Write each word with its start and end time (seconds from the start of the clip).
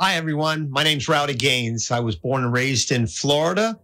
Hi, 0.00 0.16
everyone. 0.16 0.72
My 0.72 0.82
name's 0.82 1.08
Rowdy 1.08 1.34
Gaines. 1.34 1.92
I 1.92 2.00
was 2.00 2.16
born 2.16 2.42
and 2.42 2.52
raised 2.52 2.90
in 2.90 3.06
Florida. 3.06 3.78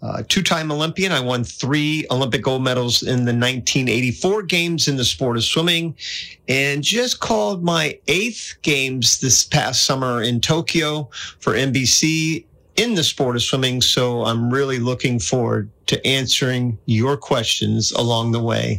Uh, 0.00 0.22
Two 0.26 0.42
time 0.42 0.72
Olympian. 0.72 1.12
I 1.12 1.20
won 1.20 1.44
three 1.44 2.06
Olympic 2.10 2.42
gold 2.42 2.64
medals 2.64 3.02
in 3.02 3.26
the 3.26 3.34
1984 3.34 4.44
games 4.44 4.88
in 4.88 4.96
the 4.96 5.04
sport 5.04 5.36
of 5.36 5.44
swimming 5.44 5.94
and 6.48 6.82
just 6.82 7.20
called 7.20 7.62
my 7.62 7.98
eighth 8.08 8.54
games 8.62 9.20
this 9.20 9.44
past 9.44 9.84
summer 9.84 10.22
in 10.22 10.40
Tokyo 10.40 11.10
for 11.40 11.52
NBC 11.52 12.46
in 12.76 12.94
the 12.94 13.04
sport 13.04 13.36
of 13.36 13.42
swimming. 13.42 13.82
So 13.82 14.24
I'm 14.24 14.50
really 14.50 14.78
looking 14.78 15.18
forward 15.18 15.68
to 15.88 16.04
answering 16.06 16.78
your 16.86 17.18
questions 17.18 17.92
along 17.92 18.32
the 18.32 18.42
way. 18.42 18.78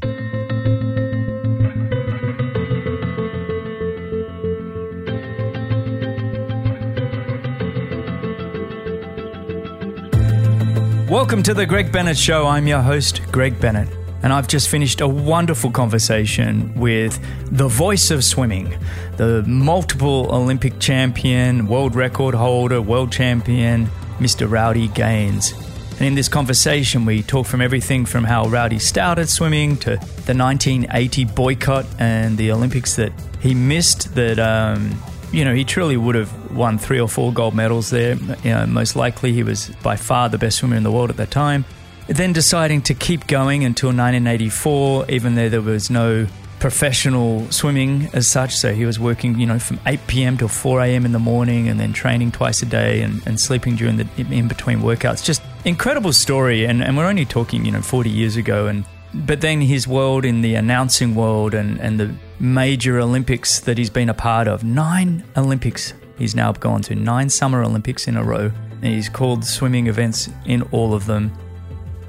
Welcome 11.17 11.41
to 11.43 11.55
the 11.55 11.65
Greg 11.65 11.91
Bennett 11.91 12.15
Show. 12.15 12.45
I'm 12.45 12.67
your 12.67 12.79
host, 12.79 13.23
Greg 13.31 13.59
Bennett, 13.59 13.89
and 14.21 14.31
I've 14.31 14.47
just 14.47 14.69
finished 14.69 15.01
a 15.01 15.07
wonderful 15.07 15.71
conversation 15.71 16.71
with 16.75 17.19
the 17.51 17.67
voice 17.67 18.11
of 18.11 18.23
swimming, 18.23 18.77
the 19.15 19.41
multiple 19.47 20.27
Olympic 20.31 20.77
champion, 20.77 21.65
world 21.65 21.95
record 21.95 22.35
holder, 22.35 22.83
world 22.83 23.11
champion, 23.11 23.87
Mr. 24.19 24.47
Rowdy 24.47 24.89
Gaines. 24.89 25.53
And 25.93 26.03
in 26.03 26.13
this 26.13 26.29
conversation, 26.29 27.03
we 27.03 27.23
talk 27.23 27.47
from 27.47 27.61
everything 27.61 28.05
from 28.05 28.23
how 28.23 28.47
Rowdy 28.47 28.77
started 28.77 29.27
swimming 29.27 29.75
to 29.77 29.95
the 29.95 30.35
1980 30.35 31.25
boycott 31.25 31.87
and 31.97 32.38
the 32.38 32.52
Olympics 32.52 32.95
that 32.97 33.11
he 33.39 33.55
missed 33.55 34.13
that 34.13 34.38
um, 34.38 34.95
you 35.31 35.44
know, 35.44 35.53
he 35.53 35.63
truly 35.63 35.97
would 35.97 36.16
have 36.16 36.52
won 36.52 36.77
three 36.77 36.99
or 36.99 37.08
four 37.08 37.33
gold 37.33 37.53
medals 37.53 37.89
there. 37.89 38.16
You 38.16 38.52
know, 38.52 38.66
most 38.66 38.95
likely, 38.95 39.33
he 39.33 39.44
was 39.44 39.69
by 39.83 39.95
far 39.95 40.30
the 40.30 40.38
best 40.38 40.57
swimmer 40.57 40.75
in 40.75 40.83
the 40.83 40.91
world 40.91 41.09
at 41.09 41.17
that 41.17 41.31
time. 41.31 41.65
Then 42.07 42.31
deciding 42.31 42.83
to 42.83 42.93
keep 42.93 43.27
going 43.27 43.65
until 43.65 43.89
1984, 43.89 45.09
even 45.09 45.35
though 45.35 45.49
there 45.49 45.61
was 45.61 45.89
no 45.89 46.27
professional 46.59 47.49
swimming 47.52 48.09
as 48.13 48.27
such. 48.27 48.55
So 48.55 48.73
he 48.73 48.85
was 48.85 48.99
working, 48.99 49.37
you 49.39 49.45
know, 49.45 49.59
from 49.59 49.79
8 49.85 49.99
p.m. 50.07 50.37
till 50.37 50.47
4 50.47 50.81
a.m. 50.81 51.05
in 51.05 51.11
the 51.11 51.19
morning 51.19 51.67
and 51.67 51.80
then 51.80 51.93
training 51.93 52.31
twice 52.31 52.61
a 52.61 52.65
day 52.65 53.02
and, 53.02 53.25
and 53.27 53.39
sleeping 53.39 53.75
during 53.75 53.97
the 53.97 54.07
in 54.17 54.47
between 54.47 54.80
workouts. 54.80 55.23
Just 55.23 55.41
incredible 55.65 56.13
story. 56.13 56.65
And, 56.65 56.81
and 56.81 56.97
we're 56.97 57.05
only 57.05 57.25
talking, 57.25 57.65
you 57.65 57.71
know, 57.71 57.81
40 57.81 58.09
years 58.09 58.37
ago. 58.37 58.67
And 58.67 58.85
but 59.13 59.41
then 59.41 59.61
his 59.61 59.87
world 59.87 60.25
in 60.25 60.41
the 60.41 60.55
announcing 60.55 61.15
world 61.15 61.53
and, 61.53 61.80
and 61.80 61.99
the 61.99 62.13
major 62.39 62.99
Olympics 62.99 63.59
that 63.61 63.77
he's 63.77 63.89
been 63.89 64.09
a 64.09 64.13
part 64.13 64.47
of. 64.47 64.63
Nine 64.63 65.23
Olympics 65.35 65.93
he's 66.17 66.35
now 66.35 66.52
gone 66.52 66.81
to, 66.83 66.95
nine 66.95 67.30
Summer 67.30 67.63
Olympics 67.63 68.07
in 68.07 68.17
a 68.17 68.23
row. 68.23 68.52
And 68.81 68.85
he's 68.85 69.09
called 69.09 69.43
swimming 69.43 69.88
events 69.88 70.30
in 70.45 70.61
all 70.71 70.93
of 70.93 71.05
them. 71.05 71.31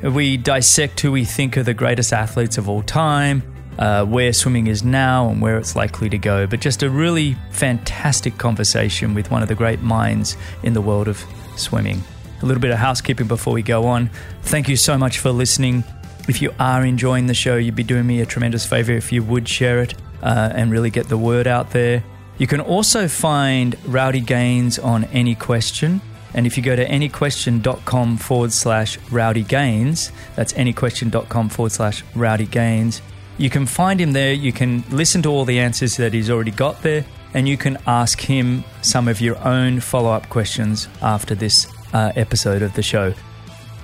We 0.02 0.36
dissect 0.36 1.00
who 1.00 1.12
we 1.12 1.24
think 1.24 1.56
are 1.56 1.62
the 1.62 1.74
greatest 1.74 2.12
athletes 2.12 2.58
of 2.58 2.68
all 2.68 2.82
time, 2.82 3.42
uh, 3.78 4.04
where 4.04 4.32
swimming 4.32 4.66
is 4.66 4.84
now, 4.84 5.28
and 5.28 5.40
where 5.40 5.56
it's 5.56 5.74
likely 5.74 6.08
to 6.10 6.18
go. 6.18 6.46
But 6.46 6.60
just 6.60 6.82
a 6.82 6.90
really 6.90 7.36
fantastic 7.50 8.38
conversation 8.38 9.14
with 9.14 9.30
one 9.30 9.42
of 9.42 9.48
the 9.48 9.54
great 9.54 9.80
minds 9.80 10.36
in 10.62 10.74
the 10.74 10.80
world 10.80 11.08
of 11.08 11.24
swimming. 11.56 12.02
A 12.42 12.46
little 12.46 12.60
bit 12.60 12.70
of 12.70 12.78
housekeeping 12.78 13.26
before 13.26 13.52
we 13.52 13.62
go 13.62 13.86
on. 13.86 14.10
Thank 14.42 14.68
you 14.68 14.76
so 14.76 14.96
much 14.96 15.18
for 15.18 15.30
listening. 15.30 15.82
If 16.28 16.42
you 16.42 16.52
are 16.60 16.84
enjoying 16.84 17.26
the 17.26 17.34
show, 17.34 17.56
you'd 17.56 17.74
be 17.74 17.82
doing 17.82 18.06
me 18.06 18.20
a 18.20 18.26
tremendous 18.26 18.66
favor 18.66 18.92
if 18.92 19.10
you 19.10 19.24
would 19.24 19.48
share 19.48 19.80
it 19.80 19.94
uh, 20.22 20.50
and 20.54 20.70
really 20.70 20.90
get 20.90 21.08
the 21.08 21.18
word 21.18 21.46
out 21.46 21.70
there. 21.70 22.02
You 22.38 22.46
can 22.46 22.60
also 22.60 23.08
find 23.08 23.76
Rowdy 23.84 24.20
Gaines 24.20 24.78
on 24.78 25.04
Any 25.04 25.34
Question. 25.34 26.00
And 26.34 26.46
if 26.46 26.56
you 26.56 26.62
go 26.62 26.76
to 26.76 26.86
anyquestion.com 26.86 28.18
forward 28.18 28.52
slash 28.52 28.98
rowdy 29.10 29.42
gaines, 29.42 30.12
that's 30.36 30.52
anyquestion.com 30.52 31.48
forward 31.48 31.72
slash 31.72 32.04
rowdy 32.14 32.46
gaines, 32.46 33.00
you 33.38 33.50
can 33.50 33.66
find 33.66 34.00
him 34.00 34.12
there. 34.12 34.32
You 34.32 34.52
can 34.52 34.84
listen 34.90 35.22
to 35.22 35.30
all 35.30 35.44
the 35.44 35.58
answers 35.58 35.96
that 35.96 36.12
he's 36.12 36.28
already 36.28 36.50
got 36.50 36.82
there, 36.82 37.04
and 37.34 37.48
you 37.48 37.56
can 37.56 37.78
ask 37.86 38.20
him 38.20 38.64
some 38.82 39.08
of 39.08 39.20
your 39.20 39.38
own 39.46 39.80
follow 39.80 40.10
up 40.10 40.28
questions 40.28 40.88
after 41.00 41.34
this 41.34 41.66
uh, 41.92 42.12
episode 42.14 42.62
of 42.62 42.74
the 42.74 42.82
show. 42.82 43.14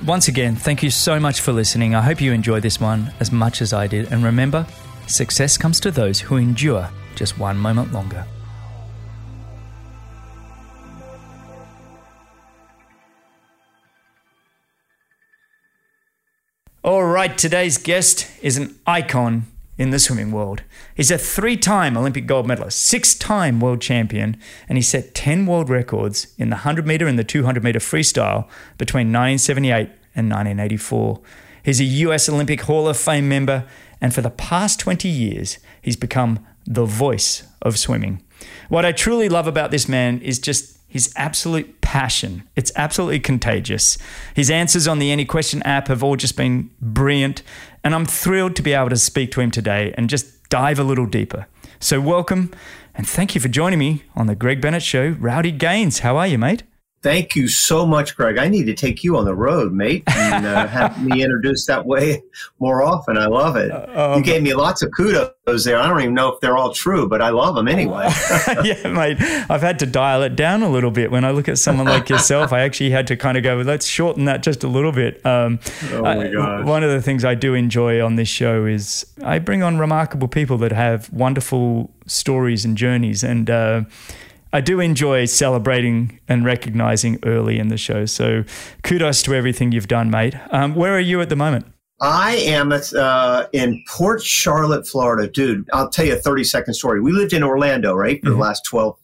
Once 0.05 0.28
again, 0.28 0.55
thank 0.55 0.83
you 0.83 0.91
so 0.91 1.19
much 1.19 1.41
for 1.41 1.53
listening. 1.53 1.94
I 1.94 2.03
hope 2.03 2.21
you 2.21 2.33
enjoyed 2.33 2.62
this 2.62 2.81
one 2.81 3.12
as 3.21 3.33
much 3.33 3.62
as 3.62 3.73
I 3.73 3.87
did. 3.87 4.12
And 4.12 4.23
remember, 4.23 4.67
success 5.06 5.56
comes 5.56 5.81
to 5.81 5.91
those 5.91 6.20
who 6.20 6.37
endure 6.37 6.91
just 7.15 7.38
one 7.38 7.59
moment 7.59 7.92
longer. 7.92 8.26
All 16.82 17.04
right, 17.04 17.37
today's 17.37 17.78
guest 17.78 18.26
is 18.43 18.59
an 18.59 18.78
icon 18.87 19.47
in 19.78 19.91
the 19.91 19.98
swimming 19.98 20.31
world. 20.31 20.62
He's 20.94 21.10
a 21.10 21.19
three 21.19 21.56
time 21.56 21.97
Olympic 21.97 22.26
gold 22.26 22.47
medalist, 22.47 22.78
six 22.78 23.14
time 23.14 23.59
world 23.59 23.81
champion, 23.81 24.37
and 24.69 24.76
he 24.76 24.82
set 24.82 25.14
10 25.14 25.47
world 25.47 25.69
records 25.69 26.34
in 26.38 26.50
the 26.50 26.56
100 26.56 26.87
meter 26.87 27.06
and 27.06 27.19
the 27.19 27.25
200 27.25 27.64
meter 27.64 27.78
freestyle 27.78 28.47
between 28.78 29.06
1978 29.09 29.88
and 30.14 30.31
1984. 30.31 31.20
He's 31.64 31.81
a 31.81 31.84
US 31.84 32.28
Olympic 32.28 32.60
Hall 32.62 32.87
of 32.87 32.97
Fame 32.97 33.28
member, 33.28 33.64
and 34.04 34.12
for 34.12 34.20
the 34.20 34.28
past 34.28 34.81
20 34.81 35.09
years, 35.09 35.56
he's 35.81 35.97
become 35.97 36.44
the 36.66 36.84
voice 36.84 37.44
of 37.62 37.78
swimming. 37.78 38.22
What 38.69 38.84
I 38.84 38.92
truly 38.92 39.31
love 39.31 39.47
about 39.47 39.70
this 39.70 39.88
man 39.88 40.20
is 40.20 40.38
just 40.38 40.76
his 40.87 41.10
absolute 41.16 41.81
passion. 41.81 42.47
It's 42.54 42.70
absolutely 42.76 43.20
contagious. 43.20 43.97
His 44.34 44.50
answers 44.50 44.87
on 44.87 44.98
the 44.98 45.10
Any 45.10 45.25
Question 45.25 45.62
app 45.62 45.88
have 45.88 46.03
all 46.03 46.16
just 46.16 46.37
been 46.37 46.69
brilliant, 46.82 47.43
and 47.82 47.94
I'm 47.94 48.04
thrilled 48.04 48.56
to 48.56 48.62
be 48.62 48.75
able 48.75 48.91
to 48.91 48.98
speak 48.98 49.32
to 49.32 49.41
him 49.41 49.50
today 49.50 49.94
and 49.97 50.10
just 50.10 50.50
dive 50.50 50.78
a 50.78 50.84
little 50.84 51.06
deeper. 51.06 51.47
So, 51.81 51.98
welcome 51.98 52.53
and 52.94 53.09
thank 53.09 53.34
you 53.34 53.41
for 53.41 53.48
joining 53.48 53.78
me 53.78 54.03
on 54.14 54.26
the 54.26 54.34
Greg 54.34 54.60
Bennett 54.60 54.82
Show. 54.82 55.16
Rowdy 55.19 55.50
Gaines, 55.50 56.00
how 56.00 56.19
are 56.19 56.26
you, 56.26 56.37
mate? 56.37 56.62
Thank 57.04 57.37
you 57.37 57.48
so 57.48 57.84
much, 57.84 58.16
Greg. 58.16 58.38
I 58.38 58.48
need 58.48 58.65
to 58.65 58.72
take 58.72 59.04
you 59.04 59.19
on 59.19 59.26
the 59.26 59.34
road, 59.34 59.75
mate, 59.75 60.04
and 60.06 60.47
uh, 60.47 60.66
have 60.66 61.04
me 61.04 61.22
introduced 61.22 61.66
that 61.66 61.84
way 61.84 62.22
more 62.60 62.82
often. 62.82 63.19
I 63.19 63.26
love 63.26 63.56
it. 63.56 63.70
Uh, 63.70 64.12
um, 64.15 64.19
you 64.19 64.25
gave 64.25 64.42
me 64.42 64.54
lots 64.54 64.81
of 64.82 64.91
kudos 64.97 65.64
there. 65.66 65.78
I 65.78 65.87
don't 65.87 66.00
even 66.00 66.14
know 66.14 66.32
if 66.32 66.41
they're 66.41 66.56
all 66.56 66.72
true, 66.72 67.06
but 67.06 67.20
I 67.20 67.28
love 67.28 67.56
them 67.56 67.69
anyway. 67.69 68.09
yeah, 68.64 68.88
mate. 68.88 69.19
I've 69.20 69.60
had 69.60 69.78
to 69.81 69.87
dial 69.87 70.22
it 70.22 70.34
down 70.34 70.62
a 70.62 70.70
little 70.70 70.91
bit. 70.91 71.10
When 71.10 71.26
I 71.26 71.31
look 71.31 71.47
at 71.47 71.59
someone 71.59 71.84
like 71.84 72.09
yourself, 72.09 72.54
I 72.54 72.62
actually 72.62 72.88
had 72.88 73.06
to 73.09 73.19
kind 73.19 73.37
of 73.37 73.44
go, 73.44 73.56
let's 73.56 73.84
shorten 73.84 74.25
that 74.25 74.43
just 74.43 74.64
a 74.64 74.69
little 74.69 74.93
bit. 74.93 75.20
Um, 75.26 75.60
oh 75.93 76.00
my 76.00 76.28
gosh. 76.28 76.64
one 76.64 76.82
of 76.82 76.91
the 76.91 77.03
things 77.03 77.22
I 77.22 77.34
do 77.34 77.53
enjoy 77.53 78.03
on 78.03 78.16
this 78.16 78.28
show 78.28 78.64
is 78.64 79.04
I 79.22 79.41
bring 79.41 79.62
on 79.62 79.76
remarkable 79.76 80.28
people 80.28 80.56
that 80.56 80.72
have 80.72 81.12
wonderful 81.12 81.91
stories 82.06 82.64
and 82.64 82.78
journeys. 82.78 83.22
And, 83.22 83.50
uh, 83.50 83.82
I 84.54 84.60
do 84.60 84.78
enjoy 84.78 85.25
celebrating 85.25 86.20
and 86.28 86.44
recognizing 86.44 87.19
early 87.25 87.59
in 87.59 87.69
the 87.69 87.76
show. 87.76 88.06
So 88.06 88.44
kudos 88.84 89.20
to 89.25 89.34
everything 89.34 89.72
you've 89.72 89.88
done, 89.88 90.10
mate. 90.10 90.37
Um, 90.53 90.76
where 90.76 90.94
are 90.94 91.00
you 91.00 91.20
at 91.20 91.28
the 91.28 91.34
moment? 91.34 91.66
I 92.00 92.37
am 92.37 92.70
uh, 92.70 93.47
in 93.53 93.82
Port 93.88 94.22
Charlotte, 94.22 94.87
Florida. 94.87 95.28
Dude, 95.28 95.69
I'll 95.72 95.88
tell 95.88 96.06
you 96.06 96.12
a 96.12 96.19
30 96.19 96.44
second 96.44 96.75
story. 96.75 97.00
We 97.00 97.10
lived 97.10 97.32
in 97.32 97.43
Orlando, 97.43 97.94
right, 97.94 98.20
for 98.20 98.28
mm-hmm. 98.28 98.38
the 98.38 98.44
last 98.44 98.64
12, 98.64 98.97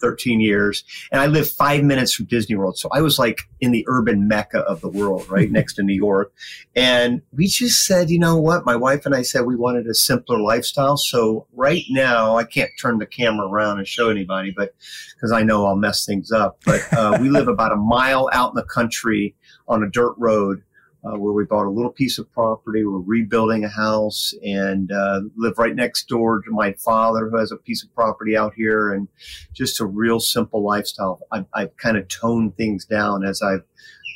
13 0.00 0.40
years. 0.40 0.84
And 1.10 1.20
I 1.20 1.26
lived 1.26 1.50
five 1.50 1.82
minutes 1.82 2.14
from 2.14 2.26
Disney 2.26 2.56
World. 2.56 2.78
So 2.78 2.88
I 2.92 3.00
was 3.00 3.18
like 3.18 3.42
in 3.60 3.72
the 3.72 3.84
urban 3.88 4.28
mecca 4.28 4.60
of 4.60 4.80
the 4.80 4.88
world, 4.88 5.28
right 5.28 5.50
next 5.56 5.74
to 5.74 5.82
New 5.82 5.94
York. 5.94 6.32
And 6.74 7.22
we 7.32 7.46
just 7.46 7.84
said, 7.84 8.10
you 8.10 8.18
know 8.18 8.36
what? 8.36 8.66
My 8.66 8.76
wife 8.76 9.06
and 9.06 9.14
I 9.14 9.22
said 9.22 9.46
we 9.46 9.56
wanted 9.56 9.86
a 9.86 9.94
simpler 9.94 10.38
lifestyle. 10.38 10.96
So 10.96 11.46
right 11.52 11.84
now, 11.90 12.36
I 12.36 12.44
can't 12.44 12.70
turn 12.80 12.98
the 12.98 13.06
camera 13.06 13.46
around 13.46 13.78
and 13.78 13.88
show 13.88 14.10
anybody, 14.10 14.52
but 14.56 14.74
because 15.14 15.32
I 15.32 15.42
know 15.42 15.66
I'll 15.66 15.76
mess 15.76 16.04
things 16.04 16.30
up. 16.30 16.58
But 16.64 16.80
uh, 16.92 17.18
we 17.20 17.30
live 17.30 17.48
about 17.48 17.72
a 17.72 17.76
mile 17.76 18.28
out 18.32 18.50
in 18.50 18.56
the 18.56 18.64
country 18.64 19.34
on 19.68 19.82
a 19.82 19.90
dirt 19.90 20.14
road 20.18 20.62
uh, 21.06 21.16
where 21.18 21.32
we 21.32 21.44
bought 21.44 21.66
a 21.66 21.70
little 21.70 21.92
piece 21.92 22.18
of 22.18 22.30
property. 22.32 22.84
We're 22.84 22.98
rebuilding 22.98 23.64
a 23.64 23.68
house 23.68 24.34
and 24.42 24.90
uh, 24.90 25.20
live 25.36 25.58
right 25.58 25.74
next 25.74 26.08
door 26.08 26.42
to 26.42 26.50
my 26.50 26.72
father, 26.72 27.28
who 27.28 27.36
has 27.36 27.52
a 27.52 27.56
piece 27.56 27.84
of 27.84 27.94
property 27.94 28.36
out 28.36 28.54
here, 28.54 28.92
and 28.92 29.08
just 29.52 29.80
a 29.80 29.86
real 29.86 30.20
simple 30.20 30.62
lifestyle. 30.62 31.20
I've, 31.30 31.46
I've 31.54 31.76
kind 31.76 31.96
of 31.96 32.08
toned 32.08 32.56
things 32.56 32.84
down 32.84 33.24
as 33.24 33.42
I've 33.42 33.62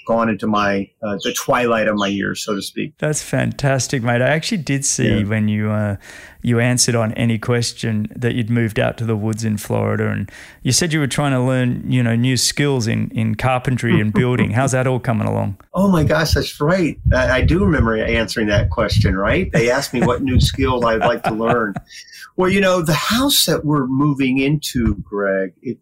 gone 0.06 0.28
into 0.28 0.46
my 0.46 0.88
uh, 1.02 1.16
the 1.22 1.32
twilight 1.32 1.88
of 1.88 1.96
my 1.96 2.06
years, 2.06 2.42
so 2.42 2.54
to 2.54 2.62
speak. 2.62 2.94
That's 2.98 3.22
fantastic, 3.22 4.02
mate. 4.02 4.22
I 4.22 4.28
actually 4.28 4.58
did 4.58 4.84
see 4.84 5.20
yeah. 5.20 5.24
when 5.24 5.48
you 5.48 5.70
uh, 5.70 5.96
you 6.42 6.58
answered 6.58 6.94
on 6.94 7.12
any 7.14 7.38
question 7.38 8.10
that 8.16 8.34
you'd 8.34 8.50
moved 8.50 8.78
out 8.78 8.96
to 8.98 9.04
the 9.04 9.16
woods 9.16 9.44
in 9.44 9.56
Florida, 9.56 10.08
and 10.08 10.30
you 10.62 10.72
said 10.72 10.92
you 10.92 11.00
were 11.00 11.06
trying 11.06 11.32
to 11.32 11.40
learn, 11.40 11.90
you 11.90 12.02
know, 12.02 12.16
new 12.16 12.36
skills 12.36 12.86
in 12.86 13.10
in 13.10 13.34
carpentry 13.34 14.00
and 14.00 14.12
building. 14.20 14.50
How's 14.50 14.72
that 14.72 14.86
all 14.86 15.00
coming 15.00 15.26
along? 15.26 15.58
Oh 15.74 15.90
my 15.90 16.04
gosh, 16.04 16.34
that's 16.34 16.60
right. 16.60 16.98
I, 17.14 17.30
I 17.30 17.40
do 17.42 17.64
remember 17.64 17.96
answering 17.96 18.48
that 18.48 18.70
question. 18.70 19.16
Right? 19.16 19.50
They 19.52 19.70
asked 19.70 19.92
me 19.92 20.00
what 20.04 20.22
new 20.22 20.40
skills 20.50 20.84
I'd 20.84 21.00
like 21.00 21.22
to 21.24 21.32
learn. 21.32 21.74
Well, 22.36 22.50
you 22.50 22.60
know, 22.60 22.80
the 22.80 22.94
house 22.94 23.44
that 23.46 23.64
we're 23.64 23.86
moving 23.86 24.38
into, 24.38 24.94
Greg, 24.96 25.52
it 25.62 25.78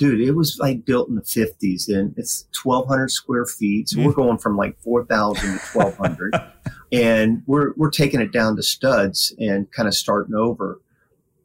dude, 0.00 0.22
it 0.22 0.32
was 0.32 0.58
like 0.58 0.86
built 0.86 1.10
in 1.10 1.14
the 1.14 1.20
50s 1.20 1.86
and 1.88 2.14
it's 2.16 2.46
1,200 2.62 3.10
square 3.10 3.44
feet. 3.44 3.90
So 3.90 4.00
we're 4.00 4.12
mm. 4.12 4.16
going 4.16 4.38
from 4.38 4.56
like 4.56 4.80
4,000 4.80 5.42
to 5.42 5.58
1,200. 5.78 6.34
and 6.92 7.42
we're, 7.46 7.74
we're 7.76 7.90
taking 7.90 8.22
it 8.22 8.32
down 8.32 8.56
to 8.56 8.62
studs 8.62 9.34
and 9.38 9.70
kind 9.72 9.86
of 9.86 9.94
starting 9.94 10.34
over. 10.34 10.80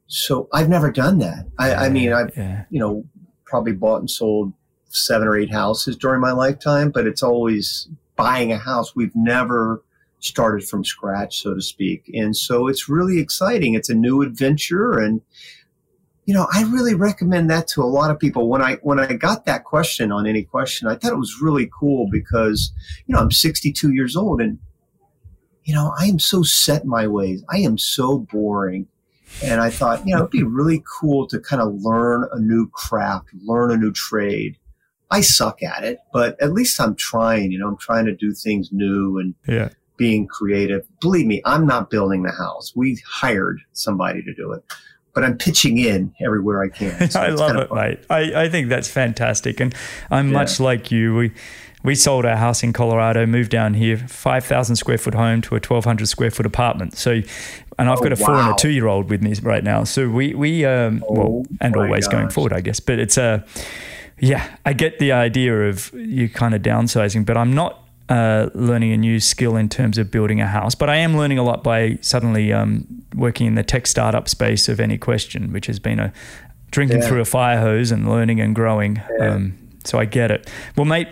So 0.07 0.47
I've 0.53 0.69
never 0.69 0.89
done 0.89 1.19
that. 1.19 1.47
I, 1.59 1.73
I 1.75 1.89
mean, 1.89 2.13
I've, 2.13 2.31
yeah. 2.37 2.63
you 2.69 2.79
know, 2.79 3.03
probably 3.43 3.73
bought 3.73 3.99
and 3.99 4.09
sold 4.09 4.53
seven 4.85 5.27
or 5.27 5.37
eight 5.37 5.51
houses 5.51 5.97
during 5.97 6.21
my 6.21 6.31
lifetime, 6.31 6.91
but 6.91 7.05
it's 7.05 7.23
always 7.23 7.89
buying 8.15 8.53
a 8.53 8.57
house. 8.57 8.95
We've 8.95 9.15
never 9.15 9.83
started 10.19 10.65
from 10.65 10.85
scratch, 10.85 11.41
so 11.41 11.55
to 11.55 11.61
speak. 11.61 12.09
And 12.13 12.37
so 12.37 12.69
it's 12.69 12.87
really 12.87 13.19
exciting. 13.19 13.73
It's 13.73 13.89
a 13.89 13.95
new 13.95 14.21
adventure. 14.21 14.97
And, 14.97 15.21
you 16.25 16.33
know, 16.33 16.47
I 16.51 16.63
really 16.63 16.95
recommend 16.95 17.49
that 17.51 17.67
to 17.69 17.81
a 17.81 17.85
lot 17.85 18.09
of 18.09 18.19
people. 18.19 18.49
When 18.49 18.61
I, 18.61 18.75
when 18.81 18.99
I 18.99 19.13
got 19.13 19.45
that 19.45 19.63
question 19.63 20.11
on 20.11 20.25
any 20.25 20.43
question, 20.43 20.87
I 20.87 20.95
thought 20.95 21.13
it 21.13 21.19
was 21.19 21.39
really 21.41 21.69
cool 21.77 22.09
because, 22.11 22.71
you 23.05 23.13
know, 23.13 23.21
I'm 23.21 23.31
62 23.31 23.93
years 23.93 24.15
old 24.15 24.41
and, 24.41 24.57
you 25.63 25.73
know, 25.73 25.93
I 25.99 26.05
am 26.05 26.19
so 26.19 26.41
set 26.41 26.83
in 26.83 26.89
my 26.89 27.07
ways. 27.07 27.43
I 27.49 27.57
am 27.57 27.77
so 27.77 28.19
boring. 28.19 28.87
And 29.43 29.59
I 29.61 29.69
thought, 29.69 30.05
you 30.07 30.15
know, 30.15 30.21
it'd 30.21 30.31
be 30.31 30.43
really 30.43 30.83
cool 30.99 31.27
to 31.27 31.39
kind 31.39 31.61
of 31.61 31.73
learn 31.81 32.27
a 32.31 32.39
new 32.39 32.69
craft, 32.69 33.29
learn 33.43 33.71
a 33.71 33.77
new 33.77 33.91
trade. 33.91 34.57
I 35.11 35.21
suck 35.21 35.61
at 35.61 35.83
it, 35.83 35.99
but 36.13 36.41
at 36.41 36.53
least 36.53 36.79
I'm 36.79 36.95
trying, 36.95 37.51
you 37.51 37.59
know, 37.59 37.67
I'm 37.67 37.77
trying 37.77 38.05
to 38.05 38.15
do 38.15 38.33
things 38.33 38.69
new 38.71 39.19
and 39.19 39.35
yeah. 39.47 39.69
being 39.97 40.27
creative. 40.27 40.85
Believe 41.01 41.27
me, 41.27 41.41
I'm 41.45 41.67
not 41.67 41.89
building 41.89 42.23
the 42.23 42.31
house. 42.31 42.73
We 42.75 43.01
hired 43.07 43.59
somebody 43.73 44.23
to 44.23 44.33
do 44.33 44.51
it, 44.53 44.63
but 45.15 45.23
I'm 45.23 45.37
pitching 45.37 45.77
in 45.77 46.13
everywhere 46.23 46.61
I 46.61 46.69
can. 46.69 47.09
So 47.09 47.21
I 47.21 47.29
love 47.29 47.55
it, 47.55 47.69
fun. 47.69 47.77
mate. 47.77 47.99
I, 48.09 48.43
I 48.43 48.49
think 48.49 48.67
that's 48.67 48.89
fantastic. 48.89 49.59
And 49.61 49.73
I'm 50.11 50.27
yeah. 50.27 50.33
much 50.33 50.59
like 50.59 50.91
you. 50.91 51.15
We, 51.15 51.31
we 51.83 51.95
sold 51.95 52.25
our 52.25 52.35
house 52.35 52.63
in 52.63 52.73
Colorado, 52.73 53.25
moved 53.25 53.49
down 53.49 53.75
here, 53.75 53.97
5,000 53.97 54.75
square 54.75 54.97
foot 54.97 55.13
home 55.13 55.41
to 55.43 55.55
a 55.55 55.61
1,200 55.61 56.07
square 56.07 56.31
foot 56.31 56.45
apartment. 56.45 56.97
So, 56.97 57.21
and 57.79 57.89
I've 57.89 57.99
oh, 57.99 58.03
got 58.03 58.11
a 58.11 58.15
four 58.15 58.31
wow. 58.31 58.45
and 58.45 58.55
a 58.55 58.61
two 58.61 58.69
year 58.69 58.87
old 58.87 59.09
with 59.09 59.21
me 59.21 59.33
right 59.41 59.63
now. 59.63 59.85
So 59.85 60.09
we, 60.09 60.33
we, 60.33 60.65
um, 60.65 61.03
oh, 61.07 61.13
well, 61.13 61.45
and 61.61 61.75
always 61.75 62.07
gosh. 62.07 62.13
going 62.13 62.29
forward, 62.29 62.53
I 62.53 62.61
guess. 62.61 62.79
But 62.79 62.99
it's 62.99 63.17
a, 63.17 63.45
yeah, 64.19 64.57
I 64.65 64.73
get 64.73 64.99
the 64.99 65.13
idea 65.13 65.69
of 65.69 65.93
you 65.93 66.27
kind 66.27 66.53
of 66.53 66.61
downsizing, 66.61 67.25
but 67.25 67.37
I'm 67.37 67.53
not 67.53 67.84
uh, 68.09 68.49
learning 68.53 68.91
a 68.91 68.97
new 68.97 69.19
skill 69.19 69.55
in 69.55 69.69
terms 69.69 69.97
of 69.97 70.11
building 70.11 70.39
a 70.39 70.47
house. 70.47 70.75
But 70.75 70.89
I 70.89 70.97
am 70.97 71.17
learning 71.17 71.37
a 71.37 71.43
lot 71.43 71.63
by 71.63 71.97
suddenly 72.01 72.53
um, 72.53 72.85
working 73.15 73.47
in 73.47 73.55
the 73.55 73.63
tech 73.63 73.87
startup 73.87 74.29
space 74.29 74.69
of 74.69 74.79
any 74.79 74.97
question, 74.97 75.51
which 75.51 75.65
has 75.67 75.79
been 75.79 75.99
a 75.99 76.13
drinking 76.71 77.01
yeah. 77.01 77.07
through 77.07 77.21
a 77.21 77.25
fire 77.25 77.59
hose 77.59 77.91
and 77.91 78.09
learning 78.09 78.39
and 78.39 78.53
growing. 78.53 79.01
Yeah. 79.17 79.33
Um, 79.33 79.57
so 79.83 79.97
I 79.99 80.05
get 80.05 80.31
it. 80.31 80.49
Well, 80.75 80.85
mate, 80.85 81.07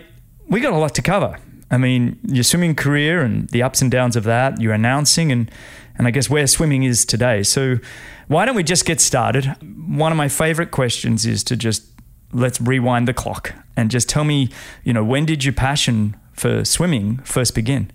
we 0.48 0.60
got 0.60 0.72
a 0.72 0.76
lot 0.76 0.94
to 0.96 1.02
cover. 1.02 1.38
I 1.70 1.78
mean, 1.78 2.18
your 2.26 2.44
swimming 2.44 2.74
career 2.74 3.22
and 3.22 3.48
the 3.48 3.62
ups 3.62 3.82
and 3.82 3.90
downs 3.90 4.16
of 4.16 4.24
that, 4.24 4.60
your 4.60 4.72
announcing, 4.72 5.32
and 5.32 5.50
and 5.96 6.08
I 6.08 6.10
guess 6.10 6.28
where 6.28 6.46
swimming 6.46 6.82
is 6.82 7.04
today. 7.04 7.42
So, 7.42 7.78
why 8.28 8.44
don't 8.44 8.56
we 8.56 8.62
just 8.62 8.84
get 8.84 9.00
started? 9.00 9.46
One 9.86 10.12
of 10.12 10.18
my 10.18 10.28
favorite 10.28 10.70
questions 10.70 11.24
is 11.24 11.42
to 11.44 11.56
just 11.56 11.84
let's 12.32 12.60
rewind 12.60 13.06
the 13.08 13.14
clock 13.14 13.52
and 13.76 13.90
just 13.90 14.08
tell 14.08 14.24
me, 14.24 14.50
you 14.82 14.92
know, 14.92 15.04
when 15.04 15.24
did 15.24 15.44
your 15.44 15.54
passion 15.54 16.16
for 16.34 16.64
swimming 16.64 17.18
first 17.18 17.54
begin? 17.54 17.90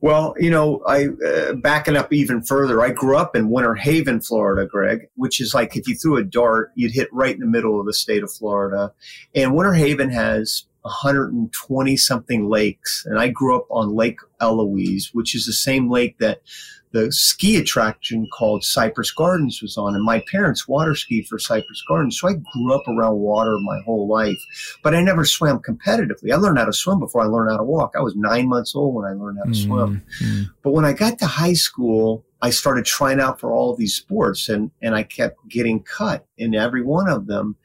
Well, 0.00 0.34
you 0.38 0.50
know, 0.50 0.82
I 0.86 1.06
uh, 1.06 1.54
backing 1.54 1.96
up 1.96 2.12
even 2.12 2.42
further. 2.42 2.82
I 2.82 2.90
grew 2.90 3.16
up 3.16 3.34
in 3.34 3.50
Winter 3.50 3.74
Haven, 3.74 4.20
Florida, 4.20 4.66
Greg, 4.66 5.08
which 5.16 5.40
is 5.40 5.54
like 5.54 5.76
if 5.76 5.88
you 5.88 5.94
threw 5.96 6.16
a 6.16 6.22
dart, 6.22 6.70
you'd 6.74 6.92
hit 6.92 7.08
right 7.12 7.34
in 7.34 7.40
the 7.40 7.46
middle 7.46 7.80
of 7.80 7.86
the 7.86 7.94
state 7.94 8.22
of 8.22 8.30
Florida. 8.30 8.92
And 9.34 9.54
Winter 9.54 9.72
Haven 9.72 10.10
has 10.10 10.64
120 10.82 11.96
something 11.96 12.48
lakes. 12.48 13.04
And 13.06 13.18
I 13.18 13.28
grew 13.28 13.56
up 13.56 13.66
on 13.70 13.96
Lake 13.96 14.18
Eloise, 14.40 15.10
which 15.12 15.34
is 15.34 15.44
the 15.44 15.52
same 15.52 15.90
lake 15.90 16.18
that 16.18 16.42
the 16.92 17.12
ski 17.12 17.56
attraction 17.56 18.26
called 18.32 18.64
Cypress 18.64 19.10
Gardens 19.10 19.60
was 19.60 19.76
on. 19.76 19.94
And 19.94 20.04
my 20.04 20.22
parents 20.30 20.68
water 20.68 20.94
skied 20.94 21.26
for 21.26 21.38
Cypress 21.38 21.82
Gardens. 21.86 22.18
So 22.18 22.28
I 22.28 22.34
grew 22.52 22.74
up 22.74 22.86
around 22.88 23.16
water 23.16 23.58
my 23.60 23.80
whole 23.84 24.08
life, 24.08 24.38
but 24.82 24.94
I 24.94 25.02
never 25.02 25.24
swam 25.24 25.58
competitively. 25.58 26.32
I 26.32 26.36
learned 26.36 26.58
how 26.58 26.64
to 26.64 26.72
swim 26.72 27.00
before 27.00 27.22
I 27.22 27.26
learned 27.26 27.50
how 27.50 27.58
to 27.58 27.64
walk. 27.64 27.94
I 27.96 28.00
was 28.00 28.16
nine 28.16 28.48
months 28.48 28.74
old 28.74 28.94
when 28.94 29.04
I 29.04 29.12
learned 29.12 29.38
how 29.38 29.44
to 29.44 29.50
mm-hmm. 29.50 29.68
swim. 29.68 30.02
But 30.62 30.72
when 30.72 30.84
I 30.84 30.92
got 30.92 31.18
to 31.18 31.26
high 31.26 31.54
school, 31.54 32.24
I 32.42 32.50
started 32.50 32.84
trying 32.84 33.20
out 33.20 33.40
for 33.40 33.52
all 33.52 33.74
these 33.74 33.94
sports 33.94 34.48
and, 34.48 34.70
and 34.82 34.94
I 34.94 35.02
kept 35.02 35.48
getting 35.48 35.82
cut 35.82 36.26
in 36.38 36.54
every 36.54 36.82
one 36.82 37.08
of 37.08 37.26
them. 37.26 37.56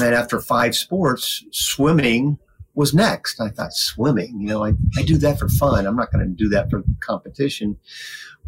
And 0.00 0.14
after 0.14 0.40
five 0.40 0.76
sports, 0.76 1.44
swimming 1.50 2.38
was 2.78 2.94
next. 2.94 3.40
I 3.40 3.48
thought 3.48 3.72
swimming, 3.72 4.40
you 4.40 4.46
know, 4.46 4.64
I, 4.64 4.72
I 4.96 5.02
do 5.02 5.18
that 5.18 5.38
for 5.38 5.48
fun. 5.48 5.84
I'm 5.84 5.96
not 5.96 6.12
going 6.12 6.24
to 6.24 6.32
do 6.32 6.48
that 6.50 6.70
for 6.70 6.84
competition, 7.00 7.76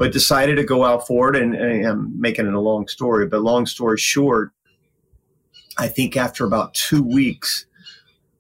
but 0.00 0.12
decided 0.12 0.56
to 0.56 0.64
go 0.64 0.82
out 0.82 1.06
for 1.06 1.29
it. 1.29 1.41
And, 1.41 1.55
and 1.55 1.87
I'm 1.87 2.19
making 2.19 2.47
it 2.47 2.55
a 2.55 2.58
long 2.58 2.88
story, 2.88 3.26
but 3.26 3.43
long 3.43 3.67
story 3.67 3.99
short, 3.99 4.50
I 5.76 5.88
think 5.88 6.17
after 6.17 6.47
about 6.47 6.73
two 6.73 7.02
weeks 7.02 7.67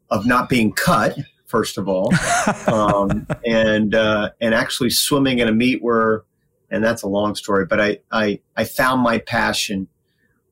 of 0.08 0.24
not 0.24 0.48
being 0.48 0.72
cut, 0.72 1.18
first 1.44 1.76
of 1.76 1.86
all, 1.86 2.14
um, 2.66 3.26
and 3.44 3.94
uh, 3.94 4.30
and 4.40 4.54
actually 4.54 4.88
swimming 4.88 5.40
in 5.40 5.48
a 5.48 5.52
meet 5.52 5.82
where, 5.82 6.22
and 6.70 6.82
that's 6.82 7.02
a 7.02 7.08
long 7.08 7.34
story, 7.34 7.66
but 7.66 7.78
I 7.78 7.98
I, 8.10 8.40
I 8.56 8.64
found 8.64 9.02
my 9.02 9.18
passion 9.18 9.86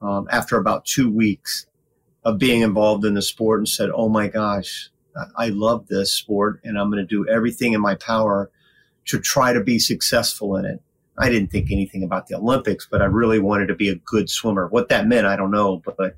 um, 0.02 0.28
after 0.30 0.58
about 0.58 0.84
two 0.84 1.10
weeks 1.10 1.64
of 2.22 2.38
being 2.38 2.60
involved 2.60 3.06
in 3.06 3.14
the 3.14 3.22
sport 3.22 3.60
and 3.60 3.68
said, 3.68 3.88
oh 3.94 4.10
my 4.10 4.28
gosh, 4.28 4.90
I 5.36 5.48
love 5.48 5.88
this 5.88 6.12
sport 6.12 6.60
and 6.64 6.78
I'm 6.78 6.90
going 6.90 7.02
to 7.02 7.06
do 7.06 7.26
everything 7.26 7.72
in 7.72 7.80
my 7.80 7.94
power 7.94 8.50
to 9.06 9.18
try 9.18 9.54
to 9.54 9.64
be 9.64 9.78
successful 9.78 10.54
in 10.56 10.66
it. 10.66 10.82
I 11.18 11.28
didn't 11.28 11.50
think 11.50 11.70
anything 11.70 12.02
about 12.02 12.26
the 12.26 12.36
Olympics, 12.36 12.86
but 12.90 13.02
I 13.02 13.06
really 13.06 13.38
wanted 13.38 13.66
to 13.66 13.74
be 13.74 13.88
a 13.88 13.96
good 13.96 14.30
swimmer. 14.30 14.68
What 14.68 14.88
that 14.88 15.06
meant, 15.06 15.26
I 15.26 15.36
don't 15.36 15.50
know, 15.50 15.82
but 15.84 15.96
that, 15.96 16.14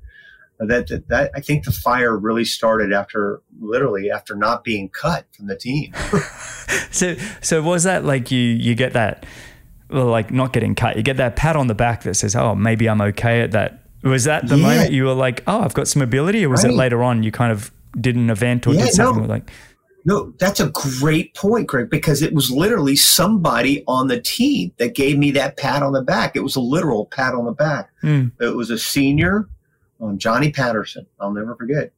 that, 0.59 1.03
that 1.07 1.31
I 1.35 1.41
think 1.41 1.65
the 1.65 1.71
fire 1.71 2.17
really 2.17 2.45
started 2.45 2.93
after 2.93 3.41
literally 3.59 4.11
after 4.11 4.35
not 4.35 4.63
being 4.63 4.89
cut 4.89 5.25
from 5.35 5.47
the 5.47 5.55
team. 5.55 5.93
so, 6.91 7.15
so 7.41 7.61
was 7.61 7.83
that 7.83 8.05
like 8.05 8.31
you, 8.31 8.39
you 8.39 8.75
get 8.75 8.93
that, 8.93 9.25
well, 9.89 10.05
like 10.05 10.31
not 10.31 10.53
getting 10.53 10.75
cut, 10.75 10.97
you 10.97 11.03
get 11.03 11.17
that 11.17 11.35
pat 11.35 11.55
on 11.55 11.67
the 11.67 11.75
back 11.75 12.03
that 12.03 12.15
says, 12.15 12.35
oh, 12.35 12.55
maybe 12.55 12.87
I'm 12.87 13.01
okay 13.01 13.41
at 13.41 13.51
that. 13.51 13.79
Was 14.03 14.23
that 14.23 14.47
the 14.47 14.55
yeah. 14.55 14.67
moment 14.67 14.91
you 14.91 15.05
were 15.05 15.13
like, 15.13 15.43
oh, 15.45 15.61
I've 15.61 15.75
got 15.75 15.87
some 15.87 16.01
ability, 16.01 16.43
or 16.43 16.49
was 16.49 16.63
right. 16.63 16.73
it 16.73 16.75
later 16.75 17.03
on 17.03 17.21
you 17.21 17.31
kind 17.31 17.51
of 17.51 17.71
did 17.99 18.15
an 18.15 18.31
event 18.31 18.65
or 18.65 18.73
yeah, 18.73 18.85
did 18.85 18.93
something 18.93 19.23
no, 19.23 19.29
like 19.29 19.51
no 20.05 20.33
that's 20.39 20.59
a 20.59 20.69
great 20.69 21.33
point 21.35 21.67
greg 21.67 21.89
because 21.89 22.21
it 22.21 22.33
was 22.33 22.49
literally 22.49 22.95
somebody 22.95 23.83
on 23.87 24.07
the 24.07 24.19
team 24.19 24.71
that 24.77 24.95
gave 24.95 25.17
me 25.17 25.31
that 25.31 25.57
pat 25.57 25.83
on 25.83 25.93
the 25.93 26.01
back. 26.01 26.35
It 26.35 26.43
was 26.43 26.55
a 26.55 26.61
literal 26.61 27.05
pat 27.05 27.33
on 27.33 27.45
the 27.45 27.51
back. 27.51 27.89
Mm. 28.03 28.31
it 28.39 28.55
was 28.55 28.69
a 28.69 28.77
senior 28.77 29.47
um, 30.01 30.17
johnny 30.17 30.51
patterson 30.51 31.05
i'll 31.19 31.31
never 31.31 31.55
forget 31.55 31.91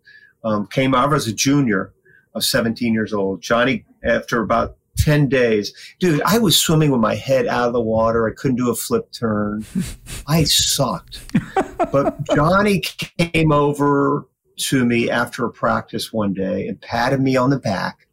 um, 0.44 0.68
came 0.68 0.94
over 0.94 1.16
as 1.16 1.28
a 1.28 1.34
junior 1.34 1.94
of 2.36 2.44
17 2.44 2.94
years 2.94 3.14
old. 3.14 3.42
Johnny 3.42 3.86
after 4.04 4.42
about 4.42 4.78
10 4.98 5.28
days 5.28 5.74
dude 6.00 6.22
i 6.24 6.38
was 6.38 6.56
swimming 6.56 6.92
with 6.92 7.02
my 7.02 7.16
head 7.16 7.48
out 7.48 7.68
of 7.68 7.74
the 7.74 7.82
water. 7.82 8.28
I 8.28 8.34
couldn't 8.34 8.58
do 8.58 8.70
a 8.70 8.76
flip 8.76 9.12
turn. 9.12 9.66
I 10.28 10.44
sucked. 10.44 11.22
But 11.92 12.18
johnny 12.36 12.80
came 12.80 13.52
over 13.52 14.28
to 14.58 14.86
me 14.86 15.10
after 15.10 15.46
a 15.46 15.52
practice 15.52 16.14
one 16.14 16.34
day 16.34 16.68
and 16.68 16.80
patted 16.82 17.22
me 17.22 17.36
on 17.36 17.50
the 17.50 17.60
back 17.60 18.08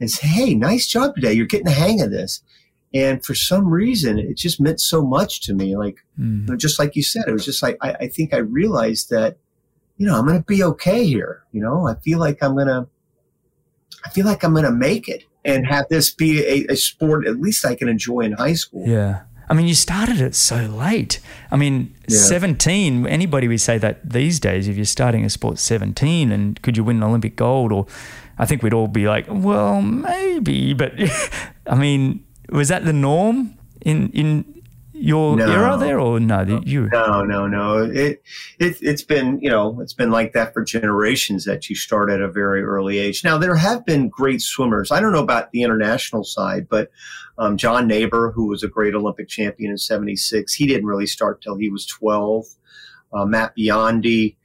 and 0.00 0.10
said, 0.10 0.28
Hey, 0.28 0.54
nice 0.54 0.86
job 0.86 1.14
today. 1.14 1.32
You're 1.32 1.46
getting 1.46 1.66
the 1.66 1.72
hang 1.72 2.00
of 2.00 2.10
this. 2.10 2.42
And 2.94 3.24
for 3.24 3.34
some 3.34 3.68
reason, 3.68 4.18
it 4.18 4.36
just 4.36 4.60
meant 4.60 4.80
so 4.80 5.02
much 5.02 5.42
to 5.42 5.54
me. 5.54 5.76
Like, 5.76 5.98
mm. 6.18 6.40
you 6.40 6.46
know, 6.46 6.56
just 6.56 6.78
like 6.78 6.96
you 6.96 7.02
said, 7.02 7.24
it 7.26 7.32
was 7.32 7.44
just 7.44 7.62
like, 7.62 7.76
I, 7.82 7.92
I 7.92 8.08
think 8.08 8.32
I 8.32 8.38
realized 8.38 9.10
that, 9.10 9.36
you 9.98 10.06
know, 10.06 10.18
I'm 10.18 10.26
going 10.26 10.38
to 10.38 10.44
be 10.44 10.62
okay 10.62 11.04
here. 11.04 11.44
You 11.52 11.60
know, 11.60 11.86
I 11.86 11.96
feel 11.96 12.18
like 12.18 12.42
I'm 12.42 12.54
going 12.54 12.68
to, 12.68 12.88
I 14.04 14.10
feel 14.10 14.24
like 14.24 14.42
I'm 14.42 14.52
going 14.52 14.64
to 14.64 14.72
make 14.72 15.08
it 15.08 15.24
and 15.44 15.66
have 15.66 15.88
this 15.88 16.10
be 16.10 16.40
a, 16.44 16.72
a 16.72 16.76
sport 16.76 17.26
at 17.26 17.40
least 17.40 17.64
I 17.64 17.74
can 17.74 17.88
enjoy 17.88 18.20
in 18.20 18.32
high 18.32 18.54
school. 18.54 18.86
Yeah. 18.86 19.22
I 19.48 19.54
mean, 19.54 19.66
you 19.66 19.74
started 19.74 20.20
it 20.20 20.34
so 20.34 20.56
late. 20.56 21.20
I 21.50 21.56
mean, 21.56 21.94
yeah. 22.06 22.18
17, 22.18 23.06
anybody 23.06 23.48
would 23.48 23.60
say 23.60 23.78
that 23.78 24.08
these 24.08 24.38
days, 24.38 24.68
if 24.68 24.76
you're 24.76 24.84
starting 24.84 25.24
a 25.24 25.30
sport 25.30 25.58
17 25.58 26.30
and 26.30 26.60
could 26.62 26.76
you 26.76 26.84
win 26.84 26.98
an 26.98 27.02
Olympic 27.02 27.36
gold? 27.36 27.72
Or 27.72 27.86
I 28.38 28.46
think 28.46 28.62
we'd 28.62 28.74
all 28.74 28.88
be 28.88 29.06
like, 29.06 29.26
well, 29.28 29.80
maybe. 29.80 30.74
But 30.74 30.92
I 31.66 31.74
mean, 31.74 32.24
was 32.50 32.68
that 32.68 32.84
the 32.84 32.92
norm 32.92 33.56
in, 33.80 34.10
in 34.10 34.58
your 34.98 35.36
no. 35.36 35.50
era 35.50 35.76
there 35.76 36.00
or 36.00 36.18
no 36.18 36.60
you 36.64 36.88
no 36.88 37.22
no 37.22 37.46
no 37.46 37.84
it, 37.84 38.20
it 38.58 38.76
it's 38.80 39.02
been 39.02 39.38
you 39.40 39.48
know 39.48 39.80
it's 39.80 39.92
been 39.92 40.10
like 40.10 40.32
that 40.32 40.52
for 40.52 40.64
generations 40.64 41.44
that 41.44 41.70
you 41.70 41.76
start 41.76 42.10
at 42.10 42.20
a 42.20 42.28
very 42.28 42.64
early 42.64 42.98
age 42.98 43.22
now 43.22 43.38
there 43.38 43.54
have 43.54 43.84
been 43.86 44.08
great 44.08 44.42
swimmers 44.42 44.90
i 44.90 44.98
don't 44.98 45.12
know 45.12 45.22
about 45.22 45.52
the 45.52 45.62
international 45.62 46.24
side 46.24 46.68
but 46.68 46.90
um, 47.38 47.56
john 47.56 47.88
naber 47.88 48.32
who 48.34 48.46
was 48.46 48.62
a 48.62 48.68
great 48.68 48.94
olympic 48.94 49.28
champion 49.28 49.70
in 49.70 49.78
76 49.78 50.54
he 50.54 50.66
didn't 50.66 50.86
really 50.86 51.06
start 51.06 51.40
till 51.40 51.56
he 51.56 51.70
was 51.70 51.86
12 51.86 52.44
uh, 53.12 53.24
matt 53.24 53.52
biondi 53.56 54.36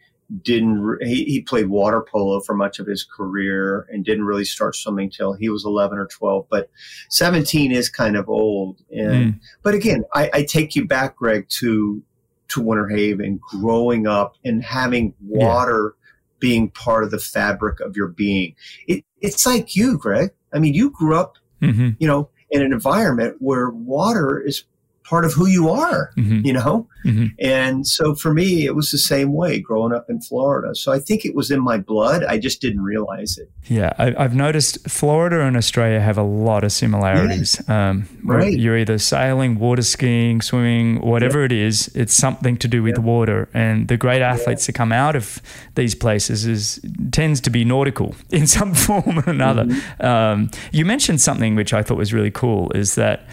didn't 0.42 0.98
he, 1.02 1.26
he 1.26 1.42
played 1.42 1.68
water 1.68 2.02
polo 2.02 2.40
for 2.40 2.56
much 2.56 2.80
of 2.80 2.88
his 2.88 3.04
career 3.04 3.86
and 3.90 4.06
didn't 4.06 4.26
really 4.26 4.46
start 4.46 4.76
swimming 4.76 5.10
till 5.10 5.34
he 5.34 5.50
was 5.50 5.66
11 5.66 5.98
or 5.98 6.08
12 6.08 6.48
but 6.50 6.70
17 7.10 7.72
is 7.72 7.90
kind 7.90 8.16
of 8.16 8.30
old 8.30 8.82
and 8.92 9.34
mm. 9.34 9.40
but 9.62 9.74
again 9.74 10.04
I, 10.14 10.30
I, 10.34 10.44
take 10.44 10.76
you 10.76 10.86
back 10.86 11.18
greg 11.18 11.48
to 11.60 12.02
to 12.50 12.62
winter 12.62 12.88
haven 12.88 13.40
growing 13.52 14.08
up 14.08 14.36
and 14.44 14.64
having 14.64 15.14
water 15.22 15.96
yeah. 15.96 16.20
being 16.40 16.70
part 16.70 17.04
of 17.04 17.12
the 17.12 17.20
fabric 17.20 17.80
of 17.80 17.96
your 17.96 18.08
being 18.08 18.56
it, 18.88 19.04
it's 19.22 19.46
like 19.46 19.76
you 19.76 19.98
greg 19.98 20.32
i 20.54 20.60
mean 20.60 20.74
you 20.74 20.90
grew 20.90 21.18
up 21.18 21.38
mm-hmm. 21.62 21.90
you 22.00 22.08
know 22.08 22.30
in 22.54 22.62
an 22.62 22.72
environment 22.72 23.36
where 23.40 23.72
water 23.72 24.40
is 24.40 24.64
part 25.04 25.26
of 25.26 25.34
who 25.34 25.48
you 25.48 25.70
are, 25.70 26.12
mm-hmm. 26.18 26.46
you 26.46 26.54
know? 26.54 26.88
Mm-hmm. 27.06 27.28
And 27.40 27.86
so 27.86 28.16
for 28.16 28.34
me, 28.34 28.66
it 28.66 28.76
was 28.76 28.92
the 28.92 28.98
same 28.98 29.34
way 29.34 29.60
growing 29.60 29.94
up 29.94 30.10
in 30.10 30.22
Florida. 30.22 30.74
So 30.76 30.92
I 30.92 31.00
think 31.00 31.26
it 31.26 31.36
was 31.36 31.52
in 31.52 31.62
my 31.62 31.78
blood. 31.78 32.24
I 32.24 32.38
just 32.38 32.62
didn't 32.62 32.82
realize 32.82 33.38
it. 33.38 33.52
Yeah. 33.66 33.94
I, 33.98 34.22
have 34.22 34.36
noticed 34.36 34.90
Florida 34.90 35.42
and 35.42 35.58
Australia 35.58 36.00
have 36.00 36.18
a 36.18 36.24
lot 36.24 36.64
of 36.64 36.72
similarities. 36.72 37.62
Yeah. 37.68 37.90
Um, 37.90 38.08
right. 38.24 38.58
You're 38.58 38.78
either 38.78 38.98
sailing, 38.98 39.60
water 39.60 39.82
skiing, 39.82 40.42
swimming, 40.42 41.02
whatever 41.02 41.42
yep. 41.42 41.52
it 41.52 41.58
is, 41.58 41.90
it's 41.94 42.14
something 42.14 42.58
to 42.58 42.68
do 42.68 42.82
with 42.82 42.98
yep. 42.98 43.06
water. 43.06 43.50
And 43.54 43.88
the 43.88 43.98
great 43.98 44.22
athletes 44.22 44.66
that 44.68 44.74
come 44.74 44.92
out 44.92 45.16
of 45.16 45.42
these 45.76 45.96
places 45.96 46.46
is 46.46 46.80
tends 47.12 47.42
to 47.42 47.50
be 47.50 47.66
nautical 47.66 48.16
in 48.30 48.48
some 48.48 48.74
form 48.74 49.20
or 49.20 49.30
another. 49.30 49.66
Mm-hmm. 49.66 50.06
Um, 50.06 50.52
you 50.72 50.86
mentioned 50.86 51.20
something 51.22 51.56
which 51.56 51.74
I 51.74 51.84
thought 51.84 51.98
was 51.98 52.14
really 52.14 52.32
cool 52.32 52.72
is 52.72 52.96
that 52.96 53.28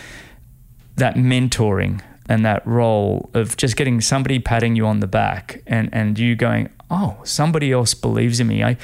that 1.00 1.16
mentoring 1.16 2.00
and 2.28 2.44
that 2.44 2.64
role 2.66 3.28
of 3.34 3.56
just 3.56 3.76
getting 3.76 4.00
somebody 4.00 4.38
patting 4.38 4.76
you 4.76 4.86
on 4.86 5.00
the 5.00 5.06
back 5.06 5.62
and, 5.66 5.88
and 5.92 6.18
you 6.18 6.36
going, 6.36 6.68
oh, 6.90 7.18
somebody 7.24 7.72
else 7.72 7.92
believes 7.92 8.38
in 8.38 8.46
me. 8.46 8.62
I, 8.62 8.76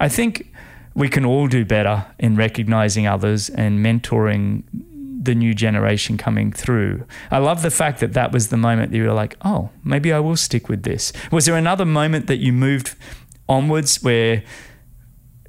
I 0.00 0.08
think 0.08 0.50
we 0.94 1.08
can 1.08 1.24
all 1.24 1.46
do 1.46 1.64
better 1.64 2.06
in 2.18 2.36
recognizing 2.36 3.06
others 3.06 3.50
and 3.50 3.84
mentoring 3.84 4.62
the 5.24 5.34
new 5.34 5.54
generation 5.54 6.16
coming 6.16 6.52
through. 6.52 7.04
I 7.30 7.38
love 7.38 7.62
the 7.62 7.70
fact 7.70 8.00
that 8.00 8.12
that 8.12 8.32
was 8.32 8.48
the 8.48 8.56
moment 8.56 8.92
that 8.92 8.96
you 8.96 9.04
were 9.04 9.12
like, 9.12 9.36
oh, 9.44 9.70
maybe 9.82 10.12
I 10.12 10.20
will 10.20 10.36
stick 10.36 10.68
with 10.68 10.82
this. 10.82 11.12
Was 11.32 11.46
there 11.46 11.56
another 11.56 11.84
moment 11.84 12.26
that 12.26 12.36
you 12.36 12.52
moved 12.52 12.94
onwards 13.48 14.02
where, 14.02 14.42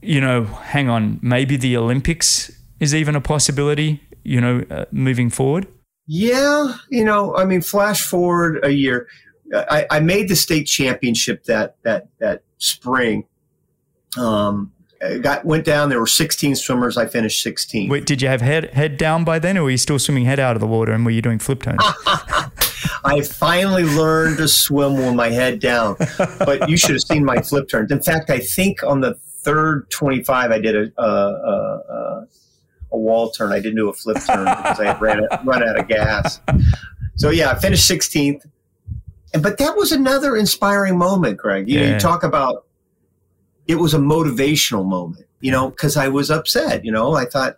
you 0.01 0.21
know, 0.21 0.45
hang 0.45 0.89
on, 0.89 1.19
maybe 1.21 1.57
the 1.57 1.77
Olympics 1.77 2.51
is 2.79 2.95
even 2.95 3.15
a 3.15 3.21
possibility, 3.21 4.01
you 4.23 4.41
know, 4.41 4.63
uh, 4.69 4.85
moving 4.91 5.29
forward? 5.29 5.67
Yeah, 6.07 6.75
you 6.89 7.03
know, 7.03 7.35
I 7.35 7.45
mean, 7.45 7.61
flash 7.61 8.01
forward 8.01 8.63
a 8.63 8.69
year. 8.69 9.07
I, 9.53 9.85
I 9.89 9.99
made 9.99 10.27
the 10.29 10.35
state 10.35 10.65
championship 10.65 11.45
that 11.45 11.75
that 11.83 12.07
that 12.19 12.43
spring. 12.57 13.25
Um, 14.17 14.71
got 15.21 15.45
went 15.45 15.65
down. 15.65 15.89
There 15.89 15.99
were 15.99 16.07
16 16.07 16.55
swimmers. 16.55 16.97
I 16.97 17.05
finished 17.05 17.41
16. 17.43 17.89
Wait, 17.89 18.05
did 18.05 18.21
you 18.21 18.27
have 18.27 18.41
head 18.41 18.73
head 18.73 18.97
down 18.97 19.23
by 19.23 19.39
then, 19.39 19.57
or 19.57 19.63
were 19.63 19.71
you 19.71 19.77
still 19.77 19.99
swimming 19.99 20.25
head 20.25 20.39
out 20.39 20.55
of 20.55 20.59
the 20.59 20.67
water? 20.67 20.91
And 20.91 21.05
were 21.05 21.11
you 21.11 21.21
doing 21.21 21.39
flip 21.39 21.63
turns? 21.63 21.81
I 23.03 23.21
finally 23.21 23.83
learned 23.83 24.37
to 24.37 24.47
swim 24.47 24.95
with 24.97 25.13
my 25.13 25.29
head 25.29 25.59
down, 25.59 25.95
but 26.39 26.69
you 26.69 26.77
should 26.77 26.91
have 26.91 27.01
seen 27.01 27.23
my 27.23 27.41
flip 27.41 27.69
turns. 27.69 27.91
In 27.91 28.01
fact, 28.01 28.29
I 28.29 28.39
think 28.39 28.83
on 28.83 29.01
the 29.01 29.13
third 29.13 29.89
25, 29.91 30.51
I 30.51 30.59
did 30.59 30.75
a, 30.75 31.01
a, 31.01 31.07
a, 31.07 31.93
a 31.93 32.27
wall 32.95 33.31
turn. 33.31 33.51
I 33.51 33.59
didn't 33.59 33.75
do 33.75 33.89
a 33.89 33.93
flip 33.93 34.17
turn 34.25 34.45
because 34.45 34.79
I 34.79 34.85
had 34.85 35.01
ran, 35.01 35.27
run 35.43 35.67
out 35.67 35.79
of 35.79 35.87
gas. 35.87 36.39
So 37.15 37.29
yeah, 37.29 37.51
I 37.51 37.55
finished 37.55 37.89
16th. 37.89 38.41
And, 39.33 39.43
but 39.43 39.57
that 39.57 39.75
was 39.75 39.91
another 39.91 40.35
inspiring 40.35 40.97
moment, 40.97 41.37
Greg. 41.37 41.69
You, 41.69 41.79
yeah. 41.79 41.85
know, 41.85 41.93
you 41.93 41.99
talk 41.99 42.23
about 42.23 42.65
it 43.67 43.75
was 43.75 43.93
a 43.93 43.99
motivational 43.99 44.85
moment, 44.85 45.25
you 45.41 45.51
know, 45.51 45.69
because 45.69 45.97
I 45.97 46.07
was 46.07 46.29
upset. 46.29 46.85
You 46.85 46.91
know, 46.91 47.13
I 47.13 47.25
thought 47.25 47.57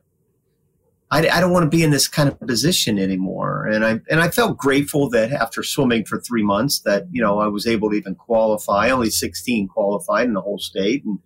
I, 1.10 1.28
I 1.30 1.40
don't 1.40 1.52
want 1.52 1.64
to 1.64 1.70
be 1.70 1.84
in 1.84 1.92
this 1.92 2.08
kind 2.08 2.28
of 2.28 2.40
position 2.40 3.00
anymore, 3.00 3.66
and 3.66 3.86
I 3.86 4.00
and 4.10 4.20
I 4.20 4.30
felt 4.30 4.58
grateful 4.58 5.10
that 5.12 5.32
after 5.32 5.64
swimming 5.64 6.04
for 6.04 6.20
three 6.20 6.44
months, 6.44 6.80
that 6.80 7.06
you 7.12 7.22
know 7.22 7.40
I 7.40 7.48
was 7.48 7.66
able 7.66 7.90
to 7.92 7.96
even 7.96 8.16
qualify. 8.16 8.90
Only 8.90 9.10
16 9.10 9.70
qualified 9.70 10.28
in 10.28 10.34
the 10.34 10.42
whole 10.42 10.60
state, 10.60 11.06
and 11.06 11.20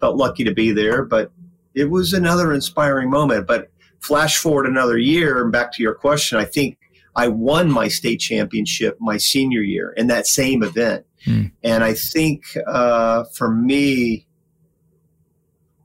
felt 0.00 0.16
lucky 0.16 0.44
to 0.44 0.52
be 0.52 0.72
there. 0.72 1.04
But 1.04 1.32
it 1.74 1.90
was 1.90 2.12
another 2.12 2.52
inspiring 2.52 3.10
moment. 3.10 3.46
But 3.46 3.70
flash 4.00 4.36
forward 4.36 4.66
another 4.66 4.98
year, 4.98 5.42
and 5.42 5.52
back 5.52 5.72
to 5.72 5.82
your 5.82 5.94
question, 5.94 6.38
I 6.38 6.44
think 6.44 6.78
I 7.14 7.28
won 7.28 7.70
my 7.70 7.88
state 7.88 8.20
championship 8.20 8.96
my 9.00 9.16
senior 9.16 9.60
year 9.60 9.92
in 9.96 10.06
that 10.08 10.26
same 10.26 10.62
event. 10.62 11.04
Hmm. 11.24 11.46
And 11.62 11.84
I 11.84 11.94
think 11.94 12.44
uh, 12.66 13.24
for 13.34 13.50
me, 13.54 14.26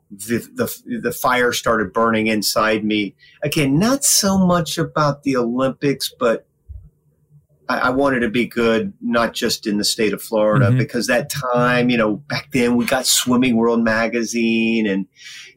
the, 0.10 0.40
the, 0.56 1.00
the 1.02 1.12
fire 1.12 1.52
started 1.52 1.92
burning 1.94 2.28
inside 2.28 2.84
me. 2.84 3.14
Again, 3.44 3.78
not 3.78 4.04
so 4.04 4.38
much 4.38 4.78
about 4.78 5.24
the 5.24 5.36
Olympics, 5.36 6.12
but 6.18 6.47
I, 7.70 7.78
I, 7.78 7.90
wanted 7.90 8.22
to 8.22 8.30
be 8.30 8.46
good, 8.46 8.94
not 9.02 9.34
just 9.34 9.68
in 9.68 9.78
the 9.78 9.84
state 9.84 10.14
of 10.14 10.22
Florida, 10.22 10.68
mm-hmm. 10.68 10.78
because 10.78 11.08
that 11.08 11.30
time, 11.30 11.90
you 11.90 11.98
know, 11.98 12.16
back 12.16 12.52
then 12.52 12.76
we 12.76 12.86
got 12.86 13.06
Swimming 13.06 13.56
World 13.56 13.84
magazine, 13.84 14.88
and 14.88 15.06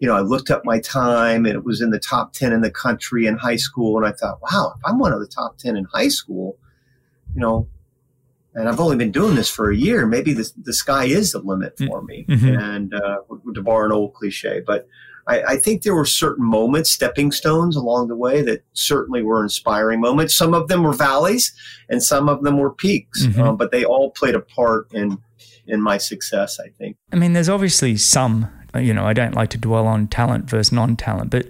you 0.00 0.08
know, 0.08 0.14
I 0.14 0.20
looked 0.20 0.50
up 0.50 0.64
my 0.64 0.80
time, 0.80 1.46
and 1.46 1.54
it 1.54 1.64
was 1.64 1.80
in 1.80 1.90
the 1.90 1.98
top 1.98 2.32
ten 2.32 2.52
in 2.52 2.60
the 2.60 2.70
country 2.70 3.26
in 3.26 3.36
high 3.36 3.56
school, 3.56 3.96
and 3.96 4.06
I 4.06 4.12
thought, 4.12 4.40
wow, 4.42 4.74
if 4.76 4.82
I'm 4.84 4.98
one 4.98 5.12
of 5.12 5.20
the 5.20 5.26
top 5.26 5.58
ten 5.58 5.76
in 5.76 5.84
high 5.84 6.08
school, 6.08 6.58
you 7.34 7.40
know, 7.40 7.68
and 8.54 8.68
I've 8.68 8.80
only 8.80 8.96
been 8.96 9.12
doing 9.12 9.36
this 9.36 9.48
for 9.48 9.70
a 9.70 9.76
year, 9.76 10.06
maybe 10.06 10.32
the 10.32 10.50
the 10.62 10.72
sky 10.72 11.04
is 11.04 11.32
the 11.32 11.40
limit 11.40 11.78
for 11.78 12.02
me, 12.02 12.26
mm-hmm. 12.28 12.48
and 12.48 12.94
uh, 12.94 13.18
to 13.54 13.62
borrow 13.62 13.86
an 13.86 13.92
old 13.92 14.14
cliche, 14.14 14.62
but 14.66 14.88
I, 15.26 15.42
I, 15.42 15.56
think 15.56 15.82
there 15.82 15.94
were 15.94 16.04
certain 16.04 16.44
moments, 16.44 16.90
stepping 16.90 17.32
stones 17.32 17.76
along 17.76 18.08
the 18.08 18.16
way 18.16 18.42
that 18.42 18.64
certainly 18.72 19.22
were 19.22 19.42
inspiring 19.42 20.00
moments. 20.00 20.34
Some 20.34 20.54
of 20.54 20.68
them 20.68 20.82
were 20.82 20.92
valleys, 20.92 21.52
and 21.88 22.02
some 22.02 22.28
of 22.28 22.42
them 22.42 22.58
were 22.58 22.70
peaks, 22.70 23.24
mm-hmm. 23.24 23.40
um, 23.40 23.56
but 23.56 23.70
they 23.70 23.84
all 23.84 24.10
played 24.10 24.34
a 24.34 24.40
part 24.40 24.92
in 24.92 25.18
in 25.66 25.80
my 25.80 25.98
success. 25.98 26.58
I 26.58 26.68
think. 26.78 26.96
I 27.12 27.16
mean, 27.16 27.32
there's 27.32 27.48
obviously 27.48 27.96
some. 27.96 28.48
You 28.74 28.94
know, 28.94 29.04
I 29.04 29.12
don't 29.12 29.34
like 29.34 29.50
to 29.50 29.58
dwell 29.58 29.86
on 29.86 30.06
talent 30.06 30.48
versus 30.48 30.70
non-talent, 30.70 31.30
but 31.30 31.48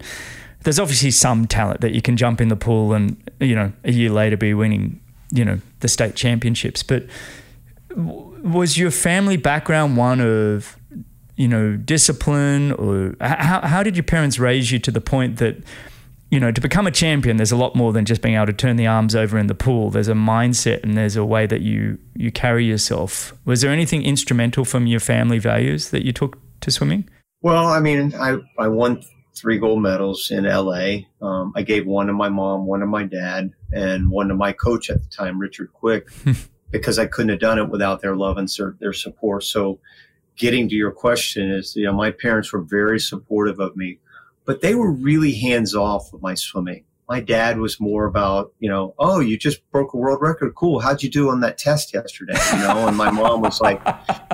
there's 0.62 0.78
obviously 0.78 1.10
some 1.10 1.46
talent 1.46 1.82
that 1.82 1.92
you 1.92 2.00
can 2.00 2.16
jump 2.16 2.40
in 2.40 2.48
the 2.48 2.56
pool 2.56 2.92
and 2.94 3.16
you 3.40 3.54
know 3.54 3.72
a 3.84 3.92
year 3.92 4.10
later 4.10 4.36
be 4.36 4.54
winning 4.54 5.00
you 5.30 5.44
know 5.44 5.60
the 5.80 5.88
state 5.88 6.14
championships. 6.14 6.82
But 6.82 7.06
was 7.96 8.78
your 8.78 8.90
family 8.90 9.36
background 9.36 9.96
one 9.96 10.20
of 10.20 10.76
you 11.40 11.48
know, 11.48 11.74
discipline 11.74 12.70
or 12.72 13.16
how, 13.18 13.62
how 13.62 13.82
did 13.82 13.96
your 13.96 14.04
parents 14.04 14.38
raise 14.38 14.70
you 14.70 14.78
to 14.78 14.90
the 14.90 15.00
point 15.00 15.38
that, 15.38 15.56
you 16.30 16.38
know, 16.38 16.52
to 16.52 16.60
become 16.60 16.86
a 16.86 16.90
champion, 16.90 17.38
there's 17.38 17.50
a 17.50 17.56
lot 17.56 17.74
more 17.74 17.94
than 17.94 18.04
just 18.04 18.20
being 18.20 18.34
able 18.34 18.44
to 18.44 18.52
turn 18.52 18.76
the 18.76 18.86
arms 18.86 19.16
over 19.16 19.38
in 19.38 19.46
the 19.46 19.54
pool. 19.54 19.88
There's 19.88 20.08
a 20.08 20.12
mindset 20.12 20.82
and 20.82 20.98
there's 20.98 21.16
a 21.16 21.24
way 21.24 21.46
that 21.46 21.62
you, 21.62 21.96
you 22.14 22.30
carry 22.30 22.66
yourself. 22.66 23.32
Was 23.46 23.62
there 23.62 23.70
anything 23.70 24.02
instrumental 24.02 24.66
from 24.66 24.86
your 24.86 25.00
family 25.00 25.38
values 25.38 25.88
that 25.92 26.04
you 26.04 26.12
took 26.12 26.36
to 26.60 26.70
swimming? 26.70 27.08
Well, 27.40 27.68
I 27.68 27.80
mean, 27.80 28.12
I, 28.16 28.36
I 28.58 28.68
won 28.68 29.02
three 29.34 29.56
gold 29.56 29.80
medals 29.80 30.30
in 30.30 30.44
LA. 30.44 31.06
Um, 31.22 31.54
I 31.56 31.62
gave 31.62 31.86
one 31.86 32.08
to 32.08 32.12
my 32.12 32.28
mom, 32.28 32.66
one 32.66 32.80
to 32.80 32.86
my 32.86 33.04
dad, 33.04 33.50
and 33.72 34.10
one 34.10 34.28
to 34.28 34.34
my 34.34 34.52
coach 34.52 34.90
at 34.90 35.02
the 35.02 35.08
time, 35.08 35.38
Richard 35.38 35.72
Quick, 35.72 36.06
because 36.70 36.98
I 36.98 37.06
couldn't 37.06 37.30
have 37.30 37.40
done 37.40 37.58
it 37.58 37.70
without 37.70 38.02
their 38.02 38.14
love 38.14 38.36
and 38.36 38.46
their 38.78 38.92
support. 38.92 39.44
So 39.44 39.78
getting 40.40 40.68
to 40.70 40.74
your 40.74 40.90
question 40.90 41.50
is, 41.50 41.76
you 41.76 41.84
know, 41.84 41.92
my 41.92 42.10
parents 42.10 42.50
were 42.52 42.62
very 42.62 42.98
supportive 42.98 43.60
of 43.60 43.76
me, 43.76 43.98
but 44.46 44.62
they 44.62 44.74
were 44.74 44.90
really 44.90 45.34
hands 45.34 45.74
off 45.74 46.12
with 46.12 46.22
my 46.22 46.34
swimming. 46.34 46.84
My 47.08 47.20
dad 47.20 47.58
was 47.58 47.78
more 47.78 48.06
about, 48.06 48.52
you 48.58 48.70
know, 48.70 48.94
oh, 48.98 49.20
you 49.20 49.36
just 49.36 49.60
broke 49.70 49.92
a 49.92 49.98
world 49.98 50.22
record. 50.22 50.54
Cool. 50.54 50.80
How'd 50.80 51.02
you 51.02 51.10
do 51.10 51.28
on 51.28 51.40
that 51.40 51.58
test 51.58 51.92
yesterday? 51.92 52.38
You 52.52 52.60
know, 52.60 52.88
and 52.88 52.96
my 52.96 53.10
mom 53.10 53.42
was 53.42 53.60
like, 53.60 53.82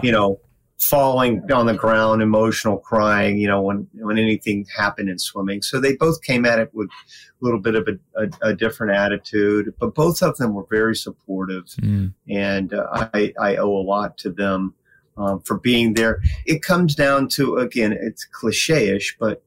you 0.02 0.12
know, 0.12 0.38
falling 0.78 1.42
on 1.50 1.66
the 1.66 1.74
ground, 1.74 2.22
emotional, 2.22 2.78
crying, 2.78 3.38
you 3.38 3.48
know, 3.48 3.62
when, 3.62 3.88
when 3.94 4.18
anything 4.18 4.64
happened 4.76 5.08
in 5.08 5.18
swimming. 5.18 5.62
So 5.62 5.80
they 5.80 5.96
both 5.96 6.22
came 6.22 6.44
at 6.44 6.60
it 6.60 6.70
with 6.72 6.88
a 6.88 7.44
little 7.44 7.60
bit 7.60 7.74
of 7.74 7.88
a, 7.88 8.22
a, 8.22 8.50
a 8.50 8.54
different 8.54 8.94
attitude, 8.94 9.74
but 9.80 9.94
both 9.94 10.22
of 10.22 10.36
them 10.36 10.54
were 10.54 10.66
very 10.70 10.94
supportive. 10.94 11.64
Mm. 11.80 12.12
And 12.28 12.74
uh, 12.74 13.08
I, 13.12 13.32
I 13.40 13.56
owe 13.56 13.74
a 13.74 13.82
lot 13.82 14.18
to 14.18 14.30
them 14.30 14.74
um, 15.16 15.40
for 15.42 15.58
being 15.58 15.94
there. 15.94 16.20
It 16.44 16.62
comes 16.62 16.94
down 16.94 17.28
to, 17.30 17.56
again, 17.56 17.96
it's 18.00 18.24
cliche 18.24 18.94
ish, 18.94 19.16
but 19.18 19.42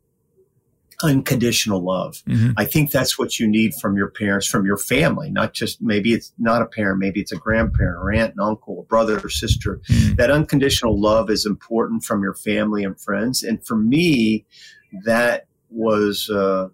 unconditional 1.01 1.81
love. 1.81 2.21
Mm-hmm. 2.27 2.51
I 2.57 2.65
think 2.65 2.91
that's 2.91 3.17
what 3.17 3.39
you 3.39 3.47
need 3.47 3.73
from 3.75 3.95
your 3.95 4.09
parents, 4.09 4.47
from 4.47 4.65
your 4.65 4.77
family, 4.77 5.29
not 5.29 5.53
just 5.53 5.81
maybe 5.81 6.13
it's 6.13 6.33
not 6.37 6.61
a 6.61 6.65
parent, 6.65 6.99
maybe 6.99 7.21
it's 7.21 7.31
a 7.31 7.37
grandparent 7.37 7.97
or 7.97 8.11
aunt 8.11 8.31
and 8.31 8.41
uncle, 8.41 8.75
or 8.79 8.83
brother 8.83 9.19
or 9.23 9.29
sister. 9.29 9.79
Mm-hmm. 9.89 10.15
That 10.15 10.29
unconditional 10.29 10.99
love 10.99 11.29
is 11.29 11.45
important 11.45 12.03
from 12.03 12.21
your 12.21 12.33
family 12.33 12.83
and 12.83 12.99
friends. 12.99 13.43
And 13.43 13.65
for 13.65 13.77
me, 13.77 14.45
that 15.05 15.47
was, 15.69 16.29
uh, 16.29 16.67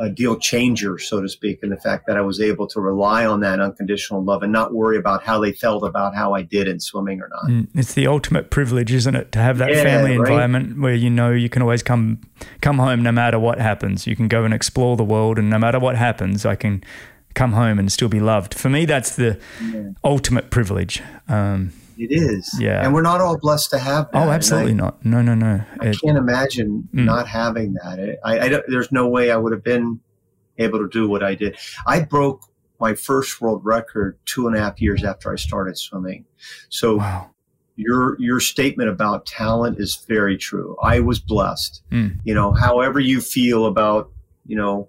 a 0.00 0.08
deal 0.08 0.34
changer, 0.36 0.98
so 0.98 1.20
to 1.20 1.28
speak, 1.28 1.60
in 1.62 1.68
the 1.68 1.76
fact 1.76 2.06
that 2.06 2.16
I 2.16 2.22
was 2.22 2.40
able 2.40 2.66
to 2.68 2.80
rely 2.80 3.26
on 3.26 3.40
that 3.40 3.60
unconditional 3.60 4.24
love 4.24 4.42
and 4.42 4.50
not 4.50 4.72
worry 4.72 4.96
about 4.96 5.22
how 5.22 5.38
they 5.38 5.52
felt 5.52 5.84
about 5.84 6.14
how 6.14 6.32
I 6.34 6.40
did 6.40 6.66
in 6.66 6.80
swimming 6.80 7.20
or 7.20 7.28
not. 7.28 7.44
Mm, 7.44 7.68
it's 7.74 7.92
the 7.92 8.06
ultimate 8.06 8.50
privilege, 8.50 8.92
isn't 8.92 9.14
it, 9.14 9.30
to 9.32 9.38
have 9.38 9.58
that 9.58 9.70
yeah, 9.70 9.82
family 9.82 10.16
right? 10.16 10.30
environment 10.30 10.80
where 10.80 10.94
you 10.94 11.10
know 11.10 11.30
you 11.32 11.50
can 11.50 11.60
always 11.60 11.82
come 11.82 12.18
come 12.62 12.78
home 12.78 13.02
no 13.02 13.12
matter 13.12 13.38
what 13.38 13.60
happens. 13.60 14.06
You 14.06 14.16
can 14.16 14.26
go 14.26 14.44
and 14.44 14.54
explore 14.54 14.96
the 14.96 15.04
world, 15.04 15.38
and 15.38 15.50
no 15.50 15.58
matter 15.58 15.78
what 15.78 15.96
happens, 15.96 16.46
I 16.46 16.56
can 16.56 16.82
come 17.34 17.52
home 17.52 17.78
and 17.78 17.92
still 17.92 18.08
be 18.08 18.20
loved. 18.20 18.54
For 18.54 18.70
me, 18.70 18.86
that's 18.86 19.16
the 19.16 19.38
yeah. 19.62 19.90
ultimate 20.02 20.50
privilege. 20.50 21.02
Um, 21.28 21.72
it 22.00 22.12
is. 22.12 22.56
Yeah. 22.58 22.82
And 22.82 22.94
we're 22.94 23.02
not 23.02 23.20
all 23.20 23.38
blessed 23.38 23.70
to 23.70 23.78
have 23.78 24.10
that. 24.12 24.26
Oh, 24.26 24.30
absolutely 24.30 24.72
I, 24.72 24.74
not. 24.74 25.04
No, 25.04 25.22
no, 25.22 25.34
no. 25.34 25.62
I 25.80 25.88
it, 25.88 26.00
can't 26.00 26.18
imagine 26.18 26.88
mm. 26.94 27.04
not 27.04 27.28
having 27.28 27.74
that. 27.74 28.18
I, 28.24 28.38
I 28.38 28.62
there's 28.68 28.90
no 28.90 29.08
way 29.08 29.30
I 29.30 29.36
would 29.36 29.52
have 29.52 29.64
been 29.64 30.00
able 30.58 30.78
to 30.78 30.88
do 30.88 31.08
what 31.08 31.22
I 31.22 31.34
did. 31.34 31.58
I 31.86 32.00
broke 32.02 32.42
my 32.78 32.94
first 32.94 33.40
world 33.40 33.60
record 33.64 34.18
two 34.24 34.46
and 34.46 34.56
a 34.56 34.60
half 34.60 34.80
years 34.80 35.04
after 35.04 35.30
I 35.30 35.36
started 35.36 35.76
swimming. 35.78 36.24
So 36.70 36.96
wow. 36.96 37.30
your 37.76 38.18
your 38.20 38.40
statement 38.40 38.88
about 38.88 39.26
talent 39.26 39.78
is 39.78 40.04
very 40.08 40.38
true. 40.38 40.76
I 40.82 41.00
was 41.00 41.18
blessed. 41.18 41.82
Mm. 41.90 42.20
You 42.24 42.34
know, 42.34 42.52
however 42.52 42.98
you 42.98 43.20
feel 43.20 43.66
about, 43.66 44.10
you 44.46 44.56
know, 44.56 44.88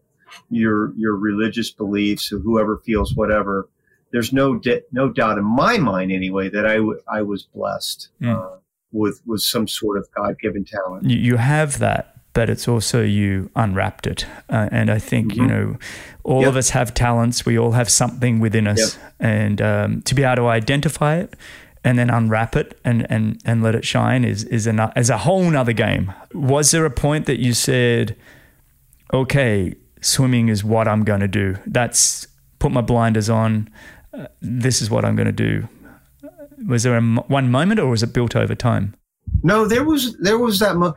your 0.49 0.93
your 0.95 1.15
religious 1.15 1.71
beliefs 1.71 2.31
or 2.31 2.39
whoever 2.39 2.77
feels 2.85 3.13
whatever, 3.15 3.67
there's 4.11 4.33
no 4.33 4.55
di- 4.55 4.81
no 4.91 5.09
doubt 5.09 5.37
in 5.37 5.43
my 5.43 5.77
mind 5.77 6.11
anyway 6.11 6.49
that 6.49 6.65
I, 6.65 6.75
w- 6.75 7.01
I 7.07 7.21
was 7.21 7.43
blessed 7.43 8.09
mm. 8.21 8.35
uh, 8.35 8.57
with 8.91 9.21
with 9.25 9.41
some 9.41 9.67
sort 9.67 9.97
of 9.97 10.07
God 10.15 10.39
given 10.39 10.65
talent. 10.65 11.09
You 11.09 11.37
have 11.37 11.79
that, 11.79 12.15
but 12.33 12.49
it's 12.49 12.67
also 12.67 13.03
you 13.03 13.49
unwrapped 13.55 14.07
it, 14.07 14.25
uh, 14.49 14.69
and 14.71 14.89
I 14.89 14.99
think 14.99 15.33
mm-hmm. 15.33 15.41
you 15.41 15.47
know 15.47 15.77
all 16.23 16.41
yep. 16.41 16.49
of 16.49 16.57
us 16.57 16.71
have 16.71 16.93
talents. 16.93 17.45
We 17.45 17.57
all 17.57 17.71
have 17.71 17.89
something 17.89 18.39
within 18.39 18.67
us, 18.67 18.97
yep. 18.97 19.13
and 19.19 19.61
um, 19.61 20.01
to 20.03 20.15
be 20.15 20.23
able 20.23 20.37
to 20.37 20.47
identify 20.47 21.17
it 21.17 21.35
and 21.83 21.97
then 21.97 22.09
unwrap 22.09 22.55
it 22.55 22.79
and 22.83 23.09
and 23.09 23.41
and 23.45 23.63
let 23.63 23.75
it 23.75 23.85
shine 23.85 24.23
is 24.23 24.43
is 24.45 24.67
a 24.67 24.93
is 24.95 25.09
a 25.09 25.19
whole 25.19 25.49
nother 25.49 25.73
game. 25.73 26.13
Was 26.33 26.71
there 26.71 26.85
a 26.85 26.91
point 26.91 27.25
that 27.25 27.39
you 27.39 27.53
said, 27.53 28.15
okay, 29.13 29.75
swimming 30.01 30.49
is 30.49 30.63
what 30.63 30.87
I'm 30.87 31.03
going 31.03 31.21
to 31.21 31.27
do? 31.27 31.57
That's 31.65 32.27
put 32.59 32.71
my 32.71 32.81
blinders 32.81 33.29
on 33.29 33.69
this 34.41 34.81
is 34.81 34.89
what 34.89 35.05
I'm 35.05 35.15
going 35.15 35.27
to 35.27 35.31
do. 35.31 35.67
Was 36.67 36.83
there 36.83 36.95
a, 36.95 37.01
one 37.01 37.49
moment, 37.49 37.79
or 37.79 37.87
was 37.87 38.03
it 38.03 38.13
built 38.13 38.35
over 38.35 38.55
time? 38.55 38.95
No, 39.43 39.65
there 39.65 39.83
was 39.83 40.17
there 40.17 40.37
was 40.37 40.59
that. 40.59 40.75
Mo- 40.75 40.95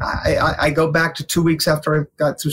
I, 0.00 0.36
I, 0.36 0.54
I, 0.58 0.70
go 0.70 0.90
back 0.90 1.14
to 1.16 1.24
two 1.24 1.42
weeks 1.42 1.68
after 1.68 2.00
I 2.00 2.04
got 2.16 2.36
to 2.38 2.50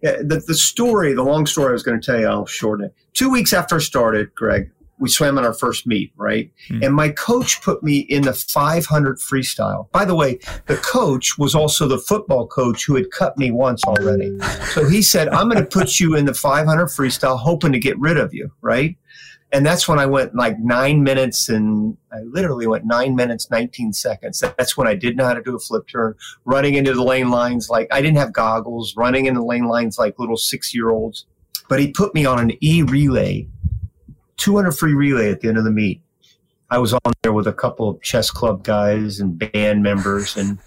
the, 0.00 0.42
the 0.46 0.54
story, 0.54 1.12
the 1.12 1.22
long 1.22 1.44
story 1.44 1.70
I 1.70 1.72
was 1.72 1.82
going 1.82 2.00
to 2.00 2.04
tell 2.04 2.18
you. 2.18 2.26
I'll 2.26 2.46
shorten 2.46 2.86
it. 2.86 2.94
Two 3.12 3.30
weeks 3.30 3.52
after 3.52 3.76
I 3.76 3.80
started, 3.80 4.34
Greg, 4.34 4.70
we 4.98 5.08
swam 5.08 5.38
in 5.38 5.44
our 5.44 5.52
first 5.52 5.86
meet, 5.86 6.12
right? 6.16 6.50
Mm. 6.68 6.86
And 6.86 6.94
my 6.94 7.10
coach 7.10 7.60
put 7.62 7.82
me 7.82 7.98
in 7.98 8.22
the 8.22 8.32
500 8.32 9.18
freestyle. 9.18 9.90
By 9.90 10.04
the 10.04 10.14
way, 10.14 10.38
the 10.66 10.76
coach 10.76 11.36
was 11.36 11.54
also 11.54 11.86
the 11.86 11.98
football 11.98 12.46
coach 12.46 12.86
who 12.86 12.94
had 12.94 13.10
cut 13.10 13.36
me 13.36 13.50
once 13.50 13.82
already. 13.84 14.38
So 14.72 14.88
he 14.88 15.02
said, 15.02 15.28
I'm 15.28 15.48
going 15.48 15.62
to 15.62 15.68
put 15.68 16.00
you 16.00 16.14
in 16.14 16.26
the 16.26 16.34
500 16.34 16.86
freestyle, 16.86 17.38
hoping 17.38 17.72
to 17.72 17.78
get 17.78 17.98
rid 17.98 18.16
of 18.16 18.32
you, 18.32 18.50
right? 18.60 18.96
And 19.54 19.64
that's 19.64 19.86
when 19.86 20.00
I 20.00 20.06
went 20.06 20.34
like 20.34 20.58
nine 20.58 21.04
minutes 21.04 21.48
and 21.48 21.96
I 22.12 22.18
literally 22.22 22.66
went 22.66 22.84
nine 22.86 23.14
minutes, 23.14 23.48
19 23.52 23.92
seconds. 23.92 24.40
That's 24.40 24.76
when 24.76 24.88
I 24.88 24.96
did 24.96 25.16
know 25.16 25.26
how 25.26 25.34
to 25.34 25.42
do 25.42 25.54
a 25.54 25.60
flip 25.60 25.86
turn, 25.86 26.16
running 26.44 26.74
into 26.74 26.92
the 26.92 27.04
lane 27.04 27.30
lines 27.30 27.70
like 27.70 27.86
I 27.92 28.02
didn't 28.02 28.16
have 28.18 28.32
goggles, 28.32 28.96
running 28.96 29.26
in 29.26 29.34
the 29.34 29.44
lane 29.44 29.68
lines 29.68 29.96
like 29.96 30.18
little 30.18 30.36
six 30.36 30.74
year 30.74 30.90
olds. 30.90 31.26
But 31.68 31.78
he 31.78 31.92
put 31.92 32.16
me 32.16 32.26
on 32.26 32.40
an 32.40 32.52
e 32.64 32.82
relay, 32.82 33.46
200 34.38 34.72
free 34.72 34.92
relay 34.92 35.30
at 35.30 35.40
the 35.40 35.48
end 35.48 35.56
of 35.56 35.62
the 35.62 35.70
meet. 35.70 36.02
I 36.68 36.78
was 36.78 36.92
on 36.92 37.12
there 37.22 37.32
with 37.32 37.46
a 37.46 37.52
couple 37.52 37.88
of 37.88 38.02
chess 38.02 38.32
club 38.32 38.64
guys 38.64 39.20
and 39.20 39.38
band 39.38 39.84
members 39.84 40.36
and, 40.36 40.58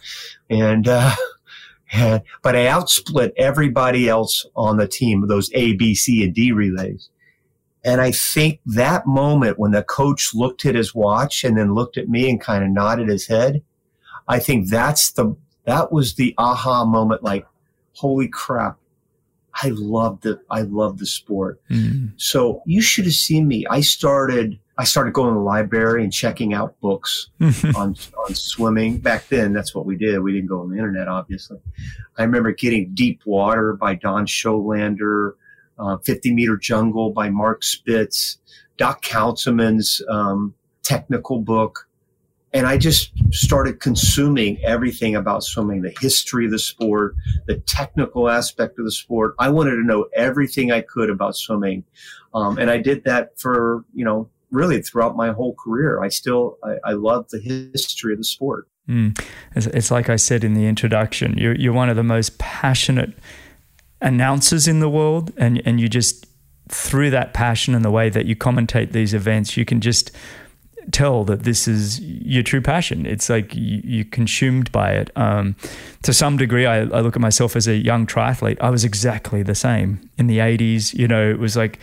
and, 0.49 0.87
uh, 0.87 1.13
and, 1.91 2.21
but 2.41 2.55
I 2.55 2.67
outsplit 2.67 3.33
everybody 3.35 4.07
else 4.07 4.45
on 4.55 4.77
the 4.77 4.87
team, 4.87 5.27
those 5.27 5.51
A, 5.53 5.73
B, 5.73 5.93
C, 5.93 6.23
and 6.23 6.33
D 6.33 6.53
relays. 6.53 7.09
And 7.87 8.01
I 8.01 8.11
think 8.11 8.59
that 8.65 9.07
moment 9.07 9.57
when 9.57 9.71
the 9.71 9.81
coach 9.81 10.35
looked 10.35 10.65
at 10.65 10.75
his 10.75 10.93
watch 10.93 11.45
and 11.45 11.57
then 11.57 11.73
looked 11.73 11.97
at 11.97 12.09
me 12.09 12.29
and 12.29 12.39
kind 12.39 12.61
of 12.61 12.69
nodded 12.69 13.07
his 13.07 13.27
head, 13.27 13.63
I 14.27 14.39
think 14.39 14.67
that's 14.67 15.11
the, 15.11 15.37
that 15.63 15.89
was 15.89 16.15
the 16.15 16.35
aha 16.37 16.83
moment. 16.83 17.23
Like, 17.23 17.47
holy 17.93 18.27
crap. 18.27 18.77
I 19.63 19.69
love 19.69 20.19
the, 20.19 20.41
I 20.49 20.63
love 20.63 20.97
the 20.97 21.05
sport. 21.05 21.61
Mm-hmm. 21.69 22.07
So 22.17 22.61
you 22.65 22.81
should 22.81 23.05
have 23.05 23.13
seen 23.13 23.47
me. 23.47 23.65
I 23.69 23.79
started, 23.79 24.59
I 24.77 24.83
started 24.83 25.13
going 25.13 25.29
to 25.29 25.35
the 25.35 25.39
library 25.39 26.03
and 26.03 26.11
checking 26.11 26.53
out 26.53 26.77
books 26.81 27.29
on, 27.39 27.95
on 28.27 28.35
swimming. 28.35 28.97
Back 28.97 29.29
then, 29.29 29.53
that's 29.53 29.73
what 29.73 29.85
we 29.85 29.95
did. 29.95 30.19
We 30.19 30.33
didn't 30.33 30.49
go 30.49 30.59
on 30.59 30.71
the 30.71 30.75
internet, 30.75 31.07
obviously. 31.07 31.59
I 32.17 32.23
remember 32.23 32.51
getting 32.51 32.93
Deep 32.93 33.21
Water 33.25 33.77
by 33.79 33.95
Don 33.95 34.25
Schollander 34.25 35.35
uh, 35.79 35.97
50 35.97 36.33
Meter 36.33 36.57
Jungle 36.57 37.11
by 37.11 37.29
Mark 37.29 37.63
Spitz, 37.63 38.37
Doc 38.77 39.01
Counsilman's 39.01 40.01
um, 40.09 40.53
technical 40.83 41.39
book. 41.39 41.87
And 42.53 42.65
I 42.65 42.77
just 42.77 43.11
started 43.31 43.79
consuming 43.79 44.57
everything 44.63 45.15
about 45.15 45.43
swimming, 45.43 45.81
the 45.81 45.93
history 45.99 46.45
of 46.45 46.51
the 46.51 46.59
sport, 46.59 47.15
the 47.45 47.57
technical 47.57 48.29
aspect 48.29 48.79
of 48.79 48.85
the 48.85 48.91
sport. 48.91 49.35
I 49.37 49.49
wanted 49.49 49.71
to 49.71 49.83
know 49.83 50.07
everything 50.15 50.71
I 50.71 50.81
could 50.81 51.09
about 51.09 51.35
swimming. 51.35 51.83
Um, 52.33 52.57
and 52.57 52.71
I 52.71 52.77
did 52.77 53.03
that 53.03 53.37
for, 53.37 53.83
you 53.93 54.05
know, 54.05 54.29
really 54.49 54.81
throughout 54.81 55.15
my 55.15 55.33
whole 55.33 55.55
career. 55.55 56.01
I 56.01 56.07
still, 56.07 56.57
I, 56.63 56.77
I 56.85 56.93
love 56.93 57.27
the 57.29 57.39
history 57.39 58.13
of 58.13 58.19
the 58.19 58.25
sport. 58.25 58.67
Mm. 58.87 59.21
It's, 59.53 59.67
it's, 59.67 59.91
like 59.91 60.09
I 60.09 60.15
said 60.15 60.45
in 60.45 60.53
the 60.53 60.65
introduction, 60.65 61.37
you're, 61.37 61.55
you're 61.55 61.73
one 61.73 61.89
of 61.89 61.97
the 61.97 62.03
most 62.03 62.37
passionate 62.37 63.13
announcers 64.01 64.67
in 64.67 64.79
the 64.79 64.89
world, 64.89 65.31
and 65.37 65.61
and 65.65 65.79
you 65.79 65.87
just 65.89 66.25
through 66.69 67.09
that 67.11 67.33
passion 67.33 67.73
and 67.73 67.83
the 67.83 67.91
way 67.91 68.09
that 68.09 68.25
you 68.25 68.35
commentate 68.35 68.91
these 68.91 69.13
events, 69.13 69.55
you 69.55 69.65
can 69.65 69.79
just 69.79 70.11
tell 70.91 71.23
that 71.25 71.43
this 71.43 71.67
is 71.67 71.99
your 71.99 72.43
true 72.43 72.61
passion. 72.61 73.05
It's 73.05 73.29
like 73.29 73.53
you, 73.53 74.01
are 74.01 74.05
consumed 74.05 74.71
by 74.71 74.91
it. 74.93 75.11
Um, 75.15 75.55
to 76.03 76.13
some 76.13 76.37
degree, 76.37 76.65
I, 76.65 76.79
I, 76.79 77.01
look 77.01 77.15
at 77.15 77.21
myself 77.21 77.55
as 77.55 77.67
a 77.67 77.75
young 77.75 78.05
triathlete. 78.05 78.57
I 78.61 78.69
was 78.69 78.83
exactly 78.85 79.43
the 79.43 79.55
same 79.55 80.09
in 80.17 80.27
the 80.27 80.37
80s. 80.37 80.93
You 80.93 81.07
know, 81.07 81.29
it 81.29 81.39
was 81.39 81.57
like 81.57 81.79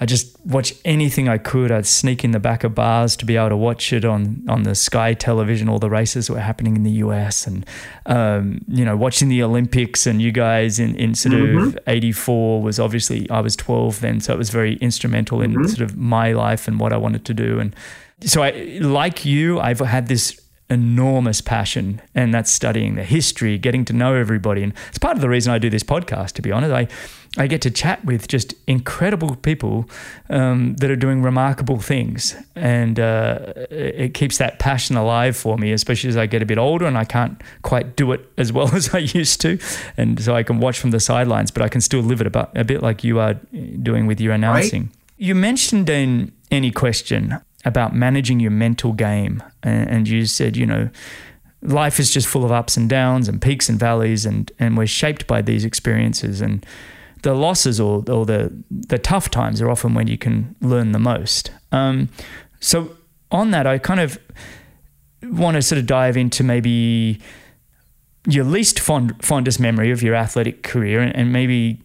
I 0.00 0.06
just 0.06 0.38
watch 0.46 0.74
anything 0.84 1.28
I 1.28 1.38
could. 1.38 1.72
I'd 1.72 1.86
sneak 1.86 2.24
in 2.24 2.30
the 2.30 2.38
back 2.38 2.62
of 2.62 2.74
bars 2.74 3.16
to 3.16 3.24
be 3.24 3.36
able 3.36 3.48
to 3.50 3.56
watch 3.56 3.92
it 3.92 4.04
on 4.04 4.44
on 4.48 4.62
the 4.62 4.74
Sky 4.74 5.14
television. 5.14 5.68
All 5.68 5.78
the 5.78 5.90
races 5.90 6.28
that 6.28 6.34
were 6.34 6.40
happening 6.40 6.76
in 6.76 6.84
the 6.84 6.90
US, 7.02 7.46
and 7.46 7.66
um, 8.06 8.64
you 8.68 8.84
know, 8.84 8.96
watching 8.96 9.28
the 9.28 9.42
Olympics. 9.42 10.06
And 10.06 10.22
you 10.22 10.30
guys 10.30 10.78
in 10.78 10.94
in 10.94 11.14
sort 11.14 11.34
mm-hmm. 11.34 11.68
of 11.68 11.78
'84 11.86 12.62
was 12.62 12.78
obviously 12.78 13.28
I 13.30 13.40
was 13.40 13.56
12 13.56 14.00
then, 14.00 14.20
so 14.20 14.32
it 14.32 14.38
was 14.38 14.50
very 14.50 14.76
instrumental 14.76 15.42
in 15.42 15.52
mm-hmm. 15.52 15.66
sort 15.66 15.80
of 15.80 15.96
my 15.96 16.32
life 16.32 16.68
and 16.68 16.78
what 16.78 16.92
I 16.92 16.96
wanted 16.96 17.24
to 17.24 17.34
do. 17.34 17.58
And 17.58 17.74
so, 18.20 18.42
I 18.42 18.78
like 18.80 19.24
you, 19.24 19.60
I've 19.60 19.80
had 19.80 20.08
this 20.08 20.40
enormous 20.70 21.40
passion, 21.40 22.00
and 22.14 22.34
that's 22.34 22.50
studying 22.50 22.96
the 22.96 23.04
history, 23.04 23.58
getting 23.58 23.84
to 23.86 23.92
know 23.92 24.14
everybody, 24.14 24.62
and 24.62 24.72
it's 24.88 24.98
part 24.98 25.16
of 25.16 25.20
the 25.20 25.28
reason 25.28 25.52
I 25.52 25.58
do 25.58 25.70
this 25.70 25.82
podcast. 25.82 26.32
To 26.32 26.42
be 26.42 26.52
honest, 26.52 26.72
I 26.72 26.88
I 27.38 27.46
get 27.46 27.62
to 27.62 27.70
chat 27.70 28.04
with 28.04 28.26
just 28.26 28.54
incredible 28.66 29.36
people 29.36 29.88
um, 30.28 30.74
that 30.76 30.90
are 30.90 30.96
doing 30.96 31.22
remarkable 31.22 31.78
things, 31.78 32.34
and 32.56 32.98
uh, 32.98 33.52
it 33.70 34.12
keeps 34.12 34.38
that 34.38 34.58
passion 34.58 34.96
alive 34.96 35.36
for 35.36 35.56
me, 35.56 35.70
especially 35.70 36.10
as 36.10 36.16
I 36.16 36.26
get 36.26 36.42
a 36.42 36.46
bit 36.46 36.58
older 36.58 36.84
and 36.84 36.98
I 36.98 37.04
can't 37.04 37.40
quite 37.62 37.94
do 37.94 38.10
it 38.10 38.28
as 38.36 38.52
well 38.52 38.74
as 38.74 38.92
I 38.92 38.98
used 38.98 39.40
to, 39.42 39.58
and 39.96 40.20
so 40.20 40.34
I 40.34 40.42
can 40.42 40.58
watch 40.58 40.80
from 40.80 40.90
the 40.90 41.00
sidelines, 41.00 41.52
but 41.52 41.62
I 41.62 41.68
can 41.68 41.80
still 41.80 42.00
live 42.00 42.20
it 42.20 42.26
about 42.26 42.56
a 42.56 42.64
bit 42.64 42.82
like 42.82 43.04
you 43.04 43.20
are 43.20 43.34
doing 43.34 44.06
with 44.06 44.20
your 44.20 44.32
announcing. 44.32 44.82
Right. 44.82 44.92
You 45.18 45.34
mentioned 45.34 45.88
in 45.88 46.32
any 46.50 46.72
question 46.72 47.38
about 47.64 47.94
managing 47.94 48.40
your 48.40 48.50
mental 48.50 48.92
game, 48.92 49.42
and 49.62 50.08
you 50.08 50.26
said, 50.26 50.56
you 50.56 50.66
know 50.66 50.90
life 51.60 51.98
is 51.98 52.12
just 52.12 52.28
full 52.28 52.44
of 52.44 52.52
ups 52.52 52.76
and 52.76 52.88
downs 52.88 53.28
and 53.28 53.42
peaks 53.42 53.68
and 53.68 53.80
valleys 53.80 54.24
and 54.24 54.52
and 54.60 54.76
we're 54.76 54.86
shaped 54.86 55.26
by 55.26 55.42
these 55.42 55.64
experiences 55.64 56.40
and 56.40 56.64
the 57.22 57.34
losses 57.34 57.80
or, 57.80 58.04
or 58.08 58.24
the 58.26 58.52
the 58.70 58.98
tough 58.98 59.30
times 59.30 59.60
are 59.60 59.70
often 59.70 59.94
when 59.94 60.06
you 60.06 60.18
can 60.18 60.54
learn 60.60 60.92
the 60.92 60.98
most. 60.98 61.50
Um, 61.72 62.08
so 62.60 62.96
on 63.30 63.50
that, 63.50 63.66
I 63.66 63.78
kind 63.78 64.00
of 64.00 64.18
want 65.22 65.56
to 65.56 65.62
sort 65.62 65.78
of 65.78 65.86
dive 65.86 66.16
into 66.16 66.44
maybe 66.44 67.20
your 68.26 68.44
least 68.44 68.78
fond, 68.80 69.14
fondest 69.24 69.58
memory 69.58 69.90
of 69.90 70.02
your 70.02 70.14
athletic 70.14 70.62
career 70.62 71.00
and, 71.00 71.14
and, 71.14 71.32
maybe 71.32 71.80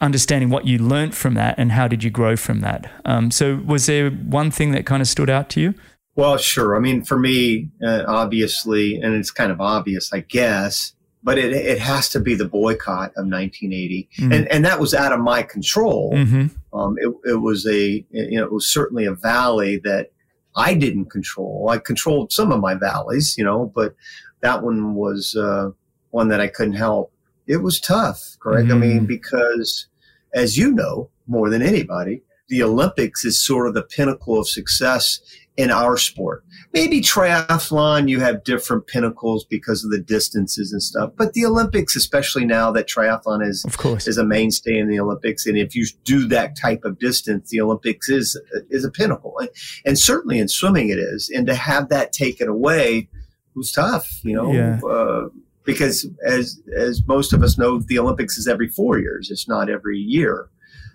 understanding 0.00 0.50
what 0.50 0.66
you 0.66 0.78
learned 0.78 1.14
from 1.14 1.34
that 1.34 1.54
and 1.58 1.72
how 1.72 1.88
did 1.88 2.04
you 2.04 2.10
grow 2.10 2.36
from 2.36 2.60
that. 2.60 2.90
Um, 3.04 3.30
so 3.30 3.56
was 3.64 3.86
there 3.86 4.10
one 4.10 4.50
thing 4.50 4.72
that 4.72 4.84
kind 4.84 5.00
of 5.00 5.08
stood 5.08 5.30
out 5.30 5.48
to 5.50 5.60
you? 5.60 5.74
Well, 6.14 6.36
sure. 6.36 6.76
I 6.76 6.80
mean, 6.80 7.04
for 7.04 7.18
me, 7.18 7.70
uh, 7.82 8.04
obviously, 8.06 8.96
and 9.00 9.14
it's 9.14 9.30
kind 9.30 9.50
of 9.50 9.60
obvious, 9.60 10.12
I 10.12 10.20
guess, 10.20 10.92
but 11.22 11.38
it, 11.38 11.52
it 11.52 11.78
has 11.78 12.08
to 12.10 12.20
be 12.20 12.34
the 12.34 12.48
boycott 12.48 13.10
of 13.16 13.26
1980, 13.26 14.08
mm-hmm. 14.18 14.32
and 14.32 14.48
and 14.48 14.64
that 14.64 14.80
was 14.80 14.94
out 14.94 15.12
of 15.12 15.20
my 15.20 15.42
control. 15.42 16.12
Mm-hmm. 16.12 16.76
Um, 16.76 16.96
it, 16.98 17.12
it 17.24 17.40
was 17.40 17.66
a 17.66 18.04
you 18.10 18.38
know 18.38 18.44
it 18.44 18.52
was 18.52 18.68
certainly 18.68 19.06
a 19.06 19.14
valley 19.14 19.78
that 19.84 20.10
I 20.56 20.74
didn't 20.74 21.06
control. 21.06 21.68
I 21.70 21.78
controlled 21.78 22.32
some 22.32 22.52
of 22.52 22.60
my 22.60 22.74
valleys, 22.74 23.36
you 23.38 23.44
know, 23.44 23.72
but 23.74 23.94
that 24.40 24.62
one 24.62 24.94
was 24.94 25.34
uh, 25.36 25.70
one 26.10 26.28
that 26.28 26.40
I 26.40 26.48
couldn't 26.48 26.74
help. 26.74 27.12
It 27.46 27.58
was 27.58 27.80
tough, 27.80 28.36
Greg. 28.38 28.66
Mm-hmm. 28.66 28.74
I 28.74 28.78
mean, 28.78 29.06
because 29.06 29.86
as 30.34 30.56
you 30.56 30.72
know 30.72 31.10
more 31.26 31.50
than 31.50 31.62
anybody, 31.62 32.22
the 32.48 32.62
Olympics 32.62 33.24
is 33.24 33.40
sort 33.40 33.66
of 33.66 33.74
the 33.74 33.82
pinnacle 33.82 34.38
of 34.38 34.48
success 34.48 35.20
in 35.56 35.70
our 35.70 35.96
sport. 35.96 36.44
Maybe 36.72 37.02
triathlon, 37.02 38.08
you 38.08 38.20
have 38.20 38.44
different 38.44 38.86
pinnacles 38.86 39.44
because 39.44 39.84
of 39.84 39.90
the 39.90 40.00
distances 40.00 40.72
and 40.72 40.82
stuff. 40.82 41.12
But 41.16 41.34
the 41.34 41.44
Olympics, 41.44 41.94
especially 41.96 42.46
now 42.46 42.72
that 42.72 42.88
triathlon 42.88 43.46
is, 43.46 43.64
of 43.64 43.76
course, 43.76 44.06
is 44.08 44.16
a 44.16 44.24
mainstay 44.24 44.78
in 44.78 44.88
the 44.88 44.98
Olympics. 44.98 45.46
And 45.46 45.58
if 45.58 45.74
you 45.74 45.86
do 46.04 46.26
that 46.28 46.56
type 46.56 46.84
of 46.84 46.98
distance, 46.98 47.50
the 47.50 47.60
Olympics 47.60 48.08
is, 48.08 48.40
is 48.70 48.86
a 48.86 48.90
pinnacle. 48.90 49.38
And, 49.38 49.50
and 49.84 49.98
certainly 49.98 50.38
in 50.38 50.48
swimming 50.48 50.88
it 50.88 50.98
is. 50.98 51.30
And 51.34 51.46
to 51.46 51.54
have 51.54 51.90
that 51.90 52.12
taken 52.12 52.48
away 52.48 53.08
was 53.54 53.70
tough, 53.70 54.24
you 54.24 54.34
know, 54.34 54.52
yeah. 54.52 54.80
uh, 54.88 55.28
because 55.64 56.08
as, 56.24 56.58
as 56.74 57.06
most 57.06 57.34
of 57.34 57.42
us 57.42 57.58
know, 57.58 57.80
the 57.80 57.98
Olympics 57.98 58.38
is 58.38 58.48
every 58.48 58.68
four 58.68 58.98
years. 58.98 59.30
It's 59.30 59.46
not 59.46 59.68
every 59.68 59.98
year. 59.98 60.48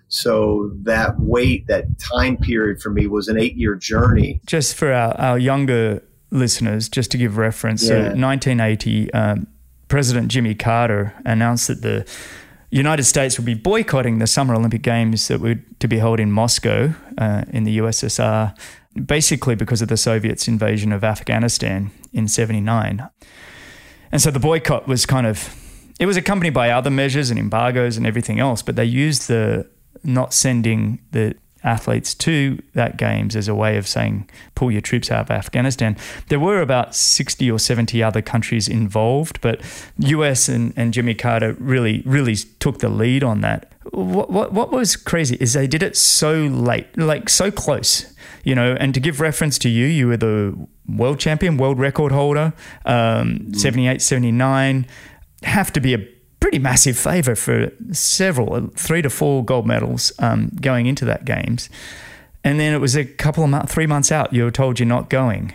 So 0.08 0.72
that 0.82 1.18
wait, 1.18 1.66
that 1.66 1.98
time 1.98 2.36
period 2.36 2.80
for 2.80 2.90
me 2.90 3.06
was 3.06 3.28
an 3.28 3.38
eight 3.38 3.56
year 3.56 3.74
journey. 3.74 4.40
Just 4.46 4.74
for 4.74 4.92
our, 4.92 5.14
our 5.20 5.38
younger 5.38 6.02
listeners, 6.30 6.88
just 6.88 7.10
to 7.12 7.18
give 7.18 7.36
reference, 7.36 7.82
yeah. 7.82 7.88
so 7.88 7.94
1980, 8.16 9.12
um, 9.12 9.46
President 9.88 10.28
Jimmy 10.28 10.54
Carter 10.54 11.14
announced 11.24 11.68
that 11.68 11.82
the 11.82 12.06
United 12.70 13.04
States 13.04 13.38
would 13.38 13.46
be 13.46 13.54
boycotting 13.54 14.18
the 14.18 14.26
Summer 14.26 14.54
Olympic 14.54 14.82
Games 14.82 15.28
that 15.28 15.40
were 15.40 15.56
to 15.78 15.88
be 15.88 15.98
held 15.98 16.20
in 16.20 16.30
Moscow 16.30 16.92
uh, 17.16 17.44
in 17.50 17.64
the 17.64 17.78
USSR, 17.78 18.54
basically 19.06 19.54
because 19.54 19.80
of 19.80 19.88
the 19.88 19.96
Soviets' 19.96 20.48
invasion 20.48 20.92
of 20.92 21.02
Afghanistan 21.02 21.90
in 22.12 22.28
79. 22.28 23.08
And 24.12 24.20
so 24.20 24.30
the 24.30 24.38
boycott 24.38 24.86
was 24.86 25.06
kind 25.06 25.26
of, 25.26 25.54
it 25.98 26.04
was 26.04 26.18
accompanied 26.18 26.52
by 26.52 26.70
other 26.70 26.90
measures 26.90 27.30
and 27.30 27.38
embargoes 27.38 27.96
and 27.96 28.06
everything 28.06 28.38
else, 28.38 28.60
but 28.60 28.76
they 28.76 28.84
used 28.84 29.28
the 29.28 29.68
not 30.04 30.32
sending 30.32 31.00
the 31.12 31.34
athletes 31.64 32.14
to 32.14 32.62
that 32.74 32.96
games 32.96 33.34
as 33.34 33.48
a 33.48 33.54
way 33.54 33.76
of 33.76 33.86
saying 33.86 34.28
pull 34.54 34.70
your 34.70 34.80
troops 34.80 35.10
out 35.10 35.22
of 35.22 35.30
Afghanistan. 35.30 35.96
There 36.28 36.38
were 36.38 36.60
about 36.60 36.94
60 36.94 37.50
or 37.50 37.58
70 37.58 38.02
other 38.02 38.22
countries 38.22 38.68
involved, 38.68 39.40
but 39.40 39.60
US 39.98 40.48
and, 40.48 40.72
and 40.76 40.94
Jimmy 40.94 41.14
Carter 41.14 41.54
really 41.58 42.02
really 42.06 42.36
took 42.36 42.78
the 42.78 42.88
lead 42.88 43.24
on 43.24 43.40
that. 43.40 43.72
What, 43.90 44.30
what 44.30 44.52
what 44.52 44.70
was 44.70 44.96
crazy 44.96 45.36
is 45.40 45.54
they 45.54 45.66
did 45.66 45.82
it 45.82 45.96
so 45.96 46.32
late, 46.32 46.96
like 46.96 47.28
so 47.28 47.50
close, 47.50 48.12
you 48.44 48.54
know, 48.54 48.76
and 48.78 48.94
to 48.94 49.00
give 49.00 49.20
reference 49.20 49.58
to 49.60 49.68
you, 49.68 49.86
you 49.86 50.08
were 50.08 50.16
the 50.16 50.56
world 50.88 51.18
champion, 51.18 51.56
world 51.56 51.78
record 51.78 52.12
holder, 52.12 52.52
um, 52.84 52.94
mm-hmm. 52.94 53.52
78, 53.54 54.00
79, 54.02 54.86
have 55.42 55.72
to 55.72 55.80
be 55.80 55.94
a 55.94 56.17
pretty 56.40 56.58
massive 56.58 56.96
favour 56.96 57.34
for 57.34 57.72
several, 57.92 58.68
three 58.76 59.02
to 59.02 59.10
four 59.10 59.44
gold 59.44 59.66
medals 59.66 60.12
um, 60.18 60.50
going 60.60 60.86
into 60.86 61.04
that 61.04 61.24
games. 61.24 61.68
And 62.44 62.60
then 62.60 62.72
it 62.72 62.78
was 62.78 62.96
a 62.96 63.04
couple 63.04 63.44
of 63.44 63.50
months, 63.50 63.72
three 63.72 63.86
months 63.86 64.12
out, 64.12 64.32
you 64.32 64.44
were 64.44 64.50
told 64.50 64.78
you're 64.78 64.86
not 64.86 65.10
going. 65.10 65.52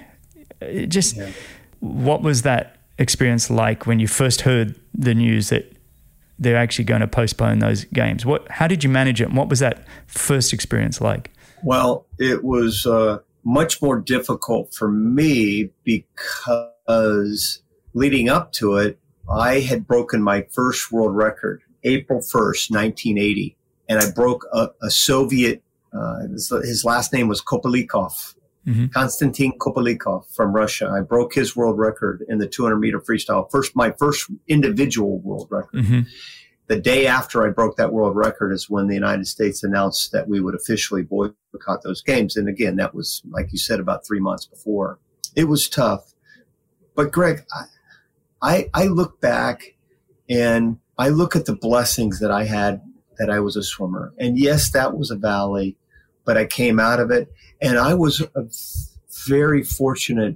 It 0.61 0.87
just, 0.87 1.15
yeah. 1.15 1.29
what 1.79 2.21
was 2.21 2.41
that 2.43 2.77
experience 2.97 3.49
like 3.49 3.87
when 3.87 3.99
you 3.99 4.07
first 4.07 4.41
heard 4.41 4.75
the 4.93 5.15
news 5.15 5.49
that 5.49 5.75
they're 6.37 6.57
actually 6.57 6.85
going 6.85 7.01
to 7.01 7.07
postpone 7.07 7.59
those 7.59 7.85
games? 7.85 8.25
What, 8.25 8.47
how 8.49 8.67
did 8.67 8.83
you 8.83 8.89
manage 8.89 9.21
it? 9.21 9.29
And 9.29 9.37
what 9.37 9.49
was 9.49 9.59
that 9.59 9.85
first 10.07 10.53
experience 10.53 10.99
like? 10.99 11.31
Well, 11.63 12.05
it 12.19 12.43
was 12.43 12.85
uh, 12.85 13.19
much 13.45 13.81
more 13.81 13.99
difficult 13.99 14.73
for 14.73 14.89
me 14.89 15.69
because 15.83 17.61
leading 17.93 18.29
up 18.29 18.51
to 18.53 18.75
it, 18.75 18.99
I 19.29 19.59
had 19.59 19.87
broken 19.87 20.21
my 20.21 20.45
first 20.51 20.91
world 20.91 21.15
record 21.15 21.61
April 21.83 22.19
1st, 22.19 22.71
1980. 22.71 23.57
And 23.89 23.99
I 23.99 24.11
broke 24.11 24.45
a, 24.53 24.69
a 24.81 24.89
Soviet, 24.89 25.61
uh, 25.93 26.19
his, 26.31 26.49
his, 26.63 26.85
last 26.85 27.13
name 27.13 27.27
was 27.27 27.41
Kopalikov, 27.41 28.35
mm-hmm. 28.65 28.87
Konstantin 28.87 29.53
Kopalikov 29.59 30.33
from 30.33 30.53
Russia. 30.53 30.89
I 30.89 31.01
broke 31.01 31.33
his 31.33 31.55
world 31.55 31.77
record 31.77 32.23
in 32.29 32.37
the 32.37 32.47
200 32.47 32.77
meter 32.77 32.99
freestyle, 32.99 33.49
first, 33.51 33.75
my 33.75 33.91
first 33.91 34.29
individual 34.47 35.19
world 35.19 35.47
record. 35.51 35.83
Mm-hmm. 35.83 36.01
The 36.67 36.79
day 36.79 37.07
after 37.07 37.45
I 37.45 37.49
broke 37.49 37.75
that 37.75 37.91
world 37.91 38.15
record 38.15 38.53
is 38.53 38.69
when 38.69 38.87
the 38.87 38.95
United 38.95 39.27
States 39.27 39.63
announced 39.63 40.13
that 40.13 40.29
we 40.29 40.39
would 40.39 40.55
officially 40.55 41.03
boycott 41.03 41.83
those 41.83 42.01
games. 42.01 42.37
And 42.37 42.47
again, 42.47 42.77
that 42.77 42.95
was, 42.95 43.21
like 43.29 43.51
you 43.51 43.57
said, 43.57 43.81
about 43.81 44.07
three 44.07 44.21
months 44.21 44.45
before. 44.45 44.97
It 45.35 45.45
was 45.45 45.67
tough. 45.67 46.13
But 46.95 47.11
Greg, 47.11 47.43
I, 47.53 47.65
I, 48.43 48.69
I 48.73 48.85
look 48.87 49.21
back 49.21 49.75
and 50.29 50.77
I 50.97 51.09
look 51.09 51.35
at 51.35 51.45
the 51.45 51.55
blessings 51.55 52.19
that 52.19 52.29
I 52.29 52.43
had 52.43 52.81
that 53.17 53.29
I 53.29 53.39
was 53.39 53.55
a 53.55 53.63
swimmer. 53.63 54.13
And 54.19 54.37
yes, 54.37 54.71
that 54.71 54.97
was 54.97 55.09
a 55.09 55.15
valley, 55.15 55.77
but 56.25 56.37
I 56.37 56.45
came 56.45 56.79
out 56.79 56.99
of 56.99 57.09
it. 57.09 57.31
And 57.61 57.79
I 57.79 57.93
was 57.93 58.21
a 58.21 58.43
very 59.27 59.63
fortunate 59.63 60.35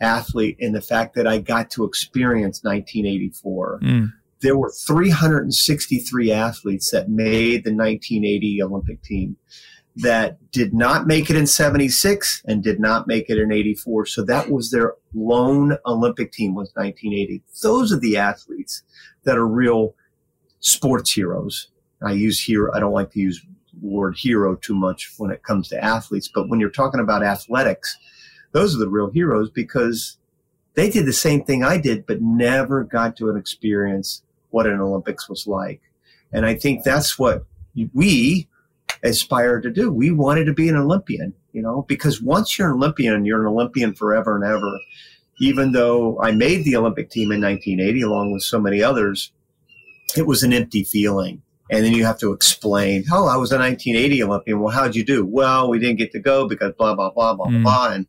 athlete 0.00 0.56
in 0.58 0.72
the 0.72 0.80
fact 0.80 1.14
that 1.14 1.26
I 1.26 1.38
got 1.38 1.70
to 1.72 1.84
experience 1.84 2.62
1984. 2.62 3.80
Mm. 3.82 4.12
There 4.40 4.56
were 4.56 4.72
363 4.86 6.32
athletes 6.32 6.90
that 6.90 7.08
made 7.08 7.64
the 7.64 7.74
1980 7.74 8.62
Olympic 8.62 9.02
team 9.02 9.36
that 9.98 10.38
did 10.52 10.72
not 10.72 11.06
make 11.06 11.28
it 11.28 11.36
in 11.36 11.46
76 11.46 12.42
and 12.46 12.62
did 12.62 12.78
not 12.78 13.06
make 13.08 13.28
it 13.28 13.38
in 13.38 13.50
84. 13.50 14.06
So 14.06 14.24
that 14.24 14.50
was 14.50 14.70
their 14.70 14.94
lone 15.14 15.76
Olympic 15.86 16.32
team 16.32 16.54
was 16.54 16.70
1980. 16.74 17.42
Those 17.62 17.92
are 17.92 17.98
the 17.98 18.16
athletes 18.16 18.82
that 19.24 19.36
are 19.36 19.46
real 19.46 19.94
sports 20.60 21.12
heroes. 21.12 21.68
I 22.02 22.12
use 22.12 22.40
hero. 22.40 22.72
I 22.74 22.80
don't 22.80 22.92
like 22.92 23.10
to 23.12 23.20
use 23.20 23.44
word 23.80 24.16
hero 24.16 24.56
too 24.56 24.74
much 24.74 25.12
when 25.18 25.30
it 25.30 25.42
comes 25.42 25.68
to 25.68 25.82
athletes, 25.82 26.28
but 26.32 26.48
when 26.48 26.60
you're 26.60 26.70
talking 26.70 27.00
about 27.00 27.24
athletics, 27.24 27.96
those 28.52 28.74
are 28.74 28.78
the 28.78 28.88
real 28.88 29.10
heroes 29.10 29.50
because 29.50 30.18
they 30.74 30.90
did 30.90 31.06
the 31.06 31.12
same 31.12 31.44
thing 31.44 31.64
I 31.64 31.76
did, 31.78 32.06
but 32.06 32.22
never 32.22 32.84
got 32.84 33.16
to 33.16 33.30
an 33.30 33.36
experience 33.36 34.22
what 34.50 34.66
an 34.66 34.80
Olympics 34.80 35.28
was 35.28 35.46
like. 35.46 35.82
And 36.32 36.46
I 36.46 36.54
think 36.54 36.84
that's 36.84 37.18
what 37.18 37.44
we 37.92 38.47
aspired 39.02 39.62
to 39.62 39.70
do. 39.70 39.92
We 39.92 40.10
wanted 40.10 40.44
to 40.46 40.52
be 40.52 40.68
an 40.68 40.76
Olympian, 40.76 41.34
you 41.52 41.62
know, 41.62 41.82
because 41.88 42.22
once 42.22 42.58
you're 42.58 42.68
an 42.68 42.74
Olympian, 42.74 43.24
you're 43.24 43.40
an 43.40 43.52
Olympian 43.52 43.94
forever 43.94 44.36
and 44.36 44.44
ever. 44.44 44.78
Even 45.40 45.72
though 45.72 46.20
I 46.20 46.32
made 46.32 46.64
the 46.64 46.76
Olympic 46.76 47.10
team 47.10 47.30
in 47.30 47.40
1980 47.40 48.02
along 48.02 48.32
with 48.32 48.42
so 48.42 48.60
many 48.60 48.82
others, 48.82 49.32
it 50.16 50.26
was 50.26 50.42
an 50.42 50.52
empty 50.52 50.84
feeling. 50.84 51.42
And 51.70 51.84
then 51.84 51.92
you 51.92 52.04
have 52.04 52.18
to 52.20 52.32
explain, 52.32 53.04
oh, 53.12 53.28
I 53.28 53.36
was 53.36 53.52
a 53.52 53.58
1980 53.58 54.22
Olympian. 54.22 54.60
Well, 54.60 54.74
how'd 54.74 54.96
you 54.96 55.04
do? 55.04 55.24
Well, 55.24 55.68
we 55.68 55.78
didn't 55.78 55.98
get 55.98 56.12
to 56.12 56.18
go 56.18 56.48
because 56.48 56.72
blah, 56.72 56.94
blah, 56.94 57.10
blah, 57.10 57.34
blah, 57.34 57.46
mm. 57.46 57.62
blah. 57.62 57.92
And 57.92 58.06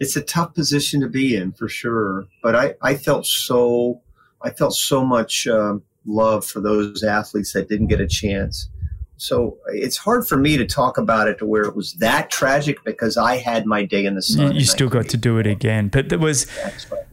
it's 0.00 0.16
a 0.16 0.22
tough 0.22 0.54
position 0.54 1.00
to 1.02 1.08
be 1.08 1.36
in 1.36 1.52
for 1.52 1.68
sure. 1.68 2.26
But 2.42 2.56
I, 2.56 2.74
I 2.80 2.96
felt 2.96 3.26
so, 3.26 4.00
I 4.42 4.50
felt 4.50 4.74
so 4.74 5.04
much 5.04 5.46
um, 5.46 5.82
love 6.06 6.44
for 6.46 6.60
those 6.60 7.04
athletes 7.04 7.52
that 7.52 7.68
didn't 7.68 7.88
get 7.88 8.00
a 8.00 8.08
chance 8.08 8.68
so 9.20 9.58
it's 9.66 9.98
hard 9.98 10.26
for 10.26 10.38
me 10.38 10.56
to 10.56 10.64
talk 10.64 10.96
about 10.96 11.28
it 11.28 11.38
to 11.38 11.46
where 11.46 11.64
it 11.64 11.76
was 11.76 11.92
that 11.94 12.30
tragic 12.30 12.82
because 12.84 13.18
I 13.18 13.36
had 13.36 13.66
my 13.66 13.84
day 13.84 14.06
in 14.06 14.14
the 14.14 14.22
sun. 14.22 14.54
You, 14.54 14.64
still 14.64 14.88
got 14.88 15.10
to 15.10 15.18
do 15.18 15.36
it 15.36 15.46
again, 15.46 15.88
but 15.88 16.08
there 16.08 16.18
was. 16.18 16.46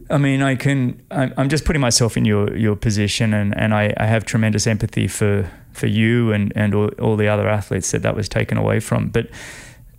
I 0.08 0.16
mean, 0.16 0.40
I 0.40 0.54
can. 0.54 1.02
I'm 1.10 1.50
just 1.50 1.66
putting 1.66 1.82
myself 1.82 2.16
in 2.16 2.24
your 2.24 2.56
your 2.56 2.76
position, 2.76 3.34
and 3.34 3.54
and 3.58 3.74
I, 3.74 3.92
I 3.98 4.06
have 4.06 4.24
tremendous 4.24 4.66
empathy 4.66 5.06
for 5.06 5.50
for 5.72 5.86
you 5.86 6.32
and 6.32 6.50
and 6.56 6.74
all, 6.74 6.88
all 6.98 7.16
the 7.16 7.28
other 7.28 7.46
athletes 7.46 7.90
that 7.90 8.00
that 8.02 8.16
was 8.16 8.26
taken 8.26 8.56
away 8.56 8.80
from. 8.80 9.08
But 9.08 9.28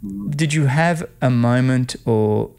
mm. 0.04 0.36
did 0.36 0.52
you 0.52 0.66
have 0.66 1.08
a 1.22 1.30
moment 1.30 1.96
or? 2.06 2.50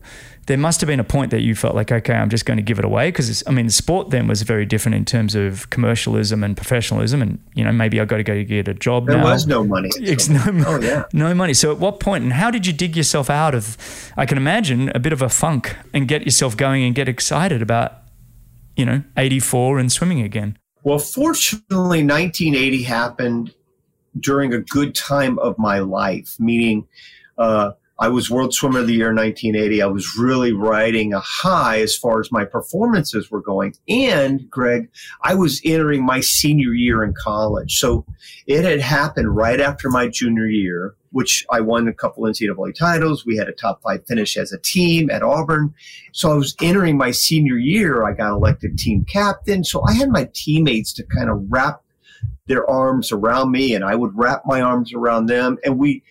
There 0.46 0.58
must 0.58 0.80
have 0.80 0.88
been 0.88 1.00
a 1.00 1.04
point 1.04 1.30
that 1.30 1.42
you 1.42 1.54
felt 1.54 1.74
like, 1.74 1.92
okay, 1.92 2.14
I'm 2.14 2.30
just 2.30 2.44
going 2.44 2.56
to 2.56 2.62
give 2.62 2.78
it 2.78 2.84
away 2.84 3.08
because 3.08 3.42
I 3.46 3.50
mean, 3.50 3.66
the 3.66 3.72
sport 3.72 4.10
then 4.10 4.26
was 4.26 4.42
very 4.42 4.66
different 4.66 4.96
in 4.96 5.04
terms 5.04 5.34
of 5.34 5.70
commercialism 5.70 6.42
and 6.42 6.56
professionalism, 6.56 7.22
and 7.22 7.38
you 7.54 7.64
know, 7.64 7.72
maybe 7.72 8.00
I 8.00 8.04
got 8.04 8.16
to 8.16 8.24
go 8.24 8.42
get 8.42 8.66
a 8.66 8.74
job. 8.74 9.06
There 9.06 9.18
now. 9.18 9.24
was 9.24 9.46
no 9.46 9.64
money. 9.64 9.90
It's 10.00 10.28
no, 10.28 10.42
oh 10.66 10.80
yeah, 10.80 11.04
no 11.12 11.34
money. 11.34 11.54
So 11.54 11.70
at 11.70 11.78
what 11.78 12.00
point 12.00 12.24
and 12.24 12.32
how 12.32 12.50
did 12.50 12.66
you 12.66 12.72
dig 12.72 12.96
yourself 12.96 13.30
out 13.30 13.54
of? 13.54 13.76
I 14.16 14.26
can 14.26 14.38
imagine 14.38 14.90
a 14.94 14.98
bit 14.98 15.12
of 15.12 15.22
a 15.22 15.28
funk 15.28 15.76
and 15.92 16.08
get 16.08 16.24
yourself 16.24 16.56
going 16.56 16.82
and 16.82 16.94
get 16.94 17.08
excited 17.08 17.62
about, 17.62 17.98
you 18.76 18.84
know, 18.84 19.02
84 19.16 19.78
and 19.78 19.92
swimming 19.92 20.20
again. 20.20 20.58
Well, 20.82 20.98
fortunately, 20.98 22.02
1980 22.02 22.82
happened 22.82 23.54
during 24.18 24.52
a 24.52 24.58
good 24.58 24.94
time 24.94 25.38
of 25.38 25.58
my 25.58 25.78
life, 25.78 26.34
meaning. 26.38 26.88
Uh, 27.38 27.72
I 28.00 28.08
was 28.08 28.30
World 28.30 28.54
Swimmer 28.54 28.78
of 28.80 28.86
the 28.86 28.94
Year 28.94 29.10
in 29.10 29.16
1980. 29.16 29.82
I 29.82 29.86
was 29.86 30.16
really 30.16 30.54
riding 30.54 31.12
a 31.12 31.20
high 31.20 31.82
as 31.82 31.94
far 31.94 32.18
as 32.18 32.32
my 32.32 32.46
performances 32.46 33.30
were 33.30 33.42
going. 33.42 33.74
And, 33.90 34.48
Greg, 34.48 34.88
I 35.22 35.34
was 35.34 35.60
entering 35.66 36.02
my 36.02 36.20
senior 36.20 36.72
year 36.72 37.04
in 37.04 37.12
college. 37.12 37.76
So 37.76 38.06
it 38.46 38.64
had 38.64 38.80
happened 38.80 39.36
right 39.36 39.60
after 39.60 39.90
my 39.90 40.08
junior 40.08 40.46
year, 40.46 40.94
which 41.12 41.44
I 41.50 41.60
won 41.60 41.88
a 41.88 41.92
couple 41.92 42.24
NCAA 42.24 42.74
titles. 42.74 43.26
We 43.26 43.36
had 43.36 43.48
a 43.48 43.52
top 43.52 43.82
five 43.82 44.06
finish 44.06 44.38
as 44.38 44.50
a 44.50 44.58
team 44.58 45.10
at 45.10 45.22
Auburn. 45.22 45.74
So 46.12 46.30
I 46.30 46.36
was 46.36 46.56
entering 46.62 46.96
my 46.96 47.10
senior 47.10 47.58
year. 47.58 48.04
I 48.04 48.14
got 48.14 48.32
elected 48.32 48.78
team 48.78 49.04
captain. 49.04 49.62
So 49.62 49.84
I 49.86 49.92
had 49.92 50.08
my 50.08 50.26
teammates 50.32 50.94
to 50.94 51.04
kind 51.04 51.28
of 51.28 51.44
wrap 51.50 51.82
their 52.46 52.68
arms 52.68 53.12
around 53.12 53.50
me 53.52 53.74
and 53.74 53.84
I 53.84 53.94
would 53.94 54.12
wrap 54.14 54.42
my 54.46 54.60
arms 54.62 54.92
around 54.92 55.26
them. 55.26 55.58
And 55.64 55.78
we, 55.78 56.02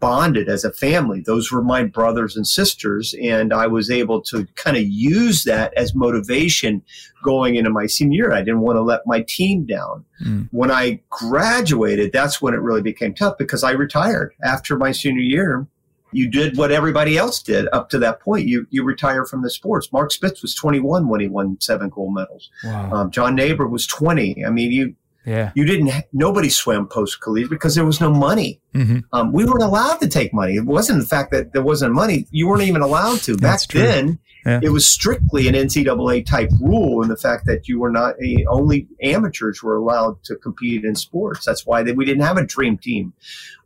bonded 0.00 0.48
as 0.48 0.64
a 0.64 0.72
family. 0.72 1.20
Those 1.20 1.50
were 1.50 1.62
my 1.62 1.84
brothers 1.84 2.36
and 2.36 2.46
sisters, 2.46 3.14
and 3.22 3.52
I 3.52 3.66
was 3.66 3.90
able 3.90 4.20
to 4.22 4.46
kind 4.54 4.76
of 4.76 4.84
use 4.84 5.44
that 5.44 5.72
as 5.74 5.94
motivation 5.94 6.82
going 7.22 7.56
into 7.56 7.70
my 7.70 7.86
senior 7.86 8.24
year. 8.24 8.32
I 8.32 8.40
didn't 8.40 8.60
want 8.60 8.76
to 8.76 8.82
let 8.82 9.06
my 9.06 9.22
team 9.22 9.64
down. 9.64 10.04
Mm. 10.24 10.48
When 10.52 10.70
I 10.70 11.00
graduated, 11.10 12.12
that's 12.12 12.40
when 12.40 12.54
it 12.54 12.60
really 12.60 12.82
became 12.82 13.14
tough 13.14 13.38
because 13.38 13.64
I 13.64 13.72
retired 13.72 14.34
after 14.42 14.76
my 14.76 14.92
senior 14.92 15.22
year. 15.22 15.66
You 16.10 16.30
did 16.30 16.56
what 16.56 16.72
everybody 16.72 17.18
else 17.18 17.42
did 17.42 17.68
up 17.70 17.90
to 17.90 17.98
that 17.98 18.20
point. 18.20 18.46
You 18.46 18.66
you 18.70 18.82
retire 18.82 19.26
from 19.26 19.42
the 19.42 19.50
sports. 19.50 19.92
Mark 19.92 20.10
Spitz 20.10 20.40
was 20.40 20.54
21 20.54 21.06
when 21.06 21.20
he 21.20 21.28
won 21.28 21.58
seven 21.60 21.90
gold 21.90 22.14
medals. 22.14 22.48
Wow. 22.64 22.92
Um, 22.92 23.10
John 23.10 23.36
Naber 23.36 23.68
was 23.68 23.86
20. 23.86 24.42
I 24.42 24.48
mean, 24.48 24.72
you 24.72 24.94
yeah. 25.28 25.52
You 25.54 25.66
didn't, 25.66 25.92
nobody 26.14 26.48
swam 26.48 26.88
post 26.88 27.20
collegiate 27.20 27.50
because 27.50 27.74
there 27.74 27.84
was 27.84 28.00
no 28.00 28.10
money. 28.10 28.62
Mm-hmm. 28.74 29.00
Um, 29.12 29.30
we 29.32 29.44
weren't 29.44 29.62
allowed 29.62 30.00
to 30.00 30.08
take 30.08 30.32
money. 30.32 30.56
It 30.56 30.64
wasn't 30.64 31.00
the 31.00 31.06
fact 31.06 31.32
that 31.32 31.52
there 31.52 31.62
wasn't 31.62 31.92
money. 31.92 32.26
You 32.30 32.48
weren't 32.48 32.62
even 32.62 32.80
allowed 32.80 33.18
to. 33.20 33.36
Back 33.36 33.60
then, 33.68 34.18
yeah. 34.46 34.60
it 34.62 34.70
was 34.70 34.86
strictly 34.86 35.46
an 35.46 35.54
NCAA 35.54 36.24
type 36.24 36.50
rule 36.62 37.02
in 37.02 37.10
the 37.10 37.16
fact 37.16 37.44
that 37.44 37.68
you 37.68 37.78
were 37.78 37.90
not, 37.90 38.14
a, 38.22 38.46
only 38.48 38.88
amateurs 39.02 39.62
were 39.62 39.76
allowed 39.76 40.22
to 40.24 40.36
compete 40.36 40.84
in 40.84 40.94
sports. 40.94 41.44
That's 41.44 41.66
why 41.66 41.82
they, 41.82 41.92
we 41.92 42.06
didn't 42.06 42.24
have 42.24 42.38
a 42.38 42.46
dream 42.46 42.78
team 42.78 43.12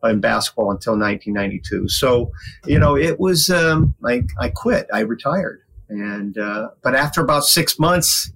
in 0.03 0.21
basketball 0.21 0.73
until 0.73 0.99
1992. 0.99 1.89
So, 1.89 2.33
you 2.67 2.81
know, 2.81 2.97
it 2.97 3.21
was, 3.21 3.51
um, 3.51 3.95
I, 4.05 4.25
I 4.41 4.49
quit. 4.49 4.89
I 4.93 5.01
retired. 5.01 5.61
And, 5.89 6.37
uh, 6.39 6.71
but 6.83 6.97
after 6.97 7.21
about 7.21 7.45
six 7.45 7.79
months, 7.79 8.33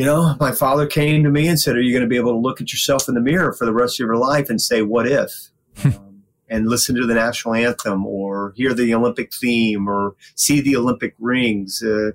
you 0.00 0.06
know, 0.06 0.34
my 0.40 0.50
father 0.50 0.86
came 0.86 1.22
to 1.24 1.30
me 1.30 1.46
and 1.46 1.60
said, 1.60 1.76
Are 1.76 1.80
you 1.82 1.92
going 1.92 2.00
to 2.00 2.08
be 2.08 2.16
able 2.16 2.32
to 2.32 2.38
look 2.38 2.62
at 2.62 2.72
yourself 2.72 3.06
in 3.06 3.14
the 3.14 3.20
mirror 3.20 3.52
for 3.52 3.66
the 3.66 3.72
rest 3.74 4.00
of 4.00 4.06
your 4.06 4.16
life 4.16 4.48
and 4.48 4.58
say, 4.58 4.80
What 4.80 5.06
if? 5.06 5.50
um, 5.84 6.22
and 6.48 6.70
listen 6.70 6.96
to 6.96 7.06
the 7.06 7.12
national 7.12 7.52
anthem 7.52 8.06
or 8.06 8.54
hear 8.56 8.72
the 8.72 8.94
Olympic 8.94 9.30
theme 9.34 9.86
or 9.86 10.16
see 10.36 10.62
the 10.62 10.74
Olympic 10.74 11.14
rings. 11.18 11.82
Uh, 11.82 12.12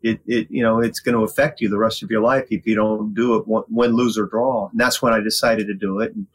it, 0.00 0.18
it, 0.24 0.46
you 0.50 0.62
know, 0.62 0.80
it's 0.80 0.98
going 0.98 1.14
to 1.14 1.24
affect 1.24 1.60
you 1.60 1.68
the 1.68 1.76
rest 1.76 2.02
of 2.02 2.10
your 2.10 2.22
life 2.22 2.46
if 2.48 2.66
you 2.66 2.74
don't 2.74 3.12
do 3.12 3.34
it 3.34 3.44
win, 3.46 3.92
lose, 3.92 4.16
or 4.16 4.24
draw. 4.24 4.70
And 4.70 4.80
that's 4.80 5.02
when 5.02 5.12
I 5.12 5.20
decided 5.20 5.66
to 5.66 5.74
do 5.74 6.00
it 6.00 6.14
and, 6.14 6.26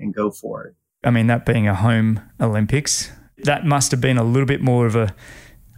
and 0.00 0.14
go 0.14 0.30
for 0.30 0.64
it. 0.64 0.74
I 1.04 1.10
mean, 1.10 1.26
that 1.26 1.44
being 1.44 1.68
a 1.68 1.74
home 1.74 2.22
Olympics, 2.40 3.12
that 3.36 3.66
must 3.66 3.90
have 3.90 4.00
been 4.00 4.16
a 4.16 4.24
little 4.24 4.46
bit 4.46 4.62
more 4.62 4.86
of 4.86 4.96
a, 4.96 5.14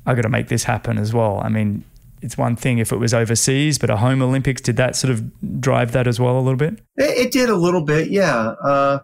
I 0.07 0.15
got 0.15 0.23
to 0.23 0.29
make 0.29 0.47
this 0.47 0.63
happen 0.63 0.97
as 0.97 1.13
well. 1.13 1.41
I 1.43 1.49
mean, 1.49 1.83
it's 2.23 2.37
one 2.37 2.57
thing 2.57 2.79
if 2.79 2.93
it 2.93 2.97
was 2.97 3.15
overseas, 3.15 3.79
but 3.79 3.91
a 3.91 3.97
home 3.97 4.23
Olympics, 4.23 4.61
did 4.61 4.77
that 4.77 4.97
sort 4.97 5.13
of 5.13 5.61
drive 5.61 5.93
that 5.93 6.07
as 6.07 6.21
well 6.21 6.39
a 6.39 6.41
little 6.41 6.57
bit? 6.57 6.81
It, 6.97 7.27
it 7.27 7.33
did 7.33 7.49
a 7.49 7.57
little 7.57 7.83
bit, 7.83 8.11
yeah. 8.11 8.37
Uh, 8.37 9.01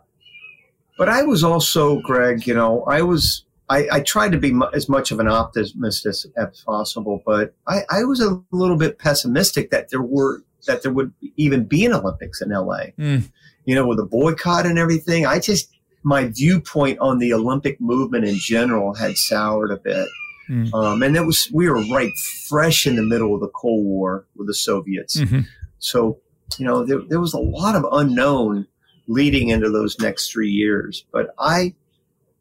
but 0.98 1.08
I 1.08 1.22
was 1.22 1.44
also, 1.44 2.00
Greg, 2.00 2.46
you 2.46 2.54
know, 2.54 2.82
I 2.84 3.02
was, 3.02 3.44
I, 3.68 3.88
I 3.90 4.00
tried 4.00 4.32
to 4.32 4.38
be 4.38 4.52
mu- 4.52 4.70
as 4.74 4.88
much 4.88 5.10
of 5.10 5.20
an 5.20 5.28
optimist 5.28 6.06
as, 6.06 6.26
as 6.36 6.62
possible, 6.64 7.22
but 7.24 7.54
I, 7.66 7.82
I, 7.90 8.04
was 8.04 8.20
a 8.20 8.42
little 8.50 8.76
bit 8.76 8.98
pessimistic 8.98 9.70
that 9.70 9.90
there 9.90 10.02
were, 10.02 10.42
that 10.66 10.82
there 10.82 10.92
would 10.92 11.12
even 11.36 11.64
be 11.64 11.84
an 11.84 11.92
Olympics 11.92 12.40
in 12.40 12.50
LA. 12.50 12.86
Mm. 12.98 13.30
You 13.64 13.74
know, 13.74 13.86
with 13.86 13.98
the 13.98 14.06
boycott 14.06 14.66
and 14.66 14.78
everything, 14.78 15.26
I 15.26 15.38
just, 15.38 15.70
my 16.02 16.26
viewpoint 16.26 16.98
on 17.00 17.18
the 17.18 17.32
Olympic 17.32 17.80
movement 17.80 18.24
in 18.24 18.36
general 18.36 18.94
had 18.94 19.16
soured 19.16 19.72
a 19.72 19.76
bit. 19.76 20.08
Mm. 20.48 20.72
Um, 20.72 21.02
and 21.02 21.16
it 21.16 21.26
was 21.26 21.50
we 21.52 21.68
were 21.68 21.82
right 21.86 22.12
fresh 22.48 22.86
in 22.86 22.96
the 22.96 23.02
middle 23.02 23.34
of 23.34 23.40
the 23.40 23.48
Cold 23.48 23.84
War 23.84 24.26
with 24.36 24.46
the 24.46 24.54
Soviets. 24.54 25.16
Mm-hmm. 25.16 25.40
So 25.78 26.18
you 26.58 26.64
know 26.64 26.84
there, 26.84 27.00
there 27.08 27.20
was 27.20 27.34
a 27.34 27.38
lot 27.38 27.74
of 27.74 27.84
unknown 27.92 28.66
leading 29.08 29.48
into 29.48 29.70
those 29.70 29.98
next 29.98 30.30
three 30.30 30.50
years. 30.50 31.04
But 31.12 31.34
I 31.38 31.74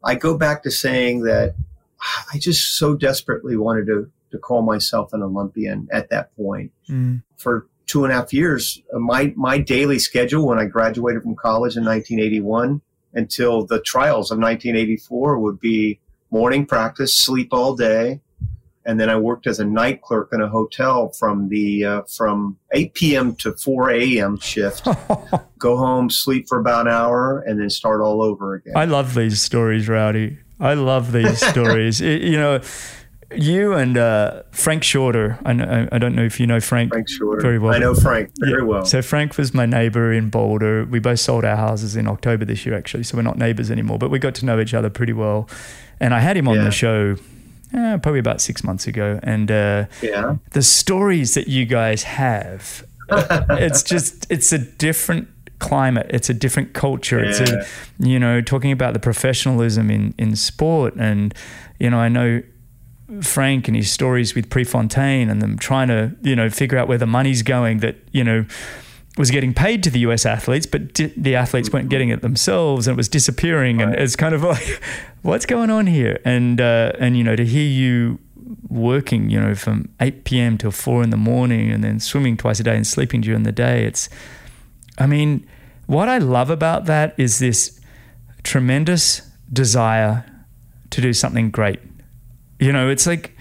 I 0.04 0.14
go 0.14 0.36
back 0.36 0.62
to 0.62 0.70
saying 0.70 1.22
that 1.22 1.54
I 2.32 2.38
just 2.38 2.76
so 2.76 2.94
desperately 2.94 3.56
wanted 3.56 3.86
to 3.86 4.10
to 4.32 4.38
call 4.38 4.62
myself 4.62 5.12
an 5.12 5.22
Olympian 5.22 5.88
at 5.92 6.10
that 6.10 6.34
point. 6.36 6.72
Mm. 6.88 7.22
For 7.36 7.66
two 7.86 8.04
and 8.04 8.12
a 8.12 8.16
half 8.16 8.32
years, 8.32 8.82
uh, 8.94 8.98
my 8.98 9.32
my 9.36 9.58
daily 9.58 9.98
schedule 9.98 10.46
when 10.46 10.58
I 10.58 10.66
graduated 10.66 11.22
from 11.22 11.36
college 11.36 11.76
in 11.76 11.84
1981 11.84 12.80
until 13.14 13.64
the 13.64 13.80
trials 13.80 14.30
of 14.30 14.38
1984 14.38 15.38
would 15.38 15.58
be 15.58 16.00
morning 16.30 16.66
practice, 16.66 17.16
sleep 17.16 17.48
all 17.52 17.74
day, 17.74 18.20
and 18.84 19.00
then 19.00 19.10
I 19.10 19.16
worked 19.16 19.46
as 19.46 19.58
a 19.58 19.64
night 19.64 20.00
clerk 20.00 20.30
in 20.32 20.40
a 20.40 20.48
hotel 20.48 21.10
from 21.10 21.48
the 21.48 21.84
uh, 21.84 22.02
from 22.02 22.56
8 22.72 22.94
p.m. 22.94 23.34
to 23.36 23.52
4 23.52 23.90
a.m. 23.90 24.38
shift. 24.38 24.86
Go 25.58 25.76
home, 25.76 26.08
sleep 26.08 26.48
for 26.48 26.58
about 26.58 26.86
an 26.86 26.92
hour, 26.92 27.40
and 27.40 27.60
then 27.60 27.68
start 27.68 28.00
all 28.00 28.22
over 28.22 28.54
again. 28.54 28.74
I 28.76 28.84
love 28.84 29.14
these 29.14 29.42
stories, 29.42 29.88
Rowdy. 29.88 30.38
I 30.60 30.74
love 30.74 31.12
these 31.12 31.44
stories. 31.48 32.00
It, 32.00 32.22
you 32.22 32.38
know, 32.38 32.60
you 33.34 33.72
and 33.72 33.98
uh, 33.98 34.42
Frank 34.52 34.84
Shorter. 34.84 35.38
I, 35.44 35.88
I, 35.90 35.98
don't 35.98 36.14
know 36.14 36.22
if 36.22 36.38
you 36.38 36.46
know 36.46 36.60
Frank. 36.60 36.92
Frank 36.92 37.08
Shorter. 37.08 37.40
Very 37.42 37.58
well. 37.58 37.74
I 37.74 37.78
know 37.78 37.94
Frank 37.94 38.30
very 38.38 38.62
yeah. 38.62 38.66
well. 38.66 38.84
So 38.84 39.02
Frank 39.02 39.36
was 39.36 39.52
my 39.52 39.66
neighbor 39.66 40.12
in 40.12 40.30
Boulder. 40.30 40.84
We 40.84 41.00
both 41.00 41.20
sold 41.20 41.44
our 41.44 41.56
houses 41.56 41.96
in 41.96 42.06
October 42.06 42.44
this 42.44 42.64
year, 42.64 42.76
actually. 42.76 43.02
So 43.02 43.16
we're 43.16 43.22
not 43.22 43.36
neighbors 43.36 43.70
anymore, 43.70 43.98
but 43.98 44.10
we 44.10 44.18
got 44.20 44.34
to 44.36 44.46
know 44.46 44.60
each 44.60 44.74
other 44.74 44.90
pretty 44.90 45.12
well. 45.12 45.48
And 46.00 46.14
I 46.14 46.20
had 46.20 46.36
him 46.36 46.48
on 46.48 46.56
yeah. 46.56 46.64
the 46.64 46.70
show 46.70 47.16
uh, 47.74 47.98
probably 47.98 48.18
about 48.18 48.40
six 48.40 48.62
months 48.62 48.86
ago. 48.86 49.20
And 49.22 49.50
uh, 49.50 49.86
yeah. 50.02 50.36
the 50.52 50.62
stories 50.62 51.34
that 51.34 51.48
you 51.48 51.64
guys 51.64 52.04
have, 52.04 52.86
it's 53.10 53.82
just, 53.82 54.30
it's 54.30 54.52
a 54.52 54.58
different 54.58 55.28
climate. 55.58 56.06
It's 56.10 56.28
a 56.28 56.34
different 56.34 56.74
culture. 56.74 57.22
Yeah. 57.22 57.30
It's 57.30 57.40
a, 57.40 57.66
you 57.98 58.18
know, 58.18 58.40
talking 58.40 58.72
about 58.72 58.92
the 58.94 59.00
professionalism 59.00 59.90
in, 59.90 60.14
in 60.18 60.36
sport. 60.36 60.94
And, 60.96 61.34
you 61.78 61.90
know, 61.90 61.98
I 61.98 62.08
know 62.08 62.42
Frank 63.22 63.68
and 63.68 63.76
his 63.76 63.90
stories 63.90 64.34
with 64.34 64.50
Prefontaine 64.50 65.30
and 65.30 65.40
them 65.40 65.58
trying 65.58 65.88
to, 65.88 66.14
you 66.22 66.36
know, 66.36 66.50
figure 66.50 66.78
out 66.78 66.88
where 66.88 66.98
the 66.98 67.06
money's 67.06 67.42
going 67.42 67.78
that, 67.78 67.96
you 68.12 68.24
know, 68.24 68.44
was 69.16 69.30
getting 69.30 69.54
paid 69.54 69.82
to 69.82 69.90
the 69.90 70.00
US 70.00 70.26
athletes, 70.26 70.66
but 70.66 70.94
di- 70.94 71.12
the 71.16 71.34
athletes 71.34 71.72
weren't 71.72 71.88
getting 71.88 72.10
it 72.10 72.22
themselves, 72.22 72.86
and 72.86 72.94
it 72.94 72.96
was 72.96 73.08
disappearing. 73.08 73.78
Right. 73.78 73.88
And 73.88 73.94
it's 73.96 74.16
kind 74.16 74.34
of 74.34 74.42
like, 74.42 74.82
what's 75.22 75.46
going 75.46 75.70
on 75.70 75.86
here? 75.86 76.20
And 76.24 76.60
uh, 76.60 76.92
and 76.98 77.16
you 77.16 77.24
know, 77.24 77.36
to 77.36 77.44
hear 77.44 77.66
you 77.66 78.18
working, 78.68 79.30
you 79.30 79.40
know, 79.40 79.54
from 79.54 79.88
eight 80.00 80.24
p.m. 80.24 80.58
till 80.58 80.70
four 80.70 81.02
in 81.02 81.10
the 81.10 81.16
morning, 81.16 81.70
and 81.70 81.82
then 81.82 82.00
swimming 82.00 82.36
twice 82.36 82.60
a 82.60 82.62
day 82.62 82.76
and 82.76 82.86
sleeping 82.86 83.20
during 83.20 83.42
the 83.42 83.52
day, 83.52 83.84
it's, 83.84 84.08
I 84.98 85.06
mean, 85.06 85.46
what 85.86 86.08
I 86.08 86.18
love 86.18 86.50
about 86.50 86.84
that 86.86 87.14
is 87.16 87.38
this 87.38 87.80
tremendous 88.42 89.22
desire 89.52 90.24
to 90.90 91.00
do 91.00 91.12
something 91.12 91.50
great. 91.50 91.80
You 92.58 92.72
know, 92.72 92.88
it's 92.88 93.06
like, 93.06 93.36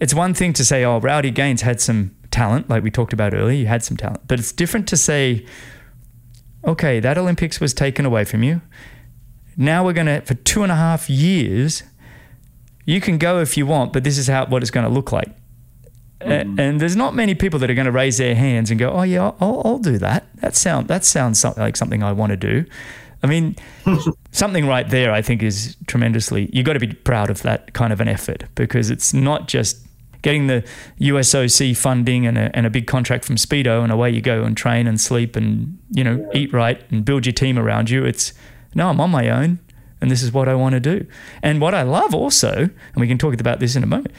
it's 0.00 0.14
one 0.14 0.34
thing 0.34 0.52
to 0.54 0.64
say, 0.64 0.84
oh, 0.84 1.00
Rowdy 1.00 1.30
Gaines 1.30 1.62
had 1.62 1.80
some 1.80 2.14
talent, 2.36 2.68
like 2.68 2.82
we 2.82 2.90
talked 2.90 3.14
about 3.14 3.32
earlier. 3.32 3.56
You 3.56 3.66
had 3.66 3.82
some 3.82 3.96
talent, 3.96 4.20
but 4.28 4.38
it's 4.38 4.52
different 4.52 4.86
to 4.88 4.96
say, 4.96 5.46
okay, 6.66 7.00
that 7.00 7.16
Olympics 7.16 7.60
was 7.60 7.72
taken 7.72 8.04
away 8.04 8.24
from 8.24 8.42
you. 8.42 8.60
Now 9.56 9.82
we're 9.82 9.94
going 9.94 10.06
to, 10.06 10.20
for 10.20 10.34
two 10.34 10.62
and 10.62 10.70
a 10.70 10.74
half 10.74 11.08
years, 11.08 11.82
you 12.84 13.00
can 13.00 13.16
go 13.16 13.40
if 13.40 13.56
you 13.56 13.64
want, 13.64 13.94
but 13.94 14.04
this 14.04 14.18
is 14.18 14.26
how 14.26 14.44
what 14.46 14.60
it's 14.62 14.70
going 14.70 14.86
to 14.86 14.92
look 14.92 15.12
like. 15.12 15.30
Mm-hmm. 16.20 16.60
And 16.60 16.78
there's 16.78 16.94
not 16.94 17.14
many 17.14 17.34
people 17.34 17.58
that 17.60 17.70
are 17.70 17.74
going 17.74 17.86
to 17.86 17.92
raise 17.92 18.18
their 18.18 18.34
hands 18.34 18.70
and 18.70 18.78
go, 18.78 18.90
"Oh 18.90 19.02
yeah, 19.02 19.32
I'll, 19.40 19.62
I'll 19.64 19.78
do 19.78 19.98
that. 19.98 20.26
That 20.36 20.56
sound 20.56 20.88
that 20.88 21.04
sounds 21.04 21.44
like 21.44 21.76
something 21.76 22.02
I 22.02 22.12
want 22.12 22.30
to 22.30 22.36
do." 22.36 22.64
I 23.22 23.26
mean, 23.26 23.56
something 24.32 24.66
right 24.66 24.88
there, 24.88 25.12
I 25.12 25.20
think, 25.20 25.42
is 25.42 25.76
tremendously. 25.86 26.48
You've 26.52 26.64
got 26.64 26.72
to 26.72 26.80
be 26.80 26.92
proud 26.92 27.28
of 27.28 27.42
that 27.42 27.74
kind 27.74 27.92
of 27.92 28.00
an 28.00 28.08
effort 28.08 28.44
because 28.54 28.88
it's 28.88 29.12
not 29.12 29.46
just 29.46 29.85
getting 30.26 30.48
the 30.48 30.64
USOC 31.00 31.76
funding 31.76 32.26
and 32.26 32.36
a, 32.36 32.50
and 32.52 32.66
a 32.66 32.70
big 32.70 32.88
contract 32.88 33.24
from 33.24 33.36
Speedo, 33.36 33.84
and 33.84 33.92
away 33.92 34.10
you 34.10 34.20
go 34.20 34.42
and 34.42 34.56
train 34.56 34.88
and 34.88 35.00
sleep 35.00 35.36
and 35.36 35.78
you 35.92 36.02
know 36.02 36.16
yeah. 36.16 36.40
eat 36.40 36.52
right 36.52 36.82
and 36.90 37.04
build 37.04 37.26
your 37.26 37.32
team 37.32 37.56
around 37.56 37.90
you. 37.90 38.04
It's 38.04 38.32
no, 38.74 38.88
I'm 38.88 39.00
on 39.00 39.10
my 39.10 39.28
own, 39.28 39.60
and 40.00 40.10
this 40.10 40.24
is 40.24 40.32
what 40.32 40.48
I 40.48 40.56
want 40.56 40.72
to 40.72 40.80
do. 40.80 41.06
And 41.44 41.60
what 41.60 41.74
I 41.74 41.82
love 41.82 42.12
also, 42.12 42.52
and 42.54 42.96
we 42.96 43.06
can 43.06 43.18
talk 43.18 43.38
about 43.40 43.60
this 43.60 43.76
in 43.76 43.84
a 43.84 43.86
moment, 43.86 44.12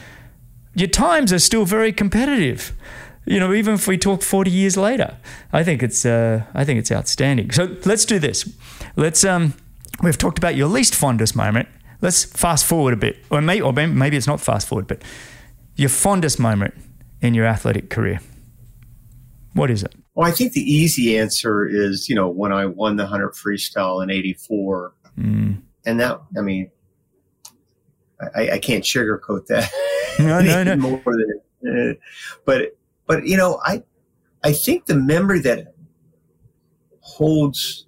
your 0.75 0.87
times 0.87 1.33
are 1.33 1.39
still 1.39 1.65
very 1.65 1.91
competitive. 1.91 2.71
You 3.25 3.41
know, 3.41 3.51
even 3.51 3.73
if 3.73 3.85
we 3.85 3.97
talk 3.97 4.21
40 4.21 4.49
years 4.49 4.77
later, 4.77 5.17
I 5.51 5.65
think 5.65 5.83
it's 5.83 6.05
uh, 6.05 6.43
I 6.53 6.63
think 6.63 6.79
it's 6.79 6.89
outstanding. 6.89 7.51
So 7.51 7.75
let's 7.83 8.05
do 8.05 8.17
this. 8.17 8.49
Let's 8.95 9.25
um, 9.25 9.55
we've 10.01 10.17
talked 10.17 10.37
about 10.37 10.55
your 10.55 10.69
least 10.69 10.95
fondest 10.95 11.35
moment 11.35 11.67
let's 12.01 12.23
fast 12.23 12.65
forward 12.65 12.93
a 12.93 12.97
bit, 12.97 13.17
or 13.29 13.41
maybe, 13.41 13.61
or 13.61 13.73
maybe 13.73 14.17
it's 14.17 14.27
not 14.27 14.39
fast 14.39 14.67
forward, 14.67 14.87
but 14.87 15.01
your 15.77 15.89
fondest 15.89 16.39
moment 16.39 16.73
in 17.21 17.33
your 17.33 17.45
athletic 17.45 17.89
career. 17.89 18.19
What 19.53 19.71
is 19.71 19.83
it? 19.83 19.93
Well, 20.13 20.27
I 20.27 20.31
think 20.31 20.53
the 20.53 20.61
easy 20.61 21.17
answer 21.17 21.65
is, 21.65 22.09
you 22.09 22.15
know, 22.15 22.27
when 22.27 22.51
I 22.51 22.65
won 22.65 22.95
the 22.95 23.03
100 23.03 23.33
freestyle 23.33 24.03
in 24.03 24.09
84. 24.09 24.93
Mm. 25.17 25.61
And 25.85 25.99
that, 25.99 26.19
I 26.37 26.41
mean, 26.41 26.71
I, 28.35 28.51
I 28.51 28.59
can't 28.59 28.83
sugarcoat 28.83 29.45
that. 29.47 29.71
No, 30.19 30.41
no, 30.41 30.63
no. 30.63 30.75
More 30.77 31.01
than, 31.05 31.91
uh, 31.91 31.93
but, 32.43 32.75
but, 33.05 33.27
you 33.27 33.37
know, 33.37 33.61
I, 33.63 33.83
I 34.43 34.51
think 34.51 34.87
the 34.87 34.95
memory 34.95 35.41
that 35.41 35.75
holds 37.01 37.85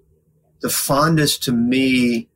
the 0.61 0.69
fondest 0.69 1.41
to 1.45 1.51
me 1.51 2.28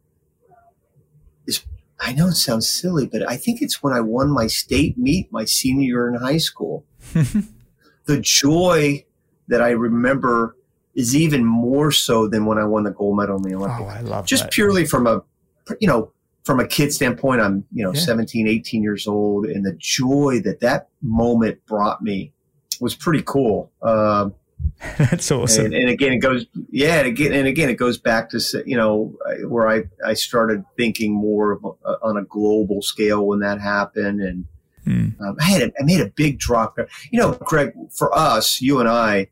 I 2.03 2.11
know 2.11 2.27
it 2.27 2.33
sounds 2.33 2.69
silly, 2.69 3.07
but 3.07 3.27
I 3.29 3.37
think 3.37 3.61
it's 3.61 3.81
when 3.81 3.93
I 3.93 4.01
won 4.01 4.29
my 4.29 4.47
state 4.47 4.97
meet 4.97 5.31
my 5.31 5.45
senior 5.45 5.85
year 5.85 6.07
in 6.09 6.15
high 6.15 6.37
school. 6.37 6.85
the 8.05 8.19
joy 8.19 9.05
that 9.47 9.61
I 9.61 9.69
remember 9.69 10.57
is 10.95 11.15
even 11.15 11.45
more 11.45 11.91
so 11.91 12.27
than 12.27 12.45
when 12.45 12.57
I 12.57 12.65
won 12.65 12.83
the 12.83 12.91
gold 12.91 13.17
medal 13.17 13.37
in 13.37 13.43
the 13.43 13.55
Olympics. 13.55 13.81
Oh, 13.81 13.85
I 13.85 14.01
love 14.01 14.25
Just 14.25 14.43
that. 14.43 14.51
purely 14.51 14.85
from 14.85 15.07
a, 15.07 15.23
you 15.79 15.87
know, 15.87 16.11
from 16.43 16.59
a 16.59 16.67
kid 16.67 16.93
standpoint, 16.93 17.39
I'm, 17.39 17.63
you 17.71 17.83
know, 17.83 17.93
yeah. 17.93 18.01
17, 18.01 18.47
18 18.47 18.83
years 18.83 19.07
old 19.07 19.45
and 19.45 19.65
the 19.65 19.73
joy 19.79 20.41
that 20.43 20.59
that 20.59 20.89
moment 21.01 21.65
brought 21.65 22.01
me 22.01 22.33
was 22.81 22.95
pretty 22.95 23.23
cool. 23.25 23.71
Um, 23.81 24.33
That's 24.97 25.31
awesome. 25.31 25.65
And, 25.65 25.73
and, 25.73 25.89
again, 25.89 26.13
it 26.13 26.17
goes, 26.17 26.45
yeah, 26.69 26.99
and 26.99 27.07
again, 27.07 27.33
and 27.33 27.47
again, 27.47 27.69
it 27.69 27.75
goes 27.75 27.97
back 27.97 28.29
to, 28.31 28.63
you 28.65 28.75
know, 28.75 29.15
where 29.47 29.67
I, 29.67 29.83
I 30.05 30.13
started 30.13 30.63
thinking 30.77 31.13
more 31.13 31.51
of 31.53 31.65
a, 31.65 31.91
on 32.01 32.17
a 32.17 32.23
global 32.23 32.81
scale 32.81 33.25
when 33.25 33.39
that 33.39 33.61
happened. 33.61 34.21
And, 34.21 34.45
Mm. 34.85 35.19
Um, 35.21 35.37
I 35.39 35.45
had 35.45 35.61
a, 35.61 35.65
I 35.79 35.83
made 35.83 36.01
a 36.01 36.09
big 36.09 36.39
drop. 36.39 36.77
You 37.11 37.19
know, 37.19 37.33
Greg, 37.33 37.73
for 37.91 38.13
us, 38.13 38.61
you 38.61 38.79
and 38.79 38.89
I, 38.89 39.29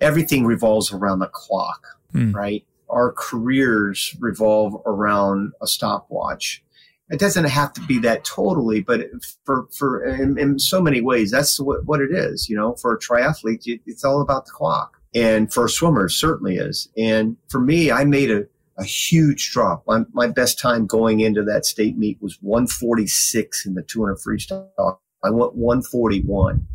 everything 0.00 0.46
revolves 0.46 0.92
around 0.92 1.18
the 1.18 1.28
clock, 1.28 1.86
mm. 2.14 2.34
right? 2.34 2.64
Our 2.88 3.12
careers 3.12 4.16
revolve 4.18 4.80
around 4.86 5.52
a 5.60 5.66
stopwatch. 5.66 6.62
It 7.10 7.18
doesn't 7.18 7.44
have 7.44 7.72
to 7.72 7.80
be 7.82 7.98
that 8.00 8.24
totally, 8.24 8.82
but 8.82 9.06
for 9.44 9.66
for 9.76 10.04
in, 10.04 10.38
in 10.38 10.58
so 10.58 10.80
many 10.80 11.00
ways, 11.00 11.30
that's 11.30 11.58
what, 11.58 11.86
what 11.86 12.00
it 12.00 12.10
is. 12.12 12.48
You 12.48 12.56
know, 12.56 12.74
for 12.74 12.92
a 12.92 12.98
triathlete, 12.98 13.80
it's 13.86 14.04
all 14.04 14.20
about 14.20 14.44
the 14.44 14.52
clock, 14.52 15.00
and 15.14 15.52
for 15.52 15.64
a 15.64 15.70
swimmer, 15.70 16.06
it 16.06 16.10
certainly 16.10 16.56
is. 16.56 16.88
And 16.98 17.36
for 17.48 17.60
me, 17.60 17.90
I 17.90 18.04
made 18.04 18.30
a 18.30 18.46
a 18.78 18.84
huge 18.84 19.50
drop. 19.50 19.84
My, 19.86 20.04
my 20.12 20.28
best 20.28 20.58
time 20.58 20.86
going 20.86 21.20
into 21.20 21.42
that 21.42 21.66
state 21.66 21.98
meet 21.98 22.22
was 22.22 22.38
146 22.42 23.66
in 23.66 23.74
the 23.74 23.82
200 23.82 24.16
freestyle. 24.18 24.98
I 25.24 25.30
went 25.30 25.56
141. 25.56 26.66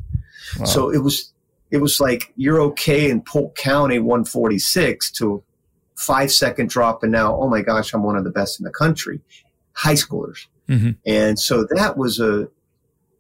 Wow. 0.60 0.66
So 0.66 0.90
it 0.90 1.00
was 1.00 1.34
it 1.72 1.78
was 1.78 2.00
like 2.00 2.34
you're 2.36 2.62
okay 2.62 3.10
in 3.10 3.22
Polk 3.22 3.56
County 3.56 4.00
146 4.00 5.12
to 5.14 5.42
five 5.96 6.32
second 6.32 6.70
drop, 6.70 7.04
and 7.04 7.12
now 7.12 7.36
oh 7.38 7.50
my 7.50 7.62
gosh, 7.62 7.94
I'm 7.94 8.04
one 8.04 8.18
of 8.18 8.26
the 8.26 8.30
best 8.30 8.60
in 8.60 8.66
the 8.66 8.72
country, 8.72 9.22
high 9.74 9.94
schoolers. 9.94 10.48
Mm-hmm. 10.70 10.92
And 11.06 11.40
so 11.40 11.66
that 11.76 11.98
was 11.98 12.20
a 12.20 12.48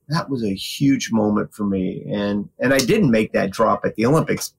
that 0.10 0.30
was 0.30 0.44
a 0.44 0.54
huge 0.54 1.12
moment 1.12 1.54
for 1.54 1.66
me, 1.66 2.04
and 2.12 2.50
and 2.60 2.74
I 2.74 2.78
didn't 2.78 3.12
make 3.12 3.34
that 3.34 3.52
drop 3.52 3.86
at 3.86 3.96
the 3.96 4.06
Olympics. 4.06 4.54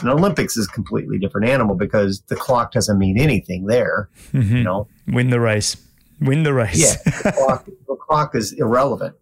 An 0.00 0.08
Olympics 0.08 0.56
is 0.56 0.66
a 0.66 0.70
completely 0.70 1.18
different 1.18 1.48
animal 1.48 1.74
because 1.74 2.22
the 2.28 2.36
clock 2.36 2.72
doesn't 2.72 2.98
mean 2.98 3.18
anything 3.18 3.66
there. 3.66 4.08
Mm-hmm. 4.32 4.56
You 4.56 4.62
know, 4.62 4.88
win 5.08 5.30
the 5.30 5.40
race, 5.40 5.76
win 6.20 6.42
the 6.42 6.54
race. 6.54 6.78
yeah, 6.78 7.12
the 7.22 7.32
clock, 7.36 7.66
the 7.66 7.96
clock 7.96 8.34
is 8.34 8.52
irrelevant. 8.52 9.16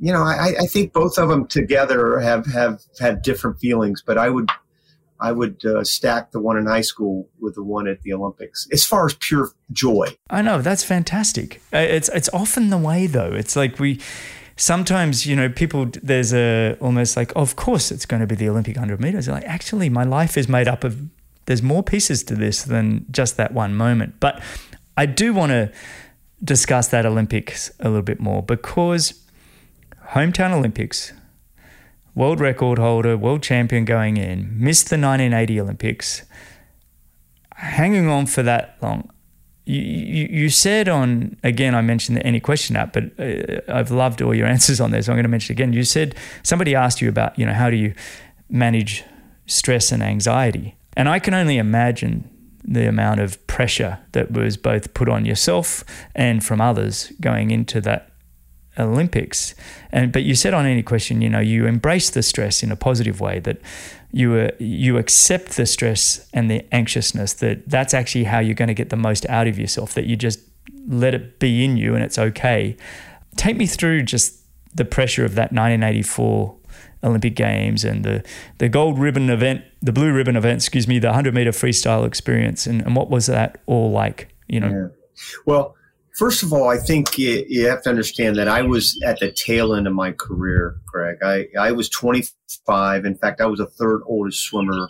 You 0.00 0.12
know, 0.12 0.22
I, 0.22 0.54
I, 0.60 0.66
think 0.66 0.94
both 0.94 1.18
of 1.18 1.28
them 1.28 1.46
together 1.46 2.18
have 2.18 2.46
have 2.46 2.80
had 2.98 3.22
different 3.22 3.60
feelings, 3.60 4.02
but 4.04 4.16
I 4.16 4.30
would 4.30 4.48
I 5.22 5.30
would 5.30 5.64
uh, 5.64 5.84
stack 5.84 6.32
the 6.32 6.40
one 6.40 6.56
in 6.58 6.66
high 6.66 6.80
school 6.80 7.28
with 7.40 7.54
the 7.54 7.62
one 7.62 7.86
at 7.86 8.02
the 8.02 8.12
Olympics 8.12 8.66
as 8.72 8.84
far 8.84 9.06
as 9.06 9.14
pure 9.14 9.52
joy. 9.70 10.08
I 10.28 10.42
know 10.42 10.60
that's 10.60 10.82
fantastic. 10.82 11.62
Uh, 11.72 11.78
it's 11.78 12.08
it's 12.08 12.28
often 12.32 12.70
the 12.70 12.78
way 12.78 13.06
though. 13.06 13.32
It's 13.32 13.54
like 13.54 13.78
we 13.78 14.00
sometimes 14.56 15.24
you 15.24 15.36
know 15.36 15.48
people 15.48 15.86
there's 16.02 16.34
a 16.34 16.76
almost 16.80 17.16
like 17.16 17.32
of 17.36 17.56
course 17.56 17.90
it's 17.90 18.04
going 18.04 18.20
to 18.20 18.26
be 18.26 18.34
the 18.34 18.48
olympic 18.48 18.76
100 18.76 19.00
meters 19.00 19.26
like 19.26 19.44
actually 19.44 19.88
my 19.88 20.04
life 20.04 20.36
is 20.36 20.46
made 20.46 20.68
up 20.68 20.84
of 20.84 21.08
there's 21.46 21.62
more 21.62 21.82
pieces 21.82 22.22
to 22.22 22.34
this 22.34 22.64
than 22.64 23.04
just 23.10 23.38
that 23.38 23.54
one 23.54 23.74
moment 23.74 24.14
but 24.20 24.42
i 24.96 25.06
do 25.06 25.32
want 25.32 25.50
to 25.50 25.72
discuss 26.44 26.88
that 26.88 27.06
olympics 27.06 27.72
a 27.80 27.88
little 27.88 28.02
bit 28.02 28.20
more 28.20 28.42
because 28.42 29.24
hometown 30.10 30.52
olympics 30.52 31.14
world 32.14 32.40
record 32.40 32.78
holder 32.78 33.16
world 33.16 33.42
champion 33.42 33.84
going 33.84 34.16
in 34.16 34.50
missed 34.58 34.90
the 34.90 34.96
1980 34.96 35.60
olympics. 35.60 36.22
Hanging 37.56 38.08
on 38.08 38.26
for 38.26 38.42
that 38.42 38.76
long. 38.82 39.08
You, 39.64 39.80
you, 39.80 40.28
you 40.30 40.48
said 40.50 40.88
on 40.88 41.36
again 41.44 41.74
I 41.74 41.80
mentioned 41.80 42.18
the 42.18 42.26
any 42.26 42.40
question 42.40 42.76
app, 42.76 42.92
but 42.92 43.04
uh, 43.18 43.60
I've 43.68 43.90
loved 43.90 44.20
all 44.20 44.34
your 44.34 44.46
answers 44.54 44.80
on 44.80 44.90
there, 44.90 45.02
so 45.02 45.12
I'm 45.12 45.16
going 45.16 45.24
to 45.24 45.28
mention 45.28 45.52
again. 45.52 45.72
You 45.72 45.84
said 45.84 46.14
somebody 46.42 46.74
asked 46.74 47.00
you 47.00 47.08
about 47.08 47.38
you 47.38 47.46
know 47.46 47.52
how 47.52 47.70
do 47.70 47.76
you 47.76 47.94
manage 48.48 49.04
stress 49.46 49.92
and 49.92 50.02
anxiety, 50.02 50.76
and 50.96 51.08
I 51.08 51.20
can 51.20 51.34
only 51.34 51.58
imagine 51.58 52.28
the 52.64 52.88
amount 52.88 53.20
of 53.20 53.44
pressure 53.46 53.98
that 54.12 54.32
was 54.32 54.56
both 54.56 54.94
put 54.94 55.08
on 55.08 55.24
yourself 55.24 55.84
and 56.14 56.44
from 56.44 56.60
others 56.60 57.12
going 57.20 57.50
into 57.50 57.80
that 57.80 58.11
Olympics. 58.78 59.54
And 59.90 60.12
but 60.12 60.22
you 60.22 60.34
said 60.34 60.54
on 60.54 60.66
any 60.66 60.82
question, 60.82 61.20
you 61.20 61.28
know, 61.28 61.40
you 61.40 61.66
embrace 61.66 62.10
the 62.10 62.22
stress 62.22 62.62
in 62.62 62.72
a 62.72 62.76
positive 62.76 63.20
way 63.20 63.38
that 63.40 63.58
you 64.12 64.34
uh, 64.34 64.50
you 64.58 64.98
accept 64.98 65.56
the 65.56 65.66
stress 65.66 66.26
and 66.32 66.50
the 66.50 66.64
anxiousness 66.72 67.34
that 67.34 67.68
that's 67.68 67.94
actually 67.94 68.24
how 68.24 68.38
you're 68.38 68.54
going 68.54 68.68
to 68.68 68.74
get 68.74 68.90
the 68.90 68.96
most 68.96 69.26
out 69.28 69.46
of 69.46 69.58
yourself 69.58 69.94
that 69.94 70.06
you 70.06 70.16
just 70.16 70.40
let 70.86 71.14
it 71.14 71.38
be 71.38 71.64
in 71.64 71.76
you 71.76 71.94
and 71.94 72.02
it's 72.02 72.18
okay. 72.18 72.76
Take 73.36 73.56
me 73.56 73.66
through 73.66 74.02
just 74.02 74.38
the 74.74 74.84
pressure 74.84 75.24
of 75.24 75.34
that 75.34 75.52
1984 75.52 76.56
Olympic 77.04 77.34
Games 77.34 77.84
and 77.84 78.04
the 78.04 78.22
the 78.58 78.68
gold 78.68 78.98
ribbon 78.98 79.28
event, 79.28 79.64
the 79.80 79.92
blue 79.92 80.12
ribbon 80.12 80.36
event, 80.36 80.56
excuse 80.56 80.86
me, 80.86 80.98
the 80.98 81.08
100 81.08 81.34
meter 81.34 81.50
freestyle 81.50 82.06
experience 82.06 82.66
and, 82.66 82.82
and 82.82 82.94
what 82.94 83.10
was 83.10 83.26
that 83.26 83.60
all 83.66 83.90
like, 83.90 84.34
you 84.48 84.60
know? 84.60 84.70
Yeah. 84.70 85.34
Well, 85.44 85.76
First 86.12 86.42
of 86.42 86.52
all, 86.52 86.68
I 86.68 86.76
think 86.76 87.16
you, 87.16 87.44
you, 87.48 87.66
have 87.68 87.82
to 87.84 87.90
understand 87.90 88.36
that 88.36 88.46
I 88.46 88.60
was 88.60 89.00
at 89.02 89.18
the 89.18 89.32
tail 89.32 89.74
end 89.74 89.86
of 89.86 89.94
my 89.94 90.12
career, 90.12 90.76
Greg. 90.84 91.16
I, 91.22 91.46
I 91.58 91.72
was 91.72 91.88
25. 91.88 93.06
In 93.06 93.14
fact, 93.14 93.40
I 93.40 93.46
was 93.46 93.60
the 93.60 93.66
third 93.66 94.02
oldest 94.04 94.42
swimmer 94.42 94.88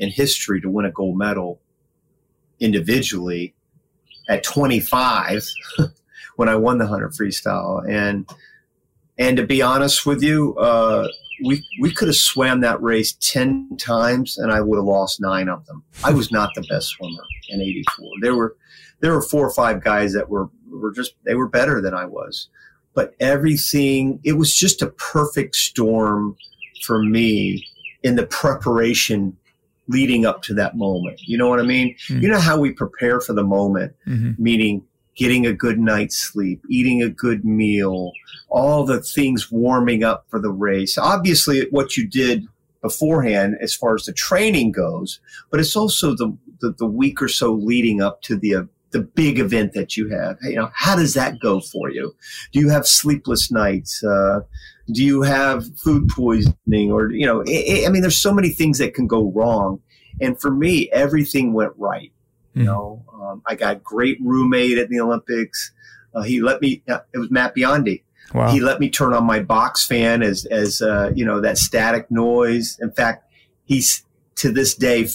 in 0.00 0.10
history 0.10 0.60
to 0.60 0.68
win 0.68 0.84
a 0.84 0.90
gold 0.90 1.16
medal 1.16 1.60
individually 2.58 3.54
at 4.28 4.42
25 4.42 5.46
when 6.36 6.48
I 6.48 6.56
won 6.56 6.78
the 6.78 6.84
100 6.84 7.12
freestyle. 7.12 7.88
And 7.88 8.28
and 9.18 9.36
to 9.38 9.46
be 9.46 9.62
honest 9.62 10.04
with 10.04 10.22
you, 10.22 10.56
uh, 10.56 11.08
we 11.44 11.64
we 11.80 11.92
could 11.92 12.08
have 12.08 12.16
swam 12.16 12.60
that 12.62 12.82
race 12.82 13.16
10 13.20 13.76
times 13.78 14.36
and 14.36 14.50
I 14.50 14.60
would 14.60 14.76
have 14.76 14.84
lost 14.84 15.20
nine 15.20 15.48
of 15.48 15.64
them. 15.66 15.84
I 16.04 16.12
was 16.12 16.32
not 16.32 16.50
the 16.54 16.66
best 16.68 16.88
swimmer 16.88 17.22
in 17.50 17.60
84. 17.60 18.08
There 18.20 18.34
were 18.34 18.56
there 19.00 19.12
were 19.12 19.22
four 19.22 19.46
or 19.46 19.52
five 19.52 19.82
guys 19.82 20.12
that 20.14 20.28
were 20.28 20.48
were 20.78 20.92
just 20.92 21.14
they 21.24 21.34
were 21.34 21.48
better 21.48 21.80
than 21.80 21.94
I 21.94 22.06
was. 22.06 22.48
But 22.94 23.14
everything 23.20 24.20
it 24.24 24.34
was 24.34 24.54
just 24.54 24.82
a 24.82 24.88
perfect 24.88 25.56
storm 25.56 26.36
for 26.84 27.02
me 27.02 27.66
in 28.02 28.16
the 28.16 28.26
preparation 28.26 29.36
leading 29.88 30.26
up 30.26 30.42
to 30.42 30.54
that 30.54 30.76
moment. 30.76 31.20
You 31.22 31.38
know 31.38 31.48
what 31.48 31.60
I 31.60 31.64
mean? 31.64 31.94
Mm-hmm. 32.08 32.22
You 32.22 32.28
know 32.28 32.40
how 32.40 32.58
we 32.58 32.72
prepare 32.72 33.20
for 33.20 33.32
the 33.32 33.44
moment, 33.44 33.94
mm-hmm. 34.06 34.32
meaning 34.42 34.84
getting 35.16 35.46
a 35.46 35.52
good 35.52 35.78
night's 35.78 36.16
sleep, 36.16 36.62
eating 36.68 37.02
a 37.02 37.08
good 37.08 37.44
meal, 37.44 38.12
all 38.48 38.84
the 38.84 39.00
things 39.00 39.50
warming 39.50 40.04
up 40.04 40.26
for 40.28 40.40
the 40.40 40.50
race. 40.50 40.98
Obviously, 40.98 41.66
what 41.70 41.96
you 41.96 42.06
did 42.06 42.46
beforehand 42.82 43.56
as 43.60 43.74
far 43.74 43.94
as 43.94 44.04
the 44.04 44.12
training 44.12 44.72
goes, 44.72 45.20
but 45.50 45.58
it's 45.58 45.74
also 45.74 46.14
the, 46.14 46.36
the, 46.60 46.72
the 46.78 46.86
week 46.86 47.20
or 47.22 47.28
so 47.28 47.52
leading 47.52 48.00
up 48.00 48.22
to 48.22 48.36
the 48.36 48.68
the 48.90 49.00
big 49.00 49.38
event 49.38 49.72
that 49.74 49.96
you 49.96 50.08
have. 50.08 50.38
You 50.42 50.56
know, 50.56 50.70
how 50.74 50.96
does 50.96 51.14
that 51.14 51.38
go 51.40 51.60
for 51.60 51.90
you? 51.90 52.14
Do 52.52 52.60
you 52.60 52.68
have 52.70 52.86
sleepless 52.86 53.50
nights? 53.50 54.02
Uh, 54.02 54.40
do 54.92 55.04
you 55.04 55.22
have 55.22 55.64
food 55.78 56.08
poisoning? 56.08 56.92
Or 56.92 57.10
you 57.10 57.26
know, 57.26 57.42
I 57.42 57.88
mean, 57.90 58.02
there's 58.02 58.18
so 58.18 58.32
many 58.32 58.50
things 58.50 58.78
that 58.78 58.94
can 58.94 59.06
go 59.06 59.30
wrong. 59.30 59.80
And 60.20 60.40
for 60.40 60.50
me, 60.50 60.88
everything 60.90 61.52
went 61.52 61.72
right. 61.76 62.12
You 62.54 62.62
hmm. 62.62 62.66
know, 62.66 63.04
um, 63.12 63.42
I 63.46 63.54
got 63.54 63.84
great 63.84 64.18
roommate 64.22 64.78
at 64.78 64.88
the 64.88 65.00
Olympics. 65.00 65.72
Uh, 66.14 66.22
he 66.22 66.40
let 66.40 66.62
me. 66.62 66.82
Uh, 66.88 67.00
it 67.12 67.18
was 67.18 67.30
Matt 67.30 67.54
Biondi. 67.54 68.02
Wow. 68.34 68.50
He 68.50 68.60
let 68.60 68.80
me 68.80 68.90
turn 68.90 69.12
on 69.12 69.24
my 69.24 69.40
box 69.40 69.86
fan 69.86 70.22
as 70.22 70.46
as 70.46 70.80
uh, 70.80 71.12
you 71.14 71.24
know 71.24 71.40
that 71.40 71.58
static 71.58 72.10
noise. 72.10 72.78
In 72.80 72.90
fact, 72.92 73.30
he's 73.64 74.04
to 74.36 74.50
this 74.50 74.74
day, 74.74 75.08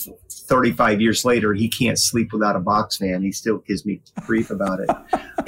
35 0.52 1.00
years 1.00 1.24
later, 1.24 1.54
he 1.54 1.70
can't 1.70 1.98
sleep 1.98 2.34
without 2.34 2.58
a 2.58 2.60
box 2.60 2.98
fan. 2.98 3.24
He 3.24 3.32
still 3.32 3.60
gives 3.60 3.86
me 3.86 4.02
grief 4.26 4.52
about 4.52 4.82
it. 4.82 4.90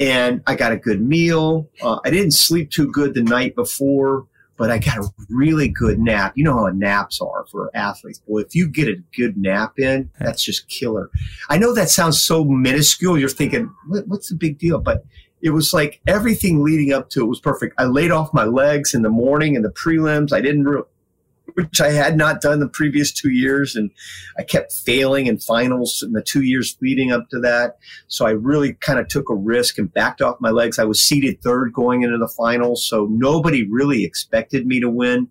and 0.00 0.42
I 0.46 0.54
got 0.54 0.72
a 0.72 0.78
good 0.78 1.02
meal. 1.02 1.68
Uh, 1.82 1.98
I 2.06 2.10
didn't 2.10 2.30
sleep 2.30 2.70
too 2.70 2.90
good 2.90 3.12
the 3.12 3.22
night 3.22 3.54
before, 3.54 4.26
but 4.56 4.70
I 4.70 4.78
got 4.78 4.96
a 4.96 5.10
really 5.28 5.68
good 5.68 5.98
nap. 5.98 6.32
You 6.36 6.44
know 6.44 6.56
how 6.56 6.68
naps 6.68 7.20
are 7.20 7.44
for 7.50 7.70
athletes. 7.74 8.20
Boy, 8.20 8.40
if 8.40 8.54
you 8.54 8.66
get 8.66 8.88
a 8.88 8.96
good 9.14 9.36
nap 9.36 9.78
in, 9.78 10.10
that's 10.18 10.42
just 10.42 10.68
killer. 10.68 11.10
I 11.50 11.58
know 11.58 11.74
that 11.74 11.90
sounds 11.90 12.24
so 12.24 12.42
minuscule. 12.42 13.18
You're 13.18 13.28
thinking, 13.28 13.70
what, 13.88 14.08
what's 14.08 14.30
the 14.30 14.36
big 14.36 14.58
deal? 14.58 14.78
But 14.78 15.04
it 15.42 15.50
was 15.50 15.74
like 15.74 16.00
everything 16.06 16.64
leading 16.64 16.94
up 16.94 17.10
to 17.10 17.20
it 17.20 17.28
was 17.28 17.40
perfect. 17.40 17.74
I 17.76 17.84
laid 17.84 18.10
off 18.10 18.32
my 18.32 18.44
legs 18.44 18.94
in 18.94 19.02
the 19.02 19.10
morning 19.10 19.54
and 19.54 19.62
the 19.62 19.68
prelims. 19.68 20.32
I 20.32 20.40
didn't 20.40 20.64
re- 20.64 20.82
which 21.52 21.80
I 21.80 21.90
had 21.90 22.16
not 22.16 22.40
done 22.40 22.60
the 22.60 22.68
previous 22.68 23.12
two 23.12 23.30
years. 23.30 23.76
And 23.76 23.90
I 24.38 24.42
kept 24.42 24.72
failing 24.72 25.26
in 25.26 25.38
finals 25.38 26.02
in 26.02 26.12
the 26.12 26.22
two 26.22 26.42
years 26.42 26.76
leading 26.80 27.12
up 27.12 27.28
to 27.30 27.40
that. 27.40 27.76
So 28.08 28.26
I 28.26 28.30
really 28.30 28.74
kind 28.74 28.98
of 28.98 29.08
took 29.08 29.28
a 29.30 29.34
risk 29.34 29.78
and 29.78 29.92
backed 29.92 30.22
off 30.22 30.40
my 30.40 30.50
legs. 30.50 30.78
I 30.78 30.84
was 30.84 31.00
seated 31.00 31.42
third 31.42 31.72
going 31.72 32.02
into 32.02 32.18
the 32.18 32.28
finals. 32.28 32.86
So 32.86 33.06
nobody 33.10 33.68
really 33.68 34.04
expected 34.04 34.66
me 34.66 34.80
to 34.80 34.88
win. 34.88 35.28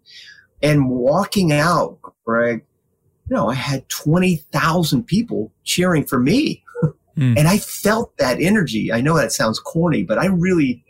And 0.62 0.90
walking 0.90 1.52
out, 1.52 2.00
Greg, 2.26 2.64
you 3.30 3.36
know, 3.36 3.50
I 3.50 3.56
had 3.56 3.88
20,000 3.90 5.04
people 5.04 5.52
cheering 5.64 6.06
for 6.06 6.20
me. 6.20 6.64
Mm. 7.18 7.38
And 7.38 7.48
I 7.48 7.58
felt 7.58 8.18
that 8.18 8.42
energy. 8.42 8.92
I 8.92 9.02
know 9.02 9.16
that 9.16 9.32
sounds 9.32 9.60
corny, 9.60 10.04
but 10.04 10.18
I 10.18 10.26
really, 10.26 10.84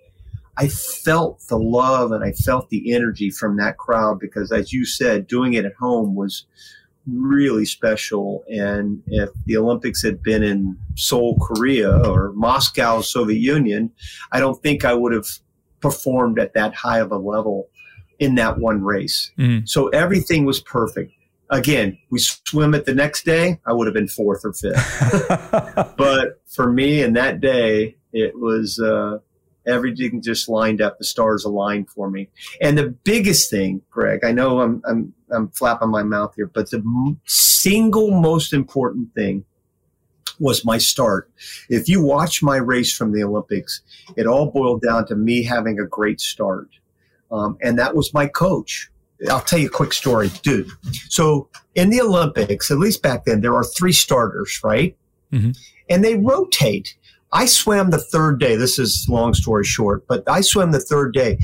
I 0.58 0.68
felt 0.68 1.42
the 1.48 1.58
love 1.58 2.12
and 2.12 2.24
I 2.24 2.32
felt 2.32 2.70
the 2.70 2.94
energy 2.94 3.30
from 3.30 3.58
that 3.58 3.78
crowd 3.78 4.20
because, 4.20 4.52
as 4.52 4.72
you 4.72 4.86
said, 4.86 5.28
doing 5.28 5.54
it 5.54 5.66
at 5.66 5.74
home 5.74 6.16
was 6.16 6.46
really 7.08 7.66
special. 7.66 8.44
And 8.48 9.02
if 9.08 9.30
the 9.46 9.58
Olympics 9.58 10.04
had 10.04 10.22
been 10.22 10.44
in 10.44 10.78
Seoul, 10.96 11.38
Korea, 11.40 12.08
or 12.08 12.32
Moscow, 12.34 13.02
Soviet 13.02 13.40
Union, 13.40 13.92
I 14.32 14.40
don't 14.40 14.62
think 14.62 14.86
I 14.86 14.94
would 14.94 15.14
have 15.14 15.28
performed 15.82 16.40
at 16.40 16.54
that 16.54 16.76
high 16.76 17.00
of 17.00 17.12
a 17.12 17.18
level 17.18 17.70
in 18.20 18.36
that 18.36 18.60
one 18.60 18.84
race. 18.84 19.32
Mm. 19.38 19.68
So 19.68 19.90
everything 19.90 20.46
was 20.46 20.62
perfect. 20.62 21.12
Again, 21.50 21.98
we 22.10 22.20
swim 22.20 22.74
it 22.74 22.86
the 22.86 22.96
next 22.96 23.26
day, 23.26 23.60
I 23.66 23.74
would 23.74 23.86
have 23.86 23.94
been 23.94 24.08
fourth 24.08 24.42
or 24.46 24.54
fifth. 24.54 25.96
but 25.98 26.42
for 26.48 26.72
me, 26.72 27.02
in 27.02 27.14
that 27.14 27.42
day, 27.42 27.98
it 28.12 28.38
was. 28.38 28.80
Uh, 28.80 29.18
everything 29.66 30.22
just 30.22 30.50
lined 30.50 30.82
up. 30.82 30.98
The 30.98 31.06
stars 31.06 31.46
aligned 31.46 31.90
for 31.90 32.10
me. 32.10 32.30
And 32.62 32.78
the 32.78 32.90
biggest 32.90 33.50
thing, 33.50 33.82
Greg, 33.90 34.24
I 34.24 34.32
know 34.32 34.62
I'm, 34.62 34.82
I'm, 34.86 35.14
I'm 35.32 35.50
flapping 35.50 35.90
my 35.90 36.04
mouth 36.04 36.34
here, 36.36 36.48
but 36.48 36.70
the 36.70 36.78
m- 36.78 37.20
single 37.26 38.12
most 38.12 38.54
important 38.54 39.14
thing 39.14 39.46
was 40.40 40.66
my 40.66 40.78
start. 40.78 41.32
If 41.70 41.88
you 41.88 42.04
watch 42.04 42.42
my 42.42 42.58
race 42.58 42.94
from 42.94 43.12
the 43.14 43.24
Olympics, 43.24 43.82
it 44.18 44.28
all 44.28 44.52
boiled 44.52 44.82
down 44.82 45.08
to 45.08 45.16
me 45.16 45.44
having 45.44 45.80
a 45.80 45.86
great 45.86 46.20
start. 46.20 46.70
Um, 47.32 47.58
and 47.62 47.80
that 47.80 47.96
was 47.96 48.14
my 48.14 48.28
coach. 48.28 48.90
I'll 49.30 49.42
tell 49.42 49.60
you 49.60 49.68
a 49.68 49.72
quick 49.72 49.94
story, 49.94 50.30
dude. 50.42 50.70
So 51.10 51.50
in 51.76 51.90
the 51.90 52.02
Olympics, 52.02 52.70
at 52.72 52.78
least 52.78 53.02
back 53.02 53.26
then, 53.26 53.42
there 53.42 53.56
are 53.56 53.64
three 53.64 53.94
starters, 53.94 54.60
right? 54.64 54.98
Mm-hmm. 55.32 55.52
And 55.90 56.04
they 56.04 56.16
rotate. 56.16 56.96
I 57.34 57.48
swam 57.48 57.90
the 57.90 57.98
third 57.98 58.40
day. 58.40 58.56
This 58.56 58.78
is 58.78 59.08
long 59.10 59.34
story 59.34 59.66
short, 59.66 60.08
but 60.08 60.24
I 60.30 60.42
swam 60.42 60.72
the 60.72 60.80
third 60.80 61.14
day. 61.14 61.40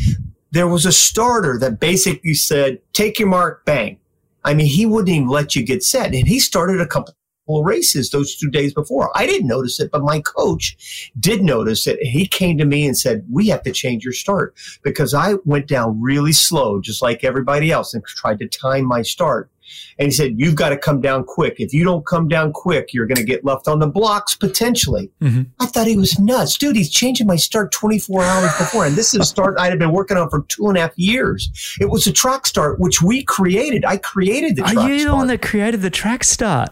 There 0.52 0.68
was 0.68 0.86
a 0.86 0.92
starter 0.92 1.58
that 1.60 1.80
basically 1.80 2.36
said, 2.36 2.80
take 2.94 3.20
your 3.20 3.28
mark, 3.28 3.66
bang. 3.66 3.98
I 4.46 4.54
mean, 4.54 4.68
he 4.68 4.86
wouldn't 4.86 5.10
even 5.10 5.28
let 5.28 5.56
you 5.56 5.66
get 5.66 5.84
set. 5.84 6.14
And 6.14 6.28
he 6.28 6.40
started 6.40 6.80
a 6.80 6.88
couple 6.88 7.16
of 7.50 7.66
races 7.66 8.12
those 8.12 8.36
two 8.36 8.50
days 8.50 8.74
before. 8.74 9.12
I 9.16 9.26
didn't 9.26 9.48
notice 9.48 9.80
it, 9.80 9.90
but 9.92 10.04
my 10.04 10.22
coach 10.22 11.12
did 11.20 11.42
notice 11.42 11.88
it. 11.88 12.00
And 12.00 12.10
he 12.10 12.28
came 12.28 12.58
to 12.60 12.66
me 12.66 12.86
and 12.86 12.98
said, 12.98 13.26
we 13.32 13.48
have 13.48 13.64
to 13.64 13.72
change 13.72 14.04
your 14.04 14.14
start 14.14 14.56
because 14.84 15.16
I 15.16 15.36
went 15.46 15.68
down 15.68 16.00
really 16.00 16.34
slow, 16.34 16.80
just 16.80 17.02
like 17.02 17.24
everybody 17.24 17.72
else 17.72 17.94
and 17.94 18.06
tried 18.06 18.40
to 18.40 18.48
time 18.48 18.86
my 18.86 19.02
start. 19.02 19.50
And 19.97 20.07
he 20.07 20.11
said, 20.11 20.36
You've 20.38 20.55
got 20.55 20.70
to 20.70 20.78
come 20.78 21.01
down 21.01 21.24
quick. 21.24 21.55
If 21.59 21.74
you 21.74 21.84
don't 21.84 22.05
come 22.05 22.28
down 22.28 22.53
quick, 22.53 22.93
you're 22.93 23.05
going 23.05 23.17
to 23.17 23.24
get 23.24 23.43
left 23.43 23.67
on 23.67 23.80
the 23.80 23.88
blocks 23.88 24.36
potentially. 24.36 25.11
Mm-hmm. 25.22 25.43
I 25.59 25.65
thought 25.65 25.88
he 25.88 25.97
was 25.97 26.20
nuts. 26.20 26.57
Dude, 26.57 26.76
he's 26.76 26.89
changing 26.89 27.28
my 27.28 27.36
start 27.36 27.72
24 27.72 28.24
hours 28.24 28.57
before. 28.57 28.86
And 28.86 28.95
this 28.95 29.13
is 29.13 29.22
a 29.22 29.26
start 29.26 29.57
I 29.59 29.67
had 29.67 29.80
been 29.80 29.91
working 29.91 30.17
on 30.17 30.30
for 30.30 30.43
two 30.43 30.67
and 30.67 30.78
a 30.78 30.82
half 30.82 30.97
years. 30.97 31.49
It 31.80 31.89
was 31.89 32.07
a 32.07 32.11
track 32.11 32.45
start, 32.45 32.80
which 32.80 33.01
we 33.01 33.24
created. 33.24 33.86
I 33.86 33.97
created 33.97 34.55
the 34.55 34.63
track 34.63 34.78
Are 34.78 34.89
you 34.89 34.99
start. 34.99 35.11
the 35.11 35.15
one 35.15 35.28
that 35.28 35.41
created 35.41 35.82
the 35.82 35.89
track 35.89 36.24
start? 36.24 36.70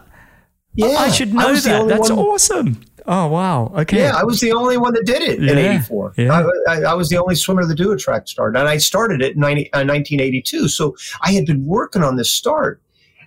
Yeah. 0.74 0.86
I 0.86 1.10
should 1.10 1.34
know 1.34 1.48
I 1.48 1.60
that. 1.60 1.88
That's 1.88 2.10
one. 2.10 2.18
awesome. 2.18 2.80
Oh 3.10 3.26
wow! 3.26 3.72
Okay. 3.74 4.00
Yeah, 4.00 4.14
I 4.14 4.22
was 4.22 4.38
the 4.40 4.52
only 4.52 4.76
one 4.76 4.92
that 4.92 5.06
did 5.06 5.22
it 5.22 5.40
yeah. 5.40 5.52
in 5.52 5.58
'84. 5.58 6.12
Yeah. 6.18 6.30
I, 6.68 6.72
I, 6.74 6.82
I, 6.90 6.94
was 6.94 7.08
the 7.08 7.16
only 7.16 7.36
swimmer 7.36 7.66
to 7.66 7.74
do 7.74 7.90
a 7.90 7.96
track 7.96 8.28
start, 8.28 8.54
and 8.54 8.68
I 8.68 8.76
started 8.76 9.22
it 9.22 9.34
in 9.34 9.40
90, 9.40 9.72
uh, 9.72 9.78
1982. 9.78 10.68
So 10.68 10.94
I 11.22 11.32
had 11.32 11.46
been 11.46 11.64
working 11.64 12.02
on 12.02 12.16
this 12.16 12.30
start, 12.30 12.82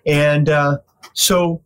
and 0.06 0.50
uh, 0.50 0.78
so, 1.14 1.62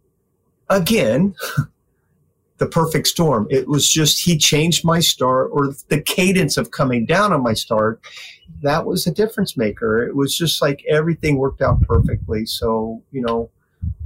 again, 0.70 1.36
the 2.58 2.66
perfect 2.66 3.08
storm. 3.08 3.48
It 3.50 3.68
was 3.68 3.90
just 3.90 4.24
he 4.24 4.38
changed 4.38 4.86
my 4.86 5.00
start 5.00 5.50
or 5.52 5.74
the 5.90 6.02
cadence 6.02 6.58
of 6.58 6.72
coming 6.72 7.06
down 7.06 7.34
on 7.34 7.44
my 7.44 7.54
start. 7.54 8.02
That 8.62 8.86
was 8.86 9.06
a 9.06 9.12
difference 9.12 9.58
maker. 9.58 10.06
It 10.06 10.16
was 10.16 10.36
just 10.36 10.62
like 10.62 10.84
everything 10.90 11.38
worked 11.38 11.62
out 11.62 11.82
perfectly. 11.82 12.46
So, 12.46 13.02
you 13.12 13.22
know, 13.22 13.50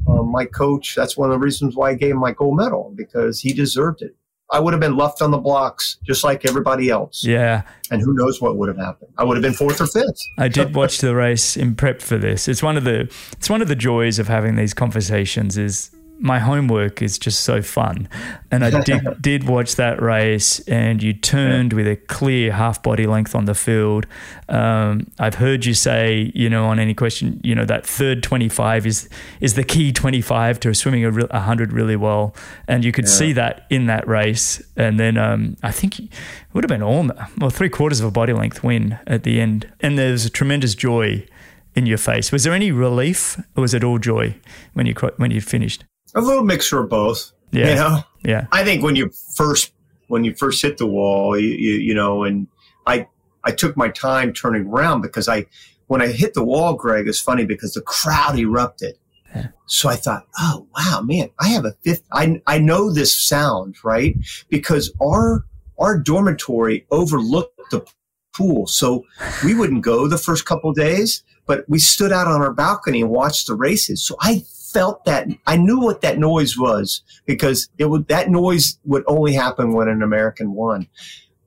uh, 0.07 0.23
my 0.23 0.45
coach, 0.45 0.95
that's 0.95 1.15
one 1.15 1.29
of 1.29 1.39
the 1.39 1.45
reasons 1.45 1.75
why 1.75 1.91
I 1.91 1.93
gave 1.93 2.11
him 2.11 2.17
my 2.17 2.31
gold 2.31 2.57
medal 2.57 2.91
because 2.95 3.39
he 3.39 3.53
deserved 3.53 4.01
it. 4.01 4.15
I 4.51 4.59
would 4.59 4.73
have 4.73 4.79
been 4.79 4.97
left 4.97 5.21
on 5.21 5.31
the 5.31 5.37
blocks 5.37 5.97
just 6.03 6.23
like 6.23 6.45
everybody 6.45 6.89
else. 6.89 7.23
Yeah. 7.23 7.63
And 7.91 8.01
who 8.01 8.13
knows 8.13 8.41
what 8.41 8.57
would 8.57 8.67
have 8.67 8.77
happened. 8.77 9.11
I 9.17 9.23
would 9.23 9.37
have 9.37 9.43
been 9.43 9.53
fourth 9.53 9.79
or 9.79 9.87
fifth. 9.87 10.19
I 10.37 10.47
did 10.47 10.75
watch 10.75 10.99
the 10.99 11.15
race 11.15 11.55
in 11.55 11.75
prep 11.75 12.01
for 12.01 12.17
this. 12.17 12.47
It's 12.47 12.63
one 12.63 12.77
of 12.77 12.83
the 12.83 13.11
it's 13.33 13.49
one 13.49 13.61
of 13.61 13.67
the 13.67 13.75
joys 13.75 14.17
of 14.17 14.27
having 14.27 14.55
these 14.55 14.73
conversations 14.73 15.57
is 15.57 15.91
my 16.19 16.39
homework 16.39 17.01
is 17.01 17.17
just 17.17 17.41
so 17.41 17.61
fun. 17.61 18.09
And 18.51 18.63
I 18.65 18.81
did, 18.81 19.01
did 19.21 19.47
watch 19.47 19.75
that 19.77 20.01
race, 20.01 20.59
and 20.61 21.01
you 21.01 21.13
turned 21.13 21.71
with 21.73 21.87
a 21.87 21.95
clear 21.95 22.51
half 22.51 22.83
body 22.83 23.07
length 23.07 23.35
on 23.35 23.45
the 23.45 23.55
field. 23.55 24.05
Um, 24.49 25.07
I've 25.17 25.35
heard 25.35 25.65
you 25.65 25.73
say, 25.73 26.31
you 26.35 26.49
know, 26.49 26.65
on 26.65 26.77
any 26.77 26.93
question, 26.93 27.39
you 27.43 27.55
know, 27.55 27.65
that 27.65 27.85
third 27.85 28.21
25 28.21 28.85
is 28.85 29.09
is 29.39 29.53
the 29.53 29.63
key 29.63 29.93
25 29.93 30.59
to 30.59 30.73
swimming 30.73 31.05
a, 31.05 31.11
re- 31.11 31.27
100 31.29 31.71
really 31.71 31.95
well. 31.95 32.35
And 32.67 32.83
you 32.83 32.91
could 32.91 33.05
yeah. 33.05 33.11
see 33.11 33.33
that 33.33 33.65
in 33.69 33.85
that 33.85 34.07
race. 34.07 34.61
And 34.75 34.99
then 34.99 35.17
um, 35.17 35.55
I 35.63 35.71
think 35.71 35.99
it 35.99 36.09
would 36.53 36.63
have 36.63 36.69
been 36.69 36.83
all, 36.83 37.09
well, 37.37 37.49
three 37.49 37.69
quarters 37.69 38.01
of 38.01 38.07
a 38.07 38.11
body 38.11 38.33
length 38.33 38.63
win 38.63 38.99
at 39.07 39.23
the 39.23 39.39
end. 39.39 39.71
And 39.79 39.97
there's 39.97 40.25
a 40.25 40.29
tremendous 40.29 40.75
joy 40.75 41.25
in 41.75 41.85
your 41.85 41.97
face. 41.97 42.31
Was 42.31 42.43
there 42.43 42.53
any 42.53 42.71
relief, 42.71 43.39
or 43.55 43.61
was 43.61 43.73
it 43.73 43.83
all 43.83 43.99
joy 43.99 44.35
when 44.73 44.85
you 44.85 44.93
when 45.17 45.31
you 45.31 45.39
finished? 45.39 45.85
A 46.15 46.21
little 46.21 46.43
mixture 46.43 46.79
of 46.79 46.89
both. 46.89 47.31
Yeah. 47.51 47.69
You 47.69 47.75
know? 47.75 48.03
Yeah. 48.23 48.47
I 48.51 48.63
think 48.63 48.83
when 48.83 48.95
you 48.95 49.09
first 49.35 49.73
when 50.07 50.23
you 50.23 50.33
first 50.33 50.61
hit 50.61 50.77
the 50.77 50.87
wall, 50.87 51.39
you, 51.39 51.49
you, 51.49 51.73
you 51.75 51.93
know, 51.93 52.23
and 52.23 52.47
I 52.85 53.07
I 53.43 53.51
took 53.51 53.77
my 53.77 53.89
time 53.89 54.33
turning 54.33 54.67
around 54.67 55.01
because 55.01 55.27
I 55.27 55.45
when 55.87 56.01
I 56.01 56.07
hit 56.07 56.33
the 56.33 56.43
wall, 56.43 56.75
Greg, 56.75 57.07
is 57.07 57.19
funny 57.19 57.45
because 57.45 57.73
the 57.73 57.81
crowd 57.81 58.37
erupted. 58.37 58.95
Yeah. 59.33 59.47
So 59.67 59.89
I 59.89 59.95
thought, 59.95 60.27
oh 60.39 60.67
wow, 60.75 61.01
man, 61.03 61.29
I 61.39 61.49
have 61.49 61.65
a 61.65 61.75
fifth. 61.83 62.03
I 62.11 62.41
I 62.47 62.59
know 62.59 62.91
this 62.91 63.17
sound 63.17 63.75
right 63.83 64.15
because 64.49 64.91
our 65.01 65.45
our 65.79 65.97
dormitory 65.97 66.85
overlooked 66.91 67.59
the 67.71 67.85
pool, 68.35 68.67
so 68.67 69.05
we 69.43 69.53
wouldn't 69.53 69.83
go 69.83 70.07
the 70.07 70.17
first 70.17 70.45
couple 70.45 70.73
days, 70.73 71.23
but 71.45 71.65
we 71.67 71.79
stood 71.79 72.11
out 72.11 72.27
on 72.27 72.41
our 72.41 72.53
balcony 72.53 73.01
and 73.01 73.09
watched 73.09 73.47
the 73.47 73.55
races. 73.55 74.03
So 74.03 74.15
I 74.19 74.43
felt 74.73 75.05
that 75.05 75.27
I 75.47 75.57
knew 75.57 75.79
what 75.79 76.01
that 76.01 76.19
noise 76.19 76.57
was 76.57 77.01
because 77.25 77.69
it 77.77 77.85
would 77.85 78.07
that 78.07 78.29
noise 78.29 78.77
would 78.85 79.03
only 79.07 79.33
happen 79.33 79.73
when 79.73 79.87
an 79.87 80.01
American 80.01 80.53
won. 80.53 80.87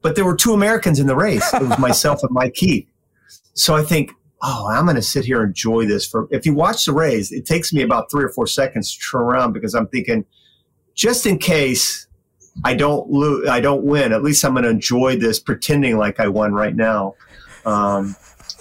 But 0.01 0.17
there 0.17 0.25
were 0.25 0.37
two 0.37 0.53
Americans 0.53 0.99
in 0.99 1.07
the 1.07 1.17
race. 1.17 1.55
It 1.55 1.63
was 1.63 1.79
myself 1.79 2.23
and 2.23 2.33
Mike 2.33 2.57
Heath. 2.57 2.89
So 3.55 3.75
I 3.75 3.83
think, 3.83 4.13
oh, 4.43 4.69
I'm 4.69 4.85
going 4.85 4.97
to 4.97 5.03
sit 5.03 5.25
here 5.25 5.43
and 5.43 5.51
enjoy 5.51 5.87
this. 5.87 6.07
For 6.07 6.27
if 6.31 6.45
you 6.45 6.55
watch 6.55 6.85
the 6.85 6.93
race, 6.93 7.31
it 7.31 7.47
takes 7.47 7.73
me 7.73 7.83
about 7.83 8.11
three 8.11 8.25
or 8.25 8.31
four 8.31 8.47
seconds 8.47 8.93
to 8.93 9.01
turn 9.01 9.23
around 9.23 9.53
because 9.53 9.75
I'm 9.75 9.87
thinking, 9.87 10.25
just 10.95 11.25
in 11.25 11.39
case 11.39 12.09
I 12.65 12.75
don't 12.75 13.09
lose, 13.11 13.49
I 13.49 13.61
don't 13.61 13.85
win. 13.85 14.13
At 14.13 14.23
least 14.23 14.45
I'm 14.45 14.53
going 14.53 14.65
to 14.65 14.71
enjoy 14.71 15.17
this, 15.17 15.39
pretending 15.39 15.97
like 15.97 16.19
I 16.19 16.29
won 16.29 16.53
right 16.53 16.75
now. 16.75 17.15
Um, 17.65 18.17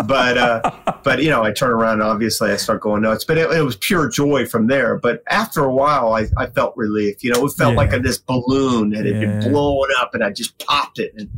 but 0.07 0.37
uh, 0.37 0.71
but 1.03 1.21
you 1.21 1.29
know, 1.29 1.43
I 1.43 1.51
turn 1.51 1.71
around 1.71 1.93
and 1.93 2.03
obviously 2.03 2.51
I 2.51 2.57
start 2.57 2.81
going 2.81 3.03
nuts. 3.03 3.25
But 3.25 3.37
it, 3.37 3.49
it, 3.51 3.61
was 3.61 3.75
pure 3.75 4.09
joy 4.09 4.45
from 4.45 4.67
there. 4.67 4.97
But 4.97 5.23
after 5.29 5.63
a 5.63 5.73
while, 5.73 6.13
I, 6.13 6.27
I 6.37 6.47
felt 6.47 6.75
relief. 6.75 7.23
You 7.23 7.33
know, 7.33 7.45
it 7.45 7.53
felt 7.53 7.73
yeah. 7.73 7.77
like 7.77 7.93
a, 7.93 7.99
this 7.99 8.17
balloon 8.17 8.91
that 8.91 9.05
had 9.05 9.15
yeah. 9.15 9.21
been 9.21 9.51
blown 9.51 9.87
up, 9.99 10.13
and 10.13 10.23
I 10.23 10.31
just 10.31 10.57
popped 10.59 10.99
it, 10.99 11.13
and 11.17 11.29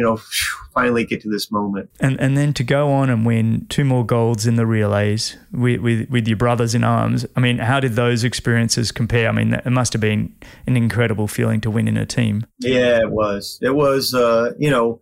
you 0.00 0.04
know, 0.04 0.18
finally 0.72 1.04
get 1.04 1.20
to 1.22 1.28
this 1.28 1.50
moment. 1.50 1.90
And 2.00 2.18
and 2.20 2.36
then 2.36 2.54
to 2.54 2.64
go 2.64 2.90
on 2.90 3.10
and 3.10 3.26
win 3.26 3.66
two 3.68 3.84
more 3.84 4.04
golds 4.04 4.46
in 4.46 4.56
the 4.56 4.66
relays 4.66 5.36
with, 5.52 5.80
with, 5.80 6.08
with 6.08 6.26
your 6.26 6.38
brothers 6.38 6.74
in 6.74 6.84
arms. 6.84 7.26
I 7.36 7.40
mean, 7.40 7.58
how 7.58 7.80
did 7.80 7.92
those 7.96 8.24
experiences 8.24 8.92
compare? 8.92 9.28
I 9.28 9.32
mean, 9.32 9.54
it 9.54 9.70
must 9.70 9.92
have 9.92 10.00
been 10.00 10.34
an 10.66 10.76
incredible 10.76 11.28
feeling 11.28 11.60
to 11.62 11.70
win 11.70 11.88
in 11.88 11.96
a 11.96 12.06
team. 12.06 12.46
Yeah, 12.60 13.00
it 13.00 13.10
was. 13.10 13.58
It 13.60 13.74
was, 13.74 14.14
uh, 14.14 14.52
you 14.58 14.70
know, 14.70 15.00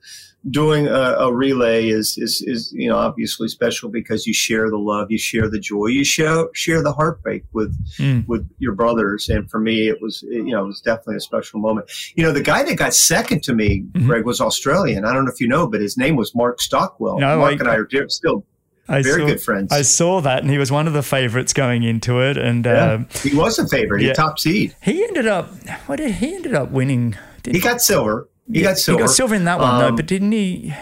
doing 0.51 0.87
a, 0.87 0.91
a, 0.91 1.33
relay 1.33 1.89
is, 1.89 2.17
is, 2.17 2.43
is, 2.43 2.73
you 2.73 2.89
know, 2.89 2.97
obviously 2.97 3.49
special 3.49 3.89
because 3.89 4.27
you 4.27 4.33
share 4.33 4.71
the 4.71 4.79
love, 4.79 5.11
you 5.11 5.19
share 5.19 5.49
the 5.49 5.59
joy, 5.59 5.87
you 5.87 6.05
share, 6.05 6.49
share 6.55 6.83
the 6.83 6.93
heartbreak 6.93 7.45
with, 7.53 7.77
mm. 7.97 8.27
with 8.29 8.49
your 8.59 8.75
brothers. 8.75 9.29
And 9.29 9.51
for 9.51 9.59
me, 9.59 9.89
it 9.89 10.01
was, 10.01 10.23
you 10.23 10.53
know, 10.53 10.65
it 10.65 10.67
was 10.67 10.81
definitely 10.81 11.17
a 11.17 11.21
special 11.21 11.61
moment. 11.61 11.91
You 12.15 12.25
know, 12.25 12.33
the 12.33 12.43
guy 12.43 12.63
that 12.63 12.77
got 12.77 12.95
second 12.95 13.43
to 13.45 13.55
me, 13.55 13.81
mm-hmm. 13.93 14.07
Greg, 14.07 14.25
was 14.25 14.41
Australian. 14.41 15.05
I 15.05 15.13
don't 15.13 15.25
know 15.25 15.33
if 15.33 15.41
you 15.41 15.49
know, 15.49 15.67
but 15.67 15.81
his 15.81 15.97
name 15.97 16.17
was 16.17 16.35
Mark 16.35 16.61
Stockwell. 16.61 17.19
No, 17.19 17.39
Mark 17.39 17.55
I, 17.55 17.59
and 17.59 17.69
I 17.69 17.75
are 17.75 18.09
still 18.09 18.45
I 18.89 19.03
very 19.03 19.23
saw, 19.23 19.27
good 19.27 19.43
friends. 19.43 19.73
I 19.73 19.83
saw 19.83 20.21
that, 20.23 20.43
and 20.43 20.51
he 20.51 20.57
was 20.57 20.73
one 20.73 20.87
of 20.87 20.95
the 20.95 21.03
favorites 21.03 21.53
going 21.53 21.83
into 21.83 22.21
it. 22.21 22.37
And 22.37 22.65
yeah, 22.65 22.93
um, 22.93 23.09
he 23.23 23.35
was 23.35 23.59
a 23.59 23.69
favorite. 23.69 24.03
Yeah. 24.03 24.09
He 24.09 24.15
top 24.15 24.39
seed. 24.39 24.75
He 24.83 25.05
ended 25.05 25.27
up. 25.27 25.51
What 25.87 25.97
did 25.97 26.13
he 26.13 26.35
ended 26.35 26.55
up 26.55 26.71
winning? 26.71 27.17
he 27.45 27.61
got 27.61 27.81
silver. 27.81 28.29
He 28.53 28.63
got 28.63 28.79
silver. 28.79 29.01
He 29.01 29.07
got 29.07 29.13
silver 29.13 29.35
in 29.35 29.45
that 29.45 29.59
one 29.59 29.75
um, 29.75 29.79
though, 29.81 29.97
but 29.97 30.07
didn't 30.07 30.33
he? 30.33 30.75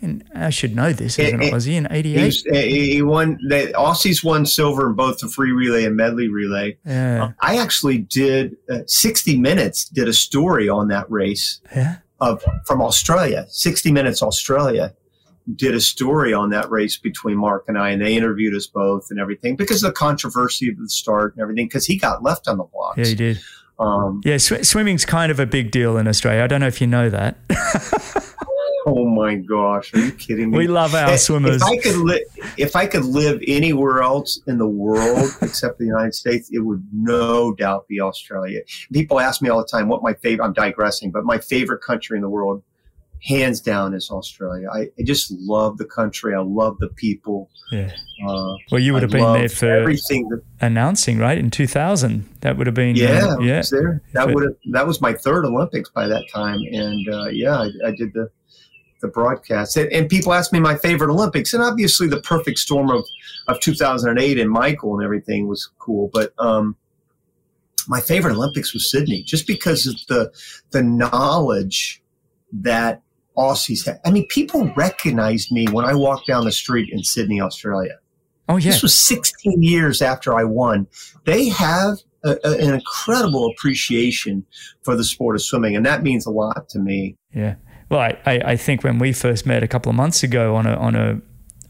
In, 0.00 0.24
I 0.34 0.50
should 0.50 0.74
know 0.74 0.92
this, 0.92 1.16
it? 1.16 1.52
Was 1.52 1.64
he 1.64 1.76
in 1.76 1.86
'88? 1.88 2.34
He, 2.50 2.94
he, 2.94 3.02
won. 3.02 3.38
The 3.48 3.72
Aussies 3.76 4.24
won 4.24 4.46
silver 4.46 4.88
in 4.88 4.94
both 4.94 5.18
the 5.18 5.28
free 5.28 5.52
relay 5.52 5.84
and 5.84 5.94
medley 5.94 6.28
relay. 6.28 6.76
Yeah. 6.84 7.24
Uh, 7.24 7.32
I 7.40 7.58
actually 7.58 7.98
did 7.98 8.56
uh, 8.68 8.80
60 8.86 9.38
Minutes 9.38 9.84
did 9.84 10.08
a 10.08 10.12
story 10.12 10.68
on 10.68 10.88
that 10.88 11.08
race. 11.08 11.60
Yeah. 11.74 11.98
Of 12.20 12.44
from 12.66 12.80
Australia, 12.82 13.46
60 13.48 13.90
Minutes 13.92 14.22
Australia 14.22 14.94
did 15.56 15.74
a 15.74 15.80
story 15.80 16.32
on 16.32 16.50
that 16.50 16.70
race 16.70 16.96
between 16.96 17.36
Mark 17.36 17.64
and 17.68 17.78
I, 17.78 17.90
and 17.90 18.02
they 18.02 18.16
interviewed 18.16 18.54
us 18.54 18.66
both 18.66 19.08
and 19.10 19.18
everything 19.18 19.56
because 19.56 19.82
of 19.82 19.90
the 19.90 19.94
controversy 19.94 20.68
of 20.68 20.78
the 20.78 20.88
start 20.88 21.34
and 21.34 21.42
everything. 21.42 21.66
Because 21.66 21.86
he 21.86 21.96
got 21.96 22.22
left 22.22 22.48
on 22.48 22.58
the 22.58 22.64
blocks. 22.64 22.98
Yeah, 22.98 23.06
he 23.06 23.14
did. 23.14 23.40
Um, 23.78 24.20
yeah, 24.24 24.36
sw- 24.36 24.66
swimming's 24.66 25.04
kind 25.04 25.32
of 25.32 25.40
a 25.40 25.46
big 25.46 25.70
deal 25.70 25.96
in 25.96 26.06
Australia. 26.06 26.42
I 26.42 26.46
don't 26.46 26.60
know 26.60 26.66
if 26.66 26.80
you 26.80 26.86
know 26.86 27.10
that. 27.10 27.36
oh 28.86 29.06
my 29.08 29.36
gosh, 29.36 29.92
are 29.94 30.00
you 30.00 30.12
kidding 30.12 30.50
me? 30.50 30.58
We 30.58 30.66
love 30.66 30.94
our 30.94 31.16
swimmers. 31.18 31.62
If 31.62 31.68
I 31.68 31.76
could 31.78 31.96
li- 31.96 32.24
if 32.56 32.76
I 32.76 32.86
could 32.86 33.04
live 33.04 33.40
anywhere 33.46 34.02
else 34.02 34.40
in 34.46 34.58
the 34.58 34.66
world 34.66 35.30
except 35.42 35.78
the 35.78 35.86
United 35.86 36.14
States, 36.14 36.50
it 36.52 36.60
would 36.60 36.86
no 36.92 37.54
doubt 37.54 37.88
be 37.88 38.00
Australia. 38.00 38.60
People 38.92 39.20
ask 39.20 39.42
me 39.42 39.48
all 39.48 39.58
the 39.58 39.68
time 39.68 39.88
what 39.88 40.02
my 40.02 40.14
favorite. 40.14 40.44
I'm 40.44 40.52
digressing, 40.52 41.10
but 41.10 41.24
my 41.24 41.38
favorite 41.38 41.82
country 41.82 42.16
in 42.16 42.22
the 42.22 42.30
world 42.30 42.62
hands 43.22 43.60
down 43.60 43.94
is 43.94 44.10
Australia. 44.10 44.68
I, 44.72 44.88
I, 44.98 45.02
just 45.04 45.30
love 45.30 45.78
the 45.78 45.84
country. 45.84 46.34
I 46.34 46.40
love 46.40 46.78
the 46.78 46.88
people. 46.88 47.48
Yeah. 47.70 47.92
Uh, 48.26 48.54
well, 48.70 48.80
you 48.80 48.92
would 48.92 49.02
have 49.02 49.14
I 49.14 49.18
been 49.18 49.32
there 49.34 49.48
for 49.48 49.70
everything 49.70 50.28
that, 50.28 50.42
announcing, 50.60 51.18
right? 51.18 51.38
In 51.38 51.50
2000, 51.50 52.28
that 52.40 52.56
would 52.56 52.66
have 52.66 52.74
been. 52.74 52.96
Yeah, 52.96 53.26
uh, 53.26 53.38
yeah. 53.38 53.62
there. 53.70 54.02
That 54.12 54.34
would 54.34 54.42
have. 54.42 54.52
That 54.72 54.86
was 54.86 55.00
my 55.00 55.12
third 55.12 55.44
Olympics 55.44 55.88
by 55.90 56.08
that 56.08 56.24
time, 56.32 56.60
and 56.72 57.08
uh, 57.08 57.28
yeah, 57.28 57.56
I, 57.56 57.70
I, 57.86 57.90
did 57.92 58.12
the 58.12 58.28
the 59.00 59.08
broadcast. 59.08 59.76
And, 59.76 59.92
and, 59.92 60.08
people 60.08 60.32
ask 60.32 60.52
me 60.52 60.60
my 60.60 60.76
favorite 60.76 61.10
Olympics, 61.10 61.54
and 61.54 61.62
obviously 61.62 62.08
the 62.08 62.20
perfect 62.20 62.58
storm 62.58 62.90
of 62.90 63.04
of 63.48 63.60
2008 63.60 64.38
and 64.38 64.50
Michael 64.50 64.94
and 64.94 65.04
everything 65.04 65.48
was 65.48 65.70
cool, 65.78 66.10
but. 66.12 66.32
um 66.38 66.76
my 67.88 68.00
favorite 68.00 68.32
Olympics 68.34 68.72
was 68.72 68.88
Sydney, 68.88 69.24
just 69.24 69.44
because 69.44 69.88
of 69.88 69.96
the 70.06 70.30
the 70.70 70.84
knowledge 70.84 72.00
that 72.52 73.02
Aussies 73.36 73.86
have. 73.86 73.98
I 74.04 74.10
mean, 74.10 74.26
people 74.28 74.72
recognized 74.74 75.52
me 75.52 75.66
when 75.66 75.84
I 75.84 75.94
walked 75.94 76.26
down 76.26 76.44
the 76.44 76.52
street 76.52 76.90
in 76.92 77.02
Sydney, 77.02 77.40
Australia. 77.40 77.98
Oh, 78.48 78.56
yeah. 78.56 78.72
This 78.72 78.82
was 78.82 78.94
16 78.94 79.62
years 79.62 80.02
after 80.02 80.36
I 80.36 80.44
won. 80.44 80.86
They 81.24 81.48
have 81.48 81.98
a, 82.24 82.36
a, 82.44 82.50
an 82.58 82.74
incredible 82.74 83.50
appreciation 83.50 84.44
for 84.82 84.96
the 84.96 85.04
sport 85.04 85.36
of 85.36 85.42
swimming, 85.42 85.76
and 85.76 85.86
that 85.86 86.02
means 86.02 86.26
a 86.26 86.30
lot 86.30 86.68
to 86.70 86.78
me. 86.78 87.16
Yeah. 87.34 87.54
Well, 87.88 88.00
I, 88.00 88.18
I, 88.26 88.32
I 88.52 88.56
think 88.56 88.84
when 88.84 88.98
we 88.98 89.12
first 89.12 89.46
met 89.46 89.62
a 89.62 89.68
couple 89.68 89.90
of 89.90 89.96
months 89.96 90.22
ago 90.22 90.56
on 90.56 90.66
a 90.66 90.74
on 90.74 90.94
a 90.94 91.20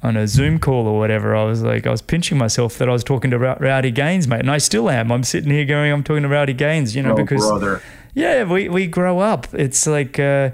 on 0.03 0.17
a 0.17 0.27
Zoom 0.27 0.59
call 0.59 0.87
or 0.87 0.99
whatever, 0.99 1.37
I 1.37 1.45
was 1.45 1.63
like, 1.63 1.87
I 1.87 1.91
was 1.91 2.03
pinching 2.03 2.39
myself 2.39 2.79
that 2.79 2.89
I 2.89 2.93
was 2.93 3.05
talking 3.05 3.31
to 3.31 3.39
Rowdy 3.39 3.91
Gaines, 3.91 4.27
mate, 4.27 4.41
and 4.41 4.51
I 4.51 4.59
still 4.59 4.91
am. 4.91 5.13
I'm 5.13 5.25
sitting 5.25 5.51
here 5.51 5.65
going, 5.65 5.93
I'm 5.93 6.03
talking 6.03 6.23
to 6.23 6.29
Rowdy 6.29 6.55
Gaines, 6.55 6.97
you 6.97 7.03
know, 7.03 7.13
oh, 7.13 7.17
because 7.17 7.47
brother. 7.47 7.83
yeah, 8.15 8.45
we 8.45 8.69
we 8.69 8.87
grow 8.87 9.21
up. 9.21 9.53
It's 9.53 9.87
like. 9.87 10.19
Uh, 10.19 10.51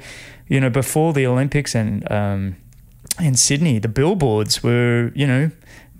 you 0.48 0.60
know, 0.60 0.70
before 0.70 1.12
the 1.12 1.26
Olympics 1.26 1.74
and 1.74 2.10
um, 2.10 2.56
in 3.20 3.34
Sydney, 3.36 3.78
the 3.78 3.88
billboards 3.88 4.62
were, 4.62 5.12
you 5.14 5.26
know, 5.26 5.50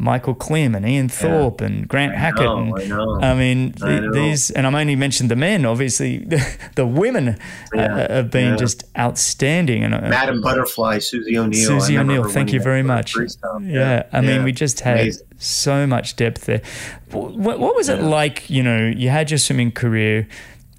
Michael 0.01 0.35
Klim 0.35 0.77
and 0.77 0.89
Ian 0.89 1.09
Thorpe 1.09 1.61
yeah. 1.61 1.67
and 1.67 1.89
Grant 1.89 2.15
I 2.15 2.19
Hackett. 2.19 2.45
Know, 2.45 2.77
and, 2.77 2.79
I, 2.79 2.87
know. 2.87 3.21
I 3.21 3.35
mean, 3.35 3.75
I 3.83 4.09
these, 4.13 4.51
and 4.53 4.65
I'm 4.65 4.75
only 4.77 4.95
mentioned 4.95 5.29
the 5.29 5.37
men, 5.37 5.67
obviously, 5.67 6.19
the, 6.77 6.87
women 6.87 7.31
uh, 7.31 7.37
yeah. 7.75 7.95
uh, 7.95 8.15
have 8.15 8.31
been 8.31 8.53
yeah. 8.53 8.57
just 8.57 8.85
outstanding. 8.97 9.83
And 9.83 9.95
uh, 9.95 10.01
Madam 10.03 10.41
Butterfly, 10.41 11.01
Susie 11.01 11.37
O'Neill. 11.37 11.67
Susie 11.67 11.99
O'Neill, 11.99 12.29
thank 12.29 12.53
you 12.53 12.63
very 12.63 12.85
much. 12.85 13.17
Yeah. 13.61 14.07
I 14.13 14.21
mean, 14.21 14.45
we 14.45 14.53
just 14.53 14.81
had 14.81 15.01
Amazing. 15.01 15.27
so 15.39 15.87
much 15.87 16.15
depth 16.15 16.47
there. 16.47 16.63
What, 17.11 17.59
what 17.59 17.75
was 17.75 17.89
it 17.89 18.01
like? 18.01 18.49
You 18.49 18.63
know, 18.63 18.87
you 18.87 19.09
had 19.09 19.33
your 19.33 19.39
swimming 19.39 19.73
career. 19.73 20.29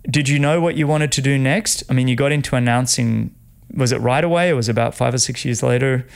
Did 0.09 0.29
you 0.29 0.39
know 0.39 0.61
what 0.61 0.75
you 0.75 0.87
wanted 0.87 1.11
to 1.11 1.21
do 1.21 1.37
next? 1.37 1.83
I 1.89 1.93
mean, 1.93 2.07
you 2.07 2.15
got 2.15 2.31
into 2.31 2.55
announcing 2.55 3.35
was 3.75 3.91
it 3.91 4.01
right 4.01 4.23
away? 4.23 4.49
It 4.49 4.53
was 4.53 4.69
about 4.69 4.95
five 4.95 5.13
or 5.13 5.17
six 5.17 5.45
years 5.45 5.63
later. 5.63 6.07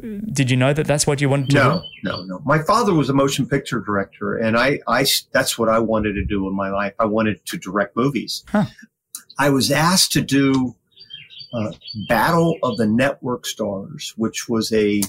Did 0.00 0.50
you 0.50 0.56
know 0.56 0.72
that 0.72 0.86
that's 0.86 1.06
what 1.06 1.20
you 1.20 1.28
wanted 1.28 1.50
to 1.50 1.56
no, 1.56 1.62
do? 1.62 2.08
No, 2.08 2.16
no, 2.16 2.24
no. 2.24 2.42
My 2.44 2.62
father 2.62 2.94
was 2.94 3.10
a 3.10 3.12
motion 3.12 3.46
picture 3.46 3.80
director, 3.80 4.36
and 4.36 4.56
I, 4.56 4.80
I, 4.88 5.04
that's 5.32 5.58
what 5.58 5.68
I 5.68 5.78
wanted 5.80 6.14
to 6.14 6.24
do 6.24 6.48
in 6.48 6.54
my 6.56 6.70
life. 6.70 6.94
I 6.98 7.04
wanted 7.04 7.44
to 7.46 7.58
direct 7.58 7.94
movies. 7.94 8.42
Huh. 8.48 8.64
I 9.38 9.50
was 9.50 9.70
asked 9.70 10.12
to 10.12 10.22
do 10.22 10.74
uh, 11.52 11.72
Battle 12.08 12.56
of 12.62 12.78
the 12.78 12.86
Network 12.86 13.44
Stars, 13.44 14.14
which 14.16 14.48
was 14.48 14.72
a 14.72 15.02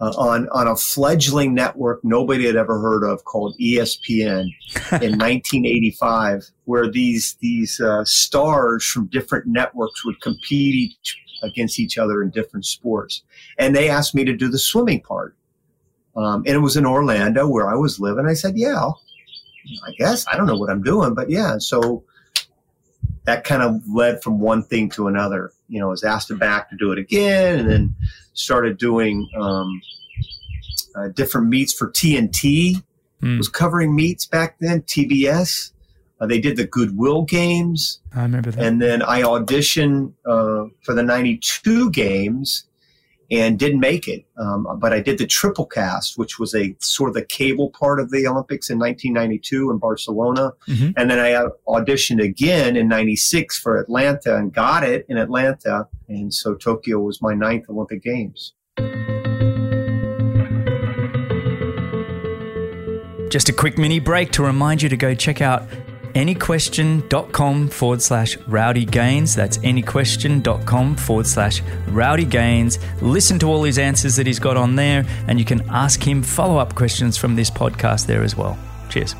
uh, 0.00 0.12
on 0.16 0.48
on 0.50 0.66
a 0.66 0.76
fledgling 0.76 1.54
network 1.54 2.00
nobody 2.02 2.46
had 2.46 2.56
ever 2.56 2.80
heard 2.80 3.04
of 3.04 3.24
called 3.24 3.54
ESPN 3.60 4.44
in 5.02 5.18
1985, 5.18 6.50
where 6.64 6.90
these 6.90 7.36
these 7.40 7.80
uh, 7.80 8.04
stars 8.04 8.84
from 8.86 9.06
different 9.06 9.46
networks 9.46 10.04
would 10.04 10.20
compete 10.20 10.74
each, 10.74 11.18
against 11.42 11.78
each 11.78 11.98
other 11.98 12.22
in 12.22 12.30
different 12.30 12.64
sports, 12.64 13.22
and 13.58 13.76
they 13.76 13.88
asked 13.88 14.14
me 14.14 14.24
to 14.24 14.36
do 14.36 14.48
the 14.48 14.58
swimming 14.58 15.00
part, 15.00 15.36
um, 16.16 16.42
and 16.46 16.54
it 16.56 16.60
was 16.60 16.76
in 16.76 16.86
Orlando 16.86 17.46
where 17.46 17.68
I 17.68 17.74
was 17.74 18.00
living. 18.00 18.26
I 18.26 18.34
said, 18.34 18.56
"Yeah, 18.56 18.76
I'll, 18.76 19.00
I 19.86 19.92
guess 19.98 20.24
I 20.32 20.36
don't 20.36 20.46
know 20.46 20.56
what 20.56 20.70
I'm 20.70 20.82
doing, 20.82 21.14
but 21.14 21.28
yeah." 21.28 21.58
So 21.58 22.04
that 23.24 23.44
kind 23.44 23.62
of 23.62 23.82
led 23.86 24.22
from 24.22 24.40
one 24.40 24.62
thing 24.62 24.88
to 24.90 25.08
another. 25.08 25.52
You 25.70 25.80
know, 25.80 25.88
was 25.88 26.04
asked 26.04 26.28
to 26.28 26.36
back 26.36 26.68
to 26.70 26.76
do 26.76 26.92
it 26.92 26.98
again, 26.98 27.60
and 27.60 27.70
then 27.70 27.94
started 28.34 28.76
doing 28.76 29.28
um, 29.38 29.80
uh, 30.96 31.08
different 31.08 31.48
meets 31.48 31.72
for 31.72 31.90
TNT. 31.90 32.82
Mm. 33.22 33.38
Was 33.38 33.48
covering 33.48 33.94
meets 33.94 34.26
back 34.26 34.56
then. 34.60 34.82
TBS. 34.82 35.72
Uh, 36.20 36.26
they 36.26 36.38
did 36.38 36.56
the 36.56 36.66
Goodwill 36.66 37.22
games. 37.22 38.00
I 38.14 38.22
remember 38.22 38.50
that. 38.50 38.62
And 38.62 38.82
then 38.82 39.02
I 39.02 39.22
auditioned 39.22 40.12
uh, 40.26 40.64
for 40.82 40.94
the 40.94 41.02
'92 41.02 41.90
games 41.90 42.66
and 43.30 43.58
didn't 43.58 43.80
make 43.80 44.08
it. 44.08 44.24
Um, 44.36 44.66
but 44.78 44.92
I 44.92 45.00
did 45.00 45.18
the 45.18 45.26
triple 45.26 45.66
cast, 45.66 46.18
which 46.18 46.38
was 46.38 46.54
a 46.54 46.74
sort 46.80 47.08
of 47.08 47.14
the 47.14 47.24
cable 47.24 47.70
part 47.70 48.00
of 48.00 48.10
the 48.10 48.26
Olympics 48.26 48.70
in 48.70 48.78
1992 48.78 49.70
in 49.70 49.78
Barcelona. 49.78 50.52
Mm-hmm. 50.66 50.90
And 50.96 51.10
then 51.10 51.18
I 51.18 51.46
auditioned 51.68 52.22
again 52.22 52.76
in 52.76 52.88
96 52.88 53.58
for 53.58 53.78
Atlanta 53.78 54.36
and 54.36 54.52
got 54.52 54.82
it 54.82 55.06
in 55.08 55.16
Atlanta. 55.16 55.86
And 56.08 56.34
so 56.34 56.54
Tokyo 56.54 56.98
was 56.98 57.22
my 57.22 57.34
ninth 57.34 57.68
Olympic 57.68 58.02
Games. 58.02 58.52
Just 63.30 63.48
a 63.48 63.52
quick 63.52 63.78
mini 63.78 64.00
break 64.00 64.32
to 64.32 64.42
remind 64.42 64.82
you 64.82 64.88
to 64.88 64.96
go 64.96 65.14
check 65.14 65.40
out 65.40 65.62
anyquestion.com 66.14 67.68
forward 67.68 68.02
slash 68.02 68.36
rowdy 68.46 68.84
gaines. 68.84 69.34
That's 69.34 69.58
anyquestion.com 69.58 70.96
forward 70.96 71.26
slash 71.26 71.62
rowdy 71.88 72.24
gaines. 72.24 72.78
Listen 73.00 73.38
to 73.40 73.46
all 73.46 73.62
his 73.62 73.78
answers 73.78 74.16
that 74.16 74.26
he's 74.26 74.38
got 74.38 74.56
on 74.56 74.76
there, 74.76 75.04
and 75.26 75.38
you 75.38 75.44
can 75.44 75.62
ask 75.70 76.06
him 76.06 76.22
follow 76.22 76.58
up 76.58 76.74
questions 76.74 77.16
from 77.16 77.36
this 77.36 77.50
podcast 77.50 78.06
there 78.06 78.22
as 78.22 78.36
well. 78.36 78.58
Cheers. 78.88 79.14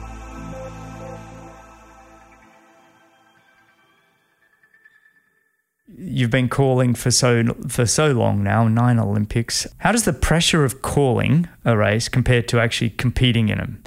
You've 6.03 6.31
been 6.31 6.49
calling 6.49 6.95
for 6.95 7.11
so 7.11 7.45
for 7.69 7.85
so 7.85 8.13
long 8.13 8.43
now, 8.43 8.67
nine 8.67 8.99
Olympics. 8.99 9.67
How 9.79 9.93
does 9.93 10.05
the 10.05 10.15
pressure 10.15 10.65
of 10.65 10.81
calling 10.81 11.47
a 11.65 11.77
race 11.77 12.09
compare 12.09 12.43
to 12.43 12.59
actually 12.59 12.91
competing 12.91 13.51
in 13.51 13.59
them? 13.59 13.83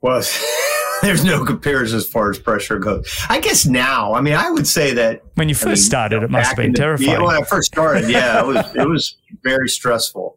Well, 0.00 0.22
there's 1.06 1.24
no 1.24 1.44
comparison 1.44 1.98
as 1.98 2.06
far 2.06 2.30
as 2.30 2.38
pressure 2.38 2.78
goes. 2.78 3.08
I 3.28 3.40
guess 3.40 3.66
now, 3.66 4.14
I 4.14 4.20
mean, 4.20 4.34
I 4.34 4.50
would 4.50 4.66
say 4.66 4.94
that 4.94 5.22
when 5.34 5.48
you 5.48 5.54
first 5.54 5.66
I 5.66 5.70
mean, 5.70 5.76
started, 5.76 6.22
it 6.22 6.30
must 6.30 6.48
have 6.48 6.56
been 6.56 6.74
terrifying. 6.74 7.18
The, 7.18 7.24
when 7.24 7.34
I 7.34 7.42
first 7.42 7.72
started, 7.72 8.08
yeah, 8.08 8.40
it 8.40 8.46
was 8.46 8.76
it 8.76 8.88
was 8.88 9.16
very 9.42 9.68
stressful. 9.68 10.36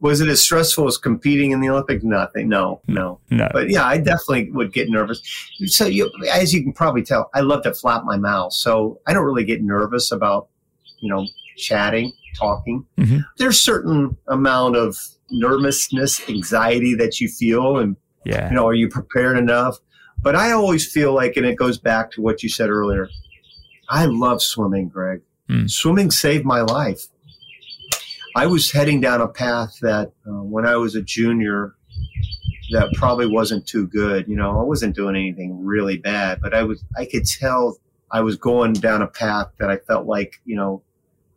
Was 0.00 0.20
it 0.20 0.26
as 0.28 0.40
stressful 0.40 0.88
as 0.88 0.98
competing 0.98 1.52
in 1.52 1.60
the 1.60 1.68
Olympics? 1.68 2.02
Nothing. 2.02 2.48
No, 2.48 2.80
no, 2.88 3.20
no. 3.30 3.48
But 3.52 3.70
yeah, 3.70 3.84
I 3.84 3.98
definitely 3.98 4.50
would 4.50 4.72
get 4.72 4.90
nervous. 4.90 5.22
So 5.66 5.86
you, 5.86 6.10
as 6.32 6.52
you 6.52 6.60
can 6.64 6.72
probably 6.72 7.04
tell, 7.04 7.30
I 7.34 7.40
love 7.40 7.62
to 7.62 7.72
flap 7.72 8.02
my 8.04 8.16
mouth, 8.16 8.52
so 8.52 9.00
I 9.06 9.14
don't 9.14 9.24
really 9.24 9.44
get 9.44 9.62
nervous 9.62 10.10
about, 10.10 10.48
you 10.98 11.08
know, 11.08 11.24
chatting, 11.56 12.12
talking. 12.36 12.84
Mm-hmm. 12.98 13.18
There's 13.38 13.60
certain 13.60 14.16
amount 14.26 14.74
of 14.74 14.98
nervousness, 15.30 16.28
anxiety 16.28 16.94
that 16.96 17.20
you 17.20 17.28
feel, 17.28 17.78
and 17.78 17.96
yeah. 18.24 18.48
you 18.48 18.56
know, 18.56 18.66
are 18.66 18.74
you 18.74 18.88
prepared 18.88 19.38
enough? 19.38 19.78
But 20.22 20.36
I 20.36 20.52
always 20.52 20.90
feel 20.90 21.12
like, 21.12 21.36
and 21.36 21.44
it 21.44 21.56
goes 21.56 21.78
back 21.78 22.10
to 22.12 22.22
what 22.22 22.42
you 22.42 22.48
said 22.48 22.70
earlier. 22.70 23.08
I 23.88 24.06
love 24.06 24.40
swimming, 24.40 24.88
Greg. 24.88 25.22
Mm. 25.50 25.68
Swimming 25.68 26.10
saved 26.10 26.44
my 26.44 26.60
life. 26.60 27.06
I 28.34 28.46
was 28.46 28.70
heading 28.70 29.00
down 29.00 29.20
a 29.20 29.28
path 29.28 29.76
that 29.82 30.12
uh, 30.26 30.42
when 30.42 30.64
I 30.66 30.76
was 30.76 30.94
a 30.94 31.02
junior, 31.02 31.74
that 32.70 32.88
probably 32.94 33.26
wasn't 33.26 33.66
too 33.66 33.86
good. 33.88 34.26
You 34.28 34.36
know, 34.36 34.58
I 34.58 34.62
wasn't 34.62 34.96
doing 34.96 35.16
anything 35.16 35.62
really 35.64 35.98
bad, 35.98 36.40
but 36.40 36.54
I 36.54 36.62
was, 36.62 36.82
I 36.96 37.04
could 37.04 37.26
tell 37.26 37.76
I 38.10 38.20
was 38.20 38.36
going 38.36 38.74
down 38.74 39.02
a 39.02 39.06
path 39.06 39.48
that 39.58 39.68
I 39.68 39.76
felt 39.78 40.06
like, 40.06 40.40
you 40.46 40.56
know, 40.56 40.82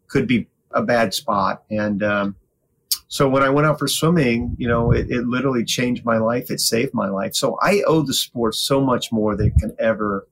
could 0.07 0.27
be 0.27 0.47
a 0.71 0.83
bad 0.83 1.13
spot. 1.13 1.63
And, 1.69 2.03
um, 2.03 2.35
so 3.07 3.29
when 3.29 3.43
I 3.43 3.49
went 3.49 3.67
out 3.67 3.79
for 3.79 3.87
swimming, 3.87 4.55
you 4.57 4.67
know, 4.67 4.91
it, 4.91 5.09
it, 5.09 5.25
literally 5.25 5.63
changed 5.63 6.03
my 6.03 6.17
life. 6.17 6.49
It 6.49 6.59
saved 6.59 6.93
my 6.93 7.07
life. 7.07 7.35
So 7.35 7.57
I 7.61 7.81
owe 7.87 8.01
the 8.01 8.13
sport 8.13 8.55
so 8.55 8.81
much 8.81 9.11
more 9.11 9.35
than 9.35 9.47
it 9.47 9.55
can 9.57 9.75
ever 9.79 10.27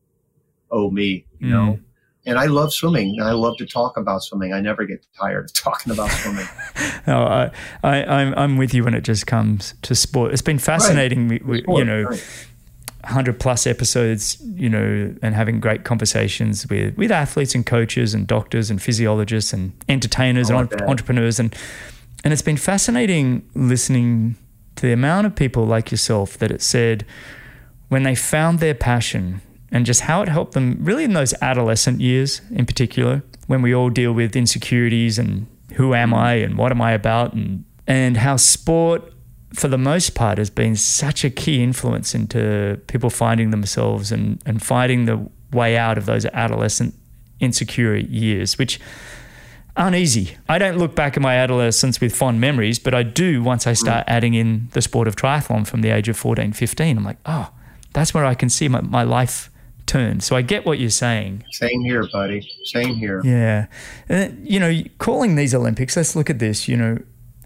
owe 0.72 0.90
me, 0.90 1.26
you 1.40 1.48
mm. 1.48 1.52
know. 1.52 1.80
And 2.26 2.40
I 2.40 2.46
love 2.46 2.74
swimming. 2.74 3.22
I 3.22 3.32
love 3.32 3.58
to 3.58 3.66
talk 3.66 3.98
about 3.98 4.24
swimming. 4.24 4.54
I 4.54 4.62
never 4.62 4.86
get 4.86 5.06
tired 5.20 5.46
of 5.46 5.54
talking 5.64 5.94
about 5.94 6.10
swimming. 6.10 6.48
no, 7.08 7.24
I, 7.24 7.52
I, 7.84 8.04
I'm, 8.04 8.34
I'm 8.36 8.58
with 8.58 8.74
you 8.74 8.84
when 8.84 8.94
it 8.94 9.06
just 9.06 9.28
comes 9.28 9.76
to 9.84 9.94
sport. 9.94 10.34
It's 10.34 10.42
been 10.42 10.60
fascinating, 10.60 11.30
right. 11.30 11.64
sport, 11.64 11.80
you 11.80 11.86
know. 11.86 12.04
Right. 12.04 12.48
100 13.04 13.38
plus 13.38 13.68
episodes, 13.68 14.42
you 14.56 14.70
know, 14.70 15.14
and 15.22 15.36
having 15.36 15.60
great 15.60 15.84
conversations 15.84 16.66
with, 16.70 16.96
with 16.96 17.12
athletes 17.12 17.54
and 17.54 17.66
coaches 17.66 18.14
and 18.14 18.26
doctors 18.26 18.70
and 18.70 18.82
physiologists 18.82 19.52
and 19.52 19.74
entertainers 19.90 20.50
and 20.50 20.72
entrepreneurs. 20.84 21.38
And 21.38 21.54
and 22.24 22.32
it's 22.32 22.42
been 22.42 22.58
fascinating 22.58 23.48
listening 23.54 24.36
to 24.76 24.88
the 24.88 24.94
amount 24.94 25.28
of 25.28 25.36
people 25.36 25.66
like 25.66 25.92
yourself 25.92 26.38
that 26.38 26.52
it 26.52 26.62
said 26.62 27.06
when 27.90 28.04
they 28.04 28.16
found 28.16 28.60
their 28.60 28.74
passion 28.74 29.42
and 29.72 29.86
just 29.86 30.02
how 30.02 30.22
it 30.22 30.30
helped 30.30 30.54
them 30.54 30.78
really 30.82 31.04
in 31.04 31.14
those 31.14 31.34
adolescent 31.42 32.00
years 32.00 32.42
in 32.52 32.66
particular, 32.66 33.24
when 33.48 33.62
we 33.62 33.74
all 33.74 33.90
deal 33.90 34.14
with 34.14 34.36
insecurities 34.36 35.20
and 35.20 35.48
who 35.74 35.94
am 35.94 36.12
mm. 36.12 36.18
I 36.18 36.34
and 36.36 36.58
what 36.58 36.72
am 36.72 36.82
I 36.82 36.92
about 36.92 37.34
and 37.34 37.66
and 37.86 38.16
how 38.18 38.38
sport 38.38 39.12
for 39.54 39.68
the 39.68 39.78
most 39.78 40.16
part 40.16 40.38
has 40.38 40.50
been 40.50 40.76
such 40.76 41.24
a 41.24 41.30
key 41.30 41.62
influence 41.62 42.16
into 42.16 42.80
people 42.88 43.10
finding 43.10 43.52
themselves 43.52 44.12
and, 44.12 44.42
and 44.46 44.64
finding 44.64 45.06
the 45.06 45.30
way 45.52 45.78
out 45.78 45.98
of 45.98 46.06
those 46.06 46.26
adolescent 46.28 46.96
insecure 47.40 47.96
years, 47.96 48.58
which 48.58 48.80
uneasy. 49.76 50.38
I 50.48 50.58
don't 50.58 50.78
look 50.78 50.96
back 50.96 51.18
at 51.18 51.24
my 51.24 51.36
adolescence 51.36 52.00
with 52.00 52.16
fond 52.16 52.40
memories, 52.40 52.80
but 52.80 52.94
I 52.94 53.04
do 53.04 53.42
once 53.42 53.66
I 53.66 53.74
start 53.74 54.04
adding 54.08 54.34
in 54.34 54.70
the 54.74 54.82
sport 54.82 55.08
of 55.08 55.16
triathlon 55.16 55.66
from 55.68 55.82
the 55.82 55.90
age 55.90 56.08
of 56.10 56.18
14, 56.18 56.54
15. 56.54 56.98
I'm 56.98 57.04
like, 57.04 57.18
oh, 57.26 57.52
that's 57.94 58.14
where 58.14 58.26
I 58.26 58.36
can 58.36 58.50
see 58.50 58.68
my, 58.68 58.82
my 58.82 59.04
life 59.04 59.50
turn. 59.86 60.20
So 60.20 60.36
I 60.36 60.42
get 60.42 60.66
what 60.66 60.80
you're 60.80 60.90
saying. 60.90 61.44
Same 61.52 61.82
here, 61.82 62.08
buddy. 62.12 62.48
Same 62.66 62.96
here. 62.96 63.22
Yeah. 63.24 63.68
And, 64.10 64.48
you 64.48 64.60
know, 64.60 64.84
calling 64.98 65.36
these 65.36 65.54
Olympics, 65.54 65.98
let's 65.98 66.16
look 66.16 66.30
at 66.30 66.40
this. 66.40 66.68
You 66.68 66.78
know, 66.78 66.98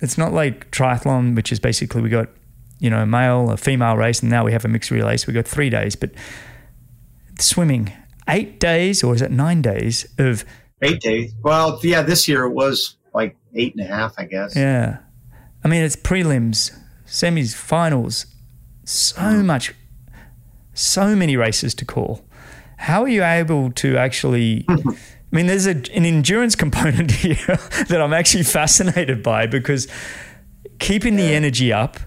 it's 0.02 0.18
not 0.18 0.34
like 0.34 0.70
triathlon, 0.72 1.36
which 1.36 1.52
is 1.52 1.60
basically 1.60 2.02
we 2.02 2.10
got, 2.10 2.30
you 2.80 2.90
know, 2.90 3.02
a 3.02 3.06
male, 3.06 3.50
a 3.52 3.58
female 3.58 3.98
race, 3.98 4.22
and 4.22 4.30
now 4.30 4.44
we 4.46 4.52
have 4.52 4.66
a 4.66 4.68
mixed 4.68 4.92
relay. 4.92 5.18
So 5.18 5.28
we 5.28 5.34
got 5.34 5.48
three 5.48 5.70
days. 5.70 5.96
But 5.96 6.12
swimming, 7.40 7.92
eight 8.30 8.60
days, 8.60 9.04
or 9.04 9.16
is 9.16 9.22
it 9.22 9.32
nine 9.32 9.62
days 9.62 10.08
of 10.18 10.46
Eight 10.82 11.02
days. 11.02 11.34
Well, 11.42 11.80
yeah, 11.84 12.04
this 12.04 12.28
year 12.28 12.44
it 12.44 12.54
was 12.54 12.98
like 13.14 13.36
eight 13.56 13.76
and 13.76 13.84
a 13.84 13.88
half, 13.88 14.14
I 14.18 14.26
guess. 14.26 14.56
Yeah. 14.56 15.00
I 15.64 15.68
mean, 15.68 15.84
it's 15.84 15.96
prelims, 15.96 16.78
semis, 17.06 17.56
finals, 17.56 18.28
so 18.84 19.18
mm. 19.18 19.46
much, 19.46 19.74
so 20.74 21.16
many 21.16 21.36
races 21.36 21.74
to 21.76 21.86
call. 21.86 22.26
How 22.78 23.04
are 23.04 23.08
you 23.08 23.24
able 23.24 23.72
to 23.72 23.98
actually? 23.98 24.66
I 24.70 25.36
mean, 25.36 25.48
there's 25.48 25.68
a, 25.68 25.72
an 25.72 26.06
endurance 26.06 26.56
component 26.56 27.12
here 27.24 27.60
that 27.90 28.00
I'm 28.02 28.14
actually 28.14 28.44
fascinated 28.44 29.24
by 29.24 29.48
because 29.48 29.88
keeping 30.80 31.16
the 31.16 31.34
energy 31.34 31.74
up, 31.74 31.98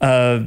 uh, 0.00 0.44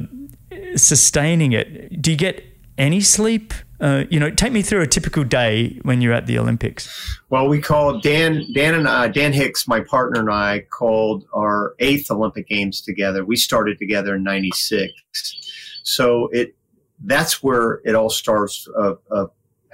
sustaining 0.76 1.52
it. 1.52 2.00
Do 2.00 2.10
you 2.10 2.16
get 2.16 2.44
any 2.78 3.00
sleep? 3.00 3.54
Uh, 3.80 4.04
you 4.10 4.20
know, 4.20 4.30
take 4.30 4.52
me 4.52 4.62
through 4.62 4.80
a 4.80 4.86
typical 4.86 5.24
day 5.24 5.80
when 5.82 6.00
you're 6.00 6.12
at 6.12 6.26
the 6.26 6.38
Olympics. 6.38 7.18
Well, 7.30 7.48
we 7.48 7.60
called 7.60 8.02
Dan, 8.02 8.44
Dan 8.54 8.74
and 8.74 8.88
I, 8.88 9.08
Dan 9.08 9.32
Hicks, 9.32 9.66
my 9.66 9.80
partner 9.80 10.20
and 10.20 10.30
I 10.30 10.66
called 10.70 11.24
our 11.34 11.74
eighth 11.80 12.10
Olympic 12.10 12.46
Games 12.48 12.80
together. 12.80 13.24
We 13.24 13.34
started 13.36 13.78
together 13.78 14.14
in 14.14 14.22
'96, 14.22 14.92
so 15.82 16.28
it 16.32 16.54
that's 17.04 17.42
where 17.42 17.80
it 17.84 17.96
all 17.96 18.10
starts. 18.10 18.68
Of, 18.76 18.98
of 19.10 19.30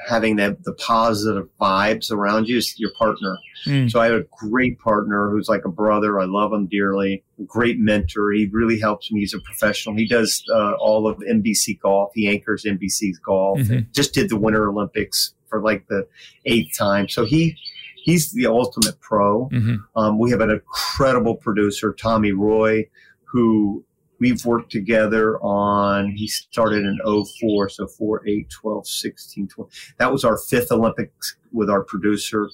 having 0.06 0.36
that 0.36 0.62
the 0.64 0.72
positive 0.74 1.48
vibes 1.60 2.10
around 2.10 2.48
you 2.48 2.58
is 2.58 2.78
your 2.78 2.92
partner. 2.98 3.38
Mm. 3.66 3.90
So 3.90 4.00
I 4.00 4.06
have 4.06 4.14
a 4.14 4.24
great 4.30 4.78
partner 4.78 5.30
who's 5.30 5.48
like 5.48 5.64
a 5.64 5.70
brother. 5.70 6.20
I 6.20 6.24
love 6.24 6.52
him 6.52 6.66
dearly. 6.66 7.24
Great 7.46 7.78
mentor. 7.78 8.32
He 8.32 8.48
really 8.52 8.78
helps 8.78 9.10
me. 9.10 9.20
He's 9.20 9.34
a 9.34 9.40
professional. 9.40 9.96
He 9.96 10.06
does 10.06 10.44
uh, 10.54 10.72
all 10.74 11.08
of 11.08 11.18
NBC 11.18 11.80
golf. 11.80 12.12
He 12.14 12.28
anchors 12.28 12.64
NBC's 12.64 13.18
golf. 13.18 13.58
Mm-hmm. 13.60 13.90
Just 13.92 14.14
did 14.14 14.28
the 14.28 14.36
Winter 14.36 14.68
Olympics 14.68 15.34
for 15.48 15.60
like 15.60 15.86
the 15.88 16.06
eighth 16.44 16.76
time. 16.76 17.08
So 17.08 17.24
he 17.24 17.56
he's 17.96 18.32
the 18.32 18.46
ultimate 18.46 19.00
pro. 19.00 19.48
Mm-hmm. 19.48 19.76
Um, 19.96 20.18
we 20.18 20.30
have 20.30 20.40
an 20.40 20.50
incredible 20.50 21.36
producer, 21.36 21.92
Tommy 21.92 22.32
Roy, 22.32 22.88
who 23.24 23.84
we've 24.20 24.44
worked 24.44 24.70
together 24.70 25.38
on, 25.40 26.10
he 26.10 26.26
started 26.26 26.84
in 26.84 26.98
04, 27.04 27.68
so 27.68 27.86
4, 27.86 28.26
8, 28.26 28.50
12, 28.50 28.86
16, 28.88 29.48
20. 29.48 29.70
That 29.98 30.12
was 30.12 30.24
our 30.24 30.36
fifth 30.36 30.72
Olympics 30.72 31.36
with 31.52 31.70
our 31.70 31.82
producer. 31.82 32.48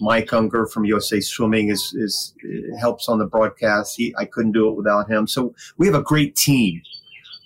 Mike 0.00 0.32
Unger 0.32 0.66
from 0.66 0.84
USA 0.84 1.20
Swimming 1.20 1.70
is, 1.70 1.92
is 1.96 2.34
helps 2.78 3.08
on 3.08 3.18
the 3.18 3.26
broadcast. 3.26 3.96
He, 3.96 4.14
I 4.16 4.26
couldn't 4.26 4.52
do 4.52 4.68
it 4.68 4.76
without 4.76 5.10
him. 5.10 5.26
So 5.26 5.54
we 5.76 5.86
have 5.86 5.96
a 5.96 6.02
great 6.02 6.36
team. 6.36 6.80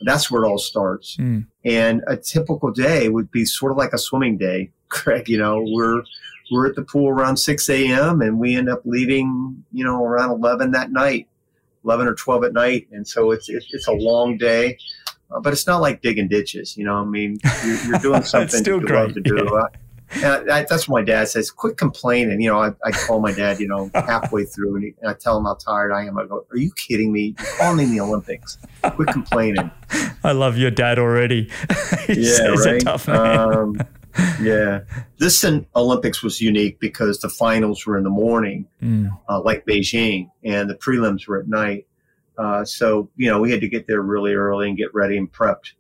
That's 0.05 0.31
where 0.31 0.43
it 0.43 0.47
all 0.47 0.59
starts. 0.59 1.17
Mm. 1.17 1.47
And 1.65 2.03
a 2.07 2.17
typical 2.17 2.73
day 2.73 3.09
would 3.09 3.31
be 3.31 3.45
sort 3.45 3.73
of 3.73 3.79
like 3.79 3.93
a 3.93 3.99
swimming 3.99 4.37
day, 4.37 4.71
Craig. 4.89 5.29
You 5.29 5.39
know, 5.39 5.65
we're 5.65 6.03
we're 6.51 6.67
at 6.67 6.75
the 6.75 6.83
pool 6.83 7.09
around 7.09 7.39
6 7.39 7.71
a.m. 7.71 8.21
and 8.21 8.39
we 8.39 8.57
end 8.57 8.69
up 8.69 8.83
leaving, 8.85 9.65
you 9.73 9.85
know, 9.85 10.05
around 10.05 10.31
11 10.31 10.73
that 10.73 10.93
night. 10.93 11.29
11 11.85 12.07
or 12.07 12.15
12 12.15 12.45
at 12.45 12.53
night. 12.53 12.89
And 12.93 13.07
so 13.07 13.31
it's, 13.31 13.49
it's 13.49 13.89
a 13.89 13.93
long 13.93 14.37
day, 14.37 14.79
uh, 15.31 15.41
but 15.41 15.53
it's 15.53 15.67
not 15.67 15.81
like 15.81 16.03
digging 16.03 16.29
ditches. 16.29 16.77
You 16.77 16.85
know, 16.85 16.97
I 16.97 17.05
mean, 17.05 17.39
you're, 17.65 17.85
you're 17.85 17.99
doing 18.01 18.23
something 18.23 18.65
you 18.65 18.81
great. 18.81 18.91
love 18.91 19.15
to 19.15 19.21
do. 19.21 19.49
Yeah. 19.51 19.63
Uh, 20.15 20.45
I, 20.53 20.67
that's 20.69 20.89
what 20.89 21.01
my 21.01 21.05
dad 21.05 21.29
says. 21.29 21.51
Quit 21.51 21.77
complaining. 21.79 22.41
You 22.41 22.51
know, 22.51 22.63
I, 22.63 22.73
I 22.85 22.91
call 22.91 23.21
my 23.21 23.33
dad, 23.33 23.61
you 23.61 23.69
know, 23.69 23.91
halfway 23.95 24.45
through 24.45 24.75
and, 24.77 24.85
he, 24.85 24.95
and, 25.01 25.11
I 25.11 25.15
tell 25.15 25.39
him 25.39 25.45
how 25.45 25.55
tired 25.55 25.93
I 25.93 26.05
am. 26.05 26.19
I 26.19 26.27
go, 26.27 26.45
Are 26.51 26.57
you 26.57 26.71
kidding 26.73 27.13
me? 27.13 27.35
You're 27.39 27.49
calling 27.59 27.91
the 27.91 28.01
Olympics. 28.01 28.59
Quit 28.83 29.09
complaining. 29.09 29.71
I 30.25 30.33
love 30.33 30.59
your 30.59 30.71
dad 30.71 30.99
already. 30.99 31.51
he's, 32.07 32.39
yeah, 32.39 32.51
he's 32.51 32.67
right? 32.67 32.83
a 32.83 32.85
tough 32.85 33.09
man. 33.09 33.55
Um, 33.55 33.77
yeah. 34.41 34.81
This 35.19 35.45
Olympics 35.77 36.23
was 36.23 36.41
unique 36.41 36.81
because 36.81 37.19
the 37.21 37.29
finals 37.29 37.87
were 37.87 37.97
in 37.97 38.05
the 38.05 38.11
morning, 38.11 38.67
mm. 38.83 39.11
uh, 39.29 39.41
like 39.43 39.67
Beijing, 39.67 40.31
and 40.45 40.69
the 40.69 40.75
prelims 40.75 41.27
were 41.27 41.41
at 41.41 41.49
night. 41.49 41.87
Uh, 42.39 42.65
so, 42.65 43.09
you 43.17 43.29
know, 43.29 43.41
we 43.41 43.51
had 43.51 43.61
to 43.61 43.69
get 43.69 43.87
there 43.87 44.03
really 44.03 44.35
early 44.35 44.69
and 44.69 44.77
get 44.77 44.93
ready 44.95 45.17
and 45.17 45.31
prepped. 45.33 45.73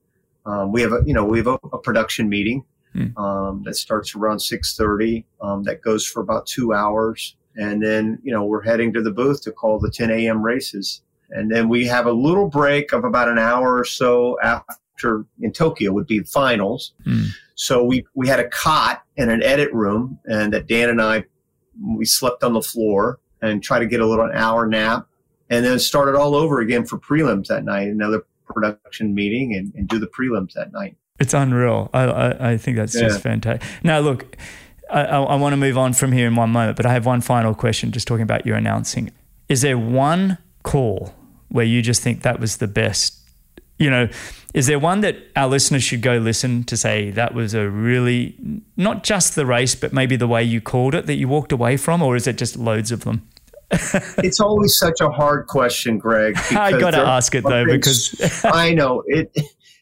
Um, 0.45 0.72
we 0.72 0.83
have 0.83 0.93
a, 0.93 1.03
you 1.07 1.14
know, 1.14 1.24
we 1.24 1.39
have 1.39 1.47
a, 1.47 1.59
a 1.72 1.78
production 1.78 2.28
meeting 2.28 2.64
mm. 2.95 3.16
um, 3.18 3.62
that 3.64 3.74
starts 3.74 4.14
around 4.14 4.39
6.30 4.39 5.24
um, 5.41 5.62
that 5.64 5.83
goes 5.83 6.07
for 6.07 6.20
about 6.20 6.47
two 6.47 6.72
hours. 6.72 7.37
And 7.57 7.83
then, 7.83 8.18
you 8.22 8.33
know, 8.33 8.45
we're 8.45 8.62
heading 8.62 8.93
to 8.95 9.03
the 9.03 9.11
booth 9.11 9.43
to 9.43 9.53
call 9.53 9.78
the 9.78 9.91
10 9.91 10.11
a.m. 10.11 10.43
races. 10.43 11.03
And 11.30 11.51
then 11.51 11.68
we 11.68 11.87
have 11.87 12.07
a 12.07 12.12
little 12.12 12.49
break 12.49 12.93
of 12.93 13.05
about 13.05 13.28
an 13.28 13.39
hour 13.39 13.78
or 13.78 13.85
so 13.85 14.39
after 14.43 14.74
in 15.40 15.53
Tokyo 15.53 15.92
would 15.92 16.07
be 16.07 16.20
finals. 16.20 16.92
Mm. 17.07 17.28
So 17.55 17.84
we, 17.84 18.05
we 18.14 18.28
had 18.28 18.40
a 18.40 18.48
cot 18.48 19.03
and 19.16 19.30
an 19.30 19.42
edit 19.42 19.72
room 19.72 20.18
and 20.24 20.53
that 20.53 20.66
Dan 20.66 20.88
and 20.88 21.00
I, 21.03 21.24
we 21.84 22.05
slept 22.05 22.42
on 22.42 22.53
the 22.55 22.62
floor 22.62 23.18
and 23.40 23.62
tried 23.62 23.80
to 23.80 23.86
get 23.86 24.00
a 24.00 24.07
little 24.07 24.24
an 24.24 24.32
hour 24.34 24.66
nap 24.66 25.07
and 25.50 25.64
then 25.64 25.78
started 25.78 26.14
all 26.14 26.34
over 26.34 26.61
again 26.61 26.84
for 26.86 26.98
prelims 26.98 27.48
that 27.48 27.64
night, 27.64 27.88
another 27.88 28.24
production 28.46 29.14
meeting 29.14 29.55
and, 29.55 29.72
and 29.74 29.88
do 29.88 29.98
the 29.98 30.07
prelims 30.07 30.53
that 30.55 30.72
night. 30.72 30.96
It's 31.20 31.34
unreal. 31.34 31.90
I, 31.92 32.03
I, 32.05 32.50
I 32.53 32.57
think 32.57 32.76
that's 32.76 32.94
Yeah. 32.94 33.09
just 33.09 33.20
fantastic. 33.20 33.68
Now, 33.84 34.00
look, 34.00 34.36
I, 34.90 35.03
I, 35.05 35.22
I 35.22 35.34
want 35.36 35.53
to 35.53 35.57
move 35.57 35.78
on 35.78 35.92
from 35.92 36.12
here 36.12 36.26
in 36.26 36.36
one 36.36 36.50
moment, 36.50 36.76
but 36.76 36.86
I 36.86 36.92
have 36.92 37.07
one 37.07 37.20
final 37.20 37.55
question 37.55 37.92
just 37.92 38.07
talking 38.09 38.22
about 38.22 38.46
your 38.46 38.57
announcing. 38.57 39.11
Is 39.48 39.62
there 39.62 39.78
one 39.78 40.38
call 40.62 41.14
where 41.48 41.64
you 41.64 41.82
just 41.82 42.03
think 42.03 42.22
that 42.22 42.40
was 42.40 42.57
the 42.59 42.66
best? 42.68 43.18
You 43.78 43.90
know, 43.90 44.08
is 44.54 44.66
there 44.66 44.78
one 44.78 45.00
that 45.00 45.16
our 45.34 45.48
listeners 45.48 45.82
should 45.82 46.02
go 46.02 46.18
listen 46.18 46.64
to 46.64 46.76
say 46.76 47.10
that 47.10 47.34
was 47.34 47.54
a 47.54 47.68
really, 47.68 48.36
not 48.76 49.02
just 49.02 49.34
the 49.34 49.46
race, 49.46 49.74
but 49.74 49.92
maybe 49.92 50.14
the 50.16 50.28
way 50.28 50.42
you 50.42 50.60
called 50.60 50.94
it 50.94 51.06
that 51.06 51.14
you 51.16 51.26
walked 51.26 51.52
away 51.52 51.76
from, 51.76 52.02
or 52.02 52.14
is 52.14 52.26
it 52.26 52.38
just 52.38 52.56
loads 52.56 52.92
of 52.92 53.04
them? 53.04 53.28
it's 54.18 54.38
always 54.38 54.76
such 54.76 55.00
a 55.00 55.10
hard 55.10 55.46
question, 55.46 55.98
Greg. 55.98 56.36
I 56.50 56.78
got 56.78 56.90
to 56.90 56.98
ask 56.98 57.34
it 57.34 57.42
though, 57.44 57.64
because 57.64 58.14
I 58.44 58.74
know 58.74 59.02
it. 59.06 59.34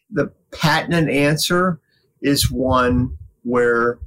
The 0.09 0.31
patent 0.51 1.09
answer 1.09 1.79
is 2.21 2.49
one 2.49 3.17
where 3.43 3.99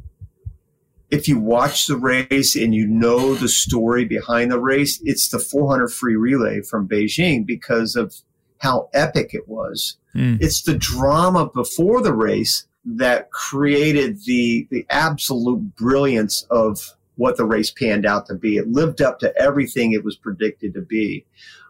if 1.11 1.29
you 1.29 1.39
watch 1.39 1.87
the 1.87 1.97
race 1.97 2.57
and 2.57 2.75
you 2.75 2.87
know 2.87 3.35
the 3.35 3.49
story 3.49 4.05
behind 4.05 4.51
the 4.51 4.59
race, 4.59 5.01
it's 5.05 5.29
the 5.29 5.39
400 5.39 5.89
free 5.89 6.17
relay 6.17 6.63
from 6.63 6.89
Beijing 6.89 7.47
because 7.47 7.95
of 7.95 8.15
how 8.59 8.89
epic 8.95 9.35
it 9.35 9.49
was. 9.49 9.97
Mm. 10.15 10.39
It's 10.41 10.63
the 10.63 10.77
drama 10.77 11.51
before 11.51 12.03
the 12.03 12.15
race 12.15 12.67
that 12.85 13.31
created 13.31 14.23
the 14.25 14.67
the 14.71 14.87
absolute 14.91 15.75
brilliance 15.77 16.47
of 16.51 16.95
what 17.17 17.37
the 17.37 17.45
race 17.45 17.71
panned 17.71 18.07
out 18.07 18.27
to 18.27 18.35
be. 18.35 18.57
It 18.57 18.69
lived 18.69 19.01
up 19.01 19.19
to 19.21 19.37
everything 19.37 19.93
it 19.93 20.05
was 20.05 20.17
predicted 20.17 20.75
to 20.75 20.83
be. 20.83 21.25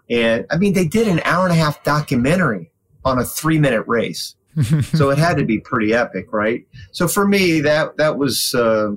And 0.08 0.46
I 0.50 0.56
mean, 0.56 0.72
they 0.72 0.86
did 0.86 1.08
an 1.08 1.20
hour 1.24 1.44
and 1.44 1.52
a 1.52 1.56
half 1.56 1.82
documentary 1.82 2.70
on 3.04 3.18
a 3.18 3.24
three 3.24 3.58
minute 3.58 3.84
race. 3.86 4.36
so 4.94 5.10
it 5.10 5.18
had 5.18 5.36
to 5.38 5.44
be 5.44 5.58
pretty 5.58 5.92
epic, 5.92 6.32
right? 6.32 6.66
So 6.92 7.08
for 7.08 7.26
me, 7.26 7.60
that, 7.60 7.96
that 7.96 8.18
was, 8.18 8.54
uh, 8.54 8.92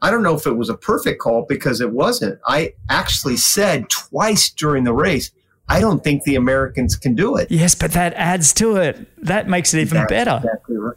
I 0.00 0.10
don't 0.10 0.22
know 0.22 0.34
if 0.34 0.46
it 0.46 0.56
was 0.56 0.70
a 0.70 0.76
perfect 0.76 1.20
call 1.20 1.44
because 1.46 1.82
it 1.82 1.92
wasn't. 1.92 2.40
I 2.46 2.72
actually 2.88 3.36
said 3.36 3.90
twice 3.90 4.50
during 4.50 4.84
the 4.84 4.94
race, 4.94 5.30
I 5.70 5.80
don't 5.80 6.02
think 6.02 6.24
the 6.24 6.34
Americans 6.34 6.96
can 6.96 7.14
do 7.14 7.36
it. 7.36 7.48
yes, 7.50 7.76
but 7.76 7.92
that 7.92 8.12
adds 8.14 8.52
to 8.54 8.76
it. 8.76 9.06
That 9.24 9.48
makes 9.48 9.72
it 9.72 9.80
even 9.80 9.98
That's 9.98 10.10
better. 10.10 10.40
Exactly 10.42 10.76
right. 10.76 10.96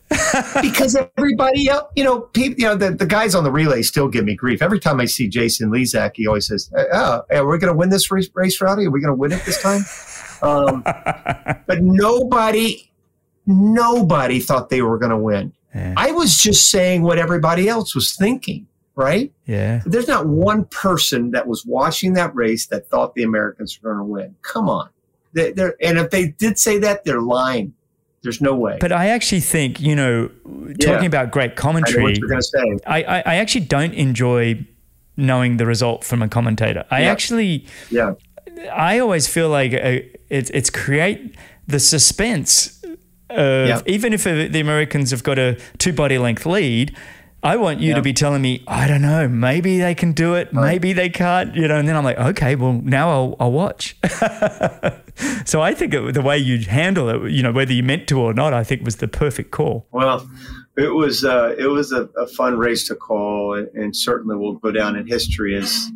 because 0.62 0.98
everybody 1.18 1.70
else, 1.70 1.92
you 1.96 2.04
know, 2.04 2.22
people, 2.22 2.60
you 2.60 2.66
know, 2.66 2.76
the, 2.76 2.90
the 2.92 3.06
guys 3.06 3.36
on 3.36 3.44
the 3.44 3.52
relay 3.52 3.84
still 3.84 4.08
give 4.08 4.26
me 4.26 4.36
grief. 4.36 4.64
Every 4.64 4.80
time 4.80 5.00
I 5.00 5.06
see 5.06 5.28
Jason 5.30 5.70
Lezak, 5.70 6.14
he 6.16 6.26
always 6.26 6.48
says, 6.48 6.72
"Oh, 6.76 7.22
are 7.30 7.48
we 7.48 7.60
going 7.60 7.72
to 7.72 7.78
win 7.78 7.90
this 7.90 8.10
race, 8.10 8.30
race, 8.34 8.60
Rowdy? 8.60 8.88
Are 8.88 8.92
we 8.92 9.00
going 9.00 9.14
to 9.14 9.20
win 9.20 9.32
it 9.32 9.46
this 9.46 9.62
time?" 9.62 9.82
Um, 10.44 10.84
but 10.84 11.82
nobody, 11.82 12.92
nobody 13.48 14.42
thought 14.42 14.68
they 14.70 14.82
were 14.82 14.98
going 14.98 15.12
to 15.12 15.18
win. 15.18 15.54
Yeah. 15.74 15.94
I 15.96 16.12
was 16.12 16.38
just 16.38 16.70
saying 16.70 17.04
what 17.04 17.18
everybody 17.18 17.70
else 17.70 17.96
was 17.96 18.14
thinking, 18.14 18.68
right? 18.96 19.32
yeah. 19.46 19.82
There's 19.86 20.08
not 20.08 20.28
one 20.28 20.66
person 20.66 21.32
that 21.32 21.48
was 21.48 21.66
watching 21.66 22.14
that 22.14 22.34
race 22.36 22.68
that 22.68 22.88
thought 22.90 23.16
the 23.16 23.24
Americans 23.24 23.80
were 23.82 23.94
going 23.96 24.06
to 24.06 24.12
win. 24.12 24.36
Come 24.42 24.70
on. 24.70 24.90
They, 25.34 25.52
they're, 25.52 25.76
and 25.82 25.98
if 25.98 26.12
they 26.12 26.28
did 26.28 26.60
say 26.60 26.78
that, 26.80 27.04
they're 27.06 27.22
lying. 27.22 27.74
There's 28.22 28.40
no 28.40 28.56
way. 28.56 28.78
But 28.80 28.92
I 28.92 29.08
actually 29.10 29.42
think, 29.42 29.82
you 29.82 29.96
know, 29.96 30.30
Yeah. 30.80 30.94
talking 30.94 31.08
about 31.08 31.32
great 31.32 31.56
commentary, 31.56 32.04
what 32.04 32.18
you're 32.18 32.30
going 32.30 32.42
to 32.42 32.48
say. 32.48 32.80
I, 32.86 33.04
I, 33.04 33.18
I 33.26 33.36
actually 33.36 33.66
don't 33.66 33.94
enjoy 33.94 34.66
knowing 35.18 35.58
the 35.58 35.66
result 35.66 36.04
from 36.04 36.22
a 36.22 36.30
commentator. 36.30 36.86
I 36.90 37.02
Yeah. 37.02 37.12
actually, 37.12 37.66
Yeah. 37.90 38.14
I 38.72 39.00
always 39.00 39.28
feel 39.28 39.50
like 39.50 39.74
uh, 39.74 40.06
it's 40.30 40.50
it's 40.52 40.70
create 40.70 41.36
the 41.68 41.80
suspense 41.80 42.80
of 43.30 43.68
Yeah. 43.68 43.82
even 43.88 44.14
if 44.14 44.24
the 44.24 44.60
Americans 44.60 45.10
have 45.12 45.24
got 45.24 45.40
a 45.40 45.58
two 45.80 45.92
body 45.94 46.18
length 46.20 46.46
lead. 46.46 46.96
I 47.44 47.58
want 47.58 47.80
you 47.82 47.90
Yeah. 47.90 47.96
to 47.96 48.02
be 48.02 48.14
telling 48.14 48.42
me, 48.42 48.64
I 48.68 48.88
don't 48.88 49.02
know, 49.02 49.28
maybe 49.28 49.78
they 49.80 49.94
can 49.96 50.14
do 50.14 50.34
it, 50.36 50.54
maybe 50.54 50.94
they 50.94 51.10
can't, 51.10 51.54
you 51.56 51.68
know, 51.68 51.76
and 51.78 51.88
then 51.88 51.96
I'm 51.98 52.04
like, 52.06 52.18
okay, 52.18 52.56
well, 52.56 52.74
now 52.84 53.10
I'll, 53.10 53.36
I'll 53.40 53.52
watch. 53.52 53.98
so 55.46 55.62
I 55.62 55.74
think 55.74 55.94
it, 55.94 56.14
the 56.14 56.22
way 56.22 56.38
you 56.38 56.60
handle 56.60 57.10
it, 57.10 57.32
you 57.32 57.44
know, 57.44 57.52
whether 57.52 57.74
you 57.74 57.84
meant 57.84 58.08
to 58.08 58.20
or 58.20 58.34
not, 58.34 58.54
I 58.54 58.64
think 58.64 58.84
was 58.84 58.98
the 58.98 59.08
perfect 59.08 59.52
call. 59.52 59.86
Well, 59.92 60.30
it 60.78 60.94
was 60.94 61.24
uh, 61.24 61.54
it 61.58 61.68
was 61.68 61.92
a, 61.92 62.04
a 62.18 62.26
fun 62.28 62.58
race 62.58 62.88
to 62.88 62.96
call, 62.96 63.54
and, 63.56 63.68
and 63.76 63.96
certainly 63.96 64.36
will 64.36 64.54
go 64.54 64.72
down 64.72 64.96
in 64.96 65.06
history 65.06 65.56
as 65.56 65.92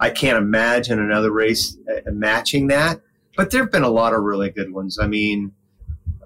I 0.00 0.08
can't 0.10 0.38
imagine 0.38 0.98
another 0.98 1.30
race 1.30 1.76
uh, 1.90 2.10
matching 2.12 2.68
that. 2.68 3.00
But 3.36 3.50
there 3.50 3.62
have 3.62 3.70
been 3.72 3.82
a 3.82 3.90
lot 3.90 4.14
of 4.14 4.22
really 4.22 4.50
good 4.50 4.72
ones. 4.72 4.98
I 4.98 5.06
mean, 5.06 5.52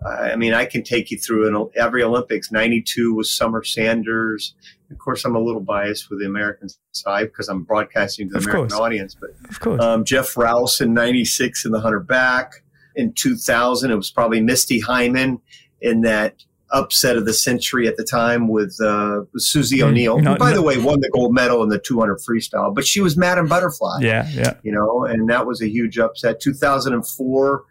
I 0.04 0.36
mean, 0.36 0.52
I 0.54 0.64
can 0.66 0.82
take 0.82 1.10
you 1.10 1.18
through 1.18 1.48
an, 1.48 1.70
every 1.76 2.02
Olympics. 2.02 2.50
'92 2.52 3.14
was 3.14 3.34
Summer 3.34 3.62
Sanders. 3.64 4.54
Of 4.90 4.98
course, 4.98 5.24
I'm 5.24 5.34
a 5.34 5.40
little 5.40 5.60
biased 5.62 6.10
with 6.10 6.20
the 6.20 6.26
American 6.26 6.68
side 6.92 7.24
because 7.26 7.48
I'm 7.48 7.62
broadcasting 7.64 8.28
to 8.28 8.32
the 8.34 8.38
Of 8.38 8.44
American 8.44 8.68
course. 8.68 8.80
audience. 8.80 9.16
But 9.18 9.30
Of 9.50 9.60
course. 9.60 9.82
um, 9.82 10.04
Jeff 10.04 10.36
Rouse 10.36 10.80
in 10.80 10.94
'96 10.94 11.64
in 11.64 11.72
the 11.72 11.80
hundred 11.80 12.06
back. 12.06 12.52
In 12.94 13.12
2000, 13.12 13.90
it 13.90 13.94
was 13.94 14.10
probably 14.10 14.40
Misty 14.40 14.80
Hyman 14.80 15.40
in 15.82 16.00
that 16.02 16.42
upset 16.70 17.16
of 17.16 17.26
the 17.26 17.32
century 17.34 17.86
at 17.86 17.96
the 17.96 18.02
time 18.04 18.48
with 18.48 18.74
uh, 18.82 19.20
Susie 19.36 19.78
Mm, 19.78 19.88
O'Neill, 19.88 20.18
who, 20.18 20.36
by 20.36 20.52
the 20.52 20.62
way, 20.62 20.78
won 20.78 21.00
the 21.00 21.10
gold 21.12 21.34
medal 21.34 21.62
in 21.62 21.68
the 21.68 21.78
200 21.78 22.18
freestyle. 22.18 22.74
But 22.74 22.86
she 22.86 23.00
was 23.00 23.16
Madam 23.16 23.46
Butterfly, 23.48 23.98
yeah, 24.00 24.28
yeah. 24.32 24.54
you 24.62 24.72
know, 24.72 25.04
and 25.04 25.28
that 25.28 25.46
was 25.46 25.60
a 25.62 25.68
huge 25.68 25.98
upset. 25.98 26.40
2004, 26.40 27.64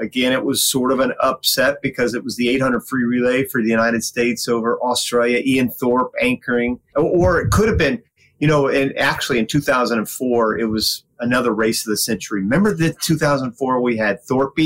again, 0.00 0.32
it 0.32 0.44
was 0.44 0.62
sort 0.62 0.92
of 0.92 1.00
an 1.00 1.12
upset 1.20 1.76
because 1.82 2.14
it 2.14 2.24
was 2.24 2.36
the 2.36 2.48
800 2.48 2.80
free 2.86 3.04
relay 3.04 3.44
for 3.44 3.62
the 3.62 3.68
United 3.68 4.02
States 4.04 4.48
over 4.48 4.78
Australia. 4.82 5.42
Ian 5.44 5.70
Thorpe 5.70 6.12
anchoring, 6.20 6.80
or, 6.96 7.40
it 7.40 7.50
could 7.50 7.68
have 7.68 7.78
been, 7.78 8.02
you 8.38 8.46
know, 8.48 8.68
and 8.68 8.96
actually 8.98 9.38
in 9.38 9.46
2004, 9.46 10.58
it 10.58 10.64
was 10.66 11.04
another 11.20 11.52
race 11.52 11.84
of 11.86 11.90
the 11.90 11.96
century. 11.96 12.42
Remember 12.42 12.74
the 12.74 12.94
2004 13.02 13.80
we 13.80 13.96
had 13.96 14.22
Thorpe, 14.22 14.58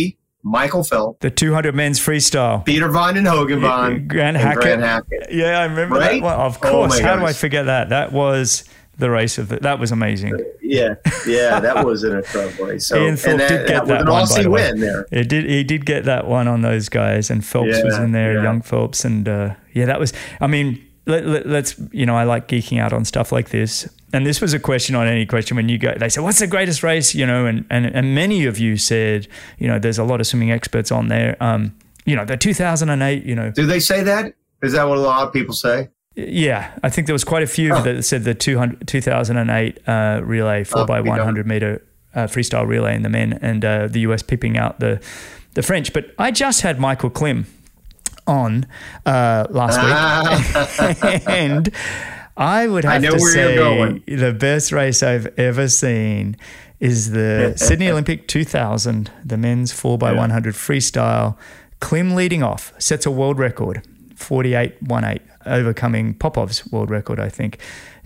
Michael 0.44 0.82
Phelps, 0.82 1.18
The 1.20 1.30
200 1.30 1.74
men's 1.74 2.00
freestyle. 2.00 2.64
Pieter 2.66 2.88
van 2.90 3.14
den 3.14 3.24
Hoogenband, 3.24 4.08
Grant 4.08 4.36
Hackett. 4.36 4.62
Grant 4.62 4.82
Hackett. 4.82 5.32
Yeah, 5.32 5.60
I 5.60 5.64
remember 5.66 5.94
Right? 5.96 6.20
that 6.20 6.22
one. 6.22 6.34
Of 6.34 6.58
Oh 6.64 6.68
course. 6.70 7.00
my 7.00 7.06
How 7.08 7.16
do 7.16 7.24
I 7.24 7.32
forget 7.32 7.66
that? 7.66 7.90
That 7.90 8.12
was 8.12 8.64
the 8.98 9.10
race 9.10 9.38
of 9.38 9.48
the. 9.48 9.56
That 9.56 9.78
was 9.78 9.92
amazing. 9.92 10.38
Yeah, 10.60 10.94
yeah, 11.26 11.60
that 11.60 11.84
was 11.84 12.04
an 12.04 12.16
incredible 12.16 12.66
race. 12.68 12.88
So, 12.88 13.02
Ian 13.02 13.16
Thorpe 13.16 13.32
and 13.32 13.40
that, 13.40 13.48
did 13.48 13.66
get 13.66 13.86
that 13.86 13.86
that 13.86 14.00
an 14.02 14.08
one, 14.08 14.26
by 14.28 14.42
the 14.42 14.50
way. 14.50 14.70
win 14.70 14.80
there. 14.80 15.06
It 15.10 15.28
did. 15.28 15.44
He 15.44 15.64
did 15.64 15.86
get 15.86 16.04
that 16.04 16.26
one 16.26 16.48
on 16.48 16.62
those 16.62 16.88
guys, 16.88 17.30
and 17.30 17.44
Phelps 17.44 17.82
was 17.82 17.98
in 17.98 18.12
there, 18.12 18.34
yeah. 18.34 18.42
young 18.42 18.62
Phelps, 18.62 19.04
and 19.04 19.28
uh, 19.28 19.54
yeah, 19.72 19.86
that 19.86 19.98
was. 19.98 20.12
I 20.40 20.46
mean, 20.46 20.84
let, 21.06 21.26
let, 21.26 21.46
let's. 21.46 21.80
You 21.90 22.06
know, 22.06 22.16
I 22.16 22.24
like 22.24 22.48
geeking 22.48 22.80
out 22.80 22.92
on 22.92 23.04
stuff 23.04 23.32
like 23.32 23.50
this, 23.50 23.88
and 24.12 24.26
this 24.26 24.40
was 24.40 24.52
a 24.52 24.58
question 24.58 24.94
on 24.94 25.06
any 25.06 25.26
question 25.26 25.56
when 25.56 25.68
you 25.68 25.78
go. 25.78 25.94
They 25.94 26.08
said, 26.08 26.22
"What's 26.22 26.38
the 26.38 26.46
greatest 26.46 26.82
race?" 26.82 27.14
You 27.14 27.26
know, 27.26 27.46
and 27.46 27.64
and 27.70 27.86
and 27.86 28.14
many 28.14 28.44
of 28.44 28.58
you 28.58 28.76
said, 28.76 29.26
you 29.58 29.68
know, 29.68 29.78
there's 29.78 29.98
a 29.98 30.04
lot 30.04 30.20
of 30.20 30.26
swimming 30.26 30.52
experts 30.52 30.92
on 30.92 31.08
there. 31.08 31.36
Um, 31.40 31.74
you 32.04 32.16
know, 32.16 32.24
the 32.24 32.36
2008. 32.36 33.24
You 33.24 33.34
know, 33.34 33.50
Do 33.50 33.66
they 33.66 33.80
say 33.80 34.02
that? 34.02 34.34
Is 34.62 34.72
that 34.74 34.84
what 34.84 34.98
a 34.98 35.00
lot 35.00 35.26
of 35.26 35.32
people 35.32 35.54
say? 35.54 35.88
Yeah, 36.14 36.70
I 36.82 36.90
think 36.90 37.06
there 37.06 37.14
was 37.14 37.24
quite 37.24 37.42
a 37.42 37.46
few 37.46 37.72
Oh. 37.74 37.82
that 37.82 38.02
said 38.04 38.24
the 38.24 38.34
200, 38.34 38.86
2008 38.86 39.78
uh, 39.88 40.20
relay 40.22 40.62
four 40.64 40.82
Oh, 40.82 40.86
by 40.86 41.00
we 41.00 41.08
don't. 41.08 41.18
100 41.18 41.46
meter 41.46 41.82
uh, 42.14 42.24
freestyle 42.26 42.66
relay 42.66 42.94
in 42.94 43.02
the 43.02 43.08
men, 43.08 43.38
and 43.40 43.64
uh, 43.64 43.86
the 43.86 44.00
US 44.00 44.22
pipping 44.22 44.58
out 44.58 44.78
the 44.80 45.00
the 45.54 45.62
French. 45.62 45.92
But 45.92 46.12
I 46.18 46.30
just 46.30 46.60
had 46.60 46.78
Michael 46.78 47.08
Klim 47.10 47.46
on 48.26 48.66
uh, 49.06 49.46
last 49.50 49.80
week, 49.82 51.22
and 51.28 51.70
I 52.36 52.66
would 52.66 52.84
I 52.84 52.94
have 52.94 53.02
know 53.02 53.10
to 53.12 53.16
where 53.18 53.32
say 53.32 53.54
you're 53.54 53.64
going. 53.64 54.02
the 54.06 54.32
best 54.34 54.70
race 54.72 55.02
I've 55.02 55.26
ever 55.38 55.66
seen 55.68 56.36
is 56.78 57.10
the 57.12 57.54
Sydney 57.56 57.88
Olympic 57.88 58.28
2000, 58.28 59.10
the 59.24 59.36
men's 59.38 59.72
4x100 59.72 60.28
freestyle. 60.52 61.36
Klim 61.80 62.14
leading 62.14 62.42
off 62.42 62.72
sets 62.78 63.06
a 63.06 63.10
world 63.10 63.38
record, 63.38 63.82
48.18, 64.16 65.20
overcoming 65.46 66.14
Popov's 66.14 66.66
world 66.70 66.90
record, 66.90 67.20
I 67.20 67.28
think. 67.28 67.58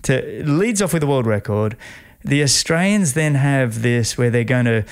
To, 0.03 0.43
leads 0.45 0.81
off 0.81 0.93
with 0.93 1.01
the 1.01 1.07
world 1.07 1.25
record. 1.25 1.77
The 2.23 2.43
Australians 2.43 3.13
then 3.13 3.35
have 3.35 3.81
this 3.81 4.17
where 4.17 4.29
they're 4.29 4.43
going 4.43 4.65
to 4.65 4.85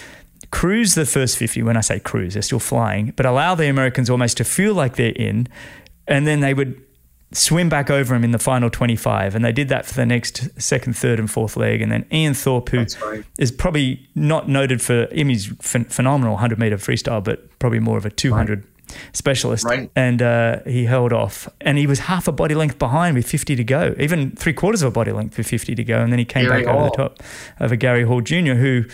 cruise 0.52 0.96
the 0.96 1.06
first 1.06 1.38
50. 1.38 1.64
When 1.64 1.78
I 1.78 1.82
say 1.82 2.00
cruise, 2.00 2.34
they're 2.34 2.44
still 2.44 2.60
flying, 2.60 3.14
but 3.16 3.26
allow 3.26 3.56
the 3.56 3.68
Americans 3.68 4.10
almost 4.10 4.38
to 4.38 4.44
feel 4.44 4.74
like 4.74 4.96
they're 4.96 5.12
in. 5.12 5.48
And 6.08 6.28
then 6.28 6.40
they 6.40 6.54
would 6.54 6.82
swim 7.32 7.70
back 7.70 7.90
over 7.90 8.16
him 8.16 8.24
in 8.24 8.32
the 8.32 8.40
final 8.40 8.70
25. 8.70 9.36
And 9.36 9.44
they 9.44 9.52
did 9.52 9.70
that 9.70 9.86
for 9.86 9.94
the 9.96 10.06
next 10.06 10.50
second, 10.62 10.94
third, 10.94 11.20
and 11.20 11.30
fourth 11.30 11.58
leg. 11.58 11.82
And 11.82 11.92
then 11.92 12.06
Ian 12.12 12.34
Thorpe, 12.34 12.70
who 12.70 12.86
right. 13.04 13.24
is 13.38 13.52
probably 13.52 14.08
not 14.16 14.48
noted 14.48 14.82
for, 14.82 15.08
I 15.12 15.16
mean, 15.16 15.30
he's 15.30 15.48
phen- 15.48 15.92
phenomenal 15.92 16.34
100 16.34 16.60
meter 16.60 16.78
freestyle, 16.78 17.24
but 17.24 17.58
probably 17.60 17.80
more 17.80 17.98
of 17.98 18.06
a 18.06 18.10
200 18.10 18.64
specialist. 19.14 19.66
Right. 19.66 19.90
And 19.96 20.22
uh, 20.22 20.64
he 20.64 20.86
held 20.86 21.14
off. 21.14 21.50
And 21.62 21.78
he 21.78 21.88
was 21.88 22.00
half 22.00 22.28
a 22.28 22.32
body 22.32 22.56
length 22.56 22.80
behind 22.80 23.16
with 23.16 23.28
50 23.28 23.56
to 23.56 23.64
go, 23.64 23.96
even 24.00 24.32
three 24.32 24.54
quarters 24.54 24.82
of 24.82 24.90
a 24.90 24.92
body 24.92 25.12
length 25.12 25.38
with 25.38 25.48
50 25.48 25.76
to 25.76 25.84
go. 25.84 26.02
And 26.02 26.12
then 26.12 26.20
he 26.20 26.26
came 26.26 26.46
Gary 26.46 26.64
back 26.64 26.74
over 26.74 26.84
the 26.84 26.98
Hall. 26.98 27.10
top 27.10 27.24
over 27.60 27.76
Gary 27.76 28.04
Hall 28.04 28.22
Jr., 28.22 28.54
who 28.54 28.86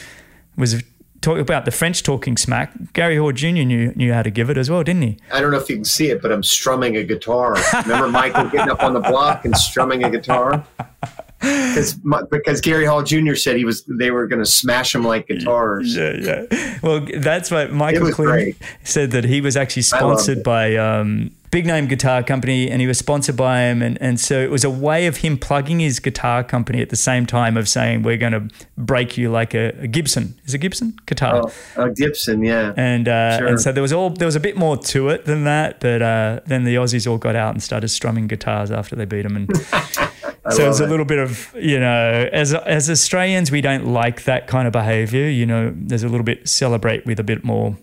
was 0.57 0.83
talk 1.21 1.37
about 1.37 1.65
the 1.65 1.71
French 1.71 2.03
talking 2.03 2.35
smack. 2.35 2.73
Gary 2.93 3.17
Hall 3.17 3.31
Jr. 3.31 3.47
knew 3.47 3.93
knew 3.95 4.13
how 4.13 4.23
to 4.23 4.31
give 4.31 4.49
it 4.49 4.57
as 4.57 4.69
well, 4.69 4.83
didn't 4.83 5.03
he? 5.03 5.17
I 5.31 5.39
don't 5.39 5.51
know 5.51 5.57
if 5.57 5.69
you 5.69 5.75
can 5.75 5.85
see 5.85 6.09
it, 6.09 6.21
but 6.21 6.31
I'm 6.31 6.43
strumming 6.43 6.97
a 6.97 7.03
guitar. 7.03 7.55
Remember 7.83 8.07
Michael 8.07 8.45
getting 8.45 8.69
up 8.69 8.83
on 8.83 8.93
the 8.93 8.99
block 8.99 9.45
and 9.45 9.55
strumming 9.55 10.03
a 10.03 10.09
guitar? 10.09 10.65
Because 11.41 11.95
because 12.29 12.61
Gary 12.61 12.85
Hall 12.85 13.03
Jr. 13.03 13.35
said 13.35 13.57
he 13.57 13.65
was 13.65 13.83
they 13.85 14.11
were 14.11 14.27
going 14.27 14.43
to 14.43 14.49
smash 14.49 14.93
him 14.93 15.03
like 15.03 15.27
guitars. 15.27 15.95
Yeah, 15.95 16.45
yeah. 16.51 16.79
Well, 16.83 17.05
that's 17.17 17.49
what 17.49 17.71
Michael 17.71 18.11
Klim 18.11 18.53
said 18.83 19.11
that 19.11 19.25
he 19.25 19.41
was 19.41 19.57
actually 19.57 19.81
sponsored 19.83 20.43
by 20.43 20.75
um, 20.75 21.31
big 21.51 21.65
name 21.65 21.85
guitar 21.85 22.23
company 22.23 22.71
and 22.71 22.79
he 22.79 22.87
was 22.87 22.97
sponsored 22.97 23.35
by 23.35 23.63
him 23.63 23.81
and, 23.81 24.01
and 24.01 24.21
so 24.21 24.39
it 24.39 24.49
was 24.49 24.63
a 24.63 24.69
way 24.69 25.05
of 25.05 25.17
him 25.17 25.37
plugging 25.37 25.81
his 25.81 25.99
guitar 25.99 26.45
company 26.45 26.81
at 26.81 26.89
the 26.89 26.95
same 26.95 27.25
time 27.25 27.57
of 27.57 27.67
saying 27.67 28.03
we're 28.03 28.15
going 28.15 28.31
to 28.31 28.47
break 28.77 29.17
you 29.17 29.29
like 29.29 29.53
a, 29.53 29.67
a 29.81 29.87
Gibson 29.87 30.39
is 30.45 30.53
it 30.53 30.59
Gibson 30.59 30.97
guitar 31.05 31.43
oh, 31.75 31.83
a 31.83 31.89
Gibson 31.89 32.41
yeah 32.41 32.73
and 32.77 33.09
uh, 33.09 33.37
sure. 33.37 33.47
and 33.47 33.59
so 33.59 33.73
there 33.73 33.81
was 33.81 33.91
all 33.91 34.11
there 34.11 34.25
was 34.25 34.37
a 34.37 34.39
bit 34.39 34.55
more 34.55 34.77
to 34.77 35.09
it 35.09 35.25
than 35.25 35.43
that 35.43 35.81
but 35.81 36.01
uh, 36.01 36.39
then 36.45 36.63
the 36.63 36.75
Aussies 36.75 37.05
all 37.05 37.17
got 37.17 37.35
out 37.35 37.53
and 37.53 37.61
started 37.61 37.89
strumming 37.89 38.27
guitars 38.27 38.71
after 38.71 38.95
they 38.95 39.05
beat 39.05 39.25
him 39.25 39.35
and 39.35 39.49
so 40.49 40.69
it's 40.69 40.79
a 40.79 40.87
little 40.87 41.05
bit 41.05 41.19
of 41.19 41.53
you 41.55 41.79
know 41.79 42.27
as 42.33 42.53
as 42.53 42.89
Australians 42.89 43.51
we 43.51 43.61
don't 43.61 43.85
like 43.85 44.23
that 44.23 44.47
kind 44.47 44.67
of 44.67 44.73
behavior 44.73 45.27
you 45.27 45.45
know 45.45 45.71
there's 45.75 46.03
a 46.03 46.09
little 46.09 46.25
bit 46.25 46.47
celebrate 46.49 47.05
with 47.05 47.19
a 47.19 47.23
bit 47.23 47.43
more 47.43 47.77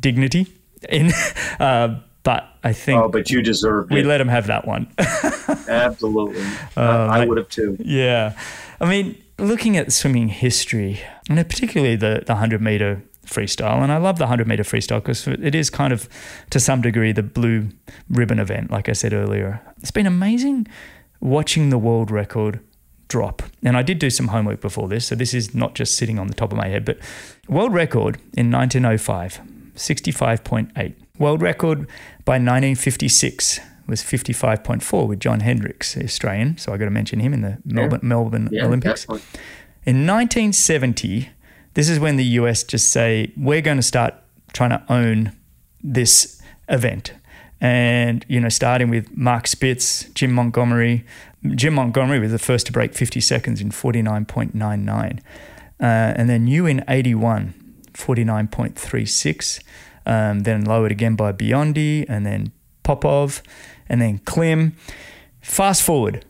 dignity 0.00 0.46
in 0.88 1.12
uh, 1.60 2.00
but 2.22 2.50
I 2.62 2.72
think. 2.72 3.00
Oh, 3.00 3.08
but 3.08 3.30
you 3.30 3.42
deserve. 3.42 3.90
we 3.90 4.00
it. 4.00 4.06
let 4.06 4.20
him 4.20 4.28
have 4.28 4.46
that 4.48 4.66
one. 4.66 4.92
Absolutely. 5.68 6.42
Uh, 6.76 7.08
I 7.10 7.24
would 7.24 7.38
have 7.38 7.48
too. 7.48 7.76
Yeah. 7.80 8.36
I 8.80 8.88
mean, 8.88 9.20
looking 9.38 9.76
at 9.76 9.92
swimming 9.92 10.28
history, 10.28 11.00
and 11.28 11.38
particularly 11.48 11.96
the, 11.96 12.22
the 12.26 12.34
100 12.34 12.60
meter 12.60 13.02
freestyle, 13.26 13.82
and 13.82 13.90
I 13.90 13.96
love 13.96 14.18
the 14.18 14.24
100 14.24 14.46
meter 14.46 14.62
freestyle 14.62 15.02
because 15.02 15.26
it 15.26 15.54
is 15.54 15.70
kind 15.70 15.92
of, 15.92 16.08
to 16.50 16.60
some 16.60 16.82
degree, 16.82 17.12
the 17.12 17.22
blue 17.22 17.68
ribbon 18.10 18.38
event, 18.38 18.70
like 18.70 18.88
I 18.88 18.92
said 18.92 19.12
earlier. 19.12 19.60
It's 19.78 19.90
been 19.90 20.06
amazing 20.06 20.66
watching 21.20 21.70
the 21.70 21.78
world 21.78 22.10
record 22.10 22.60
drop. 23.08 23.42
And 23.62 23.76
I 23.76 23.82
did 23.82 23.98
do 23.98 24.08
some 24.10 24.28
homework 24.28 24.60
before 24.60 24.88
this, 24.88 25.06
so 25.06 25.14
this 25.14 25.34
is 25.34 25.54
not 25.54 25.74
just 25.74 25.96
sitting 25.96 26.18
on 26.18 26.28
the 26.28 26.34
top 26.34 26.52
of 26.52 26.58
my 26.58 26.68
head, 26.68 26.84
but 26.84 26.98
world 27.48 27.74
record 27.74 28.16
in 28.34 28.50
1905, 28.50 29.40
65.8. 29.74 30.94
World 31.18 31.42
record 31.42 31.80
by 32.24 32.34
1956 32.34 33.60
was 33.86 34.02
55.4 34.02 35.08
with 35.08 35.20
Jon 35.20 35.40
Henricks, 35.40 36.02
Australian. 36.02 36.56
So 36.56 36.72
I 36.72 36.78
got 36.78 36.86
to 36.86 36.90
mention 36.90 37.20
him 37.20 37.34
in 37.34 37.42
the 37.42 37.58
Melbourne. 37.64 38.00
Melbourne 38.02 38.48
yeah, 38.52 38.64
Olympics. 38.64 39.02
Definitely. 39.02 39.40
In 39.84 40.06
1970, 40.06 41.30
this 41.74 41.88
is 41.88 41.98
when 41.98 42.16
the 42.16 42.24
US 42.24 42.62
just 42.62 42.90
say, 42.90 43.32
we're 43.36 43.60
going 43.60 43.76
to 43.76 43.82
start 43.82 44.14
trying 44.52 44.70
to 44.70 44.82
own 44.88 45.32
this 45.82 46.40
event. 46.68 47.12
And, 47.60 48.24
you 48.28 48.40
know, 48.40 48.48
starting 48.48 48.88
with 48.88 49.14
Mark 49.16 49.46
Spitz, 49.46 50.04
Jim 50.14 50.32
Montgomery. 50.32 51.04
Jim 51.54 51.74
Montgomery 51.74 52.18
was 52.18 52.32
the 52.32 52.38
first 52.38 52.66
to 52.66 52.72
break 52.72 52.94
50 52.94 53.20
seconds 53.20 53.60
in 53.60 53.70
49.99. 53.70 55.18
Uh, 55.18 55.20
and 55.80 56.28
then 56.28 56.46
you 56.46 56.66
in 56.66 56.84
81, 56.88 57.54
49.36 57.92 59.62
um, 60.06 60.40
then 60.40 60.64
lowered 60.64 60.92
again 60.92 61.14
by 61.14 61.32
Biondi, 61.32 62.04
and 62.08 62.26
then 62.26 62.52
Popov, 62.82 63.42
and 63.88 64.00
then 64.00 64.18
Klim. 64.18 64.74
Fast 65.40 65.82
forward, 65.82 66.24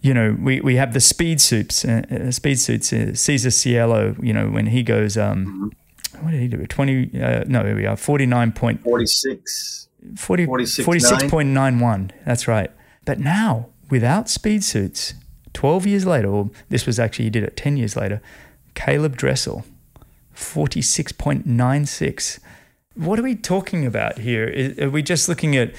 you 0.00 0.14
know, 0.14 0.36
we, 0.40 0.60
we 0.60 0.76
have 0.76 0.92
the 0.92 1.00
speed 1.00 1.40
suits, 1.40 1.84
uh, 1.84 2.02
uh, 2.10 2.30
speed 2.30 2.60
suits. 2.60 2.92
Uh, 2.92 3.14
Cesar 3.14 3.50
Cielo, 3.50 4.14
you 4.20 4.32
know, 4.32 4.48
when 4.48 4.66
he 4.66 4.82
goes, 4.82 5.16
um, 5.16 5.72
what 6.20 6.30
did 6.30 6.40
he 6.40 6.48
do? 6.48 6.64
Twenty? 6.66 7.10
Uh, 7.20 7.44
no, 7.46 7.64
here 7.64 7.76
we 7.76 7.86
are. 7.86 7.96
Forty 7.96 8.26
nine 8.26 8.52
point 8.52 8.82
forty 8.82 9.06
six. 10.14 10.84
40, 10.84 11.26
46.91. 11.26 12.10
That's 12.24 12.48
right. 12.48 12.70
But 13.04 13.18
now, 13.18 13.68
without 13.90 14.28
speed 14.28 14.64
suits, 14.64 15.14
12 15.52 15.86
years 15.86 16.06
later, 16.06 16.28
or 16.28 16.50
this 16.68 16.86
was 16.86 16.98
actually, 16.98 17.26
you 17.26 17.30
did 17.30 17.44
it 17.44 17.56
10 17.56 17.76
years 17.76 17.96
later, 17.96 18.20
Caeleb 18.74 19.16
Dressel, 19.16 19.64
46.96 20.34 22.40
what 22.96 23.18
are 23.18 23.22
we 23.22 23.34
talking 23.34 23.86
about 23.86 24.18
here? 24.18 24.74
Are 24.80 24.90
we 24.90 25.02
just 25.02 25.28
looking 25.28 25.56
at? 25.56 25.74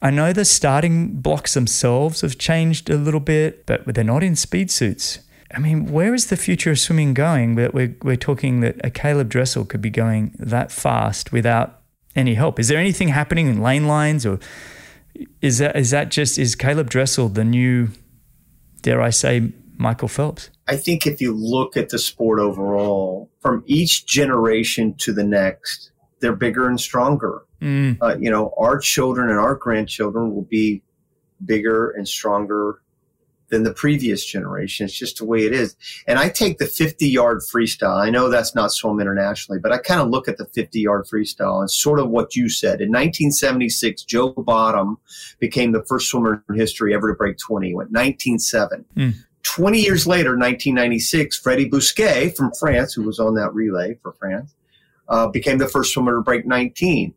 I 0.00 0.10
know 0.10 0.32
the 0.32 0.44
starting 0.44 1.20
blocks 1.20 1.54
themselves 1.54 2.20
have 2.20 2.38
changed 2.38 2.90
a 2.90 2.96
little 2.96 3.20
bit, 3.20 3.66
but 3.66 3.86
they're 3.86 4.04
not 4.04 4.22
in 4.22 4.36
speed 4.36 4.70
suits. 4.70 5.20
I 5.54 5.58
mean, 5.58 5.86
where 5.86 6.14
is 6.14 6.26
the 6.26 6.36
future 6.36 6.72
of 6.72 6.78
swimming 6.78 7.14
going? 7.14 7.54
That 7.54 7.74
we're, 7.74 7.96
we're 8.02 8.16
talking 8.16 8.60
that 8.60 8.76
a 8.84 8.90
Caeleb 8.90 9.28
Dressel 9.28 9.64
could 9.64 9.80
be 9.80 9.90
going 9.90 10.34
that 10.38 10.70
fast 10.70 11.32
without 11.32 11.80
any 12.16 12.34
help. 12.34 12.58
Is 12.58 12.68
there 12.68 12.78
anything 12.78 13.08
happening 13.08 13.46
in 13.46 13.60
lane 13.60 13.86
lines, 13.86 14.24
or 14.26 14.38
is 15.40 15.58
that 15.58 15.76
is 15.76 15.90
that 15.90 16.10
just 16.10 16.38
is 16.38 16.56
Caeleb 16.56 16.88
Dressel 16.88 17.28
the 17.28 17.44
new, 17.44 17.88
dare 18.82 19.00
I 19.00 19.10
say, 19.10 19.52
Michael 19.76 20.08
Phelps? 20.08 20.50
I 20.66 20.76
think 20.76 21.06
if 21.06 21.20
you 21.20 21.32
look 21.32 21.76
at 21.76 21.90
the 21.90 21.98
sport 21.98 22.40
overall, 22.40 23.30
from 23.40 23.62
each 23.66 24.06
generation 24.06 24.94
to 24.98 25.12
the 25.12 25.24
next, 25.24 25.90
they're 26.20 26.34
bigger 26.34 26.68
and 26.68 26.80
stronger. 26.80 27.42
Mm. 27.60 27.98
Uh, 28.00 28.16
you 28.18 28.30
know, 28.30 28.54
our 28.56 28.78
children 28.78 29.28
and 29.30 29.38
our 29.38 29.54
grandchildren 29.54 30.34
will 30.34 30.46
be 30.50 30.82
bigger 31.44 31.90
and 31.90 32.08
stronger 32.08 32.80
than 33.48 33.62
the 33.62 33.72
previous 33.72 34.24
generation. 34.24 34.84
It's 34.84 34.98
just 34.98 35.18
the 35.18 35.24
way 35.24 35.44
it 35.44 35.52
is. 35.52 35.76
And 36.06 36.18
I 36.18 36.28
take 36.28 36.58
the 36.58 36.66
50 36.66 37.06
yard 37.08 37.40
freestyle. 37.40 37.96
I 37.96 38.10
know 38.10 38.28
that's 38.28 38.54
not 38.54 38.72
swum 38.72 39.00
internationally, 39.00 39.60
but 39.60 39.72
I 39.72 39.78
kind 39.78 40.00
of 40.00 40.08
look 40.08 40.28
at 40.28 40.38
the 40.38 40.46
50 40.46 40.80
yard 40.80 41.06
freestyle 41.06 41.60
and 41.60 41.70
sort 41.70 42.00
of 42.00 42.10
what 42.10 42.34
you 42.34 42.48
said. 42.48 42.80
In 42.80 42.88
1976, 42.88 44.02
Joe 44.04 44.30
Bottom 44.30 44.98
became 45.38 45.72
the 45.72 45.84
first 45.84 46.08
swimmer 46.08 46.44
in 46.48 46.54
history 46.56 46.94
ever 46.94 47.08
to 47.08 47.14
break 47.14 47.38
20. 47.38 47.68
He 47.68 47.74
went 47.74 47.92
19.7. 47.92 48.84
Mm. 48.96 49.14
20 49.42 49.80
years 49.80 50.06
later, 50.06 50.30
1996, 50.30 51.38
Freddie 51.38 51.68
Bousquet 51.68 52.34
from 52.34 52.50
France, 52.58 52.94
who 52.94 53.02
was 53.02 53.20
on 53.20 53.34
that 53.34 53.54
relay 53.54 53.94
for 54.02 54.12
France, 54.12 54.54
uh, 55.08 55.28
became 55.28 55.58
the 55.58 55.68
first 55.68 55.92
swimmer 55.92 56.16
to 56.16 56.22
break 56.22 56.46
19. 56.46 57.14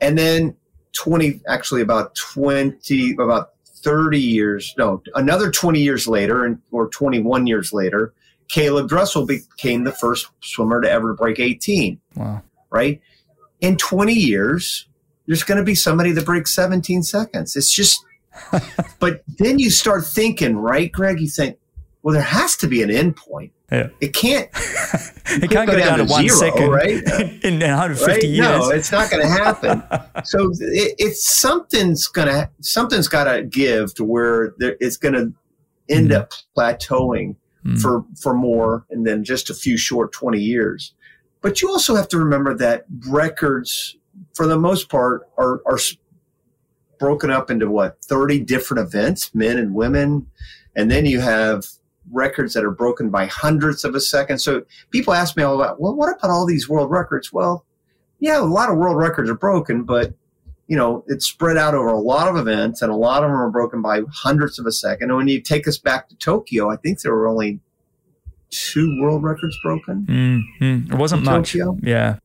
And 0.00 0.18
then 0.18 0.56
20, 0.94 1.40
actually 1.48 1.80
about 1.80 2.14
20, 2.16 3.12
about 3.12 3.53
30 3.84 4.18
years, 4.18 4.74
no, 4.78 5.02
another 5.14 5.50
20 5.50 5.80
years 5.80 6.08
later, 6.08 6.44
and 6.44 6.60
or 6.72 6.88
21 6.88 7.46
years 7.46 7.72
later, 7.72 8.14
Caeleb 8.48 8.88
Dressel 8.88 9.26
became 9.26 9.84
the 9.84 9.92
first 9.92 10.28
swimmer 10.40 10.80
to 10.80 10.90
ever 10.90 11.14
break 11.14 11.38
18. 11.38 12.00
Wow. 12.16 12.42
Right? 12.70 13.00
In 13.60 13.76
20 13.76 14.12
years, 14.12 14.86
there's 15.26 15.42
going 15.42 15.58
to 15.58 15.64
be 15.64 15.74
somebody 15.74 16.12
that 16.12 16.26
breaks 16.26 16.54
17 16.54 17.02
seconds. 17.02 17.56
It's 17.56 17.70
just, 17.72 18.04
but 18.98 19.22
then 19.38 19.58
you 19.58 19.70
start 19.70 20.04
thinking, 20.04 20.56
right, 20.56 20.90
Greg? 20.90 21.20
You 21.20 21.28
think, 21.28 21.58
well, 22.04 22.12
there 22.12 22.22
has 22.22 22.54
to 22.56 22.68
be 22.68 22.82
an 22.82 22.90
end 22.90 23.16
point. 23.16 23.50
Yeah. 23.72 23.88
It 23.98 24.12
can't. 24.12 24.50
it 24.54 25.50
can't 25.50 25.66
go, 25.66 25.72
go 25.72 25.78
down, 25.78 25.98
down, 25.98 26.06
to, 26.06 26.12
one 26.12 26.28
zero, 26.28 26.38
second, 26.38 26.68
right? 26.68 26.90
in 27.42 27.58
150 27.58 28.06
right? 28.06 28.22
years. 28.22 28.38
No, 28.46 28.68
it's 28.68 28.92
not 28.92 29.10
going 29.10 29.22
to 29.22 29.28
happen. 29.28 29.82
so 30.24 30.50
it, 30.60 30.94
it's 30.98 31.26
something's 31.26 32.06
going 32.06 32.28
to 32.28 32.50
something's 32.60 33.08
got 33.08 33.24
to 33.24 33.42
give 33.42 33.94
to 33.94 34.04
where 34.04 34.52
there, 34.58 34.76
it's 34.80 34.98
going 34.98 35.14
to 35.14 35.32
end 35.88 36.10
mm. 36.10 36.16
up 36.16 36.32
plateauing 36.54 37.36
mm. 37.64 37.80
for 37.80 38.04
for 38.20 38.34
more, 38.34 38.84
and 38.90 39.06
then 39.06 39.24
just 39.24 39.48
a 39.48 39.54
few 39.54 39.78
short 39.78 40.12
20 40.12 40.38
years. 40.38 40.92
But 41.40 41.62
you 41.62 41.70
also 41.70 41.96
have 41.96 42.08
to 42.08 42.18
remember 42.18 42.54
that 42.54 42.84
records, 43.08 43.96
for 44.34 44.46
the 44.46 44.58
most 44.58 44.90
part, 44.90 45.22
are 45.38 45.62
are 45.64 45.78
broken 46.98 47.30
up 47.30 47.50
into 47.50 47.70
what 47.70 48.04
30 48.04 48.40
different 48.40 48.86
events, 48.86 49.34
men 49.34 49.56
and 49.56 49.74
women, 49.74 50.26
and 50.76 50.90
then 50.90 51.06
you 51.06 51.20
have 51.20 51.64
records 52.12 52.54
that 52.54 52.64
are 52.64 52.70
broken 52.70 53.10
by 53.10 53.26
hundredths 53.26 53.84
of 53.84 53.94
a 53.94 54.00
second. 54.00 54.38
So 54.38 54.62
people 54.90 55.14
ask 55.14 55.36
me 55.36 55.42
all 55.42 55.60
about, 55.60 55.80
well, 55.80 55.94
what 55.94 56.16
about 56.16 56.30
all 56.30 56.46
these 56.46 56.68
world 56.68 56.90
records? 56.90 57.32
Well, 57.32 57.64
yeah, 58.20 58.40
a 58.40 58.42
lot 58.42 58.70
of 58.70 58.76
world 58.76 58.96
records 58.96 59.30
are 59.30 59.34
broken, 59.34 59.84
but 59.84 60.14
you 60.66 60.76
know, 60.76 61.04
it's 61.08 61.26
spread 61.26 61.56
out 61.56 61.74
over 61.74 61.88
a 61.88 61.98
lot 61.98 62.28
of 62.28 62.36
events 62.36 62.80
and 62.80 62.90
a 62.90 62.96
lot 62.96 63.22
of 63.22 63.30
them 63.30 63.38
are 63.38 63.50
broken 63.50 63.82
by 63.82 64.00
hundredths 64.10 64.58
of 64.58 64.66
a 64.66 64.72
second. 64.72 65.10
And 65.10 65.16
when 65.18 65.28
you 65.28 65.40
take 65.40 65.68
us 65.68 65.76
back 65.76 66.08
to 66.08 66.16
Tokyo, 66.16 66.70
I 66.70 66.76
think 66.76 67.02
there 67.02 67.12
were 67.12 67.26
only 67.26 67.60
two 68.50 68.98
world 69.00 69.22
records 69.22 69.58
broken. 69.62 70.06
Mm-hmm. 70.08 70.92
It 70.92 70.98
wasn't 70.98 71.24
much. 71.24 71.52
Tokyo. 71.52 71.76
Yeah. 71.82 72.18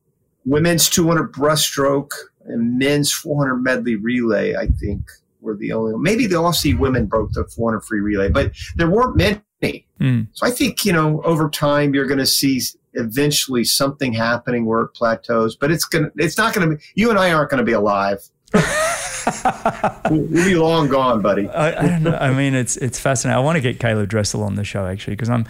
Women's 0.46 0.88
200 0.88 1.32
breaststroke 1.32 2.12
and 2.46 2.78
men's 2.78 3.12
400 3.12 3.56
medley 3.56 3.96
relay, 3.96 4.54
I 4.54 4.68
think, 4.68 5.02
were 5.42 5.56
the 5.56 5.72
only. 5.72 5.98
Maybe 5.98 6.26
the 6.26 6.36
Aussie 6.36 6.78
women 6.78 7.06
broke 7.06 7.32
the 7.32 7.44
400 7.44 7.80
free 7.80 8.00
relay, 8.00 8.30
but 8.30 8.52
there 8.76 8.88
weren't 8.88 9.16
many 9.16 9.40
Mm. 9.62 10.28
So 10.32 10.46
I 10.46 10.50
think, 10.50 10.84
you 10.84 10.92
know, 10.92 11.22
over 11.22 11.48
time 11.48 11.94
you're 11.94 12.06
going 12.06 12.18
to 12.18 12.26
see 12.26 12.60
eventually 12.94 13.64
something 13.64 14.12
happening 14.12 14.64
where 14.64 14.82
it 14.82 14.88
plateaus, 14.88 15.56
but 15.56 15.70
it's 15.70 15.84
going 15.84 16.04
to, 16.04 16.12
it's 16.16 16.38
not 16.38 16.54
going 16.54 16.70
to 16.70 16.76
be, 16.76 16.82
you 16.94 17.10
and 17.10 17.18
I 17.18 17.32
aren't 17.32 17.50
going 17.50 17.58
to 17.58 17.64
be 17.64 17.72
alive. 17.72 18.20
we'll, 20.10 20.26
be 20.44 20.56
long 20.56 20.88
gone, 20.88 21.22
buddy. 21.22 21.48
I, 21.48 21.84
I, 21.84 21.86
don't 21.86 22.02
know. 22.02 22.16
I 22.16 22.32
mean, 22.32 22.54
it's, 22.54 22.76
it's 22.78 22.98
fascinating. 22.98 23.38
I 23.38 23.44
want 23.44 23.56
to 23.56 23.60
get 23.60 23.78
Caeleb 23.78 24.08
Dressel 24.08 24.42
on 24.42 24.56
the 24.56 24.64
show 24.64 24.86
actually, 24.86 25.14
because 25.14 25.30
I'm, 25.30 25.46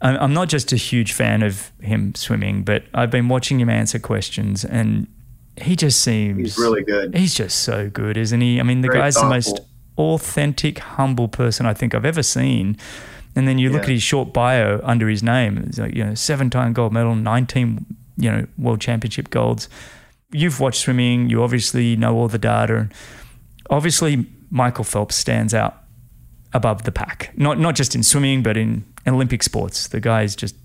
I'm 0.00 0.16
I'm 0.16 0.32
not 0.32 0.48
just 0.48 0.72
a 0.72 0.76
huge 0.76 1.12
fan 1.12 1.42
of 1.42 1.70
him 1.80 2.14
swimming, 2.14 2.62
but 2.62 2.84
I've 2.94 3.10
been 3.10 3.28
watching 3.28 3.60
him 3.60 3.68
answer 3.68 3.98
questions, 3.98 4.64
and 4.64 5.06
he 5.60 5.76
just 5.76 6.00
seems 6.00 6.38
He's 6.38 6.58
really 6.58 6.82
good. 6.82 7.14
He's 7.14 7.34
just 7.34 7.60
so 7.60 7.90
good, 7.90 8.16
isn't 8.16 8.40
he? 8.40 8.60
I 8.60 8.62
mean, 8.62 8.80
the 8.80 8.88
Very 8.88 9.00
guy's 9.00 9.16
the 9.16 9.28
most 9.28 9.60
authentic, 9.98 10.78
humble 10.78 11.28
person 11.28 11.66
I 11.66 11.74
think 11.74 11.94
I've 11.94 12.06
ever 12.06 12.22
seen. 12.22 12.78
And 13.36 13.46
then 13.46 13.58
you 13.58 13.70
look 13.70 13.82
at 13.84 13.88
his 13.88 14.02
short 14.02 14.32
bio 14.32 14.80
under 14.82 15.08
his 15.08 15.22
name. 15.22 15.58
It's 15.58 15.78
like, 15.78 15.94
you 15.94 16.04
know, 16.04 16.14
seven-time 16.14 16.72
gold 16.72 16.92
medal, 16.92 17.14
19, 17.14 17.86
you 18.16 18.30
know, 18.30 18.46
world 18.58 18.80
championship 18.80 19.30
golds. 19.30 19.68
You've 20.32 20.58
watched 20.58 20.80
swimming. 20.80 21.30
You 21.30 21.42
obviously 21.42 21.96
know 21.96 22.16
all 22.16 22.28
the 22.28 22.38
data. 22.38 22.88
Obviously, 23.68 24.26
Michael 24.50 24.84
Phelps 24.84 25.14
stands 25.16 25.54
out 25.54 25.76
above 26.52 26.82
the 26.84 26.92
pack. 26.92 27.32
Not 27.36 27.58
not 27.58 27.74
just 27.76 27.94
in 27.94 28.02
swimming, 28.02 28.42
but 28.42 28.56
in 28.56 28.84
Olympic 29.06 29.42
sports. 29.42 29.88
The 29.88 30.00
guy 30.00 30.22
is 30.22 30.34
just 30.34 30.56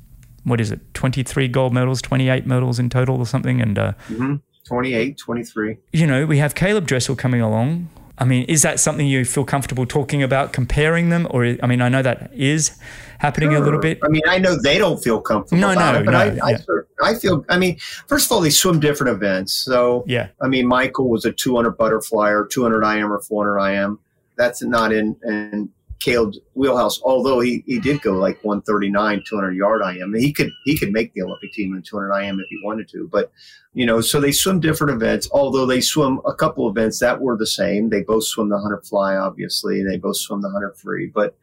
what 0.44 0.62
is 0.62 0.72
it? 0.72 0.94
23 0.94 1.48
gold 1.48 1.74
medals, 1.74 2.02
28 2.02 2.46
medals 2.46 2.80
in 2.80 2.90
total 2.90 3.18
or 3.18 3.26
something. 3.26 3.62
And 3.62 3.78
uh, 3.78 3.94
hmm 4.08 4.36
28, 4.68 5.20
23. 5.20 5.78
you 5.94 6.08
know, 6.08 6.26
we 6.26 6.40
have 6.40 6.56
Caeleb 6.56 6.88
Dressel 6.88 7.16
coming 7.16 7.40
along. 7.40 7.88
I 8.18 8.26
mean, 8.26 8.44
is 8.46 8.62
that 8.62 8.80
something 8.80 9.06
you 9.08 9.26
feel 9.26 9.44
comfortable 9.44 9.86
talking 9.86 10.24
about, 10.24 10.54
comparing 10.54 11.10
them? 11.10 11.28
Or, 11.32 11.46
I 11.62 11.68
mean, 11.68 11.82
I 11.82 11.90
know 11.90 12.02
that 12.02 12.32
is 12.34 12.78
happening 13.20 13.54
a 13.54 13.60
little 13.60 13.80
bit. 13.80 14.00
I 14.04 14.08
mean, 14.08 14.22
I 14.28 14.38
know 14.38 14.56
they 14.62 14.78
don't 14.78 15.04
feel 15.04 15.20
comfortable 15.22 15.60
No, 15.60 15.74
no, 15.74 16.00
it, 16.00 16.06
but 16.06 16.12
no, 16.12 16.18
I, 16.18 16.24
I, 16.24 16.50
yeah. 16.52 16.58
sort- 16.58 16.90
I 17.04 17.16
feel. 17.16 17.46
I 17.50 17.58
mean, 17.58 17.78
first 18.08 18.28
of 18.28 18.32
all, 18.32 18.42
they 18.42 18.50
swim 18.50 18.80
different 18.80 19.16
events. 19.16 19.54
So, 19.54 20.04
Yeah. 20.08 20.30
I 20.42 20.48
mean, 20.48 20.66
Michael 20.68 21.10
was 21.10 21.26
a 21.26 21.32
200 21.32 21.72
butterfly 21.72 22.30
or 22.30 22.46
200 22.46 22.84
IM 22.84 23.12
or 23.12 23.20
400 23.22 23.58
IM. 23.60 24.00
That's 24.38 24.62
not 24.64 24.92
in 24.92 25.16
in 25.26 25.70
Caeleb's 26.00 26.40
wheelhouse. 26.54 27.02
Although 27.02 27.40
he, 27.40 27.64
he 27.66 27.80
did 27.80 28.02
go 28.02 28.14
like 28.14 28.44
139, 28.44 29.24
200 29.28 29.52
yard 29.52 29.82
IM. 29.82 30.14
He 30.14 30.34
could 30.34 30.52
he 30.64 30.78
could 30.78 30.92
make 30.92 31.14
the 31.14 31.22
Olympic 31.22 31.52
team 31.54 31.76
in 31.76 31.82
200 31.82 32.14
IM 32.14 32.40
if 32.40 32.48
he 32.50 32.60
wanted 32.64 32.88
to. 32.90 33.10
But 33.12 33.32
you 33.74 33.86
know, 33.86 34.02
so 34.02 34.20
they 34.20 34.32
swim 34.32 34.60
different 34.60 34.94
events. 34.94 35.30
Although 35.32 35.66
they 35.66 35.82
swim 35.82 36.20
a 36.26 36.34
couple 36.34 36.70
events 36.70 37.00
that 37.00 37.22
were 37.22 37.38
the 37.38 37.48
same. 37.48 37.90
They 37.90 38.04
both 38.04 38.26
swim 38.26 38.50
the 38.50 38.56
100 38.56 38.86
fly, 38.86 39.16
obviously. 39.16 39.84
They 39.84 39.98
both 39.98 40.18
swim 40.18 40.42
the 40.42 40.50
100 40.50 40.78
free. 40.78 41.12
But 41.14 41.36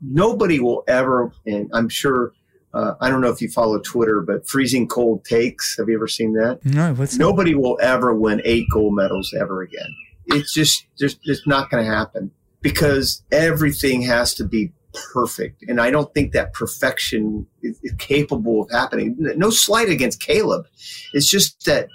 nobody 0.00 0.60
will 0.60 0.84
ever, 0.88 1.32
and 1.46 1.70
I'm 1.72 1.88
sure. 1.88 2.32
Uh, 2.74 2.94
I 3.00 3.08
don't 3.08 3.22
know 3.22 3.30
if 3.30 3.40
you 3.40 3.48
follow 3.48 3.78
Twitter, 3.78 4.20
but 4.20 4.46
freezing 4.46 4.86
cold 4.86 5.24
takes. 5.24 5.78
Have 5.78 5.88
you 5.88 5.94
ever 5.94 6.08
seen 6.08 6.34
that? 6.34 6.60
No, 6.64 6.92
what's 6.92 7.16
Nobody 7.16 7.54
will 7.54 7.78
ever 7.80 8.14
win 8.14 8.42
eight 8.44 8.66
gold 8.70 8.94
medals 8.94 9.34
ever 9.40 9.62
again. 9.62 9.88
It's 10.26 10.52
just 10.52 10.84
just 10.98 11.22
just 11.22 11.46
not 11.46 11.70
going 11.70 11.82
to 11.84 11.90
happen 11.90 12.32
because 12.62 13.22
everything 13.30 14.02
has 14.02 14.34
to 14.34 14.44
be 14.44 14.72
perfect, 15.12 15.62
and 15.68 15.80
I 15.80 15.90
don't 15.90 16.12
think 16.14 16.32
that 16.32 16.52
perfection 16.52 17.46
is, 17.62 17.78
is 17.82 17.92
capable 17.98 18.62
of 18.62 18.70
happening. 18.70 19.16
No 19.18 19.50
slight 19.50 19.88
against 19.88 20.20
Caeleb. 20.20 20.64
It's 21.12 21.30
just 21.30 21.64
that 21.66 21.88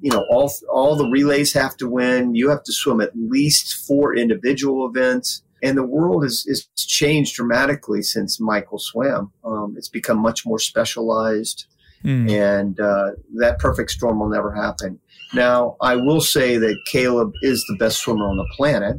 you 0.00 0.10
know 0.10 0.24
all 0.30 0.50
all 0.72 0.96
the 0.96 1.08
relays 1.08 1.52
have 1.52 1.76
to 1.78 1.88
win. 1.88 2.34
You 2.34 2.48
have 2.50 2.62
to 2.64 2.72
swim 2.72 3.00
at 3.00 3.12
least 3.14 3.86
four 3.86 4.14
individual 4.16 4.86
events. 4.88 5.42
And 5.62 5.76
the 5.76 5.84
world 5.84 6.22
has, 6.22 6.46
has 6.48 6.66
changed 6.74 7.36
dramatically 7.36 8.00
since 8.00 8.40
Michael 8.40 8.78
swam. 8.78 9.30
Um, 9.44 9.74
it's 9.76 9.90
become 9.90 10.18
much 10.18 10.46
more 10.46 10.58
specialized 10.58 11.66
Mm. 12.04 12.30
and 12.30 12.80
uh, 12.80 13.10
that 13.34 13.58
perfect 13.58 13.90
storm 13.90 14.20
will 14.20 14.30
never 14.30 14.54
happen. 14.54 14.98
Now, 15.34 15.76
I 15.82 15.96
will 15.96 16.22
say 16.22 16.56
that 16.56 16.78
Caeleb 16.90 17.32
is 17.42 17.62
the 17.68 17.76
best 17.76 17.98
swimmer 17.98 18.26
on 18.26 18.38
the 18.38 18.48
planet, 18.56 18.96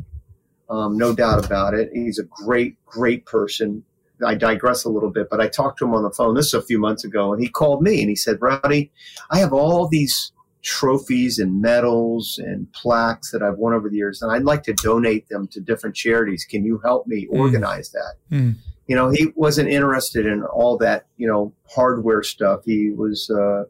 um, 0.72 0.98
no 0.98 1.14
doubt 1.14 1.46
about 1.46 1.74
it. 1.74 1.90
He's 1.94 2.18
a 2.18 2.24
great, 2.24 2.84
great 2.86 3.26
person. 3.26 3.84
I 4.26 4.36
digress 4.36 4.84
a 4.86 4.90
little 4.90 5.10
bit, 5.10 5.28
but 5.30 5.42
I 5.42 5.48
talked 5.48 5.80
to 5.80 5.86
him 5.86 5.94
on 5.94 6.04
the 6.04 6.12
phone. 6.12 6.36
This 6.36 6.48
is 6.48 6.54
a 6.54 6.62
few 6.62 6.80
months 6.80 7.04
ago, 7.04 7.34
and 7.34 7.42
he 7.42 7.50
called 7.50 7.82
me 7.84 8.00
and 8.02 8.10
he 8.10 8.16
said, 8.16 8.38
"Rowdy, 8.42 8.92
I 9.30 9.40
have 9.40 9.52
all 9.54 9.88
these 9.88 10.32
trophies 10.64 11.40
and 11.40 11.60
medals 11.60 12.40
and 12.44 12.72
plaques 12.72 13.32
that 13.32 13.42
I've 13.42 13.58
won 13.58 13.74
over 13.74 13.90
the 13.90 13.96
years, 13.96 14.22
and 14.22 14.32
I'd 14.32 14.44
like 14.44 14.62
to 14.64 14.74
donate 14.74 15.28
them 15.30 15.48
to 15.48 15.60
different 15.60 15.96
charities. 15.96 16.46
Can 16.46 16.64
you 16.64 16.78
help 16.84 17.08
me 17.08 17.28
Mm. 17.28 17.40
organize 17.40 17.90
that?" 17.92 18.14
Mm. 18.32 18.56
you 18.88 18.96
know, 18.96 19.10
he 19.10 19.32
wasn't 19.36 19.70
interested 19.70 20.26
in 20.26 20.44
all 20.44 20.78
that, 20.78 21.06
you 21.18 21.26
know, 21.28 21.54
hardware 21.70 22.22
stuff. 22.24 22.60
He 22.66 22.92
was, 22.92 23.30
uh, 23.30 23.64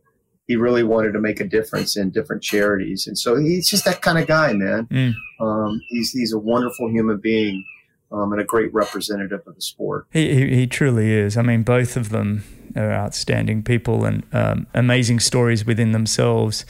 he 0.51 0.57
really 0.57 0.83
wanted 0.83 1.13
to 1.13 1.19
make 1.21 1.39
a 1.39 1.45
difference 1.45 1.95
in 1.95 2.09
different 2.09 2.43
charities. 2.43 3.07
And 3.07 3.17
so 3.17 3.37
he's 3.37 3.69
just 3.69 3.85
that 3.85 4.01
kind 4.01 4.17
of 4.17 4.27
guy, 4.27 4.51
man. 4.51 4.85
Mm. 4.87 5.13
Um, 5.39 5.81
he's, 5.87 6.11
he's 6.11 6.33
a 6.33 6.37
wonderful 6.37 6.89
human 6.89 7.19
being. 7.19 7.63
Um, 8.11 8.33
and 8.33 8.41
a 8.41 8.43
great 8.43 8.73
representative 8.73 9.41
of 9.47 9.55
the 9.55 9.61
sport. 9.61 10.05
He, 10.11 10.33
he, 10.35 10.53
he 10.53 10.67
truly 10.67 11.13
is. 11.13 11.37
I 11.37 11.43
mean, 11.43 11.63
both 11.63 11.95
of 11.95 12.09
them 12.09 12.43
are 12.75 12.91
outstanding 12.91 13.63
people 13.63 14.03
and 14.03 14.25
um, 14.33 14.67
amazing 14.73 15.21
stories 15.21 15.65
within 15.65 15.93
themselves. 15.93 16.65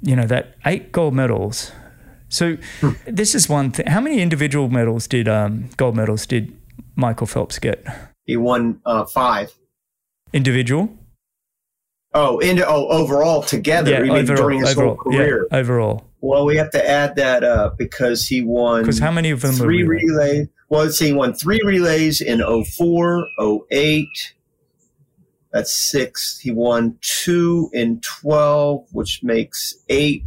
You 0.00 0.16
know, 0.16 0.24
that 0.24 0.54
eight 0.64 0.92
gold 0.92 1.12
medals. 1.12 1.70
So, 2.30 2.56
this 3.06 3.34
is 3.34 3.46
one 3.46 3.72
thing. 3.72 3.88
How 3.88 4.00
many 4.00 4.22
individual 4.22 4.70
medals 4.70 5.06
did, 5.06 5.28
um, 5.28 5.68
gold 5.76 5.96
medals 5.96 6.24
did 6.24 6.56
Michael 6.94 7.26
Phelps 7.26 7.58
get? 7.58 7.84
He 8.24 8.38
won 8.38 8.80
uh, 8.86 9.04
five. 9.04 9.52
Individual? 10.32 10.96
Oh, 12.18 12.38
into 12.38 12.66
oh 12.66 12.88
overall 12.88 13.42
together, 13.42 13.90
yeah, 13.90 14.10
overall. 14.10 14.36
during 14.36 14.60
his 14.60 14.70
overall 14.70 14.94
whole 14.94 15.12
career. 15.12 15.46
Yeah, 15.50 15.58
overall. 15.58 16.06
Well, 16.22 16.46
we 16.46 16.56
have 16.56 16.70
to 16.70 16.88
add 16.88 17.16
that 17.16 17.44
up 17.44 17.76
because 17.76 18.26
he 18.26 18.42
won. 18.42 18.82
Because 18.82 18.98
how 18.98 19.10
many 19.10 19.30
of 19.30 19.42
them 19.42 19.52
three 19.52 19.84
were 19.84 19.90
relay? 19.90 20.04
relays. 20.06 20.48
Well, 20.70 20.84
let's 20.84 20.98
see, 20.98 21.08
he 21.08 21.12
won 21.12 21.34
three 21.34 21.60
relays 21.62 22.22
in 22.22 22.40
04, 22.40 23.26
08. 23.70 24.08
That's 25.52 25.74
six. 25.74 26.38
He 26.38 26.50
won 26.50 26.98
two 27.02 27.68
in 27.74 28.00
12, 28.00 28.86
which 28.92 29.20
makes 29.22 29.74
eight. 29.90 30.24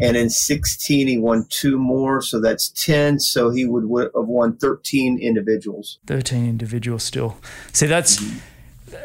And 0.00 0.16
in 0.16 0.30
16, 0.30 1.06
he 1.06 1.18
won 1.18 1.46
two 1.48 1.78
more. 1.78 2.22
So 2.22 2.40
that's 2.40 2.70
10. 2.70 3.20
So 3.20 3.50
he 3.50 3.64
would 3.66 3.84
have 4.14 4.26
won 4.26 4.56
13 4.56 5.18
individuals. 5.20 6.00
13 6.06 6.48
individuals 6.48 7.04
still. 7.04 7.36
See, 7.72 7.86
that's 7.86 8.20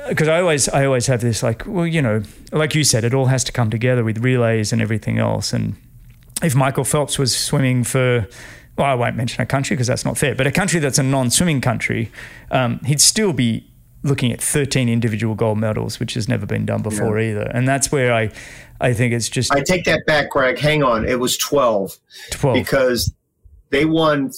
because 0.07 0.27
I 0.27 0.39
always 0.39 0.69
I 0.69 0.85
always 0.85 1.07
have 1.07 1.21
this 1.21 1.43
like, 1.43 1.63
well, 1.65 1.87
you 1.87 2.01
know, 2.01 2.23
like 2.51 2.75
you 2.75 2.83
said, 2.83 3.03
it 3.03 3.13
all 3.13 3.27
has 3.27 3.43
to 3.45 3.51
come 3.51 3.69
together 3.69 4.03
with 4.03 4.19
relays 4.19 4.71
and 4.71 4.81
everything 4.81 5.17
else. 5.17 5.53
And 5.53 5.75
if 6.43 6.55
Michael 6.55 6.83
Phelps 6.83 7.17
was 7.17 7.35
swimming 7.35 7.83
for, 7.83 8.27
well, 8.77 8.87
I 8.87 8.95
won't 8.95 9.15
mention 9.15 9.41
a 9.41 9.45
country 9.45 9.75
because 9.75 9.87
that's 9.87 10.05
not 10.05 10.17
fair, 10.17 10.35
but 10.35 10.47
a 10.47 10.51
country 10.51 10.79
that's 10.79 10.99
a 10.99 11.03
non-swimming 11.03 11.61
country, 11.61 12.11
um, 12.51 12.79
he'd 12.79 13.01
still 13.01 13.33
be 13.33 13.71
looking 14.03 14.31
at 14.31 14.39
13 14.39 14.87
individual 14.87 15.33
gold 15.33 15.57
medals, 15.57 15.99
which 15.99 16.13
has 16.13 16.29
never 16.29 16.45
been 16.45 16.65
done 16.65 16.83
before 16.83 17.19
either. 17.19 17.49
And 17.53 17.67
that's 17.67 17.91
where 17.91 18.13
I, 18.13 18.29
I 18.79 18.93
think 18.93 19.13
it's 19.13 19.29
just 19.29 19.51
I 19.51 19.61
take 19.61 19.85
that 19.85 20.05
back, 20.05 20.29
Greg. 20.29 20.59
Hang 20.59 20.83
on. 20.83 21.07
It 21.07 21.19
was 21.19 21.37
12 21.37 21.97
12. 22.31 22.53
because 22.53 23.13
they 23.71 23.85
won 23.85 24.31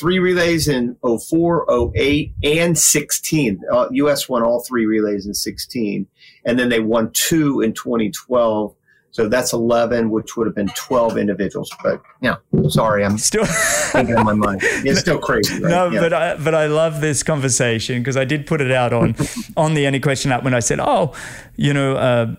three 0.00 0.18
relays 0.18 0.66
in 0.66 0.96
04, 1.04 1.92
08, 1.94 2.32
and 2.42 2.76
16. 2.78 3.60
Uh, 3.70 3.86
U.S. 3.92 4.28
won 4.28 4.42
all 4.42 4.64
three 4.64 4.86
relays 4.86 5.26
in 5.26 5.34
16. 5.34 6.06
And 6.46 6.58
then 6.58 6.70
they 6.70 6.80
won 6.80 7.10
two 7.12 7.60
in 7.60 7.74
2012. 7.74 8.74
So 9.12 9.28
that's 9.28 9.52
11, 9.52 10.10
which 10.10 10.36
would 10.36 10.46
have 10.46 10.54
been 10.54 10.70
12 10.76 11.18
individuals. 11.18 11.70
But 11.82 12.00
yeah, 12.22 12.36
sorry, 12.68 13.04
I'm 13.04 13.18
Still. 13.18 13.44
thinking 13.92 14.16
on 14.16 14.24
my 14.24 14.32
mind. 14.34 14.60
It's 14.62 15.00
still 15.00 15.18
crazy. 15.18 15.54
Right? 15.60 15.70
No, 15.70 15.90
Yeah. 15.90 16.00
but 16.00 16.12
I 16.12 16.36
but 16.36 16.54
I 16.54 16.66
love 16.66 17.00
this 17.00 17.22
conversation 17.24 17.98
because 18.00 18.16
I 18.16 18.24
did 18.24 18.46
put 18.46 18.60
it 18.60 18.70
out 18.70 18.92
on 18.92 19.16
on 19.56 19.74
the 19.74 19.84
any 19.84 19.98
question 20.00 20.30
app 20.32 20.44
when 20.44 20.54
I 20.54 20.60
said, 20.60 20.78
oh, 20.80 21.12
you 21.56 21.74
know, 21.74 21.96
uh, 21.96 22.34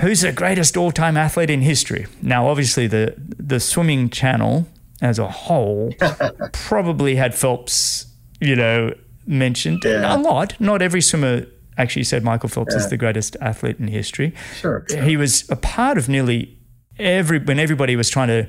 who's 0.00 0.20
the 0.20 0.30
greatest 0.32 0.76
all 0.76 0.92
time 0.92 1.16
athlete 1.16 1.50
in 1.50 1.62
history? 1.62 2.06
Now, 2.22 2.46
obviously, 2.46 2.86
the 2.86 3.14
the 3.18 3.58
swimming 3.58 4.08
channel 4.08 4.68
as 5.02 5.18
a 5.18 5.28
whole 5.28 5.92
probably 6.52 7.16
had 7.16 7.34
Phelps, 7.34 8.06
you 8.40 8.56
know, 8.56 8.94
mentioned 9.26 9.82
Yeah. 9.84 10.16
a 10.16 10.18
lot. 10.18 10.54
Not 10.60 10.82
every 10.82 11.00
swimmer 11.00 11.46
actually 11.76 12.04
said 12.04 12.22
Michael 12.22 12.48
Phelps 12.48 12.74
is 12.74 12.88
the 12.88 12.96
greatest 12.96 13.36
athlete 13.40 13.80
in 13.80 13.88
history 13.88 14.32
sure. 14.60 14.84
sure. 14.88 15.02
he 15.02 15.16
was 15.16 15.48
a 15.50 15.56
part 15.56 15.98
of 15.98 16.08
nearly 16.08 16.53
every 16.98 17.38
when 17.38 17.58
everybody 17.58 17.96
was 17.96 18.08
trying 18.08 18.28
to 18.28 18.46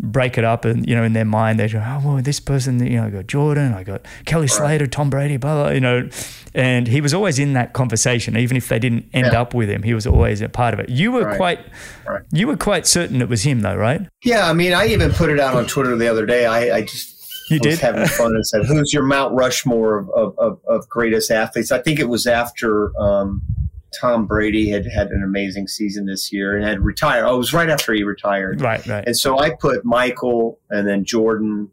break 0.00 0.38
it 0.38 0.44
up 0.44 0.64
and 0.64 0.88
you 0.88 0.94
know 0.94 1.02
in 1.02 1.12
their 1.12 1.24
mind 1.24 1.58
they 1.58 1.68
go 1.68 1.82
oh 1.84 2.00
well 2.04 2.22
this 2.22 2.38
person 2.38 2.78
you 2.86 2.96
know 2.96 3.06
I 3.06 3.10
got 3.10 3.26
Jordan 3.26 3.74
I 3.74 3.82
got 3.82 4.02
Kelly 4.26 4.46
Slater 4.46 4.86
Tom 4.86 5.10
Brady 5.10 5.36
blah, 5.36 5.64
blah 5.64 5.70
you 5.72 5.80
know 5.80 6.08
and 6.54 6.86
he 6.86 7.00
was 7.00 7.12
always 7.12 7.38
in 7.40 7.54
that 7.54 7.72
conversation 7.72 8.36
even 8.36 8.56
if 8.56 8.68
they 8.68 8.78
didn't 8.78 9.06
end 9.12 9.28
Yeah. 9.32 9.40
up 9.40 9.54
with 9.54 9.68
him 9.68 9.82
he 9.82 9.94
was 9.94 10.06
always 10.06 10.40
a 10.40 10.48
part 10.48 10.72
of 10.72 10.78
it 10.80 10.88
you 10.88 11.10
were 11.10 11.24
Right. 11.24 11.36
quite 11.36 11.58
Right. 12.08 12.22
you 12.30 12.46
were 12.46 12.56
quite 12.56 12.86
certain 12.86 13.20
it 13.20 13.28
was 13.28 13.42
him 13.42 13.60
though 13.62 13.74
right 13.76 14.02
Yeah, 14.22 14.48
I 14.48 14.52
mean, 14.52 14.72
I 14.72 14.86
even 14.86 15.10
put 15.12 15.30
it 15.30 15.40
out 15.40 15.54
on 15.54 15.66
Twitter 15.66 15.96
the 15.96 16.08
other 16.08 16.24
day. 16.26 16.46
I, 16.46 16.76
I 16.76 16.82
just 16.82 17.16
you 17.50 17.58
was 17.62 17.62
did 17.62 17.78
having 17.80 18.06
fun 18.06 18.34
and 18.34 18.46
said, 18.46 18.66
"Who's 18.66 18.92
your 18.92 19.02
Mount 19.04 19.32
Rushmore 19.34 19.98
of, 19.98 20.10
of, 20.10 20.38
of, 20.38 20.60
of 20.68 20.86
greatest 20.90 21.30
athletes?" 21.30 21.72
I 21.72 21.78
think 21.80 21.98
it 21.98 22.06
was 22.08 22.26
after 22.26 22.92
um, 23.00 23.40
Tom 23.98 24.26
Brady 24.26 24.68
had 24.70 24.86
had 24.86 25.08
an 25.08 25.22
amazing 25.22 25.68
season 25.68 26.06
this 26.06 26.32
year 26.32 26.56
and 26.56 26.64
had 26.64 26.80
retired. 26.80 27.24
Oh, 27.24 27.34
it 27.34 27.38
was 27.38 27.52
right 27.52 27.70
after 27.70 27.92
he 27.92 28.02
retired, 28.02 28.60
right 28.60 28.84
right 28.86 29.04
and 29.06 29.16
so 29.16 29.38
I 29.38 29.50
put 29.50 29.84
Michael 29.84 30.58
and 30.70 30.86
then 30.86 31.04
Jordan, 31.04 31.70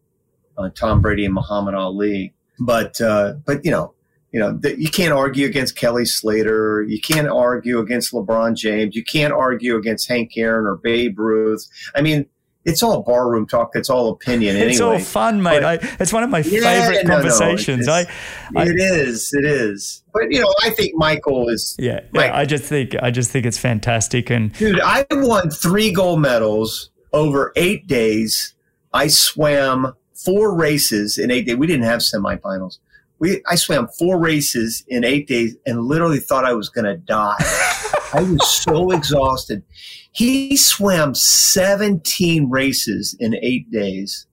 uh, 0.58 0.70
Tom 0.70 1.02
Brady, 1.02 1.26
and 1.26 1.34
Muhammad 1.34 1.76
Ali. 1.76 2.34
But 2.60 3.00
uh, 3.02 3.34
but 3.46 3.66
you 3.66 3.72
know, 3.72 3.94
you 4.32 4.40
know, 4.40 4.60
you 4.64 4.90
can't 4.90 5.14
argue 5.14 5.48
against 5.48 5.78
Kelly 5.78 6.04
Slater. 6.04 6.84
You 6.88 7.00
can't 7.00 7.28
argue 7.28 7.80
against 7.80 8.14
LeBron 8.14 8.56
James. 8.56 8.96
You 8.96 9.04
can't 9.04 9.34
argue 9.34 9.78
against 9.78 10.10
Hank 10.10 10.32
Aaron 10.36 10.66
or 10.66 10.76
Babe 10.76 11.18
Ruth. 11.18 11.66
I 11.96 12.02
mean, 12.02 12.26
it's 12.66 12.82
all 12.82 13.04
barroom 13.04 13.48
talk. 13.48 13.72
It's 13.76 13.90
all 13.90 14.10
opinion. 14.10 14.56
Anyway. 14.56 14.72
It's 14.72 14.82
all 14.82 15.00
fun, 15.00 15.42
mate. 15.42 15.62
But, 15.62 15.84
I, 15.84 15.96
it's 16.00 16.12
one 16.12 16.24
of 16.24 16.32
my 16.32 16.40
yeah, 16.40 16.82
favorite 16.82 17.06
no, 17.06 17.14
conversations. 17.14 17.86
No, 17.86 17.94
I, 17.94 18.08
I, 18.56 18.64
it 18.64 18.80
is. 18.80 19.30
It 19.34 19.46
is. 19.46 20.04
But 20.14 20.24
you 20.32 20.42
know, 20.42 20.54
I 20.64 20.72
think 20.72 20.96
Michael 20.96 21.48
is. 21.50 21.76
Yeah, 21.78 22.02
yeah. 22.14 22.36
I 22.36 22.46
just 22.46 22.64
think 22.64 22.96
I 23.02 23.12
just 23.12 23.30
think 23.30 23.46
it's 23.46 23.60
fantastic. 23.60 24.32
And 24.32 24.52
dude, 24.54 24.80
I 24.80 25.06
won 25.12 25.52
three 25.52 25.92
gold 25.92 26.22
medals 26.22 26.90
over 27.14 27.54
eight 27.56 27.88
days. 27.88 28.56
I 28.94 29.08
swam 29.08 29.94
four 30.14 30.56
races 30.56 31.18
in 31.18 31.30
eight 31.30 31.46
days. 31.46 31.58
We 31.58 31.68
didn't 31.68 31.86
have 31.86 32.00
semifinals. 32.00 32.80
We 33.20 33.44
I 33.48 33.56
swam 33.56 33.88
four 34.00 34.20
races 34.20 34.84
in 34.88 35.04
eight 35.04 35.28
days 35.28 35.56
and 35.68 35.84
literally 35.84 36.20
thought 36.20 36.46
I 36.46 36.54
was 36.54 36.70
going 36.70 36.86
to 36.86 36.98
die. 36.98 37.38
I 38.14 38.24
was 38.24 38.48
so 38.48 38.92
exhausted. 38.92 39.64
He 40.12 40.56
swam 40.56 41.16
17 41.16 42.50
races 42.50 43.16
in 43.20 43.36
eight 43.42 43.70
days 43.72 44.28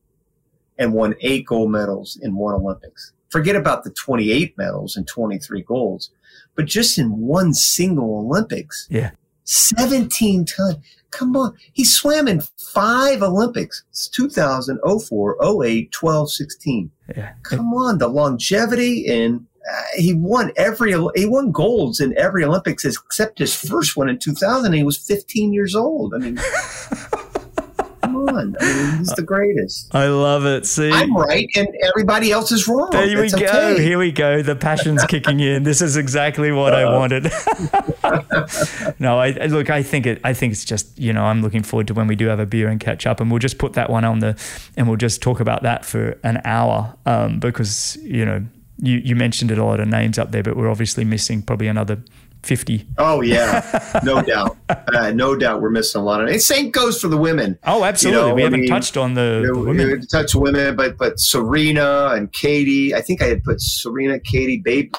and 0.79 0.93
won 0.93 1.15
eight 1.21 1.47
gold 1.47 1.71
medals 1.71 2.19
in 2.23 2.37
one 2.37 2.55
Olympics. 2.55 3.13
Forget 3.31 3.57
about 3.57 3.85
the 3.85 3.91
28 3.91 4.57
medals 4.59 4.97
and 4.97 5.07
23 5.07 5.63
golds, 5.63 6.11
but 6.55 6.67
just 6.67 6.99
in 6.99 7.19
one 7.19 7.55
single 7.55 8.19
Olympics. 8.19 8.87
Yeah. 8.91 9.11
17 9.45 10.45
times. 10.45 10.77
Come 11.11 11.37
on. 11.37 11.55
He 11.73 11.85
swam 11.85 12.29
in 12.29 12.43
five 12.57 13.23
Olympics. 13.23 13.85
It's 13.91 14.09
2000, 14.09 14.79
04, 14.85 15.65
08, 15.65 15.93
12, 15.93 16.33
16. 16.33 16.91
Yeah. 17.17 17.33
Come 17.43 17.75
on. 17.75 17.99
The 17.99 18.09
longevity 18.09 19.07
and 19.09 19.47
uh, 19.71 19.83
he 19.97 20.15
won 20.15 20.53
every 20.57 20.93
he 21.15 21.27
won 21.27 21.53
golds 21.53 22.01
in 22.01 22.17
every 22.19 22.45
Olympics 22.45 22.85
except 22.85 23.39
his 23.39 23.55
first 23.55 23.97
one 23.97 24.09
in 24.09 24.19
2000. 24.19 24.73
He 24.73 24.83
was 24.83 24.97
15 24.97 25.53
years 25.53 25.75
old. 25.75 26.15
I 26.15 26.19
mean, 26.19 26.37
come 28.03 28.29
on, 28.29 28.57
I 28.61 28.65
mean, 28.65 28.99
he's 28.99 29.09
the 29.11 29.23
greatest. 29.23 29.95
I 29.95 30.09
love 30.09 30.45
it. 30.45 30.67
See, 30.67 30.91
I'm 30.91 31.17
right, 31.17 31.49
and 31.55 31.69
everybody 31.89 32.33
else 32.33 32.51
is 32.53 32.67
wrong. 32.67 32.89
There 32.91 33.21
we 33.21 33.31
go. 33.31 33.37
Okay. 33.37 33.83
Here 33.83 33.99
we 33.99 34.13
go. 34.13 34.43
The 34.43 34.57
passion's 34.57 35.05
kicking 35.05 35.41
in. 35.41 35.63
This 35.63 35.81
is 35.81 35.97
exactly 35.97 36.53
what 36.53 36.75
uh, 36.75 36.79
I 36.79 36.97
wanted. 36.97 37.25
no, 38.99 39.19
I 39.19 39.31
look. 39.47 39.71
I 39.71 39.83
think 39.83 40.07
it. 40.07 40.21
I 40.25 40.35
think 40.35 40.53
it's 40.53 40.65
just 40.65 40.99
you 40.99 41.13
know. 41.13 41.25
I'm 41.25 41.43
looking 41.43 41.63
forward 41.63 41.87
to 41.89 41.95
when 41.95 42.07
we 42.07 42.17
do 42.17 42.27
have 42.27 42.41
a 42.41 42.47
beer 42.47 42.69
and 42.69 42.81
catch 42.81 43.07
up, 43.07 43.21
and 43.21 43.31
we'll 43.31 43.39
just 43.39 43.59
put 43.59 43.75
that 43.75 43.91
one 43.91 44.05
on 44.05 44.19
the, 44.19 44.37
and 44.77 44.89
we'll 44.89 44.97
just 44.97 45.23
talk 45.23 45.41
about 45.41 45.63
that 45.63 45.85
for 45.85 46.19
an 46.25 46.41
hour, 46.45 46.97
um, 47.07 47.39
because 47.39 47.97
you 48.03 48.25
know 48.25 48.45
you, 48.83 48.99
you 48.99 49.17
mentioned 49.17 49.51
it 49.51 49.59
a 49.59 49.65
lot 49.65 49.81
of 49.81 49.89
names 49.89 50.19
up 50.19 50.33
there, 50.33 50.43
but 50.43 50.57
we're 50.57 50.69
obviously 50.69 51.05
missing 51.05 51.41
probably 51.41 51.69
another 51.69 52.03
50. 52.43 52.85
Oh, 52.99 53.21
yeah, 53.21 54.01
no 54.05 54.21
doubt. 54.23 54.57
Uh, 54.69 55.13
no 55.13 55.37
doubt 55.37 55.63
we're 55.63 55.71
missing 55.71 56.01
a 56.01 56.05
lot 56.05 56.21
of 56.21 56.29
it. 56.29 56.43
Same 56.43 56.73
goes 56.73 57.01
for 57.01 57.07
the 57.07 57.17
women. 57.17 57.59
Oh, 57.65 57.85
absolutely. 57.85 58.21
You 58.21 58.29
know, 58.29 58.35
we 58.35 58.43
I 58.43 58.45
haven't 58.45 58.61
mean, 58.63 58.69
touched 58.69 58.97
on 58.97 59.15
the, 59.15 59.51
the 59.53 59.59
women. 59.59 60.01
We 60.01 60.07
touched 60.07 60.35
women, 60.35 60.75
but, 60.75 60.99
but 60.99 61.21
Serena 61.21 62.09
and 62.09 62.33
Katie, 62.33 62.93
I 62.93 63.01
think 63.01 63.23
I 63.23 63.27
had 63.27 63.45
put 63.45 63.61
Serena, 63.61 64.19
Katie, 64.19 64.59
Babe. 64.59 64.93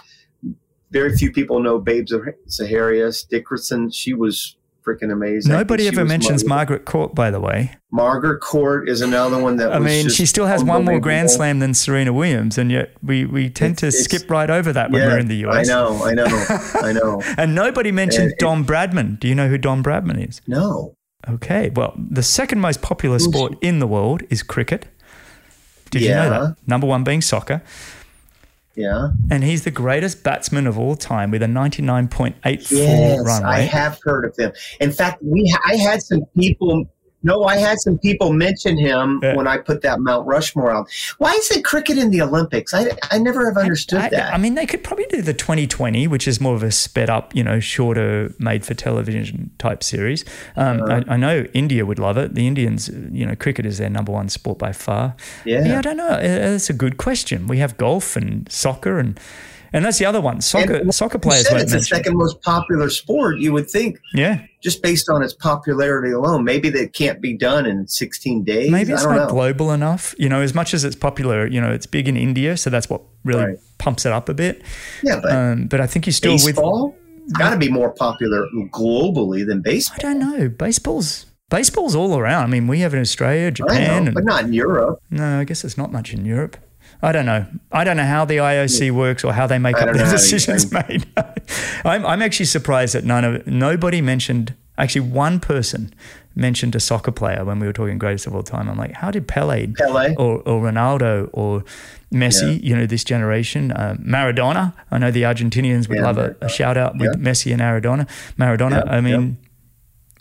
Very 0.92 1.18
few 1.18 1.32
people 1.32 1.60
know 1.60 1.80
Babe 1.80 2.06
Zaharias 2.06 3.28
Didrikson. 3.28 3.94
She 3.94 4.14
was 4.14 4.56
freaking 4.84 5.12
amazing. 5.12 5.52
Nobody 5.52 5.88
ever 5.88 6.06
mentions 6.06 6.46
Margaret 6.46 6.86
Court, 6.86 7.16
by 7.16 7.32
the 7.32 7.40
way. 7.40 7.76
Margaret 7.92 8.40
Court 8.40 8.90
is 8.90 9.02
another 9.02 9.42
one 9.42 9.58
that 9.58 9.72
I 9.72 9.80
mean, 9.80 10.10
she 10.10 10.26
still 10.26 10.46
has 10.46 10.64
one 10.64 10.84
more 10.84 11.00
Grand 11.00 11.30
Slam 11.32 11.60
than 11.60 11.74
Serena 11.74 12.12
Williams, 12.12 12.58
and 12.58 12.72
yet 12.72 12.92
we, 13.02 13.26
we 13.26 13.50
tend 13.50 13.74
it's, 13.74 13.82
to 13.82 13.92
skip 13.92 14.30
right 14.30 14.50
over 14.50 14.74
that 14.74 14.92
when 14.92 15.02
yeah, 15.02 15.08
we're 15.08 15.20
in 15.20 15.28
the 15.28 15.46
US. 15.48 15.70
I 15.70 15.74
know, 15.74 16.04
I 16.04 16.14
know, 16.14 16.46
I 16.82 16.92
know. 16.92 17.22
and 17.38 17.56
nobody 17.56 17.92
mentioned 17.92 18.32
and, 18.32 18.38
Don 18.40 18.66
Bradman. 18.66 19.20
Do 19.20 19.28
you 19.28 19.36
know 19.36 19.48
who 19.48 19.58
Don 19.58 19.84
Bradman 19.84 20.28
is? 20.28 20.42
No. 20.48 20.96
Okay, 21.28 21.70
well, 21.70 21.94
the 21.98 22.24
second 22.24 22.60
most 22.60 22.82
popular 22.82 23.18
sport 23.20 23.56
in 23.62 23.80
the 23.80 23.88
world 23.88 24.24
is 24.30 24.44
cricket. 24.44 24.88
Did 25.90 26.02
yeah. 26.02 26.10
you 26.10 26.30
know 26.30 26.48
that? 26.48 26.58
Number 26.68 26.88
one 26.88 27.04
being 27.04 27.22
soccer. 27.22 27.62
Yeah. 28.76 29.10
And 29.30 29.44
he's 29.44 29.64
the 29.64 29.72
greatest 29.72 30.24
batsman 30.24 30.68
of 30.68 30.80
all 30.80 30.96
time 30.96 31.32
with 31.32 31.44
a 31.44 31.48
99.84 31.48 32.72
yes, 32.72 33.20
run 33.26 33.44
rate. 33.44 33.50
I 33.50 33.60
have 33.62 34.00
heard 34.04 34.26
of 34.26 34.36
him. 34.38 34.52
In 34.80 34.92
fact, 34.92 35.22
we 35.22 35.56
I 35.66 35.76
had 35.76 36.02
some 36.02 36.26
people 36.38 36.86
no, 37.24 37.46
I 37.46 37.58
had 37.58 37.80
some 37.80 37.98
people 37.98 38.34
mention 38.34 38.78
him 38.78 39.20
yeah. 39.24 39.36
when 39.36 39.48
I 39.48 39.58
put 39.58 39.82
that 39.82 40.00
Mount 40.00 40.28
Rushmore 40.28 40.72
out. 40.72 40.90
Why 41.18 41.32
is 41.32 41.50
it 41.52 41.64
cricket 41.64 41.98
in 41.98 42.12
the 42.12 42.22
Olympics? 42.22 42.74
I, 42.74 42.92
I 43.10 43.18
never 43.18 43.46
have 43.46 43.58
understood 43.58 44.00
I, 44.00 44.06
I, 44.06 44.10
that. 44.10 44.34
I 44.34 44.38
mean, 44.38 44.56
they 44.56 44.66
could 44.66 44.84
probably 44.84 45.06
do 45.06 45.22
the 45.22 45.34
2020, 45.34 46.08
which 46.08 46.28
is 46.28 46.42
more 46.42 46.56
of 46.56 46.64
a 46.64 46.72
sped 46.72 47.10
up, 47.10 47.36
you 47.36 47.44
know, 47.44 47.60
shorter 47.60 48.34
made 48.40 48.66
for 48.66 48.74
television 48.74 49.52
type 49.58 49.84
series. 49.84 50.26
Um, 50.56 50.82
uh-huh. 50.82 51.04
I, 51.08 51.14
I, 51.14 51.18
know 51.18 51.46
India 51.54 51.86
would 51.86 52.00
love 52.00 52.18
it. 52.18 52.36
The 52.36 52.46
Indians, 52.46 52.90
you 53.12 53.26
know, 53.26 53.36
cricket 53.36 53.66
is 53.66 53.78
their 53.78 53.90
number 53.90 54.12
one 54.12 54.30
sport 54.30 54.60
by 54.60 54.74
far. 54.74 55.16
Yeah. 55.46 55.66
Yeah, 55.66 55.80
I 55.80 55.82
don't 55.82 55.98
know. 55.98 56.18
It's 56.20 56.70
a 56.70 56.74
good 56.74 56.98
question. 56.98 57.48
We 57.48 57.60
have 57.60 57.78
golf 57.78 58.16
and 58.16 58.52
soccer 58.52 59.00
and 59.00 59.20
and 59.74 59.84
that's 59.84 59.98
the 59.98 60.06
other 60.06 60.22
one. 60.22 60.40
Soccer 60.40 60.76
and 60.76 60.94
soccer 60.94 61.18
players. 61.18 61.48
Said 61.48 61.62
it's 61.62 61.74
the 61.74 61.82
second 61.82 62.16
most 62.16 62.42
popular 62.42 62.90
sport. 62.90 63.40
You 63.40 63.54
would 63.54 63.70
think. 63.70 64.00
Yeah. 64.14 64.46
Just 64.62 64.82
based 64.82 65.10
on 65.10 65.24
its 65.24 65.34
popularity 65.34 66.12
alone, 66.12 66.44
maybe 66.46 66.70
that 66.70 66.94
can't 66.94 67.20
be 67.20 67.36
done 67.36 67.66
in 67.66 67.88
16 67.88 68.44
days. 68.44 68.72
Maybe 68.72 68.94
it's 68.94 69.04
not 69.04 69.16
know. 69.16 69.28
global 69.28 69.72
enough. 69.72 70.16
You 70.18 70.30
know, 70.30 70.42
as 70.42 70.54
much 70.54 70.74
as 70.74 70.84
it's 70.86 70.96
popular, 70.96 71.48
you 71.48 71.60
know, 71.60 71.72
it's 71.72 71.88
big 71.88 72.08
in 72.08 72.16
India, 72.16 72.56
so 72.56 72.70
that's 72.70 72.90
what 72.90 73.02
really 73.26 73.46
right. 73.46 73.58
pumps 73.80 74.06
it 74.06 74.14
up 74.14 74.30
a 74.30 74.34
bit. 74.34 74.62
Yeah, 75.02 75.20
but 75.22 75.32
um, 75.32 75.68
but 75.68 75.82
I 75.82 75.88
think 75.88 76.06
you 76.06 76.14
still 76.14 76.34
baseball? 76.34 76.90
with. 76.90 77.00
It's 77.26 77.34
got 77.34 77.52
to 77.52 77.58
be 77.58 77.70
more 77.70 77.92
popular 77.92 78.48
globally 78.72 79.48
than 79.48 79.62
baseball. 79.62 79.98
I 80.00 80.14
don't 80.14 80.20
know. 80.20 80.50
Baseball's 80.50 81.26
baseball's 81.50 81.96
all 81.96 82.18
around. 82.18 82.44
I 82.44 82.48
mean, 82.48 82.68
we 82.68 82.80
have 82.80 82.94
in 82.94 83.00
Australia, 83.00 83.52
Japan, 83.52 84.06
know, 84.06 84.12
but 84.12 84.26
not 84.26 84.44
in 84.44 84.54
Europe. 84.54 85.02
No, 85.10 85.40
I 85.40 85.44
guess 85.46 85.64
it's 85.64 85.78
not 85.78 85.92
much 85.92 86.14
in 86.14 86.26
Europe. 86.26 86.58
I 87.04 87.12
don't 87.12 87.26
know. 87.26 87.46
I 87.70 87.84
don't 87.84 87.98
know 87.98 88.06
how 88.06 88.24
the 88.24 88.38
IOC 88.38 88.92
works 88.92 89.26
or 89.26 89.34
how 89.34 89.46
they 89.46 89.60
make 89.60 89.76
I 89.76 89.82
up 89.82 89.92
the 89.92 90.04
decisions 90.12 90.72
made. 90.72 91.06
I'm, 91.86 92.06
I'm 92.06 92.22
actually 92.22 92.46
surprised 92.46 92.96
that 92.96 93.04
none 93.04 93.26
of 93.26 93.46
nobody 93.46 94.02
mentioned. 94.02 94.56
Actually, 94.78 95.02
one 95.02 95.42
person 95.42 95.94
mentioned 96.34 96.76
a 96.76 96.80
soccer 96.80 97.12
player 97.12 97.44
when 97.44 97.60
we 97.60 97.68
were 97.68 97.74
talking 97.74 97.98
greatest 97.98 98.26
of 98.26 98.34
all 98.34 98.42
time. 98.42 98.70
I'm 98.70 98.78
like, 98.78 98.94
how 98.94 99.12
did 99.12 99.28
Pele, 99.28 99.68
Pele. 99.68 100.16
Or, 100.16 100.38
or 100.48 100.62
Ronaldo 100.62 101.30
or 101.34 101.66
Messi, 102.12 102.54
yeah. 102.54 102.70
you 102.70 102.76
know, 102.76 102.86
this 102.86 103.04
generation, 103.04 103.74
uh, 103.74 103.96
Maradona. 104.00 104.74
I 104.90 104.98
know 104.98 105.12
the 105.12 105.24
Argentinians 105.24 105.90
would 105.90 105.98
yeah, 105.98 106.06
love 106.06 106.18
a, 106.18 106.36
a, 106.42 106.48
shout 106.48 106.78
out 106.78 106.98
with 106.98 107.12
yeah. 107.14 107.32
Messi 107.32 107.52
and 107.52 107.62
Maradona. 107.62 108.08
Maradona. 108.38 108.90
I 108.90 109.02
mean, 109.02 109.38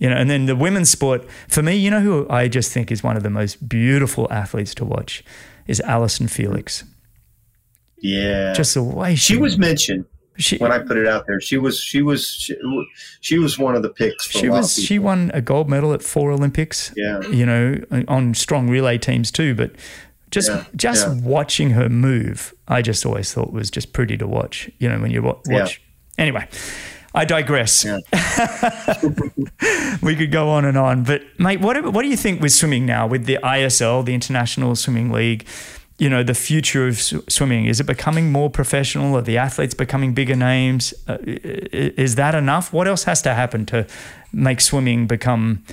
you 0.01 0.11
know, 0.11 0.17
and 0.17 0.29
then 0.29 0.47
the 0.47 0.57
women's 0.57 0.91
sport 0.91 1.25
for 1.49 1.63
me, 1.63 1.77
you 1.77 1.91
know, 1.91 2.01
who 2.01 2.27
I 2.29 2.49
just 2.49 2.73
think 2.73 2.91
is 2.91 3.05
one 3.05 3.17
of 3.17 3.23
the 3.23 3.31
most 3.31 3.69
beautiful 3.69 4.27
athletes 4.33 4.75
to 4.77 4.85
watch 4.85 5.23
is 5.73 5.81
Allyson 5.81 6.29
Felix. 6.29 6.85
Yeah, 7.97 8.53
just 8.53 8.75
the 8.75 8.83
way 8.83 9.17
she, 9.17 9.35
she 9.35 9.41
was 9.41 9.57
mentioned. 9.57 10.05
She, 10.37 10.57
when 10.59 10.73
I 10.73 10.79
put 10.79 10.97
it 10.97 11.07
out 11.07 11.27
there, 11.27 11.41
she 11.41 11.57
was 11.57 11.81
she 11.81 12.03
was 12.03 12.27
she, 12.29 12.57
she 13.21 13.39
was 13.39 13.59
one 13.59 13.75
of 13.75 13.83
the 13.83 13.89
picks. 13.91 14.29
she 14.29 14.49
was 14.49 14.75
she 14.75 14.99
won 14.99 15.31
a 15.35 15.41
gold 15.41 15.69
medal 15.69 15.93
at 15.93 16.03
four 16.03 16.31
Olympics. 16.31 16.93
Yeah, 16.97 17.21
you 17.29 17.47
know, 17.47 17.81
on 18.09 18.35
strong 18.35 18.69
relay 18.69 18.99
teams 18.99 19.31
too. 19.31 19.55
But 19.55 19.73
just 20.31 20.49
yeah, 20.49 20.65
just 20.77 21.07
yeah. 21.07 21.21
watching 21.23 21.71
her 21.71 21.89
move, 21.89 22.55
I 22.69 22.83
just 22.83 23.07
always 23.07 23.33
thought 23.33 23.53
was 23.53 23.71
just 23.71 23.93
pretty 23.93 24.17
to 24.19 24.27
watch. 24.27 24.71
You 24.79 24.89
know, 24.89 25.01
when 25.01 25.11
you 25.11 25.23
watch. 25.23 25.41
Yeah. 25.49 25.69
Anyway, 26.19 26.47
I 27.15 27.25
digress. 27.25 27.85
Yeah. 27.85 27.99
we 30.03 30.17
could 30.17 30.33
go 30.33 30.49
on 30.49 30.65
and 30.65 30.79
on, 30.79 31.05
but 31.05 31.23
mate, 31.39 31.61
what 31.61 31.93
what 31.93 32.03
do 32.03 32.09
you 32.09 32.17
think 32.17 32.41
with 32.41 32.53
swimming 32.53 32.87
now 32.87 33.07
with 33.07 33.27
the 33.27 33.39
ISL, 33.43 34.05
the 34.05 34.15
International 34.15 34.75
Swimming 34.75 35.11
League? 35.11 35.47
You 35.99 36.09
know, 36.09 36.23
the 36.23 36.35
future 36.35 36.89
of 36.89 36.99
swimming 36.99 37.67
is 37.67 37.81
it 37.81 37.85
becoming 37.85 38.33
more 38.33 38.51
professional? 38.51 39.17
Are 39.17 39.23
the 39.23 39.39
athletes 39.39 39.75
becoming 39.75 40.15
bigger 40.15 40.35
names? 40.35 40.95
Uh, 41.07 41.19
is 41.23 42.15
that 42.15 42.35
enough? 42.35 42.73
What 42.73 42.89
else 42.89 43.05
has 43.05 43.21
to 43.23 43.35
happen 43.35 43.67
to 43.67 43.87
make 44.33 44.61
swimming 44.61 45.07
become 45.07 45.65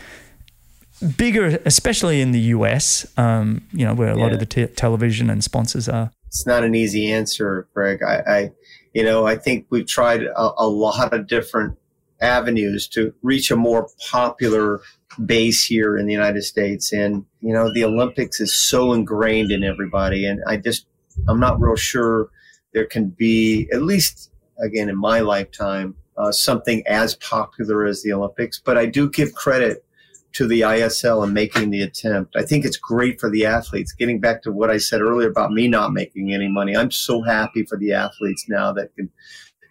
bigger, 1.17 1.59
especially 1.65 2.19
in 2.19 2.31
the 2.31 2.39
US? 2.57 3.07
Um, 3.17 3.65
you 3.71 3.85
know, 3.85 3.93
where 3.93 4.09
a 4.09 4.17
yeah. 4.17 4.23
lot 4.23 4.33
of 4.33 4.39
the 4.39 4.45
t- 4.45 4.67
television 4.67 5.29
and 5.29 5.43
sponsors 5.43 5.87
are. 5.87 6.11
It's 6.27 6.45
not 6.45 6.63
an 6.63 6.75
easy 6.75 7.11
answer, 7.11 7.67
Greg. 7.73 8.03
I, 8.03 8.21
I 8.27 8.51
you 8.93 9.03
know, 9.03 9.25
I 9.25 9.35
think 9.35 9.67
we've 9.69 9.87
tried 9.87 10.23
a, 10.23 10.51
a 10.57 10.67
lot 10.67 11.13
of 11.13 11.27
different 11.27 11.77
avenues 12.21 12.87
to 12.89 13.13
reach 13.21 13.51
a 13.51 13.55
more 13.55 13.89
popular 14.09 14.81
base 15.25 15.65
here 15.65 15.97
in 15.97 16.05
the 16.05 16.13
United 16.13 16.43
States. 16.43 16.91
And, 16.91 17.25
you 17.41 17.53
know, 17.53 17.71
the 17.73 17.83
Olympics 17.83 18.39
is 18.39 18.59
so 18.59 18.93
ingrained 18.93 19.51
in 19.51 19.63
everybody. 19.63 20.25
And 20.25 20.41
I 20.47 20.57
just, 20.57 20.85
I'm 21.27 21.39
not 21.39 21.59
real 21.59 21.75
sure 21.75 22.29
there 22.73 22.85
can 22.85 23.09
be, 23.09 23.69
at 23.71 23.81
least 23.81 24.31
again, 24.61 24.89
in 24.89 24.97
my 24.97 25.21
lifetime, 25.21 25.95
uh, 26.17 26.31
something 26.31 26.83
as 26.85 27.15
popular 27.15 27.85
as 27.85 28.03
the 28.03 28.11
Olympics. 28.11 28.59
But 28.59 28.77
I 28.77 28.85
do 28.85 29.09
give 29.09 29.33
credit 29.33 29.85
to 30.33 30.47
the 30.47 30.61
ISL 30.61 31.23
and 31.23 31.33
making 31.33 31.71
the 31.71 31.81
attempt. 31.81 32.35
I 32.35 32.43
think 32.43 32.63
it's 32.63 32.77
great 32.77 33.19
for 33.19 33.29
the 33.29 33.45
athletes. 33.45 33.93
Getting 33.93 34.19
back 34.19 34.43
to 34.43 34.51
what 34.51 34.69
I 34.69 34.77
said 34.77 35.01
earlier 35.01 35.29
about 35.29 35.51
me 35.51 35.67
not 35.67 35.93
making 35.93 36.33
any 36.33 36.47
money, 36.47 36.75
I'm 36.75 36.91
so 36.91 37.21
happy 37.21 37.63
for 37.63 37.77
the 37.77 37.93
athletes 37.93 38.45
now 38.47 38.71
that 38.73 38.93
can, 38.95 39.09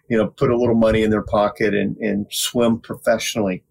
you 0.09 0.17
know, 0.17 0.27
put 0.27 0.51
a 0.51 0.57
little 0.57 0.75
money 0.75 1.03
in 1.03 1.11
their 1.11 1.23
pocket 1.23 1.73
and, 1.73 1.95
and 1.97 2.27
swim 2.29 2.79
professionally. 2.79 3.63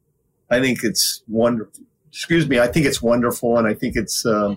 I 0.50 0.60
think 0.60 0.82
it's 0.82 1.22
wonderful. 1.28 1.84
Excuse 2.08 2.48
me. 2.48 2.58
I 2.58 2.68
think 2.68 2.86
it's 2.86 3.02
wonderful, 3.02 3.58
and 3.58 3.68
I 3.68 3.74
think 3.74 3.94
it's 3.94 4.24
uh, 4.24 4.54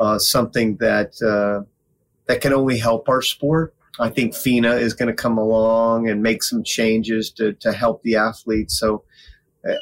uh, 0.00 0.18
something 0.18 0.76
that 0.78 1.12
uh, 1.22 1.64
that 2.26 2.40
can 2.40 2.52
only 2.52 2.78
help 2.78 3.08
our 3.08 3.22
sport. 3.22 3.74
I 4.00 4.08
think 4.08 4.34
FINA 4.34 4.72
is 4.72 4.94
going 4.94 5.08
to 5.08 5.14
come 5.14 5.38
along 5.38 6.08
and 6.08 6.22
make 6.22 6.42
some 6.42 6.64
changes 6.64 7.30
to, 7.32 7.52
to 7.54 7.72
help 7.72 8.02
the 8.02 8.16
athletes. 8.16 8.78
So 8.78 9.04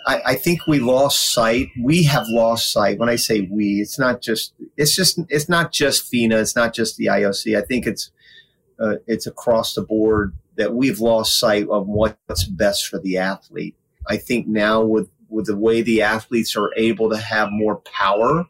I, 0.07 0.23
I, 0.27 0.35
think 0.35 0.67
we 0.67 0.79
lost 0.79 1.33
sight. 1.33 1.69
We 1.81 2.03
have 2.05 2.27
lost 2.29 2.71
sight. 2.71 2.99
When 2.99 3.09
I 3.09 3.17
say 3.17 3.49
we, 3.51 3.81
it's 3.81 3.99
not 3.99 4.21
just 4.21 4.53
it's 4.77 4.95
just 4.95 5.19
it's 5.31 5.49
not 5.49 5.73
just 5.73 6.11
FINA. 6.11 6.37
It's 6.37 6.55
not 6.55 6.75
just 6.75 6.99
the 6.99 7.07
IOC. 7.07 7.57
I 7.57 7.63
think 7.63 7.87
it's 7.87 8.11
uh, 8.79 8.97
it's 9.07 9.27
across 9.27 9.75
the 9.75 9.83
board 9.83 10.37
that 10.57 10.75
we've 10.75 11.01
lost 11.01 11.39
sight 11.39 11.67
of 11.69 11.87
what's 11.87 12.45
best 12.45 12.89
for 12.89 12.99
the 12.99 13.17
athlete. 13.17 13.75
I 14.07 14.19
think 14.19 14.47
now 14.47 14.83
with 14.83 15.09
with 15.31 15.47
the 15.47 15.57
way 15.57 15.81
the 15.81 16.03
athletes 16.03 16.57
are 16.57 16.73
able 16.77 17.09
to 17.09 17.17
have 17.17 17.49
more 17.51 17.77
power 17.77 18.45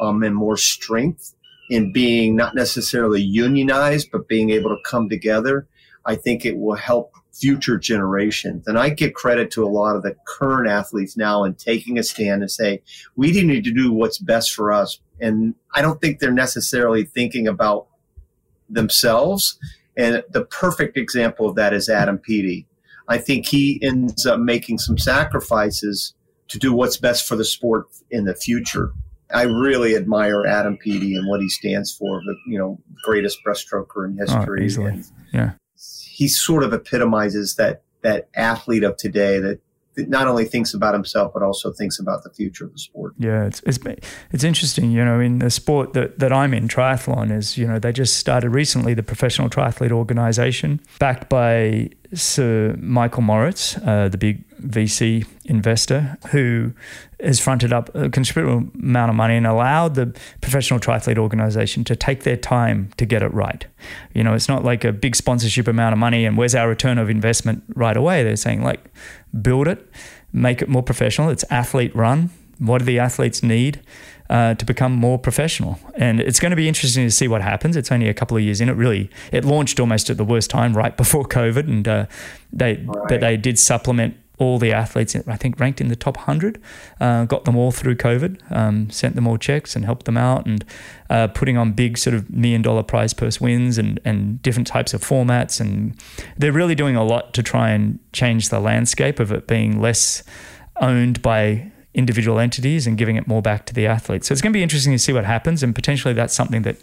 um, 0.00 0.22
and 0.22 0.34
more 0.34 0.56
strength 0.56 1.34
in 1.70 1.92
being 1.92 2.36
not 2.36 2.54
necessarily 2.54 3.22
unionized, 3.22 4.10
but 4.12 4.28
being 4.28 4.50
able 4.50 4.70
to 4.70 4.82
come 4.84 5.08
together, 5.08 5.66
I 6.04 6.16
think 6.16 6.44
it 6.44 6.58
will 6.58 6.76
help 6.76 7.15
future 7.38 7.78
generations. 7.78 8.66
And 8.66 8.78
I 8.78 8.90
give 8.90 9.14
credit 9.14 9.50
to 9.52 9.64
a 9.64 9.68
lot 9.68 9.96
of 9.96 10.02
the 10.02 10.16
current 10.26 10.68
athletes 10.68 11.16
now 11.16 11.44
in 11.44 11.54
taking 11.54 11.98
a 11.98 12.02
stand 12.02 12.42
and 12.42 12.50
say, 12.50 12.82
we 13.14 13.30
need 13.30 13.64
to 13.64 13.72
do 13.72 13.92
what's 13.92 14.18
best 14.18 14.52
for 14.54 14.72
us. 14.72 14.98
And 15.20 15.54
I 15.74 15.82
don't 15.82 16.00
think 16.00 16.18
they're 16.18 16.32
necessarily 16.32 17.04
thinking 17.04 17.46
about 17.46 17.86
themselves. 18.68 19.58
And 19.96 20.22
the 20.30 20.44
perfect 20.44 20.96
example 20.96 21.48
of 21.48 21.54
that 21.56 21.72
is 21.72 21.88
Adam 21.88 22.18
Peaty. 22.18 22.66
I 23.08 23.18
think 23.18 23.46
he 23.46 23.80
ends 23.82 24.26
up 24.26 24.40
making 24.40 24.78
some 24.78 24.98
sacrifices 24.98 26.14
to 26.48 26.58
do 26.58 26.72
what's 26.72 26.96
best 26.96 27.26
for 27.26 27.36
the 27.36 27.44
sport 27.44 27.86
in 28.10 28.24
the 28.24 28.34
future. 28.34 28.92
I 29.32 29.42
really 29.42 29.96
admire 29.96 30.46
Adam 30.46 30.76
Peaty 30.76 31.16
and 31.16 31.28
what 31.28 31.40
he 31.40 31.48
stands 31.48 31.92
for, 31.92 32.20
the 32.24 32.36
you 32.46 32.58
know 32.58 32.78
greatest 33.04 33.38
breaststroker 33.46 34.06
in 34.06 34.16
oh, 34.20 34.24
history. 34.24 34.84
Oh, 34.84 34.86
and, 34.86 35.04
yeah, 35.32 35.52
he 36.16 36.28
sort 36.28 36.64
of 36.64 36.72
epitomizes 36.72 37.56
that 37.56 37.82
that 38.00 38.28
athlete 38.34 38.82
of 38.84 38.96
today 38.96 39.38
that, 39.38 39.60
that 39.96 40.08
not 40.08 40.26
only 40.26 40.46
thinks 40.46 40.72
about 40.72 40.94
himself 40.94 41.30
but 41.34 41.42
also 41.42 41.72
thinks 41.72 41.98
about 41.98 42.24
the 42.24 42.30
future 42.30 42.64
of 42.64 42.72
the 42.72 42.78
sport. 42.78 43.12
Yeah, 43.18 43.44
it's 43.44 43.60
it's 43.66 43.78
it's 44.32 44.42
interesting. 44.42 44.90
You 44.90 45.04
know, 45.04 45.20
in 45.20 45.40
the 45.40 45.50
sport 45.50 45.92
that 45.92 46.18
that 46.18 46.32
I'm 46.32 46.54
in, 46.54 46.68
triathlon 46.68 47.30
is 47.30 47.58
you 47.58 47.66
know 47.66 47.78
they 47.78 47.92
just 47.92 48.16
started 48.16 48.48
recently 48.48 48.94
the 48.94 49.02
Professional 49.02 49.50
Triathlete 49.50 49.92
Organization, 49.92 50.80
backed 50.98 51.28
by 51.28 51.90
Sir 52.14 52.76
Michael 52.78 53.22
Moritz, 53.22 53.76
uh, 53.78 54.08
the 54.08 54.18
big 54.18 54.44
VC 54.60 55.26
investor, 55.44 56.16
who 56.30 56.72
has 57.20 57.40
fronted 57.40 57.72
up 57.72 57.94
a 57.94 58.08
considerable 58.10 58.68
amount 58.74 59.10
of 59.10 59.16
money 59.16 59.36
and 59.36 59.46
allowed 59.46 59.94
the 59.94 60.14
professional 60.40 60.80
triathlete 60.80 61.18
organization 61.18 61.84
to 61.84 61.96
take 61.96 62.22
their 62.22 62.36
time 62.36 62.90
to 62.96 63.06
get 63.06 63.22
it 63.22 63.32
right. 63.32 63.66
You 64.14 64.22
know, 64.22 64.34
it's 64.34 64.48
not 64.48 64.64
like 64.64 64.84
a 64.84 64.92
big 64.92 65.16
sponsorship 65.16 65.68
amount 65.68 65.92
of 65.92 65.98
money 65.98 66.24
and 66.24 66.36
where's 66.36 66.54
our 66.54 66.68
return 66.68 66.98
of 66.98 67.10
investment 67.10 67.62
right 67.74 67.96
away. 67.96 68.22
They're 68.22 68.36
saying, 68.36 68.62
like, 68.62 68.84
build 69.40 69.68
it, 69.68 69.88
make 70.32 70.62
it 70.62 70.68
more 70.68 70.82
professional. 70.82 71.30
It's 71.30 71.44
athlete 71.50 71.94
run. 71.94 72.30
What 72.58 72.78
do 72.78 72.84
the 72.84 72.98
athletes 72.98 73.42
need? 73.42 73.82
Uh, 74.30 74.54
to 74.54 74.64
become 74.64 74.92
more 74.92 75.18
professional. 75.18 75.78
And 75.94 76.20
it's 76.20 76.40
going 76.40 76.50
to 76.50 76.56
be 76.56 76.68
interesting 76.68 77.04
to 77.04 77.10
see 77.10 77.28
what 77.28 77.42
happens. 77.42 77.76
It's 77.76 77.92
only 77.92 78.08
a 78.08 78.14
couple 78.14 78.36
of 78.36 78.42
years 78.42 78.60
in. 78.60 78.68
It 78.68 78.72
really 78.72 79.10
it 79.32 79.44
launched 79.44 79.80
almost 79.80 80.10
at 80.10 80.16
the 80.16 80.24
worst 80.24 80.50
time, 80.50 80.76
right 80.76 80.96
before 81.04 81.24
COVID, 81.24 81.68
and 81.68 81.86
uh, 81.86 82.06
they 82.52 82.76
right. 82.76 83.08
but 83.08 83.20
they 83.20 83.36
did 83.36 83.58
supplement 83.58 84.16
all 84.38 84.58
the 84.58 84.72
athletes, 84.72 85.16
I 85.16 85.36
think, 85.36 85.58
ranked 85.58 85.80
in 85.80 85.88
the 85.88 85.96
top 85.96 86.16
100, 86.18 86.60
uh, 87.00 87.24
got 87.24 87.44
them 87.44 87.56
all 87.56 87.70
through 87.70 87.96
COVID, 87.96 88.52
um, 88.52 88.90
sent 88.90 89.14
them 89.14 89.26
all 89.26 89.38
checks 89.38 89.74
and 89.74 89.84
helped 89.84 90.04
them 90.04 90.18
out, 90.18 90.44
and 90.46 90.64
uh, 91.08 91.28
putting 91.28 91.56
on 91.56 91.72
big 91.72 91.96
sort 91.96 92.14
of 92.14 92.28
million 92.30 92.60
dollar 92.60 92.82
prize 92.82 93.14
purse 93.14 93.40
wins 93.40 93.78
and, 93.78 93.98
and 94.04 94.42
different 94.42 94.66
types 94.66 94.92
of 94.92 95.00
formats. 95.00 95.60
And 95.60 95.96
they're 96.36 96.52
really 96.52 96.74
doing 96.74 96.96
a 96.96 97.04
lot 97.04 97.32
to 97.34 97.42
try 97.42 97.70
and 97.70 97.98
change 98.12 98.50
the 98.50 98.60
landscape 98.60 99.20
of 99.20 99.32
it 99.32 99.46
being 99.46 99.80
less 99.80 100.22
owned 100.80 101.22
by 101.22 101.72
individual 101.96 102.38
entities 102.38 102.86
and 102.86 102.96
giving 102.98 103.16
it 103.16 103.26
more 103.26 103.42
back 103.42 103.64
to 103.66 103.74
the 103.74 103.86
athletes. 103.86 104.28
So 104.28 104.32
it's 104.32 104.42
going 104.42 104.52
to 104.52 104.56
be 104.56 104.62
interesting 104.62 104.92
to 104.92 104.98
see 104.98 105.12
what 105.12 105.24
happens, 105.24 105.62
and 105.62 105.74
potentially 105.74 106.14
that's 106.14 106.34
something 106.34 106.62
that 106.62 106.76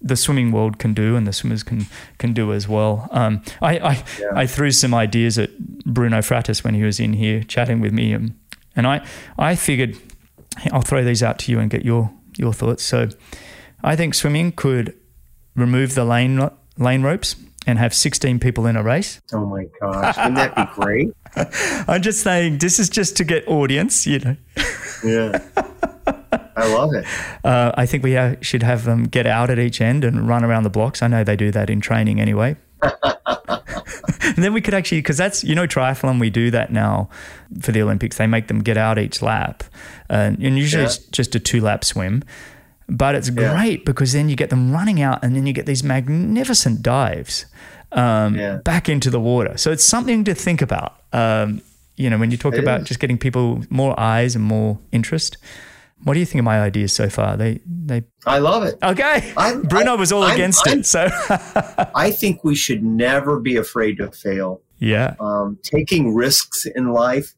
the 0.00 0.16
swimming 0.16 0.50
world 0.50 0.78
can 0.78 0.94
do 0.94 1.14
and 1.14 1.26
the 1.26 1.32
swimmers 1.32 1.62
can 1.62 1.86
can 2.16 2.32
do 2.32 2.52
as 2.54 2.66
well. 2.66 3.08
Um, 3.10 3.42
I 3.60 3.78
I, 3.78 4.04
yeah. 4.18 4.28
I, 4.34 4.46
threw 4.46 4.70
some 4.70 4.94
ideas 4.94 5.38
at 5.38 5.58
Bruno 5.84 6.18
Fratus 6.20 6.64
when 6.64 6.74
he 6.74 6.82
was 6.82 6.98
in 7.00 7.12
here 7.12 7.42
chatting 7.42 7.80
with 7.80 7.92
me, 7.92 8.12
and, 8.14 8.38
and 8.74 8.86
I 8.86 9.04
I 9.36 9.56
figured 9.56 9.98
I'll 10.72 10.82
throw 10.82 11.04
these 11.04 11.22
out 11.22 11.38
to 11.40 11.52
you 11.52 11.58
and 11.58 11.68
get 11.68 11.84
your 11.84 12.10
your 12.38 12.54
thoughts. 12.54 12.82
So 12.82 13.08
I 13.82 13.96
think 13.96 14.14
swimming 14.14 14.52
could 14.52 14.96
remove 15.54 15.94
the 15.94 16.04
lane 16.04 16.48
lane 16.78 17.02
ropes 17.02 17.36
and 17.66 17.78
have 17.78 17.92
16 17.92 18.38
people 18.38 18.66
in 18.66 18.76
a 18.76 18.82
race. 18.82 19.20
Oh 19.32 19.44
my 19.44 19.66
gosh, 19.80 20.16
wouldn't 20.16 20.36
that 20.36 20.56
be 20.56 20.80
great? 20.80 21.12
I'm 21.88 22.02
just 22.02 22.22
saying, 22.22 22.58
this 22.58 22.78
is 22.78 22.88
just 22.88 23.16
to 23.18 23.24
get 23.24 23.46
audience, 23.46 24.06
you 24.06 24.18
know. 24.18 24.36
yeah. 25.04 25.38
I 26.56 26.74
love 26.74 26.92
it. 26.94 27.06
Uh, 27.44 27.72
I 27.74 27.86
think 27.86 28.02
we 28.02 28.14
ha- 28.14 28.36
should 28.40 28.62
have 28.62 28.84
them 28.84 29.04
get 29.04 29.26
out 29.26 29.50
at 29.50 29.58
each 29.58 29.80
end 29.80 30.04
and 30.04 30.28
run 30.28 30.44
around 30.44 30.64
the 30.64 30.70
blocks. 30.70 31.02
I 31.02 31.08
know 31.08 31.24
they 31.24 31.36
do 31.36 31.50
that 31.52 31.70
in 31.70 31.80
training 31.80 32.20
anyway. 32.20 32.56
and 32.82 34.36
then 34.36 34.52
we 34.52 34.60
could 34.60 34.74
actually, 34.74 34.98
because 34.98 35.16
that's, 35.16 35.42
you 35.44 35.54
know, 35.54 35.66
triathlon, 35.66 36.20
we 36.20 36.30
do 36.30 36.50
that 36.50 36.72
now 36.72 37.08
for 37.60 37.72
the 37.72 37.82
Olympics. 37.82 38.18
They 38.18 38.26
make 38.26 38.48
them 38.48 38.60
get 38.60 38.76
out 38.76 38.98
each 38.98 39.22
lap. 39.22 39.64
Uh, 40.08 40.34
and 40.40 40.58
usually 40.58 40.82
yeah. 40.82 40.88
it's 40.88 40.98
just 40.98 41.34
a 41.34 41.40
two 41.40 41.60
lap 41.60 41.84
swim. 41.84 42.24
But 42.88 43.14
it's 43.14 43.30
yeah. 43.30 43.54
great 43.54 43.84
because 43.84 44.12
then 44.12 44.28
you 44.28 44.36
get 44.36 44.50
them 44.50 44.72
running 44.72 45.00
out 45.00 45.22
and 45.22 45.36
then 45.36 45.46
you 45.46 45.52
get 45.52 45.66
these 45.66 45.84
magnificent 45.84 46.82
dives 46.82 47.46
um, 47.92 48.36
yeah. 48.36 48.56
back 48.56 48.88
into 48.88 49.10
the 49.10 49.20
water. 49.20 49.56
So 49.56 49.70
it's 49.70 49.84
something 49.84 50.24
to 50.24 50.34
think 50.34 50.62
about. 50.62 50.96
Um, 51.12 51.62
you 51.96 52.08
know, 52.08 52.18
when 52.18 52.30
you 52.30 52.36
talk 52.36 52.54
it 52.54 52.60
about 52.60 52.82
is. 52.82 52.88
just 52.88 53.00
getting 53.00 53.18
people 53.18 53.62
more 53.68 53.98
eyes 53.98 54.34
and 54.34 54.44
more 54.44 54.78
interest. 54.92 55.36
What 56.02 56.14
do 56.14 56.20
you 56.20 56.24
think 56.24 56.40
of 56.40 56.44
my 56.46 56.60
ideas 56.60 56.94
so 56.94 57.10
far? 57.10 57.36
They, 57.36 57.60
they. 57.66 58.04
I 58.24 58.38
love 58.38 58.62
it. 58.62 58.76
Okay, 58.82 59.32
I'm, 59.36 59.62
Bruno 59.68 59.96
was 59.96 60.12
all 60.12 60.22
I'm, 60.22 60.34
against 60.34 60.66
it. 60.66 60.86
So 60.86 61.08
I 61.94 62.10
think 62.10 62.42
we 62.42 62.54
should 62.54 62.82
never 62.82 63.38
be 63.38 63.56
afraid 63.56 63.98
to 63.98 64.10
fail. 64.10 64.62
Yeah, 64.78 65.14
um, 65.20 65.58
taking 65.62 66.14
risks 66.14 66.64
in 66.64 66.92
life 66.92 67.34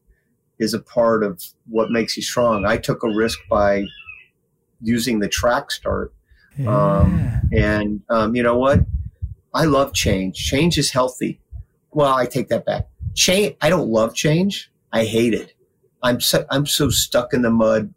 is 0.59 0.73
a 0.73 0.79
part 0.79 1.23
of 1.23 1.43
what 1.67 1.91
makes 1.91 2.15
you 2.15 2.23
strong. 2.23 2.65
I 2.65 2.77
took 2.77 3.03
a 3.03 3.09
risk 3.09 3.39
by 3.49 3.83
using 4.81 5.19
the 5.19 5.27
track 5.27 5.71
start. 5.71 6.13
Yeah. 6.57 6.99
Um, 6.99 7.41
and 7.51 8.01
um, 8.09 8.33
you 8.35 8.43
know 8.43 8.57
what? 8.57 8.79
I 9.53 9.65
love 9.65 9.93
change. 9.93 10.37
Change 10.37 10.77
is 10.77 10.91
healthy. 10.91 11.39
Well, 11.91 12.13
I 12.13 12.25
take 12.25 12.49
that 12.49 12.65
back. 12.65 12.87
Change. 13.13 13.55
I 13.61 13.69
don't 13.69 13.89
love 13.89 14.15
change. 14.15 14.71
I 14.91 15.05
hate 15.05 15.33
it. 15.33 15.53
I'm 16.01 16.19
so, 16.19 16.45
I'm 16.49 16.65
so 16.65 16.89
stuck 16.89 17.33
in 17.33 17.43
the 17.43 17.49
mud, 17.49 17.93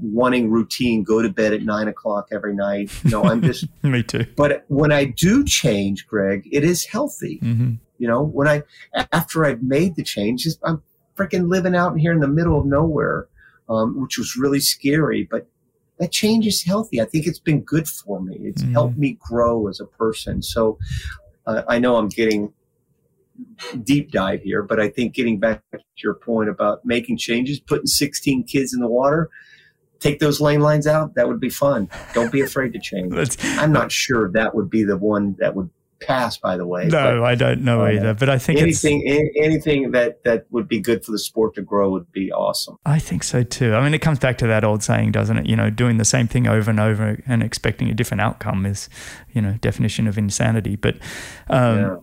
wanting 0.00 0.50
routine. 0.50 1.02
Go 1.02 1.20
to 1.20 1.28
bed 1.28 1.52
at 1.52 1.62
nine 1.62 1.88
o'clock 1.88 2.28
every 2.32 2.54
night. 2.54 2.90
No, 3.04 3.24
I'm 3.24 3.42
just 3.42 3.66
me 3.82 4.02
too. 4.02 4.26
But 4.36 4.64
when 4.68 4.92
I 4.92 5.04
do 5.04 5.44
change, 5.44 6.06
Greg, 6.06 6.48
it 6.50 6.64
is 6.64 6.84
healthy. 6.84 7.40
Mm-hmm. 7.42 7.74
You 7.98 8.08
know, 8.08 8.22
when 8.22 8.48
I 8.48 8.62
after 9.12 9.44
I've 9.44 9.62
made 9.62 9.96
the 9.96 10.02
changes, 10.02 10.58
I'm 10.62 10.82
freaking 11.16 11.48
living 11.48 11.76
out 11.76 11.98
here 11.98 12.12
in 12.12 12.20
the 12.20 12.28
middle 12.28 12.58
of 12.58 12.66
nowhere, 12.66 13.28
um, 13.68 14.00
which 14.00 14.18
was 14.18 14.36
really 14.36 14.60
scary. 14.60 15.28
But 15.30 15.46
that 16.04 16.12
change 16.12 16.46
is 16.46 16.62
healthy. 16.62 17.00
I 17.00 17.06
think 17.06 17.26
it's 17.26 17.38
been 17.38 17.62
good 17.62 17.88
for 17.88 18.20
me. 18.20 18.36
It's 18.42 18.62
mm-hmm. 18.62 18.72
helped 18.72 18.98
me 18.98 19.16
grow 19.18 19.68
as 19.68 19.80
a 19.80 19.86
person. 19.86 20.42
So 20.42 20.78
uh, 21.46 21.62
I 21.66 21.78
know 21.78 21.96
I'm 21.96 22.10
getting 22.10 22.52
deep 23.82 24.12
dive 24.12 24.42
here, 24.42 24.62
but 24.62 24.78
I 24.78 24.90
think 24.90 25.14
getting 25.14 25.40
back 25.40 25.62
to 25.72 25.80
your 25.96 26.12
point 26.12 26.50
about 26.50 26.84
making 26.84 27.16
changes, 27.16 27.58
putting 27.58 27.86
16 27.86 28.44
kids 28.44 28.74
in 28.74 28.80
the 28.80 28.86
water, 28.86 29.30
take 29.98 30.18
those 30.18 30.42
lane 30.42 30.60
lines 30.60 30.86
out, 30.86 31.14
that 31.14 31.26
would 31.26 31.40
be 31.40 31.48
fun. 31.48 31.88
Don't 32.12 32.30
be 32.30 32.42
afraid 32.42 32.74
to 32.74 32.78
change. 32.78 33.38
I'm 33.42 33.72
not 33.72 33.90
sure 33.90 34.30
that 34.32 34.54
would 34.54 34.68
be 34.68 34.84
the 34.84 34.98
one 34.98 35.36
that 35.38 35.54
would 35.54 35.70
pass, 36.06 36.36
by 36.36 36.56
the 36.56 36.66
way. 36.66 36.86
No, 36.86 37.20
but, 37.20 37.24
I 37.24 37.34
don't 37.34 37.62
know 37.62 37.82
uh, 37.82 37.90
either. 37.90 38.14
But 38.14 38.30
I 38.30 38.38
think 38.38 38.60
anything 38.60 39.32
anything 39.36 39.90
that 39.92 40.24
that 40.24 40.46
would 40.50 40.68
be 40.68 40.80
good 40.80 41.04
for 41.04 41.12
the 41.12 41.18
sport 41.18 41.54
to 41.56 41.62
grow 41.62 41.90
would 41.90 42.10
be 42.12 42.32
awesome. 42.32 42.76
I 42.86 42.98
think 42.98 43.24
so 43.24 43.42
too. 43.42 43.74
I 43.74 43.82
mean, 43.82 43.94
it 43.94 44.00
comes 44.00 44.18
back 44.18 44.38
to 44.38 44.46
that 44.46 44.64
old 44.64 44.82
saying, 44.82 45.12
doesn't 45.12 45.38
it? 45.38 45.46
You 45.46 45.56
know, 45.56 45.70
doing 45.70 45.98
the 45.98 46.04
same 46.04 46.28
thing 46.28 46.46
over 46.46 46.70
and 46.70 46.80
over 46.80 47.22
and 47.26 47.42
expecting 47.42 47.88
a 47.88 47.94
different 47.94 48.20
outcome 48.20 48.66
is, 48.66 48.88
you 49.32 49.42
know, 49.42 49.54
definition 49.60 50.06
of 50.06 50.18
insanity. 50.18 50.76
But. 50.76 50.96
Um, 51.48 51.78
yeah 51.78 51.96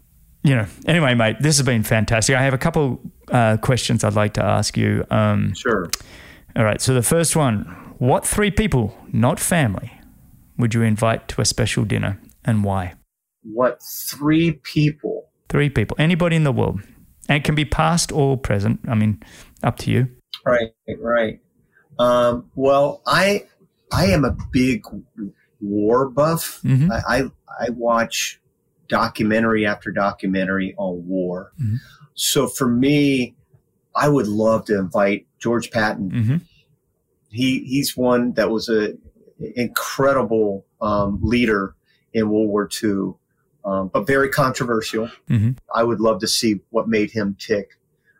you 0.43 0.55
know, 0.55 0.65
anyway, 0.87 1.13
mate, 1.13 1.37
this 1.39 1.57
has 1.57 1.65
been 1.65 1.83
fantastic. 1.83 2.35
I 2.35 2.41
have 2.41 2.53
a 2.55 2.57
couple 2.57 2.99
uh, 3.31 3.57
questions 3.57 4.03
I'd 4.03 4.15
like 4.15 4.33
to 4.33 4.43
ask 4.43 4.75
you. 4.75 5.05
Um, 5.11 5.53
sure. 5.53 5.89
All 6.55 6.63
right. 6.63 6.81
So 6.81 6.93
the 6.93 7.03
first 7.03 7.35
one 7.35 7.77
what 7.99 8.25
three 8.25 8.49
people, 8.49 8.97
not 9.13 9.39
family, 9.39 9.91
would 10.57 10.73
you 10.73 10.81
invite 10.81 11.27
to 11.27 11.41
a 11.41 11.45
special 11.45 11.85
dinner 11.85 12.19
and 12.43 12.63
why? 12.63 12.95
What 13.43 13.81
three 13.81 14.53
people? 14.63 15.29
Three 15.49 15.69
people. 15.69 15.95
Anybody 15.99 16.35
in 16.35 16.43
the 16.43 16.51
world. 16.51 16.81
And 17.29 17.37
it 17.37 17.43
can 17.43 17.55
be 17.55 17.65
past 17.65 18.11
or 18.11 18.37
present. 18.37 18.79
I 18.87 18.95
mean, 18.95 19.21
up 19.63 19.77
to 19.79 19.91
you. 19.91 20.07
Right, 20.45 20.71
right. 20.99 21.39
Um, 21.99 22.49
well, 22.55 23.01
I 23.05 23.45
I 23.91 24.05
am 24.07 24.25
a 24.25 24.35
big 24.51 24.83
war 25.59 26.09
buff. 26.09 26.61
Mhm. 26.63 26.89
I, 26.91 27.17
I 27.17 27.31
I 27.65 27.69
watch 27.71 28.39
documentary 28.87 29.65
after 29.65 29.91
documentary 29.91 30.73
on 30.77 31.07
war. 31.07 31.51
Mhm. 31.61 31.77
So 32.15 32.47
for 32.47 32.67
me, 32.67 33.35
I 33.95 34.09
would 34.09 34.27
love 34.27 34.65
to 34.65 34.77
invite 34.77 35.27
George 35.39 35.69
Patton. 35.71 36.09
hmm 36.09 36.35
He 37.29 37.59
he's 37.65 37.95
one 37.95 38.33
that 38.33 38.49
was 38.49 38.67
a 38.69 38.93
incredible 39.55 40.65
um, 40.81 41.19
leader 41.21 41.75
in 42.13 42.29
World 42.29 42.49
War 42.49 42.69
II, 42.83 43.13
um, 43.65 43.89
but 43.93 44.07
very 44.07 44.29
controversial. 44.29 45.07
Mm-hmm. 45.29 45.51
I 45.73 45.83
would 45.83 45.99
love 45.99 46.19
to 46.21 46.27
see 46.27 46.61
what 46.69 46.87
made 46.87 47.11
him 47.11 47.35
tick. 47.39 47.77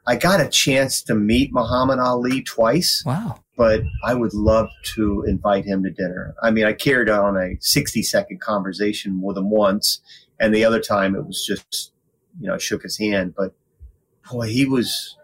I 0.08 0.16
got 0.16 0.42
a 0.42 0.48
chance 0.48 1.02
to 1.04 1.16
meet 1.16 1.54
Muhammad 1.54 2.00
Ali 2.00 2.42
twice 2.42 3.04
Wow. 3.06 3.40
but 3.56 3.82
I 4.04 4.16
would 4.16 4.34
love 4.34 4.68
to 4.96 5.24
invite 5.28 5.66
him 5.66 5.84
to 5.84 5.92
dinner. 5.92 6.34
I 6.42 6.50
mean, 6.52 6.66
I 6.66 6.74
carried 6.74 7.08
on 7.10 7.38
a 7.38 7.58
60 7.60 8.02
second 8.02 8.42
conversation 8.42 9.22
with 9.22 9.38
him 9.38 9.52
once, 9.52 10.02
and 10.40 10.56
the 10.56 10.66
other 10.66 10.80
time 10.80 11.16
it 11.16 11.26
was 11.28 11.46
just, 11.46 11.92
you 12.40 12.48
know, 12.48 12.56
I 12.56 12.58
shook 12.58 12.82
his 12.82 12.98
hand. 12.98 13.36
But 13.38 13.54
boy, 14.32 14.48
he 14.48 14.66
was 14.66 15.16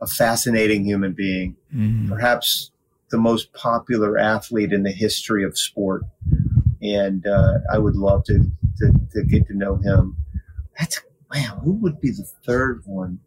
a 0.00 0.06
fascinating 0.06 0.84
human 0.84 1.12
being, 1.12 1.56
Mm. 1.74 2.08
perhaps 2.08 2.70
the 3.10 3.18
most 3.18 3.52
popular 3.52 4.16
athlete 4.18 4.72
in 4.72 4.82
the 4.82 4.90
history 4.92 5.44
of 5.44 5.58
sport. 5.58 6.02
And 6.82 7.26
uh, 7.26 7.58
I 7.70 7.78
would 7.78 7.96
love 7.96 8.24
to, 8.24 8.50
to, 8.78 8.92
to 9.12 9.24
get 9.24 9.46
to 9.48 9.54
know 9.54 9.76
him. 9.76 10.16
That's, 10.78 11.00
man, 11.32 11.50
who 11.62 11.72
would 11.72 12.00
be 12.00 12.10
the 12.10 12.28
third 12.44 12.82
one? 12.84 13.20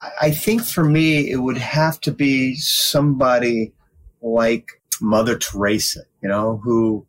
I- 0.00 0.12
I 0.22 0.30
think 0.30 0.64
for 0.64 0.84
me, 0.84 1.30
it 1.30 1.36
would 1.36 1.58
have 1.58 2.00
to 2.02 2.12
be 2.12 2.56
somebody 2.56 3.72
like 4.22 4.80
Mother 5.00 5.36
Teresa, 5.38 6.02
you 6.22 6.28
know, 6.28 6.60
who, 6.62 7.06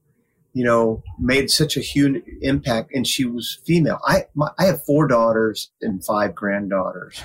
you 0.53 0.63
know, 0.63 1.03
made 1.19 1.49
such 1.49 1.77
a 1.77 1.81
huge 1.81 2.23
impact 2.41 2.91
and 2.93 3.05
she 3.05 3.25
was 3.25 3.59
female. 3.65 3.99
I, 4.05 4.25
my, 4.33 4.49
I 4.57 4.65
have 4.65 4.83
four 4.83 5.07
daughters 5.07 5.69
and 5.81 6.03
five 6.03 6.35
granddaughters. 6.35 7.21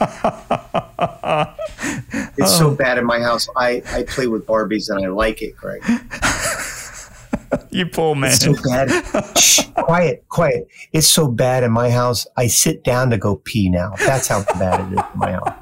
It's 2.40 2.56
so 2.56 2.70
oh. 2.70 2.74
bad 2.74 2.96
in 2.96 3.04
my 3.04 3.20
house. 3.20 3.48
I, 3.56 3.82
I 3.86 4.04
play 4.04 4.26
with 4.26 4.46
Barbies 4.46 4.88
and 4.88 5.04
I 5.04 5.08
like 5.08 5.42
it, 5.42 5.56
Greg. 5.56 5.82
you 7.70 7.86
poor 7.86 8.14
man. 8.14 8.30
It's 8.32 8.44
so 8.44 8.54
bad. 8.68 9.36
Shh, 9.38 9.60
quiet, 9.74 10.24
quiet. 10.28 10.68
It's 10.92 11.08
so 11.08 11.28
bad 11.28 11.62
in 11.64 11.72
my 11.72 11.90
house. 11.90 12.26
I 12.36 12.46
sit 12.46 12.84
down 12.84 13.10
to 13.10 13.18
go 13.18 13.36
pee 13.36 13.68
now. 13.68 13.94
That's 13.98 14.28
how 14.28 14.44
bad 14.58 14.80
it 14.92 14.98
is 14.98 15.04
in 15.14 15.18
my 15.18 15.32
house. 15.32 15.56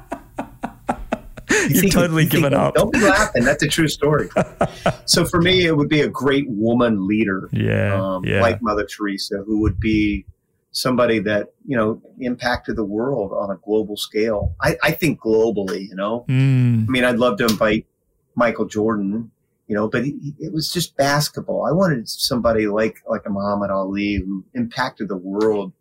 You 1.69 1.81
You've 1.81 1.91
totally 1.91 2.23
you 2.23 2.29
think- 2.29 2.43
given 2.43 2.53
up. 2.53 2.75
Don't 2.75 2.93
be 2.93 2.99
laughing. 3.01 3.43
That's 3.43 3.63
a 3.63 3.67
true 3.67 3.87
story. 3.87 4.29
so 5.05 5.25
for 5.25 5.41
me, 5.41 5.65
it 5.65 5.75
would 5.75 5.89
be 5.89 6.01
a 6.01 6.07
great 6.07 6.45
woman 6.47 7.07
leader, 7.07 7.49
Yeah. 7.51 7.99
um, 7.99 8.23
yeah. 8.25 8.41
like 8.41 8.61
Mother 8.61 8.85
Teresa, 8.85 9.43
who 9.45 9.59
would 9.61 9.79
be 9.79 10.25
somebody 10.71 11.17
that 11.17 11.47
you 11.65 11.75
know 11.75 11.99
impacted 12.19 12.75
the 12.75 12.85
world 12.85 13.33
on 13.33 13.49
a 13.49 13.57
global 13.65 13.97
scale. 13.97 14.55
I, 14.61 14.77
I 14.83 14.91
think 14.91 15.19
globally, 15.19 15.87
you 15.89 15.95
know. 15.95 16.25
Mm. 16.29 16.87
I 16.87 16.91
mean, 16.91 17.03
I'd 17.03 17.17
love 17.17 17.37
to 17.39 17.45
invite 17.45 17.87
Michael 18.35 18.65
Jordan, 18.65 19.31
you 19.69 19.75
know, 19.75 19.87
but 19.87 20.03
he, 20.03 20.33
it 20.39 20.51
was 20.51 20.73
just 20.73 20.97
basketball. 20.97 21.65
I 21.65 21.71
wanted 21.71 22.09
somebody 22.09 22.67
like 22.67 23.01
like 23.07 23.21
a 23.25 23.29
Muhammad 23.29 23.69
Ali 23.71 24.15
who 24.15 24.43
impacted 24.53 25.07
the 25.07 25.15
world 25.15 25.71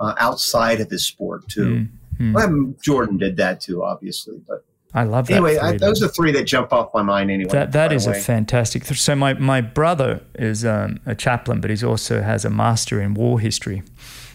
uh, 0.00 0.14
outside 0.18 0.80
of 0.80 0.88
his 0.90 1.04
sport 1.04 1.46
too. 1.48 1.66
Mm. 1.66 1.88
Mm. 2.20 2.32
Well, 2.34 2.74
Jordan 2.80 3.18
did 3.18 3.36
that 3.38 3.60
too, 3.60 3.82
obviously. 3.84 4.40
But 4.48 4.64
I 4.94 5.02
love 5.02 5.26
that. 5.26 5.34
anyway, 5.34 5.58
I, 5.58 5.76
those 5.76 6.00
are 6.02 6.06
three 6.08 6.30
that 6.32 6.44
jump 6.44 6.72
off 6.72 6.90
my 6.94 7.02
mind 7.02 7.28
anyway. 7.32 7.50
That 7.50 7.72
that 7.72 7.92
is 7.92 8.06
a 8.06 8.14
fantastic. 8.14 8.84
th- 8.84 9.00
So 9.00 9.16
my 9.16 9.34
my 9.34 9.60
brother 9.60 10.22
is 10.36 10.64
um, 10.64 11.00
a 11.04 11.16
chaplain, 11.16 11.60
but 11.60 11.70
he 11.70 11.84
also 11.84 12.22
has 12.22 12.44
a 12.44 12.50
master 12.50 13.00
in 13.02 13.14
war 13.14 13.40
history, 13.40 13.82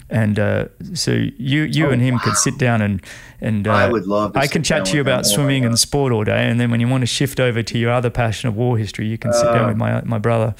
and 0.09 0.39
uh, 0.39 0.65
so 0.93 1.11
you 1.11 1.61
you 1.63 1.87
Oh, 1.87 1.91
and 1.91 2.01
him 2.01 2.15
wow. 2.15 2.21
could 2.23 2.35
sit 2.35 2.57
down 2.57 2.81
and 2.81 3.01
and 3.41 3.67
uh, 3.67 3.71
I 3.71 3.87
would 3.87 4.05
love. 4.07 4.33
To 4.33 4.39
I 4.39 4.47
can 4.47 4.63
chat 4.63 4.85
to 4.85 4.95
you 4.95 5.01
about 5.01 5.19
Oh 5.25 5.29
swimming 5.35 5.65
and 5.65 5.77
sport 5.79 6.11
all 6.11 6.23
day, 6.23 6.49
and 6.49 6.59
then 6.59 6.71
when 6.71 6.79
you 6.81 6.87
want 6.87 7.01
to 7.01 7.07
shift 7.07 7.39
over 7.39 7.61
to 7.63 7.77
your 7.77 7.91
other 7.91 8.09
passion 8.09 8.49
of 8.49 8.55
war 8.55 8.77
history, 8.77 9.07
you 9.07 9.17
can 9.17 9.31
sit 9.33 9.45
down 9.45 9.65
Uh, 9.65 9.67
with 9.69 9.77
my 9.77 10.01
my 10.03 10.17
brother. 10.19 10.55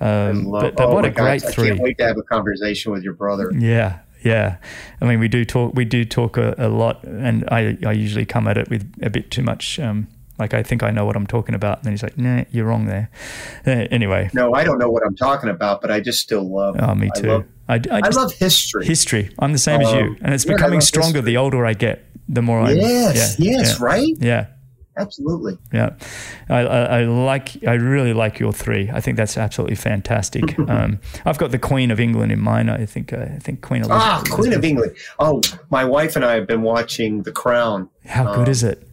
Um, 0.00 0.44
love- 0.46 0.62
but 0.62 0.76
but 0.76 0.88
oh 0.88 0.94
what 0.94 1.04
a 1.04 1.10
great 1.10 1.42
gosh, 1.42 1.52
I 1.58 1.62
can't 1.68 1.80
wait 1.80 1.98
to 1.98 2.04
have 2.06 2.16
a 2.18 2.22
conversation 2.22 2.92
with 2.92 3.02
your 3.04 3.14
brother. 3.14 3.52
Yeah, 3.56 3.98
yeah. 4.24 4.56
I 5.00 5.04
mean, 5.04 5.20
we 5.20 5.28
do 5.28 5.44
talk. 5.44 5.74
We 5.74 5.84
do 5.84 6.04
talk 6.04 6.36
a, 6.36 6.54
a 6.58 6.68
lot, 6.68 7.04
and 7.04 7.44
I 7.50 7.76
I 7.86 7.92
usually 7.92 8.24
come 8.26 8.48
at 8.48 8.56
it 8.58 8.68
with 8.70 8.90
a 9.02 9.10
bit 9.10 9.30
too 9.30 9.42
much. 9.42 9.78
Um, 9.78 10.08
like 10.38 10.54
I 10.54 10.62
think 10.62 10.82
I 10.82 10.90
know 10.90 11.04
what 11.04 11.16
I'm 11.16 11.26
talking 11.26 11.54
about, 11.54 11.78
and 11.78 11.84
then 11.84 11.92
he's 11.92 12.02
like, 12.02 12.18
"Nah, 12.18 12.44
you're 12.50 12.66
wrong 12.66 12.86
there." 12.86 13.10
Uh, 13.66 13.86
anyway, 13.90 14.30
No, 14.34 14.52
I 14.54 14.64
don't 14.64 14.78
know 14.78 14.90
what 14.90 15.02
I'm 15.06 15.14
talking 15.16 15.48
about, 15.50 15.80
but 15.80 15.90
I 15.90 16.00
just 16.00 16.20
still 16.20 16.42
love. 16.48 16.76
oh, 16.78 16.94
me 16.94 17.10
I 17.14 17.20
too. 17.20 17.28
love, 17.28 17.44
I, 17.68 17.74
I, 17.74 18.00
I 18.04 18.08
love 18.08 18.32
history. 18.32 18.84
history. 18.86 19.30
I'm 19.38 19.52
the 19.52 19.58
same 19.58 19.80
as 19.80 19.92
you, 19.92 20.00
Um, 20.00 20.18
and 20.22 20.34
it's 20.34 20.44
yeah, 20.44 20.54
becoming 20.54 20.80
stronger 20.80 21.18
history. 21.18 21.32
the 21.32 21.36
older 21.36 21.64
I 21.64 21.74
get. 21.74 22.04
The 22.28 22.42
more 22.42 22.60
I 22.60 22.72
yes, 22.72 23.36
yeah, 23.38 23.50
yes, 23.52 23.80
right. 23.80 24.08
yeah, 24.18 24.26
yeah. 24.26 24.46
Absolutely. 24.96 25.58
Yeah, 25.72 25.90
I, 26.48 26.60
I, 26.60 27.00
I 27.00 27.04
like. 27.04 27.64
I 27.66 27.74
really 27.74 28.12
like 28.12 28.38
your 28.38 28.52
three. 28.52 28.90
I 28.92 29.00
think 29.00 29.16
that's 29.16 29.36
absolutely 29.36 29.74
fantastic. 29.76 30.56
um, 30.68 31.00
I've 31.24 31.36
got 31.38 31.50
the 31.50 31.58
Queen 31.58 31.90
of 31.90 31.98
England 31.98 32.30
in 32.32 32.40
mind. 32.40 32.70
I 32.70 32.86
think. 32.86 33.12
Uh, 33.12 33.26
I 33.34 33.38
think 33.40 33.60
Queen 33.60 33.82
Elizabeth. 33.82 34.02
Ah, 34.02 34.22
Queen 34.30 34.52
of 34.52 34.64
England. 34.64 34.94
Oh, 35.18 35.40
my 35.68 35.84
wife 35.84 36.16
and 36.16 36.24
I 36.24 36.34
have 36.34 36.46
been 36.46 36.62
watching 36.62 37.22
The 37.22 37.32
Crown. 37.32 37.90
How 38.06 38.34
good 38.34 38.46
um, 38.46 38.50
is 38.50 38.62
it? 38.62 38.88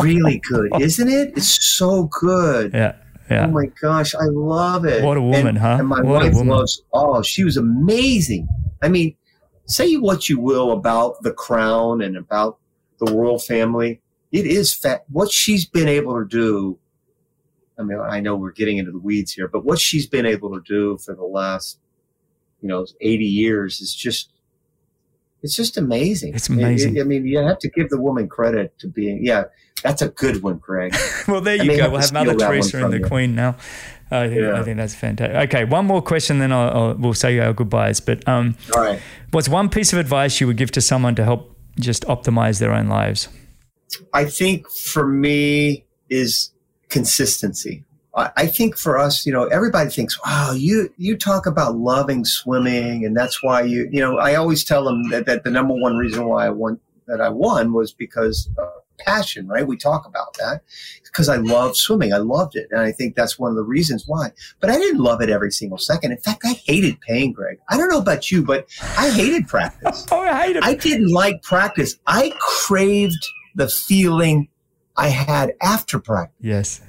Really 0.00 0.40
good, 0.48 0.70
isn't 0.80 1.08
it? 1.08 1.32
It's 1.36 1.76
so 1.76 2.04
good. 2.20 2.72
Yeah, 2.72 2.96
yeah. 3.30 3.46
Oh 3.46 3.50
my 3.50 3.66
gosh, 3.80 4.14
I 4.14 4.24
love 4.24 4.84
it. 4.84 5.02
What 5.04 5.16
a 5.16 5.22
woman, 5.22 5.46
and, 5.48 5.58
huh? 5.58 5.76
And 5.80 5.88
my 5.88 6.00
What 6.00 6.22
wife 6.22 6.34
loves. 6.34 6.82
Oh, 6.92 7.22
she 7.22 7.44
was 7.44 7.56
amazing. 7.56 8.48
I 8.82 8.88
mean, 8.88 9.16
say 9.66 9.94
what 9.96 10.28
you 10.28 10.38
will 10.40 10.72
about 10.72 11.22
the 11.22 11.32
crown 11.32 12.00
and 12.02 12.16
about 12.16 12.58
the 12.98 13.12
royal 13.12 13.38
family. 13.38 14.00
It 14.32 14.46
is 14.46 14.74
fat. 14.74 15.04
What 15.10 15.30
she's 15.30 15.66
been 15.66 15.88
able 15.88 16.18
to 16.18 16.26
do. 16.26 16.78
I 17.78 17.82
mean, 17.82 17.98
I 17.98 18.20
know 18.20 18.36
we're 18.36 18.52
getting 18.52 18.78
into 18.78 18.92
the 18.92 18.98
weeds 18.98 19.32
here, 19.32 19.48
but 19.48 19.64
what 19.64 19.78
she's 19.78 20.06
been 20.06 20.26
able 20.26 20.50
to 20.54 20.60
do 20.66 20.98
for 20.98 21.14
the 21.14 21.24
last, 21.24 21.78
you 22.60 22.68
know, 22.68 22.86
80 23.00 23.24
years 23.24 23.80
is 23.80 23.94
just, 23.94 24.30
it's 25.42 25.56
just 25.56 25.76
amazing. 25.76 26.34
It's 26.34 26.48
amazing. 26.48 26.98
I- 26.98 27.00
I 27.00 27.04
mean, 27.04 27.26
you 27.26 27.38
have 27.38 27.58
to 27.60 27.68
give 27.70 27.88
the 27.88 28.00
woman 28.00 28.28
credit 28.28 28.78
to 28.80 28.88
being, 28.88 29.24
yeah, 29.24 29.44
that's 29.82 30.02
a 30.02 30.08
good 30.08 30.42
one, 30.42 30.58
Craig. 30.58 30.94
Well, 31.28 31.40
there 31.40 31.56
you 31.56 31.76
go. 31.76 31.82
have 31.82 31.92
We'll 31.92 32.00
have 32.00 32.12
Mother 32.12 32.30
steal 32.30 32.38
that 32.38 32.46
one 32.46 32.54
Teresa 32.54 32.84
and 32.84 32.92
the 32.92 32.98
you. 32.98 33.06
Queen 33.06 33.34
now. 33.34 33.56
I 34.10 34.28
think, 34.28 34.40
Yeah. 34.40 34.60
I 34.60 34.62
think 34.62 34.76
that's 34.76 34.94
fantastic. 34.94 35.36
Okay, 35.54 35.64
one 35.64 35.86
more 35.86 36.02
question, 36.02 36.38
then 36.38 36.52
I'll, 36.52 36.70
I'll, 36.70 36.94
we'll 36.94 37.14
say 37.14 37.38
our 37.38 37.52
goodbyes. 37.52 38.00
But 38.00 38.26
um, 38.28 38.56
All 38.74 38.82
right. 38.82 39.00
what's 39.30 39.48
one 39.48 39.68
piece 39.68 39.92
of 39.92 39.98
advice 39.98 40.40
you 40.40 40.46
would 40.46 40.56
give 40.56 40.70
to 40.72 40.80
someone 40.80 41.14
to 41.14 41.24
help 41.24 41.56
just 41.80 42.04
optimize 42.04 42.58
their 42.60 42.72
own 42.72 42.88
lives? 42.88 43.28
I 44.12 44.24
think 44.26 44.70
for 44.70 45.06
me 45.06 45.84
is 46.10 46.52
consistency. 46.88 47.84
I, 48.14 48.46
think 48.46 48.76
for 48.76 48.98
us, 48.98 49.24
you 49.24 49.32
know, 49.32 49.44
everybody 49.44 49.88
thinks, 49.88 50.22
wow, 50.22 50.52
you, 50.52 50.92
you 50.98 51.16
talk 51.16 51.46
about 51.46 51.76
loving 51.76 52.26
swimming 52.26 53.06
and 53.06 53.16
that's 53.16 53.42
why 53.42 53.62
you, 53.62 53.88
you 53.90 54.00
know, 54.00 54.18
I 54.18 54.34
always 54.34 54.64
tell 54.64 54.84
them 54.84 55.08
that, 55.08 55.24
that 55.24 55.44
the 55.44 55.50
number 55.50 55.72
one 55.72 55.96
reason 55.96 56.26
why 56.26 56.44
I 56.44 56.50
won, 56.50 56.78
that 57.06 57.22
I 57.22 57.30
won 57.30 57.72
was 57.72 57.90
because 57.92 58.50
passion, 59.04 59.46
right? 59.48 59.66
We 59.66 59.76
talk 59.76 60.06
about 60.06 60.34
that 60.38 60.62
because 61.04 61.28
I 61.28 61.36
love 61.36 61.76
swimming. 61.76 62.12
I 62.12 62.18
loved 62.18 62.56
it. 62.56 62.68
And 62.70 62.80
I 62.80 62.92
think 62.92 63.14
that's 63.14 63.38
one 63.38 63.50
of 63.50 63.56
the 63.56 63.62
reasons 63.62 64.04
why, 64.06 64.30
but 64.60 64.70
I 64.70 64.76
didn't 64.78 65.00
love 65.00 65.20
it 65.20 65.28
every 65.30 65.50
single 65.50 65.78
second. 65.78 66.12
In 66.12 66.18
fact, 66.18 66.42
I 66.44 66.52
hated 66.52 67.00
paying 67.00 67.32
Greg. 67.32 67.58
I 67.68 67.76
don't 67.76 67.90
know 67.90 67.98
about 67.98 68.30
you, 68.30 68.42
but 68.42 68.66
I 68.96 69.10
hated 69.10 69.48
practice. 69.48 70.06
Oh, 70.12 70.20
I 70.20 70.46
hated 70.46 70.56
it. 70.58 70.64
I 70.64 70.74
didn't 70.74 71.10
like 71.10 71.42
practice. 71.42 71.98
I 72.06 72.32
craved 72.38 73.26
the 73.54 73.68
feeling 73.68 74.48
I 74.96 75.08
had 75.08 75.54
after 75.62 75.98
practice. 75.98 76.36
yes, 76.40 76.80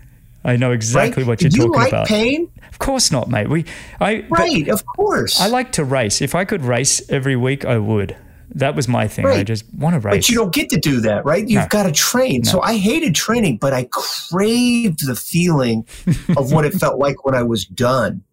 I 0.43 0.57
know 0.57 0.71
exactly 0.71 1.23
right? 1.23 1.27
what 1.27 1.41
you're 1.41 1.51
you 1.51 1.57
talking 1.67 1.73
like 1.73 1.87
about. 1.89 2.07
pain? 2.07 2.51
Of 2.69 2.79
course 2.79 3.11
not, 3.11 3.29
mate. 3.29 3.49
We, 3.49 3.65
I, 4.01 4.25
Right, 4.29 4.67
of 4.67 4.85
course. 4.85 5.39
I 5.39 5.47
like 5.47 5.71
to 5.73 5.85
race. 5.85 6.21
If 6.21 6.35
I 6.35 6.43
could 6.43 6.63
race 6.63 7.07
every 7.09 7.35
week, 7.37 7.63
I 7.65 7.77
would. 7.77 8.17
That 8.55 8.75
was 8.75 8.87
my 8.87 9.07
thing. 9.07 9.25
I 9.25 9.29
Right. 9.29 9.47
just 9.47 9.65
want 9.73 9.93
to 9.95 9.99
race. 9.99 10.15
but 10.15 10.29
you 10.29 10.35
don't 10.35 10.53
get 10.53 10.69
to 10.69 10.77
do 10.79 11.01
that, 11.01 11.25
right? 11.25 11.47
You've 11.47 11.63
No. 11.63 11.67
got 11.69 11.83
to 11.83 11.91
train. 11.91 12.43
So 12.43 12.61
I 12.61 12.77
hated 12.77 13.15
training, 13.15 13.57
but 13.57 13.73
I 13.73 13.87
craved 13.91 15.05
the 15.07 15.15
feeling 15.15 15.85
of 16.37 16.51
what 16.51 16.65
it 16.65 16.73
felt 16.73 16.99
like 16.99 17.25
when 17.25 17.35
I 17.35 17.43
was 17.43 17.65
done, 17.65 18.23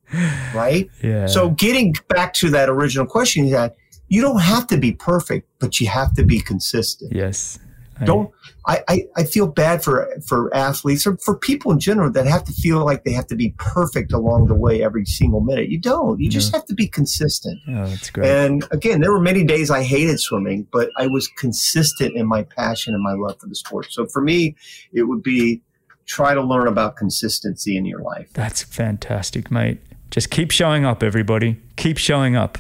right? 0.55 0.89
yeah. 1.03 1.27
So 1.27 1.51
getting 1.51 1.95
back 2.09 2.35
to 2.35 2.51
that 2.51 2.69
original 2.69 3.07
question 3.07 3.47
you 3.47 3.57
had, 3.57 3.73
you 4.09 4.21
don't 4.21 4.41
have 4.41 4.67
to 4.69 4.77
be 4.77 4.93
perfect, 4.93 5.49
but 5.59 5.81
you 5.81 5.87
have 5.89 6.13
to 6.15 6.25
be 6.25 6.41
consistent. 6.41 7.13
yes, 7.15 7.59
Don't 8.05 8.31
I, 8.71 8.85
I, 8.87 9.05
I 9.17 9.25
feel 9.25 9.49
bad 9.49 9.83
for 9.83 10.09
for 10.25 10.55
athletes 10.55 11.05
or 11.05 11.17
for 11.17 11.37
people 11.37 11.73
in 11.73 11.81
general 11.81 12.09
that 12.13 12.27
have 12.27 12.45
to 12.45 12.53
feel 12.53 12.85
like 12.85 13.03
they 13.03 13.13
have 13.13 13.27
to 13.27 13.35
be 13.35 13.53
perfect 13.59 14.13
along 14.13 14.47
the 14.47 14.55
way 14.55 14.81
every 14.81 15.05
single 15.05 15.41
minute. 15.41 15.71
You 15.71 15.79
don't. 15.79 16.21
You 16.21 16.31
just 16.31 16.55
have 16.55 16.65
to 16.67 16.75
be 16.75 16.87
consistent. 16.87 17.59
Oh, 17.69 17.87
that's 17.87 18.11
great. 18.11 18.29
And 18.29 18.65
again, 18.71 19.01
there 19.01 19.11
were 19.11 19.21
many 19.21 19.43
days 19.43 19.73
I 19.73 19.83
hated 19.83 20.21
swimming, 20.21 20.69
but 20.71 20.91
I 20.97 21.09
was 21.09 21.27
consistent 21.27 22.15
in 22.15 22.29
my 22.29 22.45
passion 22.45 22.95
and 22.95 23.03
my 23.03 23.15
love 23.15 23.41
for 23.41 23.49
the 23.49 23.57
sport. 23.57 23.89
So 23.91 24.07
for 24.07 24.23
me, 24.23 24.55
it 24.93 25.03
would 25.03 25.25
be 25.25 25.63
try 26.07 26.35
to 26.35 26.43
learn 26.43 26.69
about 26.69 26.95
consistency 26.95 27.77
in 27.77 27.85
your 27.85 28.03
life. 28.03 28.33
That's 28.35 28.63
fantastic, 28.63 29.51
mate. 29.51 29.81
Just 30.13 30.31
keep 30.31 30.53
showing 30.53 30.85
up, 30.85 31.03
everybody. 31.03 31.57
Keep 31.75 31.99
showing 31.99 32.37
up. 32.37 32.59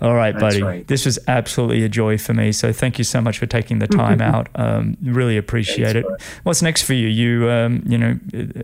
All 0.00 0.14
right, 0.14 0.32
That's 0.32 0.42
buddy. 0.56 0.62
right. 0.62 0.86
This 0.86 1.06
was 1.06 1.18
absolutely 1.26 1.82
a 1.82 1.88
joy 1.88 2.18
for 2.18 2.34
me. 2.34 2.52
So 2.52 2.72
thank 2.72 2.98
you 2.98 3.04
so 3.04 3.20
much 3.20 3.38
for 3.38 3.46
taking 3.46 3.78
the 3.78 3.86
time 3.86 4.20
out. 4.32 4.48
Um, 4.54 4.96
really 5.02 5.36
appreciate 5.38 5.92
Thanks, 5.94 5.98
it. 6.00 6.08
bud. 6.08 6.22
What's 6.42 6.60
next 6.62 6.82
for 6.82 6.92
you? 6.92 7.08
You, 7.08 7.48
um, 7.50 7.82
you 7.86 7.96
know, 7.96 8.18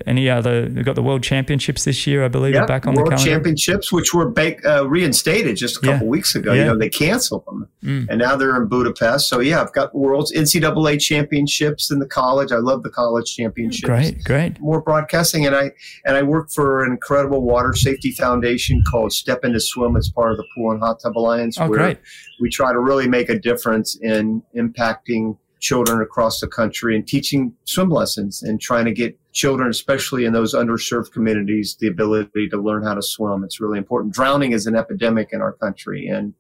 any 0.07 0.29
other? 0.29 0.69
You 0.69 0.83
got 0.83 0.95
the 0.95 1.03
World 1.03 1.23
Championships 1.23 1.85
this 1.85 2.07
year, 2.07 2.25
I 2.25 2.29
believe, 2.29 2.55
are 2.57 2.67
back 2.67 2.87
on 2.87 2.95
World 2.95 3.07
the 3.07 3.11
calendar. 3.17 3.31
Championships, 3.31 3.91
which 3.93 4.13
were 4.13 4.33
uh, 4.67 4.87
reinstated 4.87 5.57
just 5.57 5.83
a 5.83 5.87
Yeah. 5.87 5.93
couple 5.95 6.09
weeks 6.09 6.35
ago. 6.35 6.53
Yeah. 6.53 6.61
You 6.61 6.67
know, 6.67 6.79
they 6.79 6.89
canceled 6.91 7.47
them, 7.47 7.67
Mm. 7.83 8.07
and 8.11 8.19
now 8.19 8.37
they're 8.37 8.55
in 8.61 8.69
Budapest. 8.69 9.29
So 9.29 9.41
yeah, 9.41 9.61
I've 9.63 9.73
got 9.73 9.95
Worlds 9.95 10.33
NCAA 10.33 10.99
championships 11.01 11.91
in 11.91 11.99
the 11.99 12.07
college. 12.07 12.53
I 12.53 12.57
love 12.59 12.83
the 12.83 12.91
college 12.91 13.35
championships. 13.35 13.89
Great, 13.89 14.23
great. 14.25 14.61
More 14.61 14.81
broadcasting, 14.83 15.47
and 15.47 15.57
I 15.57 15.71
and 16.05 16.17
I 16.17 16.23
work 16.23 16.51
for 16.51 16.85
an 16.85 16.93
incredible 16.93 17.41
water 17.43 17.73
safety 17.75 18.11
foundation 18.13 18.83
called 18.91 19.13
Step 19.13 19.45
Into 19.45 19.61
Swim. 19.61 19.97
It's 19.97 20.11
part 20.11 20.33
of 20.33 20.37
the 20.37 20.45
Pool 20.55 20.73
and 20.73 20.81
Hot 20.81 21.01
Tub 21.01 21.17
Alliance. 21.23 21.59
Oh, 21.59 21.69
where 21.69 21.79
great. 21.79 21.99
we 22.41 22.51
try 22.51 22.73
to 22.73 22.79
really 22.79 23.09
make 23.09 23.29
a 23.29 23.39
difference 23.39 23.97
in 24.01 24.43
impacting 24.57 25.37
children 25.63 26.01
across 26.01 26.41
the 26.41 26.49
country 26.49 26.97
and 26.97 27.07
teaching 27.07 27.55
swim 27.65 27.89
lessons 27.89 28.43
and 28.43 28.61
trying 28.61 28.85
to 28.85 28.93
get 28.93 29.17
children, 29.33 29.71
especially 29.71 30.25
in 30.25 30.33
those 30.33 30.55
underserved 30.55 31.13
communities, 31.13 31.77
the 31.79 31.87
ability 31.87 32.49
to 32.49 32.57
learn 32.57 32.83
how 32.83 32.95
to 32.95 33.03
swim. 33.03 33.45
It's 33.45 33.61
really 33.61 33.79
important. 33.79 34.13
Drowning 34.13 34.53
is 34.53 34.67
an 34.67 34.75
epidemic 34.75 35.29
in 35.33 35.41
our 35.41 35.53
country, 35.53 36.09
and 36.09 36.35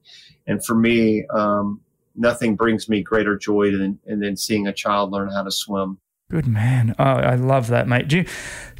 and 0.46 0.64
for 0.64 0.74
me, 0.74 1.24
um, 1.28 1.80
nothing 2.16 2.56
brings 2.56 2.88
me 2.88 3.02
greater 3.02 3.36
joy 3.38 3.70
than 3.70 3.98
than 4.04 4.36
seeing 4.36 4.66
a 4.66 4.72
child 4.72 5.12
learn 5.12 5.30
how 5.30 5.44
to 5.44 5.52
swim. 5.52 5.98
Good 6.32 6.46
man. 6.46 6.94
Oh, 6.98 7.04
I 7.04 7.34
love 7.34 7.66
that, 7.66 7.86
mate. 7.86 8.08
Do 8.08 8.16
you, 8.16 8.24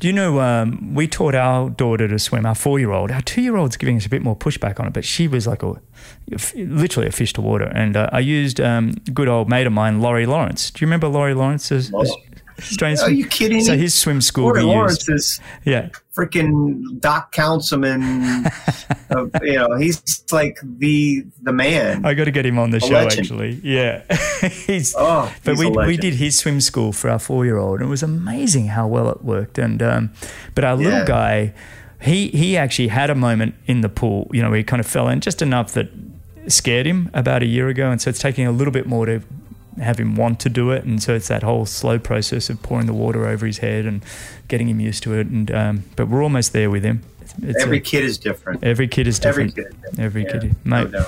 do 0.00 0.06
you 0.06 0.12
know, 0.14 0.40
um, 0.40 0.94
we 0.94 1.06
taught 1.06 1.34
our 1.34 1.68
daughter 1.68 2.08
to 2.08 2.18
swim, 2.18 2.46
our 2.46 2.54
four 2.54 2.78
year 2.78 2.92
old. 2.92 3.10
Our 3.10 3.20
two 3.20 3.42
year 3.42 3.56
old's 3.56 3.76
giving 3.76 3.98
us 3.98 4.06
a 4.06 4.08
bit 4.08 4.22
more 4.22 4.34
pushback 4.34 4.80
on 4.80 4.86
it, 4.86 4.94
but 4.94 5.04
she 5.04 5.28
was 5.28 5.46
like 5.46 5.62
a, 5.62 5.74
literally 6.54 7.08
a 7.08 7.12
fish 7.12 7.34
to 7.34 7.42
water. 7.42 7.66
And 7.66 7.94
uh, 7.94 8.08
I 8.10 8.20
used 8.20 8.58
um, 8.58 8.92
good 9.12 9.28
old 9.28 9.50
mate 9.50 9.66
of 9.66 9.74
mine, 9.74 10.00
Laurie 10.00 10.24
Lawrence. 10.24 10.70
Do 10.70 10.82
you 10.82 10.86
remember 10.86 11.08
Laurie 11.08 11.34
Lawrence? 11.34 11.70
Australian 12.58 12.98
Are 12.98 13.04
swim- 13.04 13.16
you 13.16 13.26
kidding 13.26 13.60
So 13.64 13.76
his 13.76 13.94
swim 13.94 14.20
school 14.20 14.54
used. 14.54 14.66
Lawrence 14.66 15.08
is 15.08 15.40
Yeah. 15.64 15.88
freaking 16.16 17.00
Doc 17.00 17.32
Counsilman. 17.34 18.46
of, 19.10 19.30
you 19.42 19.54
know, 19.54 19.76
he's 19.76 20.02
like 20.30 20.58
the 20.78 21.24
the 21.42 21.52
man. 21.52 22.04
I 22.04 22.14
got 22.14 22.24
to 22.24 22.30
get 22.30 22.46
him 22.46 22.58
on 22.58 22.70
the 22.70 22.76
A 22.78 22.80
show, 22.80 22.94
legend. 22.94 23.20
actually. 23.20 23.60
Yeah. 23.62 24.02
he's, 24.66 24.94
Oh, 24.96 25.32
but 25.44 25.56
he's 25.56 25.60
we, 25.60 25.70
we 25.86 25.96
did 25.96 26.14
his 26.14 26.38
swim 26.38 26.60
school 26.60 26.92
for 26.92 27.10
our 27.10 27.18
four 27.18 27.44
year 27.44 27.56
old, 27.58 27.80
and 27.80 27.86
it 27.88 27.90
was 27.90 28.02
amazing 28.02 28.68
how 28.68 28.86
well 28.86 29.08
it 29.10 29.22
worked. 29.24 29.58
And 29.58 29.82
um, 29.82 30.10
but 30.54 30.64
our 30.64 30.76
little 30.76 30.92
Yeah. 30.92 31.04
guy, 31.04 31.54
he 32.00 32.28
he 32.28 32.56
actually 32.56 32.88
had 32.88 33.10
a 33.10 33.14
moment 33.14 33.54
in 33.66 33.80
the 33.80 33.88
pool. 33.88 34.28
You 34.32 34.42
know, 34.42 34.48
where 34.50 34.58
he 34.58 34.64
kind 34.64 34.80
of 34.80 34.86
fell 34.86 35.08
in 35.08 35.20
just 35.20 35.42
enough 35.42 35.72
that 35.72 35.88
scared 36.48 36.86
him 36.86 37.08
about 37.14 37.42
a 37.42 37.46
year 37.46 37.68
ago, 37.68 37.90
and 37.90 38.00
so 38.00 38.10
it's 38.10 38.18
taking 38.18 38.46
a 38.46 38.52
little 38.52 38.72
bit 38.72 38.86
more 38.86 39.06
to 39.06 39.20
have 39.80 39.98
him 39.98 40.14
want 40.16 40.38
to 40.40 40.48
do 40.48 40.70
it. 40.70 40.84
And 40.84 41.02
so 41.02 41.14
it's 41.14 41.28
that 41.28 41.42
whole 41.42 41.66
slow 41.66 41.98
process 41.98 42.50
of 42.50 42.62
pouring 42.62 42.86
the 42.86 42.92
water 42.92 43.26
over 43.26 43.46
his 43.46 43.58
head 43.58 43.86
and 43.86 44.02
getting 44.48 44.68
him 44.68 44.80
used 44.80 45.02
to 45.04 45.14
it. 45.18 45.26
And 45.28 45.50
um, 45.50 45.84
but 45.96 46.08
we're 46.08 46.22
almost 46.22 46.52
there 46.52 46.70
with 46.70 46.84
him. 46.84 47.02
It's, 47.20 47.34
it's 47.38 47.62
Every 47.62 47.78
a- 47.78 47.80
kid 47.80 48.04
is 48.04 48.18
different. 48.18 48.62
every 48.64 48.88
kid 48.88 49.06
is 49.06 49.18
different. 49.18 49.56
Every 49.56 49.64
kid. 49.64 49.68
is 49.68 49.74
different. 49.74 49.98
Every 49.98 50.22
Yeah, 50.24 50.32
kid, 50.32 50.56
no 50.66 50.84
mate. 50.86 51.06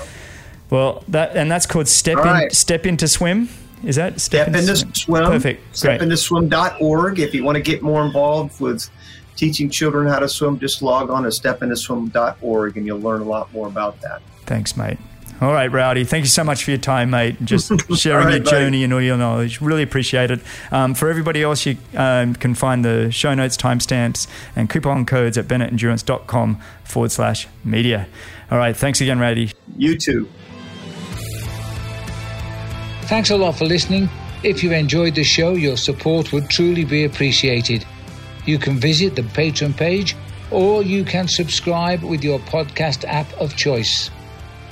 Well, 0.69 1.03
that 1.09 1.35
and 1.37 1.51
that's 1.51 1.65
called 1.65 1.87
step 1.87 2.17
All 2.17 2.23
in, 2.23 2.29
right. 2.29 2.51
step 2.53 2.85
into 2.85 3.07
swim. 3.07 3.49
Is 3.83 3.97
that 3.97 4.19
Step 4.19 4.47
into 4.47 4.75
swim. 4.95 5.25
Perfect. 5.25 5.77
Step 5.77 5.99
Great. 5.99 6.09
Stepintoswim.org. 6.09 7.19
If 7.19 7.35
you 7.35 7.43
want 7.43 7.57
to 7.57 7.61
get 7.61 7.83
more 7.83 8.03
involved 8.03 8.59
with 8.59 8.89
teaching 9.35 9.69
children 9.69 10.07
how 10.07 10.17
to 10.17 10.27
swim, 10.29 10.57
just 10.57 10.81
log 10.81 11.11
on 11.11 11.21
to 11.23 11.31
step 11.31 11.61
into 11.61 11.75
stepintoswim.org 11.75 12.77
and 12.77 12.85
you'll 12.87 12.99
learn 12.99 13.21
a 13.21 13.25
lot 13.25 13.53
more 13.53 13.67
about 13.67 14.01
that. 14.01 14.21
Thanks, 14.47 14.75
mate. 14.75 14.97
All 15.41 15.51
right, 15.51 15.69
Rowdy. 15.71 16.05
Thank 16.05 16.23
you 16.23 16.29
so 16.29 16.43
much 16.45 16.63
for 16.63 16.71
your 16.71 16.77
time, 16.79 17.09
mate. 17.09 17.43
Just 17.43 17.67
sharing 17.97 18.17
All 18.19 18.25
right, 18.25 18.35
your 18.35 18.43
buddy. 18.43 18.49
journey 18.57 18.83
and 18.85 18.93
all 18.93 19.01
your 19.01 19.17
knowledge. 19.17 19.59
Really 19.59 19.83
appreciate 19.83 20.31
it. 20.31 20.39
Um, 20.71 20.93
for 20.93 21.09
everybody 21.09 21.43
else, 21.43 21.65
you 21.65 21.77
um, 21.95 22.35
can 22.35 22.55
find 22.55 22.85
the 22.85 23.11
show 23.11 23.33
notes, 23.33 23.57
timestamps, 23.57 24.27
and 24.55 24.69
coupon 24.69 25.05
codes 25.05 25.37
at 25.37 25.45
bennettendurance.com 25.47 26.61
forward 26.85 27.11
slash 27.11 27.47
media. 27.65 28.07
All 28.49 28.57
right. 28.57 28.75
Thanks 28.77 29.01
again, 29.01 29.19
Rowdy. 29.19 29.51
You 29.77 29.97
too. 29.97 30.29
Thanks 33.07 33.29
a 33.29 33.37
lot 33.37 33.57
for 33.57 33.65
listening. 33.65 34.09
If 34.43 34.63
you 34.63 34.71
enjoyed 34.71 35.15
the 35.15 35.23
show, 35.23 35.51
your 35.53 35.77
support 35.77 36.31
would 36.31 36.49
truly 36.49 36.85
be 36.85 37.03
appreciated. 37.05 37.85
You 38.45 38.57
can 38.57 38.77
visit 38.79 39.15
the 39.15 39.21
Patreon 39.23 39.75
page 39.75 40.15
or 40.51 40.83
you 40.83 41.03
can 41.03 41.27
subscribe 41.27 42.03
with 42.03 42.23
your 42.23 42.39
podcast 42.39 43.03
app 43.05 43.31
of 43.33 43.55
choice. 43.55 44.09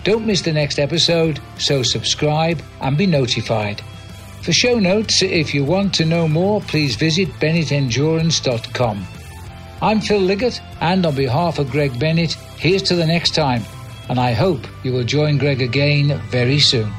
Don't 0.03 0.25
miss 0.25 0.41
the 0.41 0.51
next 0.51 0.80
episode, 0.80 1.39
so 1.57 1.81
subscribe 1.81 2.61
and 2.81 2.97
be 2.97 3.05
notified. 3.07 3.81
For 4.41 4.51
show 4.51 4.77
notes, 4.77 5.21
if 5.21 5.53
you 5.53 5.63
want 5.63 5.93
to 5.95 6.05
know 6.05 6.27
more, 6.27 6.59
please 6.61 6.95
visit 6.95 7.30
bennettendurance.com. 7.39 9.07
I'm 9.81 10.01
Phil 10.01 10.19
Liggett, 10.19 10.61
and 10.81 11.05
on 11.05 11.15
behalf 11.15 11.59
of 11.59 11.71
Greg 11.71 11.97
Bennett, 11.99 12.34
here's 12.57 12.84
to 12.84 12.95
the 12.95 13.05
next 13.05 13.34
time, 13.34 13.63
and 14.09 14.19
I 14.19 14.34
hope 14.34 14.67
you 14.84 14.91
will 14.91 15.05
join 15.05 15.38
Greg 15.38 15.61
again 15.61 16.21
very 16.30 16.59
soon. 16.59 16.91